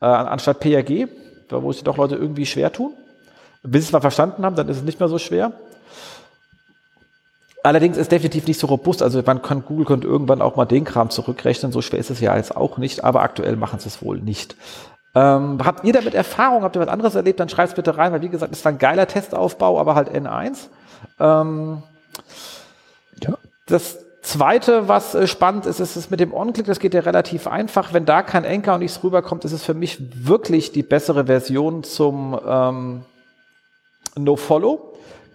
äh, 0.00 0.04
anstatt 0.04 0.60
PRG, 0.60 1.06
wo 1.48 1.72
sich 1.72 1.82
doch 1.82 1.96
Leute 1.96 2.16
irgendwie 2.16 2.44
schwer 2.44 2.70
tun. 2.70 2.92
Bis 3.62 3.84
sie 3.84 3.88
es 3.88 3.92
mal 3.92 4.00
verstanden 4.00 4.44
haben, 4.44 4.54
dann 4.54 4.68
ist 4.68 4.76
es 4.76 4.82
nicht 4.82 5.00
mehr 5.00 5.08
so 5.08 5.18
schwer. 5.18 5.52
Allerdings 7.62 7.96
ist 7.96 8.12
definitiv 8.12 8.46
nicht 8.46 8.60
so 8.60 8.68
robust. 8.68 9.02
Also 9.02 9.22
man 9.24 9.42
kann, 9.42 9.64
Google 9.64 9.84
könnte 9.84 10.06
irgendwann 10.06 10.42
auch 10.42 10.56
mal 10.56 10.64
den 10.64 10.84
Kram 10.84 11.10
zurückrechnen. 11.10 11.72
So 11.72 11.82
schwer 11.82 11.98
ist 11.98 12.10
es 12.10 12.20
ja 12.20 12.36
jetzt 12.36 12.56
auch 12.56 12.78
nicht, 12.78 13.04
aber 13.04 13.22
aktuell 13.22 13.56
machen 13.56 13.80
sie 13.80 13.88
es 13.88 14.02
wohl 14.02 14.18
nicht. 14.20 14.56
Ähm, 15.14 15.58
habt 15.64 15.84
ihr 15.84 15.92
damit 15.92 16.14
Erfahrung? 16.14 16.62
Habt 16.62 16.76
ihr 16.76 16.82
was 16.82 16.88
anderes 16.88 17.14
erlebt? 17.14 17.40
Dann 17.40 17.48
schreibt 17.48 17.70
es 17.70 17.74
bitte 17.74 17.96
rein, 17.96 18.12
weil 18.12 18.22
wie 18.22 18.28
gesagt, 18.28 18.52
es 18.52 18.64
war 18.64 18.72
ein 18.72 18.78
geiler 18.78 19.06
Testaufbau, 19.06 19.80
aber 19.80 19.94
halt 19.94 20.08
N1. 20.08 20.68
Ähm, 21.18 21.82
ja. 23.22 23.36
Das 23.66 23.98
Zweite, 24.22 24.88
was 24.88 25.14
äh, 25.14 25.26
spannend 25.26 25.66
ist, 25.66 25.80
ist 25.80 25.96
es 25.96 26.10
mit 26.10 26.20
dem 26.20 26.34
On-Click, 26.34 26.66
das 26.66 26.78
geht 26.78 26.94
ja 26.94 27.00
relativ 27.00 27.46
einfach. 27.46 27.92
Wenn 27.92 28.04
da 28.04 28.22
kein 28.22 28.44
Anchor 28.44 28.74
und 28.74 28.80
nichts 28.80 29.02
rüberkommt, 29.02 29.44
ist 29.44 29.52
es 29.52 29.64
für 29.64 29.74
mich 29.74 29.98
wirklich 30.26 30.70
die 30.70 30.82
bessere 30.82 31.26
Version 31.26 31.82
zum 31.82 32.38
ähm, 32.46 33.04
No-Follow 34.16 34.87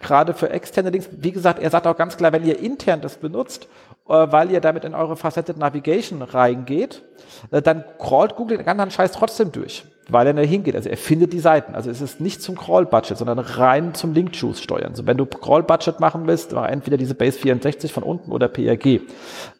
gerade 0.04 0.34
für 0.34 0.50
externe 0.50 0.90
Links. 0.90 1.08
Wie 1.10 1.32
gesagt, 1.32 1.60
er 1.60 1.70
sagt 1.70 1.86
auch 1.86 1.96
ganz 1.96 2.16
klar, 2.16 2.32
wenn 2.32 2.46
ihr 2.46 2.60
intern 2.60 3.00
das 3.00 3.16
benutzt, 3.16 3.66
äh, 4.08 4.12
weil 4.12 4.50
ihr 4.50 4.60
damit 4.60 4.84
in 4.84 4.94
eure 4.94 5.16
Faceted 5.16 5.56
Navigation 5.56 6.22
reingeht, 6.22 7.02
äh, 7.50 7.62
dann 7.62 7.84
crawlt 7.98 8.36
Google 8.36 8.58
den 8.58 8.68
anderen 8.68 8.90
Scheiß 8.90 9.12
trotzdem 9.12 9.50
durch, 9.50 9.84
weil 10.08 10.26
er 10.26 10.34
da 10.34 10.42
hingeht. 10.42 10.76
Also 10.76 10.90
er 10.90 10.98
findet 10.98 11.32
die 11.32 11.40
Seiten. 11.40 11.74
Also 11.74 11.90
es 11.90 12.00
ist 12.00 12.20
nicht 12.20 12.42
zum 12.42 12.56
Crawl-Budget, 12.56 13.16
sondern 13.16 13.38
rein 13.38 13.94
zum 13.94 14.12
Link-Choose 14.12 14.62
steuern. 14.62 14.90
Also 14.90 15.06
wenn 15.06 15.16
du 15.16 15.24
Crawl-Budget 15.26 16.00
machen 16.00 16.26
willst, 16.26 16.54
war 16.54 16.70
entweder 16.70 16.98
diese 16.98 17.14
Base 17.14 17.38
64 17.38 17.92
von 17.92 18.02
unten 18.02 18.30
oder 18.30 18.48
PRG. 18.48 19.00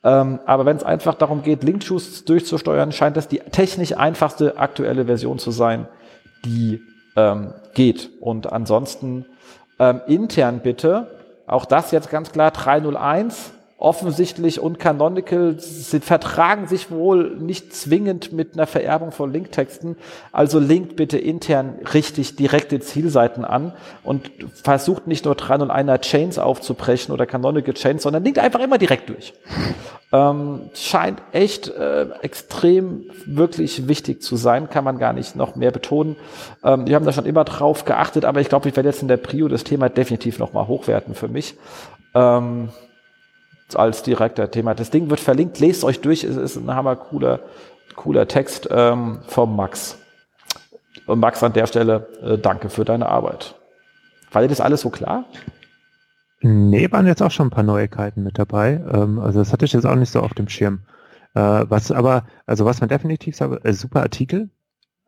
Ähm, 0.04 0.40
aber 0.44 0.66
wenn 0.66 0.76
es 0.76 0.84
einfach 0.84 1.14
darum 1.14 1.42
geht, 1.42 1.64
Link-Choose 1.64 2.24
durchzusteuern, 2.24 2.92
scheint 2.92 3.16
das 3.16 3.28
die 3.28 3.38
technisch 3.38 3.96
einfachste 3.96 4.58
aktuelle 4.58 5.06
Version 5.06 5.38
zu 5.38 5.50
sein, 5.50 5.88
die 6.44 6.82
ähm, 7.16 7.54
geht. 7.72 8.10
Und 8.20 8.52
ansonsten 8.52 9.26
ähm, 9.78 10.00
intern 10.06 10.60
bitte, 10.60 11.06
auch 11.46 11.64
das 11.64 11.90
jetzt 11.90 12.10
ganz 12.10 12.32
klar 12.32 12.50
301, 12.50 13.53
offensichtlich 13.84 14.58
und 14.60 14.78
Canonical 14.78 15.56
sie 15.58 16.00
vertragen 16.00 16.66
sich 16.66 16.90
wohl 16.90 17.36
nicht 17.36 17.74
zwingend 17.74 18.32
mit 18.32 18.54
einer 18.54 18.66
Vererbung 18.66 19.12
von 19.12 19.30
Linktexten. 19.30 19.96
Also 20.32 20.58
linkt 20.58 20.96
bitte 20.96 21.18
intern 21.18 21.74
richtig 21.92 22.36
direkte 22.36 22.80
Zielseiten 22.80 23.44
an 23.44 23.72
und 24.02 24.30
versucht 24.54 25.06
nicht 25.06 25.26
nur 25.26 25.34
301er 25.34 26.00
Chains 26.00 26.38
aufzubrechen 26.38 27.12
oder 27.12 27.26
Canonical 27.26 27.74
Chains, 27.74 28.02
sondern 28.02 28.24
linkt 28.24 28.38
einfach 28.38 28.60
immer 28.60 28.78
direkt 28.78 29.10
durch. 29.10 29.34
Ähm, 30.12 30.70
scheint 30.74 31.20
echt 31.32 31.68
äh, 31.68 32.06
extrem 32.22 33.10
wirklich 33.26 33.86
wichtig 33.86 34.22
zu 34.22 34.36
sein, 34.36 34.70
kann 34.70 34.84
man 34.84 34.98
gar 34.98 35.12
nicht 35.12 35.36
noch 35.36 35.56
mehr 35.56 35.72
betonen. 35.72 36.16
Ähm, 36.62 36.86
wir 36.86 36.94
haben 36.94 37.04
da 37.04 37.12
schon 37.12 37.26
immer 37.26 37.44
drauf 37.44 37.84
geachtet, 37.84 38.24
aber 38.24 38.40
ich 38.40 38.48
glaube, 38.48 38.68
ich 38.68 38.76
werde 38.76 38.88
jetzt 38.88 39.02
in 39.02 39.08
der 39.08 39.16
Prio 39.18 39.48
das 39.48 39.64
Thema 39.64 39.90
definitiv 39.90 40.38
nochmal 40.38 40.68
hochwerten 40.68 41.14
für 41.14 41.28
mich. 41.28 41.56
Ähm, 42.14 42.70
als 43.76 44.02
direkter 44.02 44.50
Thema. 44.50 44.74
Das 44.74 44.90
Ding 44.90 45.10
wird 45.10 45.20
verlinkt, 45.20 45.60
lest 45.60 45.84
euch 45.84 46.00
durch, 46.00 46.24
es 46.24 46.36
ist 46.36 46.56
ein 46.56 46.74
hammer 46.74 46.96
cooler, 46.96 47.40
cooler 47.96 48.28
Text 48.28 48.68
ähm, 48.70 49.20
vom 49.26 49.56
Max. 49.56 49.98
Und 51.06 51.20
Max, 51.20 51.42
an 51.42 51.52
der 51.52 51.66
Stelle 51.66 52.08
äh, 52.22 52.38
danke 52.38 52.70
für 52.70 52.84
deine 52.84 53.08
Arbeit. 53.08 53.54
War 54.32 54.42
dir 54.42 54.48
das 54.48 54.60
alles 54.60 54.80
so 54.80 54.90
klar? 54.90 55.24
Nee, 56.40 56.90
waren 56.92 57.06
jetzt 57.06 57.22
auch 57.22 57.30
schon 57.30 57.46
ein 57.46 57.50
paar 57.50 57.64
Neuigkeiten 57.64 58.22
mit 58.22 58.38
dabei. 58.38 58.82
Ähm, 58.92 59.18
also 59.18 59.38
das 59.38 59.52
hatte 59.52 59.64
ich 59.64 59.72
jetzt 59.72 59.86
auch 59.86 59.94
nicht 59.94 60.10
so 60.10 60.20
auf 60.20 60.34
dem 60.34 60.48
Schirm. 60.48 60.80
Äh, 61.34 61.64
was 61.68 61.90
aber, 61.90 62.26
also 62.46 62.64
was 62.64 62.80
man 62.80 62.88
definitiv 62.88 63.36
sagt, 63.36 63.64
äh, 63.64 63.72
super 63.72 64.02
Artikel, 64.02 64.50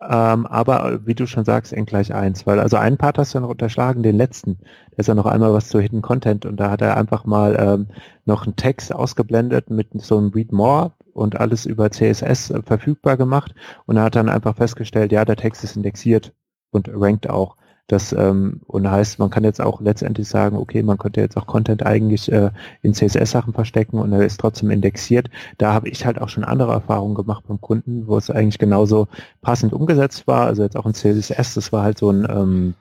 ähm, 0.01 0.47
aber 0.47 1.07
wie 1.07 1.15
du 1.15 1.27
schon 1.27 1.45
sagst, 1.45 1.73
n 1.73 1.87
gleich 1.87 2.13
eins, 2.15 2.47
weil 2.47 2.61
also 2.61 2.77
einen 2.77 2.99
Part 2.99 3.19
hast 3.19 3.35
du 3.35 3.41
noch 3.41 3.49
unterschlagen, 3.49 4.03
den 4.03 4.17
letzten. 4.17 4.59
Der 4.93 4.99
ist 4.99 5.07
ja 5.07 5.15
noch 5.15 5.27
einmal 5.27 5.53
was 5.55 5.69
zu 5.69 5.81
Hidden 5.81 6.03
Content 6.03 6.45
und 6.45 6.59
da 6.59 6.71
hat 6.71 6.83
er 6.83 6.97
einfach 6.97 7.25
mal 7.25 7.57
ähm, 7.59 7.89
noch 8.27 8.45
einen 8.45 8.57
Text 8.57 8.95
ausgeblendet 8.95 9.71
mit 9.71 9.89
so 9.95 10.19
einem 10.19 10.31
Read 10.31 10.53
More 10.53 10.93
und 11.15 11.41
alles 11.41 11.65
über 11.65 11.91
CSS 11.91 12.51
äh, 12.51 12.63
verfügbar 12.63 13.17
gemacht 13.17 13.55
und 13.87 13.97
er 13.97 14.05
hat 14.05 14.17
dann 14.17 14.29
einfach 14.29 14.57
festgestellt, 14.57 15.13
ja, 15.13 15.25
der 15.25 15.37
Text 15.37 15.65
ist 15.65 15.77
indexiert 15.77 16.33
und 16.71 16.91
rankt 16.93 17.31
auch. 17.31 17.57
Das 17.89 18.13
ähm, 18.13 18.61
und 18.67 18.91
heißt, 18.91 19.19
man 19.21 19.31
kann 19.31 19.45
jetzt 19.45 19.61
auch 19.61 19.81
letztendlich 19.81 20.29
sagen, 20.29 20.57
okay, 20.57 20.83
man 20.83 20.99
könnte 20.99 21.21
jetzt 21.21 21.37
auch 21.37 21.47
Content 21.47 21.87
eigentlich 21.87 22.31
äh, 22.33 22.51
in 22.83 22.95
CSS-Sachen 22.95 23.53
verstecken 23.53 23.99
und 23.99 24.13
er 24.13 24.25
ist 24.25 24.41
trotzdem 24.41 24.71
indexiert. 24.71 25.31
Da 25.59 25.73
habe 25.73 25.89
ich 25.89 26.05
halt 26.05 26.21
auch 26.21 26.29
schon 26.29 26.43
andere 26.45 26.73
Erfahrungen 26.73 27.15
gemacht 27.15 27.45
beim 27.47 27.61
Kunden, 27.61 28.09
wo 28.09 28.17
es 28.17 28.31
eigentlich 28.31 28.59
genauso 28.59 29.07
passend 29.41 29.73
umgesetzt 29.73 30.27
war. 30.27 30.47
Also 30.47 30.65
jetzt 30.65 30.77
auch 30.77 30.87
in 30.87 30.95
CSS, 30.95 31.55
das 31.55 31.73
war 31.73 31.85
halt 31.85 31.99
so 31.99 32.11
ein 32.11 32.27
ähm, 32.29 32.75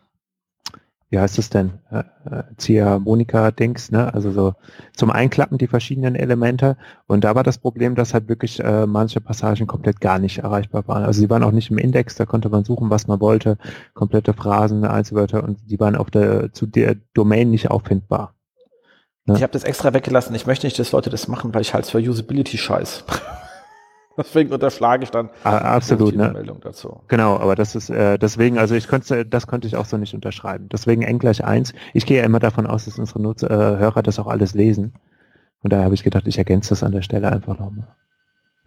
wie 1.10 1.20
heißt 1.20 1.38
es 1.38 1.50
denn, 1.50 1.74
äh, 1.92 2.00
äh 2.30 2.44
Ziehharmonika-Dings, 2.58 3.92
ne? 3.92 4.14
also 4.14 4.32
so 4.32 4.54
zum 4.96 5.12
Einklappen 5.12 5.58
die 5.58 5.68
verschiedenen 5.68 6.16
Elemente. 6.16 6.78
Und 7.08 7.24
da 7.24 7.36
war 7.36 7.44
das 7.44 7.58
Problem, 7.58 7.96
dass 7.96 8.14
halt 8.14 8.28
wirklich 8.28 8.60
äh, 8.60 8.88
manche 8.88 9.22
Passagen 9.22 9.68
komplett 9.68 10.02
gar 10.02 10.20
nicht 10.20 10.40
erreichbar 10.40 10.88
waren. 10.88 11.04
Also 11.04 11.22
sie 11.22 11.30
waren 11.30 11.44
auch 11.44 11.52
nicht 11.52 11.70
im 11.70 11.78
Index, 11.78 12.16
da 12.16 12.26
konnte 12.26 12.50
man 12.50 12.64
suchen, 12.64 12.90
was 12.90 13.08
man 13.08 13.20
wollte, 13.20 13.58
komplette 13.94 14.34
Phrasen, 14.34 14.84
Einzelwörter 14.84 15.44
und 15.44 15.60
die 15.70 15.80
waren 15.80 15.96
auf 15.96 16.10
der 16.10 16.52
zu 16.54 16.66
der 16.66 16.96
Domain 17.14 17.52
nicht 17.52 17.70
auffindbar. 17.70 18.34
Ne? 19.26 19.36
Ich 19.36 19.44
habe 19.44 19.54
das 19.54 19.64
extra 19.64 19.94
weggelassen. 19.94 20.36
Ich 20.36 20.46
möchte 20.46 20.68
nicht, 20.68 20.78
dass 20.78 20.92
Leute 20.92 21.10
das 21.10 21.28
machen, 21.28 21.54
weil 21.54 21.62
ich 21.62 21.74
halt 21.74 21.86
für 21.86 22.00
Usability 22.00 22.58
scheiß. 22.58 23.04
Deswegen 24.18 24.54
unterschlage 24.54 25.04
ich 25.04 25.12
dann 25.12 25.30
ah, 25.44 25.58
absolut 25.58 26.16
ne? 26.16 26.32
Meldung 26.32 26.62
dazu. 26.62 27.02
Genau, 27.08 27.38
aber 27.38 27.56
das 27.56 27.76
ist 27.76 27.90
äh, 27.90 28.18
deswegen, 28.18 28.58
also 28.58 28.76
ich 28.76 28.88
könnte, 28.88 29.26
das 29.26 29.48
könnte 29.48 29.68
ich 29.68 29.76
auch 29.76 29.86
so 29.86 29.98
nicht 29.98 30.14
unterschreiben. 30.14 30.70
Deswegen 30.72 31.02
n 31.02 31.20
gleich 31.20 31.44
eins. 31.44 31.74
Ich 31.94 32.06
gehe 32.06 32.20
ja 32.20 32.24
immer 32.24 32.40
davon 32.40 32.66
aus, 32.66 32.86
dass 32.86 32.98
unsere 32.98 33.22
Nutzer, 33.22 33.50
äh, 33.50 33.78
Hörer 33.78 34.04
das 34.04 34.20
auch 34.20 34.28
alles 34.28 34.54
lesen. 34.54 34.94
Und 35.62 35.74
daher 35.74 35.86
habe 35.86 35.96
ich 35.96 36.04
gedacht, 36.04 36.28
ich 36.28 36.38
ergänze 36.38 36.70
das 36.70 36.84
an 36.84 36.92
der 36.92 37.02
Stelle 37.02 37.32
einfach 37.32 37.60
nochmal. 37.60 37.88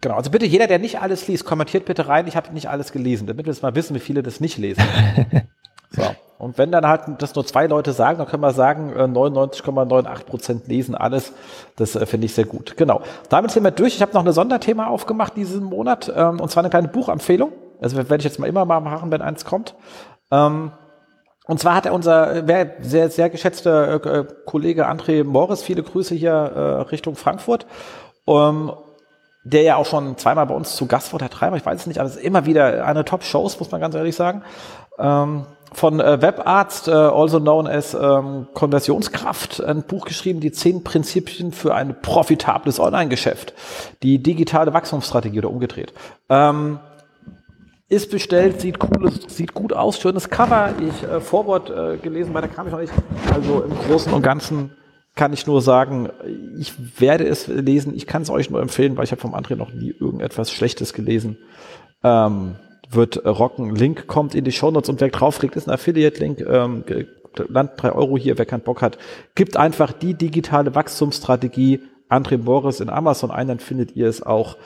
Genau, 0.01 0.15
also 0.15 0.31
bitte 0.31 0.45
jeder, 0.45 0.67
der 0.67 0.79
nicht 0.79 1.01
alles 1.01 1.27
liest, 1.27 1.45
kommentiert 1.45 1.85
bitte 1.85 2.07
rein, 2.07 2.27
ich 2.27 2.35
habe 2.35 2.53
nicht 2.53 2.69
alles 2.69 2.91
gelesen, 2.91 3.27
damit 3.27 3.45
wir 3.45 3.53
jetzt 3.53 3.63
mal 3.63 3.75
wissen, 3.75 3.95
wie 3.95 3.99
viele 3.99 4.23
das 4.23 4.39
nicht 4.39 4.57
lesen. 4.57 4.83
so. 5.91 6.03
Und 6.39 6.57
wenn 6.57 6.71
dann 6.71 6.87
halt 6.87 7.01
das 7.19 7.35
nur 7.35 7.45
zwei 7.45 7.67
Leute 7.67 7.91
sagen, 7.91 8.17
dann 8.17 8.27
können 8.27 8.41
wir 8.41 8.53
sagen, 8.53 8.93
99,98 8.93 10.07
äh, 10.07 10.23
Prozent 10.23 10.67
lesen 10.69 10.95
alles. 10.95 11.33
Das 11.75 11.97
äh, 11.97 12.05
finde 12.05 12.25
ich 12.25 12.33
sehr 12.33 12.45
gut. 12.45 12.77
Genau. 12.77 13.01
Damit 13.27 13.51
sind 13.51 13.63
wir 13.65 13.71
durch. 13.71 13.95
Ich 13.95 14.01
habe 14.01 14.13
noch 14.13 14.25
ein 14.25 14.31
Sonderthema 14.31 14.87
aufgemacht 14.87 15.35
diesen 15.35 15.65
Monat, 15.65 16.11
ähm, 16.15 16.39
und 16.39 16.49
zwar 16.49 16.63
eine 16.63 16.69
kleine 16.69 16.87
Buchempfehlung. 16.87 17.51
Also 17.81 17.97
werde 17.97 18.15
ich 18.15 18.23
jetzt 18.23 18.39
mal 18.39 18.47
immer 18.47 18.63
mal 18.63 18.79
machen, 18.79 19.11
wenn 19.11 19.21
eins 19.21 19.43
kommt. 19.43 19.75
Ähm, 20.31 20.71
und 21.45 21.59
zwar 21.59 21.75
hat 21.75 21.85
er 21.85 21.93
unser 21.93 22.45
sehr, 22.81 23.09
sehr 23.09 23.29
geschätzter 23.29 24.05
äh, 24.05 24.25
Kollege 24.45 24.87
André 24.87 25.25
Morris, 25.25 25.61
viele 25.61 25.83
Grüße 25.83 26.15
hier 26.15 26.31
äh, 26.31 26.59
Richtung 26.83 27.15
Frankfurt, 27.15 27.65
ähm, 28.27 28.71
der 29.43 29.63
ja 29.63 29.75
auch 29.75 29.85
schon 29.85 30.15
zweimal 30.17 30.45
bei 30.45 30.55
uns 30.55 30.75
zu 30.77 30.85
Gast 30.85 31.11
war, 31.11 31.19
der 31.19 31.29
Treiber, 31.29 31.57
ich 31.57 31.65
weiß 31.65 31.81
es 31.81 31.87
nicht, 31.87 31.99
aber 31.99 32.07
es 32.07 32.15
ist 32.15 32.23
immer 32.23 32.45
wieder 32.45 32.85
eine 32.85 33.03
Top-Shows, 33.03 33.59
muss 33.59 33.71
man 33.71 33.81
ganz 33.81 33.95
ehrlich 33.95 34.15
sagen. 34.15 34.43
Ähm, 34.99 35.47
von 35.71 35.99
äh, 35.99 36.21
Webarzt, 36.21 36.87
äh, 36.87 36.91
also 36.91 37.39
known 37.39 37.67
as 37.67 37.93
ähm, 37.93 38.47
Konversionskraft, 38.53 39.63
ein 39.63 39.83
Buch 39.83 40.05
geschrieben, 40.05 40.39
die 40.39 40.51
zehn 40.51 40.83
Prinzipien 40.83 41.51
für 41.51 41.75
ein 41.75 42.01
profitables 42.01 42.79
Online-Geschäft. 42.79 43.53
Die 44.03 44.21
digitale 44.21 44.73
Wachstumsstrategie 44.73 45.39
oder 45.39 45.49
umgedreht. 45.49 45.93
Ähm, 46.29 46.79
ist 47.89 48.11
bestellt, 48.11 48.61
sieht 48.61 48.77
cool, 48.83 49.11
sieht 49.27 49.53
gut 49.53 49.73
aus, 49.73 49.99
schönes 49.99 50.29
Cover. 50.29 50.73
Ich 50.79 51.03
äh, 51.03 51.19
Vorwort 51.19 51.69
äh, 51.71 51.97
gelesen, 51.97 52.33
weiter 52.33 52.47
kam 52.47 52.67
ich 52.67 52.71
noch 52.71 52.79
nicht. 52.79 52.93
Also 53.33 53.63
im 53.63 53.75
Großen 53.87 54.13
und 54.13 54.21
Ganzen 54.21 54.71
kann 55.15 55.33
ich 55.33 55.47
nur 55.47 55.61
sagen, 55.61 56.09
ich 56.57 57.01
werde 57.01 57.27
es 57.27 57.47
lesen. 57.47 57.93
Ich 57.95 58.07
kann 58.07 58.21
es 58.21 58.29
euch 58.29 58.49
nur 58.49 58.61
empfehlen, 58.61 58.95
weil 58.95 59.03
ich 59.03 59.11
habe 59.11 59.19
vom 59.19 59.33
André 59.33 59.55
noch 59.55 59.73
nie 59.73 59.93
irgendetwas 59.99 60.51
Schlechtes 60.51 60.93
gelesen. 60.93 61.37
Ähm, 62.03 62.55
wird 62.89 63.25
rocken. 63.25 63.75
Link 63.75 64.07
kommt 64.07 64.35
in 64.35 64.43
die 64.43 64.51
Shownotes 64.51 64.89
und 64.89 65.01
wer 65.01 65.09
draufklickt, 65.09 65.55
ist 65.55 65.67
ein 65.67 65.73
Affiliate-Link. 65.73 66.41
Ähm, 66.41 66.83
Land 67.47 67.71
drei 67.77 67.91
Euro 67.91 68.17
hier, 68.17 68.37
wer 68.37 68.45
keinen 68.45 68.63
Bock 68.63 68.81
hat. 68.81 68.97
Gibt 69.35 69.55
einfach 69.55 69.91
die 69.91 70.15
digitale 70.15 70.73
Wachstumsstrategie 70.73 71.81
André 72.09 72.37
Boris 72.37 72.79
in 72.79 72.89
Amazon 72.89 73.29
ein, 73.29 73.47
dann 73.47 73.59
findet 73.59 73.95
ihr 73.95 74.07
es 74.07 74.23
auch, 74.23 74.57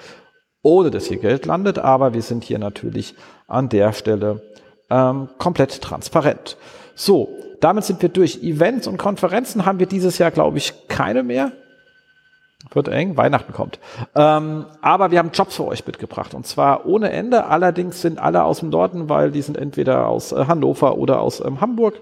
ohne 0.61 0.91
dass 0.91 1.07
hier 1.07 1.17
Geld 1.17 1.45
landet. 1.45 1.77
Aber 1.77 2.13
wir 2.13 2.21
sind 2.21 2.45
hier 2.45 2.57
natürlich 2.57 3.15
an 3.47 3.67
der 3.67 3.91
Stelle 3.91 4.41
ähm, 4.89 5.27
komplett 5.37 5.81
transparent. 5.81 6.57
So, 6.95 7.29
damit 7.59 7.83
sind 7.83 8.01
wir 8.01 8.09
durch. 8.09 8.41
Events 8.43 8.87
und 8.87 8.97
Konferenzen 8.97 9.65
haben 9.65 9.79
wir 9.79 9.87
dieses 9.87 10.17
Jahr, 10.17 10.31
glaube 10.31 10.57
ich, 10.57 10.87
keine 10.87 11.23
mehr. 11.23 11.51
Wird 12.71 12.87
eng, 12.87 13.17
Weihnachten 13.17 13.53
kommt. 13.53 13.79
Ähm, 14.15 14.65
aber 14.81 15.11
wir 15.11 15.19
haben 15.19 15.31
Jobs 15.33 15.55
für 15.55 15.65
euch 15.65 15.85
mitgebracht 15.85 16.33
und 16.33 16.47
zwar 16.47 16.85
ohne 16.85 17.11
Ende. 17.11 17.45
Allerdings 17.45 18.01
sind 18.01 18.19
alle 18.19 18.43
aus 18.43 18.59
dem 18.59 18.69
Norden, 18.69 19.09
weil 19.09 19.31
die 19.31 19.41
sind 19.41 19.57
entweder 19.57 20.07
aus 20.07 20.31
äh, 20.31 20.45
Hannover 20.47 20.97
oder 20.97 21.19
aus 21.19 21.43
ähm, 21.43 21.61
Hamburg. 21.61 21.95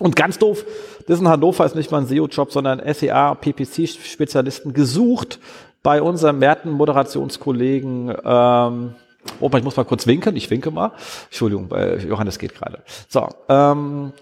Und 0.00 0.14
ganz 0.14 0.38
doof, 0.38 0.64
das 1.06 1.20
in 1.20 1.28
Hannover 1.28 1.64
ist 1.64 1.74
nicht 1.74 1.90
mal 1.90 1.98
ein 1.98 2.06
SEO-Job, 2.06 2.52
sondern 2.52 2.82
SEA, 2.92 3.34
PPC-Spezialisten 3.34 4.74
gesucht 4.74 5.38
bei 5.82 6.02
unserem 6.02 6.38
Merten-Moderationskollegen. 6.38 8.14
Ähm, 8.24 8.94
oh, 9.40 9.50
ich 9.56 9.64
muss 9.64 9.76
mal 9.76 9.84
kurz 9.84 10.06
winken, 10.06 10.36
ich 10.36 10.50
winke 10.50 10.70
mal. 10.70 10.92
Entschuldigung, 11.26 11.68
bei 11.68 11.96
Johannes 11.96 12.38
geht 12.38 12.54
gerade. 12.54 12.82
So, 13.08 13.26
ähm, 13.48 14.12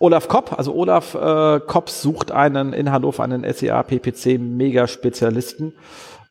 Olaf 0.00 0.28
Kopp, 0.28 0.56
also 0.56 0.74
Olaf 0.74 1.14
äh, 1.14 1.60
Kopp 1.60 1.90
sucht 1.90 2.30
einen 2.32 2.72
in 2.72 2.90
Hannover 2.90 3.22
einen 3.22 3.50
SEA 3.52 3.82
PPC 3.82 4.38
Mega 4.38 4.86
Spezialisten. 4.86 5.74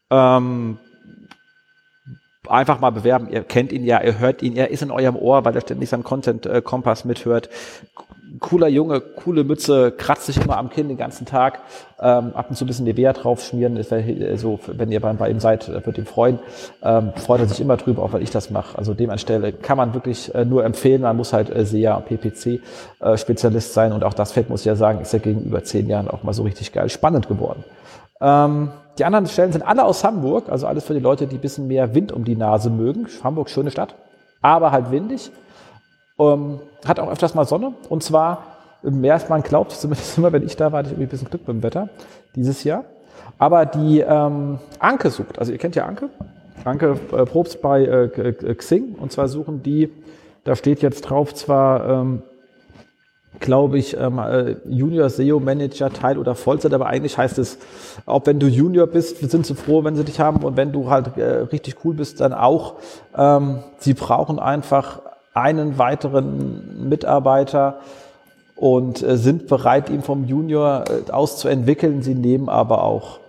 Ähm, 0.09 0.77
einfach 2.47 2.79
mal 2.79 2.91
bewerben. 2.91 3.29
Ihr 3.29 3.43
kennt 3.43 3.71
ihn 3.71 3.83
ja, 3.83 4.01
ihr 4.01 4.19
hört 4.19 4.41
ihn, 4.41 4.55
er 4.55 4.71
ist 4.71 4.81
in 4.81 4.91
eurem 4.91 5.15
Ohr, 5.15 5.45
weil 5.45 5.55
er 5.55 5.61
ständig 5.61 5.89
seinen 5.89 6.03
Content 6.03 6.45
äh, 6.45 6.61
mithört 7.05 7.49
cooler 8.39 8.67
Junge, 8.67 9.01
coole 9.01 9.43
Mütze, 9.43 9.91
kratzt 9.91 10.27
sich 10.27 10.41
immer 10.41 10.57
am 10.57 10.69
Kinn 10.69 10.87
den 10.87 10.97
ganzen 10.97 11.25
Tag, 11.25 11.59
ähm, 11.99 12.31
ab 12.33 12.47
und 12.49 12.55
zu 12.55 12.63
ein 12.63 12.67
bisschen 12.67 12.85
Nivea 12.85 13.13
drauf 13.13 13.43
schmieren, 13.43 13.77
äh, 13.77 14.37
so, 14.37 14.59
wenn 14.67 14.91
ihr 14.91 14.99
bei, 15.01 15.29
ihm 15.29 15.39
seid, 15.39 15.67
äh, 15.67 15.85
wird 15.85 15.97
ihm 15.97 16.05
freuen. 16.05 16.39
Ähm, 16.81 17.11
freut 17.15 17.41
er 17.41 17.47
sich 17.47 17.59
immer 17.59 17.77
drüber, 17.77 18.03
auch 18.03 18.13
weil 18.13 18.23
ich 18.23 18.31
das 18.31 18.49
mache. 18.49 18.77
Also 18.77 18.93
dem 18.93 19.09
anstelle 19.09 19.51
kann 19.51 19.77
man 19.77 19.93
wirklich 19.93 20.33
äh, 20.33 20.45
nur 20.45 20.63
empfehlen, 20.63 21.01
man 21.01 21.17
muss 21.17 21.33
halt 21.33 21.49
äh, 21.49 21.65
SEA, 21.65 21.99
PPC 21.99 22.61
äh, 22.99 23.59
sein 23.59 23.91
und 23.91 24.03
auch 24.03 24.13
das 24.13 24.31
Feld, 24.31 24.49
muss 24.49 24.61
ich 24.61 24.65
ja 24.65 24.75
sagen, 24.75 25.01
ist 25.01 25.13
ja 25.13 25.19
gegenüber 25.19 25.63
zehn 25.63 25.87
Jahren 25.87 26.07
auch 26.07 26.23
mal 26.23 26.33
so 26.33 26.43
richtig 26.43 26.71
geil 26.71 26.89
spannend 26.89 27.27
geworden. 27.27 27.63
Ähm, 28.21 28.71
die 28.97 29.05
anderen 29.05 29.25
Stellen 29.25 29.51
sind 29.51 29.63
alle 29.63 29.83
aus 29.83 30.03
Hamburg, 30.03 30.49
also 30.49 30.67
alles 30.67 30.83
für 30.85 30.93
die 30.93 30.99
Leute, 30.99 31.27
die 31.27 31.35
ein 31.35 31.41
bisschen 31.41 31.67
mehr 31.67 31.95
Wind 31.95 32.11
um 32.11 32.23
die 32.23 32.35
Nase 32.35 32.69
mögen. 32.69 33.07
Hamburg, 33.23 33.49
schöne 33.49 33.71
Stadt, 33.71 33.95
aber 34.41 34.71
halt 34.71 34.91
windig. 34.91 35.31
Ähm, 36.19 36.59
hat 36.85 36.99
auch 36.99 37.11
öfters 37.11 37.35
mal 37.35 37.45
Sonne. 37.45 37.73
Und 37.89 38.03
zwar 38.03 38.45
mehr 38.83 39.13
als 39.13 39.29
man 39.29 39.43
glaubt, 39.43 39.71
zumindest 39.79 40.17
immer, 40.17 40.31
wenn 40.31 40.43
ich 40.43 40.55
da 40.55 40.71
war, 40.71 40.79
hatte 40.79 40.87
ich 40.87 40.93
irgendwie 40.93 41.07
ein 41.07 41.09
bisschen 41.09 41.29
Glück 41.29 41.47
mit 41.47 41.57
dem 41.57 41.63
Wetter 41.63 41.89
dieses 42.35 42.63
Jahr. 42.63 42.85
Aber 43.37 43.65
die 43.65 43.99
ähm, 44.01 44.59
Anke 44.79 45.09
sucht, 45.09 45.39
also 45.39 45.51
ihr 45.51 45.57
kennt 45.57 45.75
ja 45.75 45.85
Anke, 45.85 46.09
Anke 46.63 46.97
äh, 47.11 47.25
Probst 47.25 47.61
bei 47.61 47.83
äh, 47.83 48.53
Xing. 48.55 48.95
Und 48.95 49.11
zwar 49.11 49.27
suchen 49.27 49.63
die, 49.63 49.89
da 50.43 50.55
steht 50.55 50.81
jetzt 50.81 51.01
drauf 51.01 51.33
zwar, 51.33 51.87
ähm, 51.87 52.23
glaube 53.39 53.79
ich, 53.79 53.97
ähm, 53.97 54.19
äh, 54.19 54.57
Junior 54.65 55.09
SEO 55.09 55.39
Manager 55.39 55.91
Teil 55.91 56.17
oder 56.17 56.35
Vollzeit, 56.35 56.73
aber 56.73 56.87
eigentlich 56.87 57.17
heißt 57.17 57.39
es, 57.39 57.57
auch 58.05 58.25
wenn 58.25 58.39
du 58.39 58.47
Junior 58.47 58.85
bist, 58.85 59.17
sind 59.17 59.45
sie 59.45 59.55
froh, 59.55 59.83
wenn 59.83 59.95
sie 59.95 60.03
dich 60.03 60.19
haben. 60.19 60.43
Und 60.43 60.57
wenn 60.57 60.71
du 60.71 60.89
halt 60.89 61.17
äh, 61.17 61.23
richtig 61.23 61.77
cool 61.83 61.95
bist, 61.95 62.21
dann 62.21 62.33
auch. 62.33 62.75
Ähm, 63.17 63.59
sie 63.77 63.93
brauchen 63.93 64.37
einfach 64.37 65.01
einen 65.33 65.77
weiteren 65.77 66.89
Mitarbeiter 66.89 67.79
und 68.55 69.01
äh, 69.01 69.17
sind 69.17 69.47
bereit, 69.47 69.89
ihn 69.89 70.03
vom 70.03 70.25
Junior 70.25 70.83
äh, 70.87 71.11
auszuentwickeln. 71.11 72.01
Sie 72.01 72.15
nehmen 72.15 72.49
aber 72.49 72.83
auch 72.83 73.19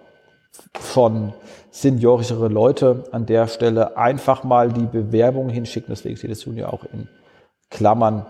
von 0.79 1.33
seniorischere 1.71 2.49
Leute 2.49 3.05
an 3.13 3.25
der 3.25 3.47
Stelle 3.49 3.97
einfach 3.97 4.45
mal 4.45 4.71
die 4.73 4.87
Bewerbung 4.87 5.49
hinschicken. 5.49 5.89
Deswegen 5.91 6.17
steht 6.17 6.31
das 6.31 6.45
Junior 6.45 6.73
auch 6.73 6.85
in 6.93 7.09
Klammern. 7.71 8.27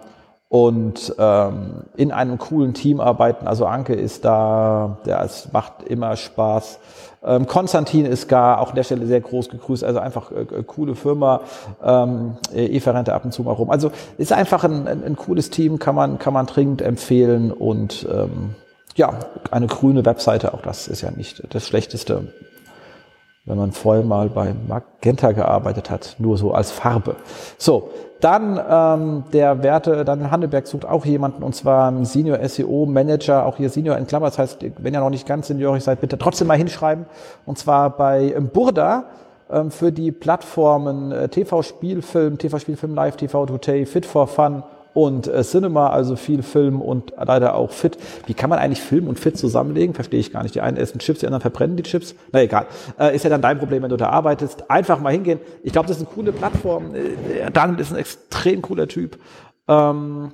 Und 0.53 1.15
ähm, 1.19 1.85
in 1.97 2.13
einem 2.13 2.37
coolen 2.37 2.75
Team 2.75 3.01
arbeiten. 3.01 3.47
Also 3.47 3.65
Anke 3.65 3.95
ist 3.95 4.27
da, 4.27 4.99
der 5.07 5.23
es 5.23 5.51
macht 5.51 5.83
immer 5.85 6.15
Spaß. 6.15 6.79
Ähm, 7.25 7.47
Konstantin 7.47 8.05
ist 8.05 8.29
gar, 8.29 8.61
auch 8.61 8.69
an 8.69 8.75
der 8.75 8.83
Stelle 8.83 9.07
sehr 9.07 9.23
groß 9.23 9.49
gegrüßt, 9.49 9.83
also 9.83 9.99
einfach 9.99 10.31
äh, 10.31 10.43
äh 10.43 10.63
coole 10.63 10.95
Firma, 10.95 11.41
ähm, 11.83 12.37
Eva 12.53 12.91
Rente 12.91 13.15
ab 13.15 13.25
und 13.25 13.33
zu 13.33 13.43
mal 13.45 13.53
rum. 13.53 13.71
Also 13.71 13.93
ist 14.19 14.35
einfach 14.35 14.63
ein, 14.65 14.87
ein, 14.87 15.03
ein 15.03 15.17
cooles 15.17 15.49
Team, 15.49 15.79
kann 15.79 15.95
man, 15.95 16.19
kann 16.19 16.35
man 16.35 16.45
dringend 16.45 16.83
empfehlen 16.83 17.51
und 17.51 18.07
ähm, 18.13 18.55
ja, 18.95 19.21
eine 19.51 19.69
grüne 19.69 20.05
Webseite, 20.05 20.53
auch 20.53 20.61
das 20.61 20.87
ist 20.87 21.01
ja 21.01 21.11
nicht 21.13 21.43
das 21.55 21.67
Schlechteste 21.67 22.31
wenn 23.45 23.59
man 23.59 23.73
vorher 23.73 24.05
mal 24.05 24.29
bei 24.29 24.55
Magenta 24.69 25.33
gearbeitet 25.33 25.91
hat, 25.91 26.17
nur 26.19 26.37
so 26.39 26.53
als 26.53 26.71
Farbe. 26.71 27.17
So, 27.59 27.91
dann 28.21 28.61
ähm, 28.71 29.25
der 29.33 29.65
Werte, 29.65 30.05
dann 30.05 30.31
Handelberg 30.31 30.69
sucht 30.69 30.85
auch 30.85 31.05
jemanden 31.05 31.43
und 31.43 31.55
zwar 31.57 31.93
Senior 32.05 32.39
SEO 32.49 32.87
Manager, 32.87 33.45
auch 33.45 33.57
hier 33.57 33.69
Senior 33.69 33.99
in 33.99 34.07
Klammern, 34.07 34.29
das 34.29 34.39
heißt, 34.39 34.65
wenn 34.79 34.95
ihr 34.95 35.01
noch 35.01 35.11
nicht 35.11 35.27
ganz 35.27 35.49
seniorig 35.49 35.83
seid, 35.83 36.01
bitte 36.01 36.19
trotzdem 36.19 36.47
mal 36.47 36.57
hinschreiben 36.57 37.07
und 37.45 37.59
zwar 37.59 37.91
bei 37.91 38.33
ähm, 38.37 38.49
Burda 38.49 39.07
ähm, 39.51 39.73
für 39.73 39.91
die 39.91 40.13
Plattformen 40.13 41.11
äh, 41.11 41.29
TV 41.29 41.63
Spielfilm, 41.63 42.39
TV 42.39 42.61
Spielfilm 42.61 42.95
Live, 42.95 43.17
TV 43.17 43.47
Today, 43.47 43.87
Fit 43.87 44.07
for 44.07 44.29
Fun 44.29 44.63
und 44.95 45.27
äh, 45.27 45.43
Cinema, 45.43 45.91
also 45.91 46.17
viel 46.17 46.43
Film 46.43 46.81
und 46.81 47.13
leider 47.17 47.55
auch 47.55 47.71
Fit. 47.71 47.97
Wie 48.27 48.35
kann 48.35 48.51
man 48.51 48.59
eigentlich 48.59 48.81
Film 48.81 49.09
und 49.09 49.19
Fit 49.19 49.39
zusammenlegen? 49.39 49.95
Verstehe 49.95 50.21
ich 50.21 50.33
gar 50.33 50.43
nicht. 50.43 50.55
Die 50.55 50.61
einen 50.61 50.77
essen 50.77 50.99
Chips, 50.99 51.21
die 51.21 51.27
anderen 51.27 51.41
verbrennen 51.43 51.77
die 51.77 51.83
Chips. 51.83 52.15
Na 52.33 52.43
egal. 52.43 52.67
Äh, 52.99 53.15
ist 53.17 53.25
ja 53.25 53.31
dann 53.31 53.43
dein 53.43 53.59
Problem, 53.59 53.83
wenn 53.83 53.91
du 53.91 53.97
da 53.97 54.09
arbeitest. 54.09 54.71
Einfach 54.71 55.01
mal 55.01 55.13
hingehen. 55.13 55.41
Ich 55.63 55.73
glaube, 55.73 55.89
das 55.89 55.97
ist 55.97 56.07
eine 56.07 56.15
coole 56.15 56.33
Plattform. 56.33 56.95
Äh, 56.95 57.51
Daniel 57.53 57.81
ist 57.81 57.93
ein 57.93 57.99
extrem 57.99 58.63
cooler 58.63 58.89
Typ. 58.89 59.19
Ähm, 59.69 60.33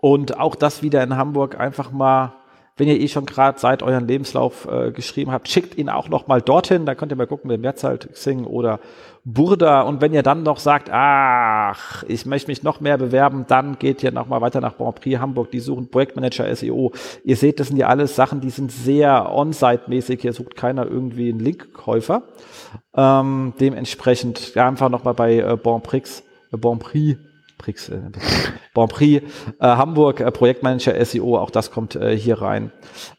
und 0.00 0.38
auch 0.38 0.54
das 0.54 0.82
wieder 0.82 1.02
in 1.02 1.16
Hamburg 1.16 1.58
einfach 1.58 1.92
mal 1.92 2.34
wenn 2.78 2.88
ihr 2.88 3.00
eh 3.00 3.08
schon 3.08 3.26
gerade 3.26 3.58
seit 3.58 3.82
euren 3.82 4.06
Lebenslauf 4.06 4.66
äh, 4.70 4.92
geschrieben 4.92 5.32
habt, 5.32 5.48
schickt 5.48 5.76
ihn 5.76 5.88
auch 5.88 6.08
noch 6.08 6.28
mal 6.28 6.40
dorthin. 6.40 6.86
Da 6.86 6.94
könnt 6.94 7.12
ihr 7.12 7.16
mal 7.16 7.26
gucken, 7.26 7.50
wer 7.50 7.58
Mehrzahl 7.58 7.98
Xing 7.98 8.44
oder 8.44 8.78
Burda. 9.32 9.82
Und 9.82 10.00
wenn 10.00 10.14
ihr 10.14 10.22
dann 10.22 10.42
noch 10.42 10.58
sagt, 10.58 10.88
ach, 10.90 12.02
ich 12.08 12.24
möchte 12.24 12.50
mich 12.50 12.62
noch 12.62 12.80
mehr 12.80 12.96
bewerben, 12.96 13.44
dann 13.46 13.78
geht 13.78 14.02
ihr 14.02 14.10
noch 14.10 14.26
mal 14.26 14.40
weiter 14.40 14.60
nach 14.60 14.76
Grand 14.76 15.00
Prix 15.00 15.20
Hamburg. 15.20 15.50
Die 15.50 15.60
suchen 15.60 15.90
Projektmanager 15.90 16.54
SEO. 16.54 16.92
Ihr 17.24 17.36
seht, 17.36 17.60
das 17.60 17.68
sind 17.68 17.76
ja 17.76 17.88
alles 17.88 18.16
Sachen, 18.16 18.40
die 18.40 18.50
sind 18.50 18.72
sehr 18.72 19.30
on-site-mäßig. 19.32 20.22
Hier 20.22 20.32
sucht 20.32 20.56
keiner 20.56 20.86
irgendwie 20.86 21.28
einen 21.28 21.40
Linkkäufer. 21.40 22.22
Ähm, 22.96 23.52
dementsprechend 23.60 24.56
einfach 24.56 24.88
noch 24.88 25.04
mal 25.04 25.12
bei 25.12 25.36
äh, 25.36 25.58
Grand 25.62 25.82
Prix, 25.82 26.22
äh, 26.52 26.58
Grand 26.58 26.80
Prix 26.80 27.18
Prix, 27.58 27.88
äh, 27.88 27.98
Grand 28.72 28.92
Prix 28.92 29.24
äh, 29.58 29.66
Hamburg, 29.66 30.20
äh, 30.20 30.30
Projektmanager 30.30 31.04
SEO, 31.04 31.36
auch 31.36 31.50
das 31.50 31.70
kommt 31.70 31.96
äh, 31.96 32.16
hier 32.16 32.40
rein. 32.40 32.72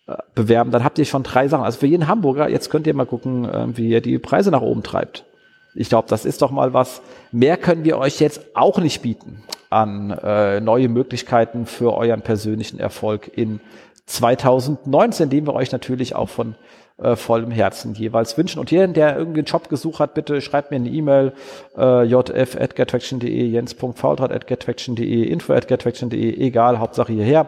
Äh, 0.07 0.15
bewerben, 0.33 0.71
dann 0.71 0.83
habt 0.83 0.97
ihr 0.97 1.05
schon 1.05 1.23
drei 1.23 1.47
Sachen. 1.47 1.65
Also 1.65 1.79
für 1.79 1.87
jeden 1.87 2.07
Hamburger, 2.07 2.49
jetzt 2.49 2.69
könnt 2.69 2.87
ihr 2.87 2.95
mal 2.95 3.05
gucken, 3.05 3.45
äh, 3.45 3.67
wie 3.77 3.89
ihr 3.89 4.01
die 4.01 4.17
Preise 4.17 4.49
nach 4.49 4.61
oben 4.61 4.81
treibt. 4.81 5.25
Ich 5.75 5.89
glaube, 5.89 6.07
das 6.09 6.25
ist 6.25 6.41
doch 6.41 6.51
mal 6.51 6.73
was. 6.73 7.01
Mehr 7.31 7.57
können 7.57 7.83
wir 7.83 7.97
euch 7.97 8.19
jetzt 8.19 8.55
auch 8.55 8.77
nicht 8.79 9.01
bieten 9.01 9.43
an 9.69 10.11
äh, 10.11 10.59
neue 10.61 10.89
Möglichkeiten 10.89 11.65
für 11.65 11.93
euren 11.93 12.21
persönlichen 12.21 12.79
Erfolg 12.79 13.29
in 13.37 13.61
2019, 14.07 15.29
den 15.29 15.45
wir 15.45 15.53
euch 15.53 15.71
natürlich 15.71 16.15
auch 16.15 16.29
von 16.29 16.55
äh, 16.97 17.15
vollem 17.15 17.51
Herzen 17.51 17.93
jeweils 17.93 18.37
wünschen. 18.37 18.59
Und 18.59 18.71
jeden, 18.71 18.93
der 18.93 19.15
irgendwie 19.15 19.39
einen 19.39 19.45
Job 19.45 19.69
gesucht 19.69 19.99
hat, 19.99 20.15
bitte 20.15 20.41
schreibt 20.41 20.71
mir 20.71 20.77
eine 20.77 20.89
E-Mail, 20.89 21.33
äh, 21.77 22.03
jf.gettraction.de, 22.03 23.45
jens.faultrat.gettraction.de, 23.47 25.23
info.gettraction.de, 25.23 26.37
egal, 26.37 26.79
Hauptsache 26.79 27.13
hierher. 27.13 27.47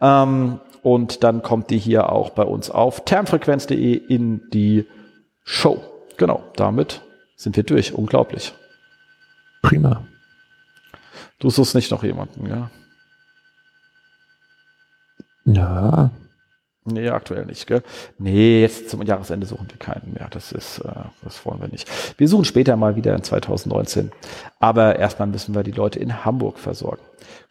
Ähm, 0.00 0.60
und 0.82 1.22
dann 1.22 1.42
kommt 1.42 1.70
die 1.70 1.78
hier 1.78 2.10
auch 2.10 2.30
bei 2.30 2.44
uns 2.44 2.70
auf 2.70 3.04
termfrequenz.de 3.04 3.94
in 3.94 4.48
die 4.50 4.86
Show. 5.44 5.78
Genau, 6.16 6.42
damit 6.56 7.02
sind 7.38 7.56
wir 7.56 7.62
durch. 7.62 7.94
Unglaublich. 7.94 8.52
Prima. 9.62 10.06
Du 11.38 11.48
suchst 11.48 11.74
nicht 11.74 11.90
noch 11.90 12.04
jemanden, 12.04 12.46
ja? 12.46 12.70
Ja, 15.46 16.10
Nee, 16.92 17.10
aktuell 17.10 17.44
nicht, 17.44 17.66
gell? 17.66 17.82
Nee, 18.18 18.62
jetzt 18.62 18.88
zum 18.90 19.02
Jahresende 19.02 19.46
suchen 19.46 19.68
wir 19.68 19.78
keinen 19.78 20.14
mehr. 20.14 20.28
Das 20.30 20.52
ist, 20.52 20.78
äh, 20.78 20.92
das 21.22 21.44
wollen 21.44 21.60
wir 21.60 21.68
nicht. 21.68 21.88
Wir 22.18 22.28
suchen 22.28 22.44
später 22.44 22.76
mal 22.76 22.96
wieder 22.96 23.14
in 23.14 23.22
2019. 23.22 24.10
Aber 24.58 24.96
erstmal 24.96 25.28
müssen 25.28 25.54
wir 25.54 25.62
die 25.62 25.72
Leute 25.72 25.98
in 25.98 26.24
Hamburg 26.24 26.58
versorgen. 26.58 27.02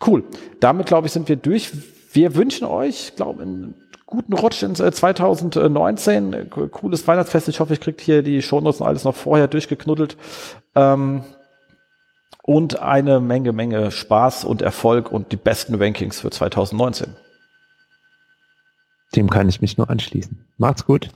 Cool. 0.06 0.24
Damit, 0.60 0.88
glaube 0.88 1.08
ich, 1.08 1.14
sind 1.14 1.30
wir 1.30 1.36
durch. 1.36 1.72
Wir 2.14 2.36
wünschen 2.36 2.66
euch, 2.66 3.14
glaube 3.16 3.44
einen 3.44 3.76
guten 4.08 4.34
Rutsch 4.34 4.64
in 4.64 4.74
2019. 4.74 6.34
Äh, 6.34 6.46
cooles 6.46 7.08
Weihnachtsfest. 7.08 7.48
Ich 7.50 7.60
hoffe, 7.60 7.74
ich 7.74 7.80
kriegt 7.80 8.02
hier 8.02 8.24
die 8.24 8.42
Shownotes 8.42 8.82
und 8.82 8.88
alles 8.88 9.04
noch 9.04 9.16
vorher 9.16 9.48
durchgeknuddelt. 9.48 10.18
Ähm, 10.74 11.24
und 12.42 12.80
eine 12.80 13.20
Menge, 13.20 13.52
Menge 13.52 13.92
Spaß 13.92 14.46
und 14.46 14.62
Erfolg 14.62 15.12
und 15.12 15.32
die 15.32 15.38
besten 15.38 15.76
Rankings 15.76 16.22
für 16.22 16.32
2019. 16.32 17.16
Dem 19.16 19.30
kann 19.30 19.50
ich 19.50 19.62
mich 19.62 19.78
nur 19.78 19.90
anschließen. 19.90 20.48
Macht's 20.58 20.86
gut. 20.86 21.10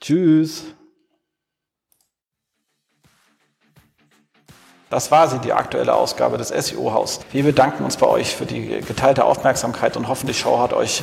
Tschüss. 0.00 0.64
Das 4.88 5.10
war 5.10 5.26
sie, 5.26 5.40
die 5.40 5.52
aktuelle 5.52 5.94
Ausgabe 5.94 6.38
des 6.38 6.48
SEO-Haus. 6.48 7.20
Wir 7.32 7.42
bedanken 7.42 7.84
uns 7.84 7.96
bei 7.96 8.06
euch 8.06 8.36
für 8.36 8.46
die 8.46 8.80
geteilte 8.82 9.24
Aufmerksamkeit 9.24 9.96
und 9.96 10.06
hoffen, 10.06 10.28
die 10.28 10.34
Show 10.34 10.60
hat 10.60 10.72
euch 10.72 11.02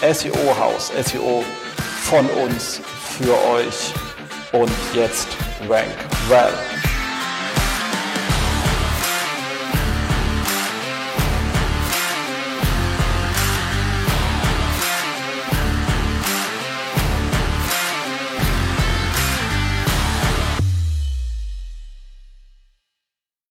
SEO-Haus. 0.00 0.92
SEO 1.04 1.44
von 2.02 2.26
uns 2.30 2.80
für 3.18 3.34
euch. 3.50 3.92
Und 4.52 4.72
jetzt 4.94 5.28
Rank 5.68 5.88
Well. 6.28 6.52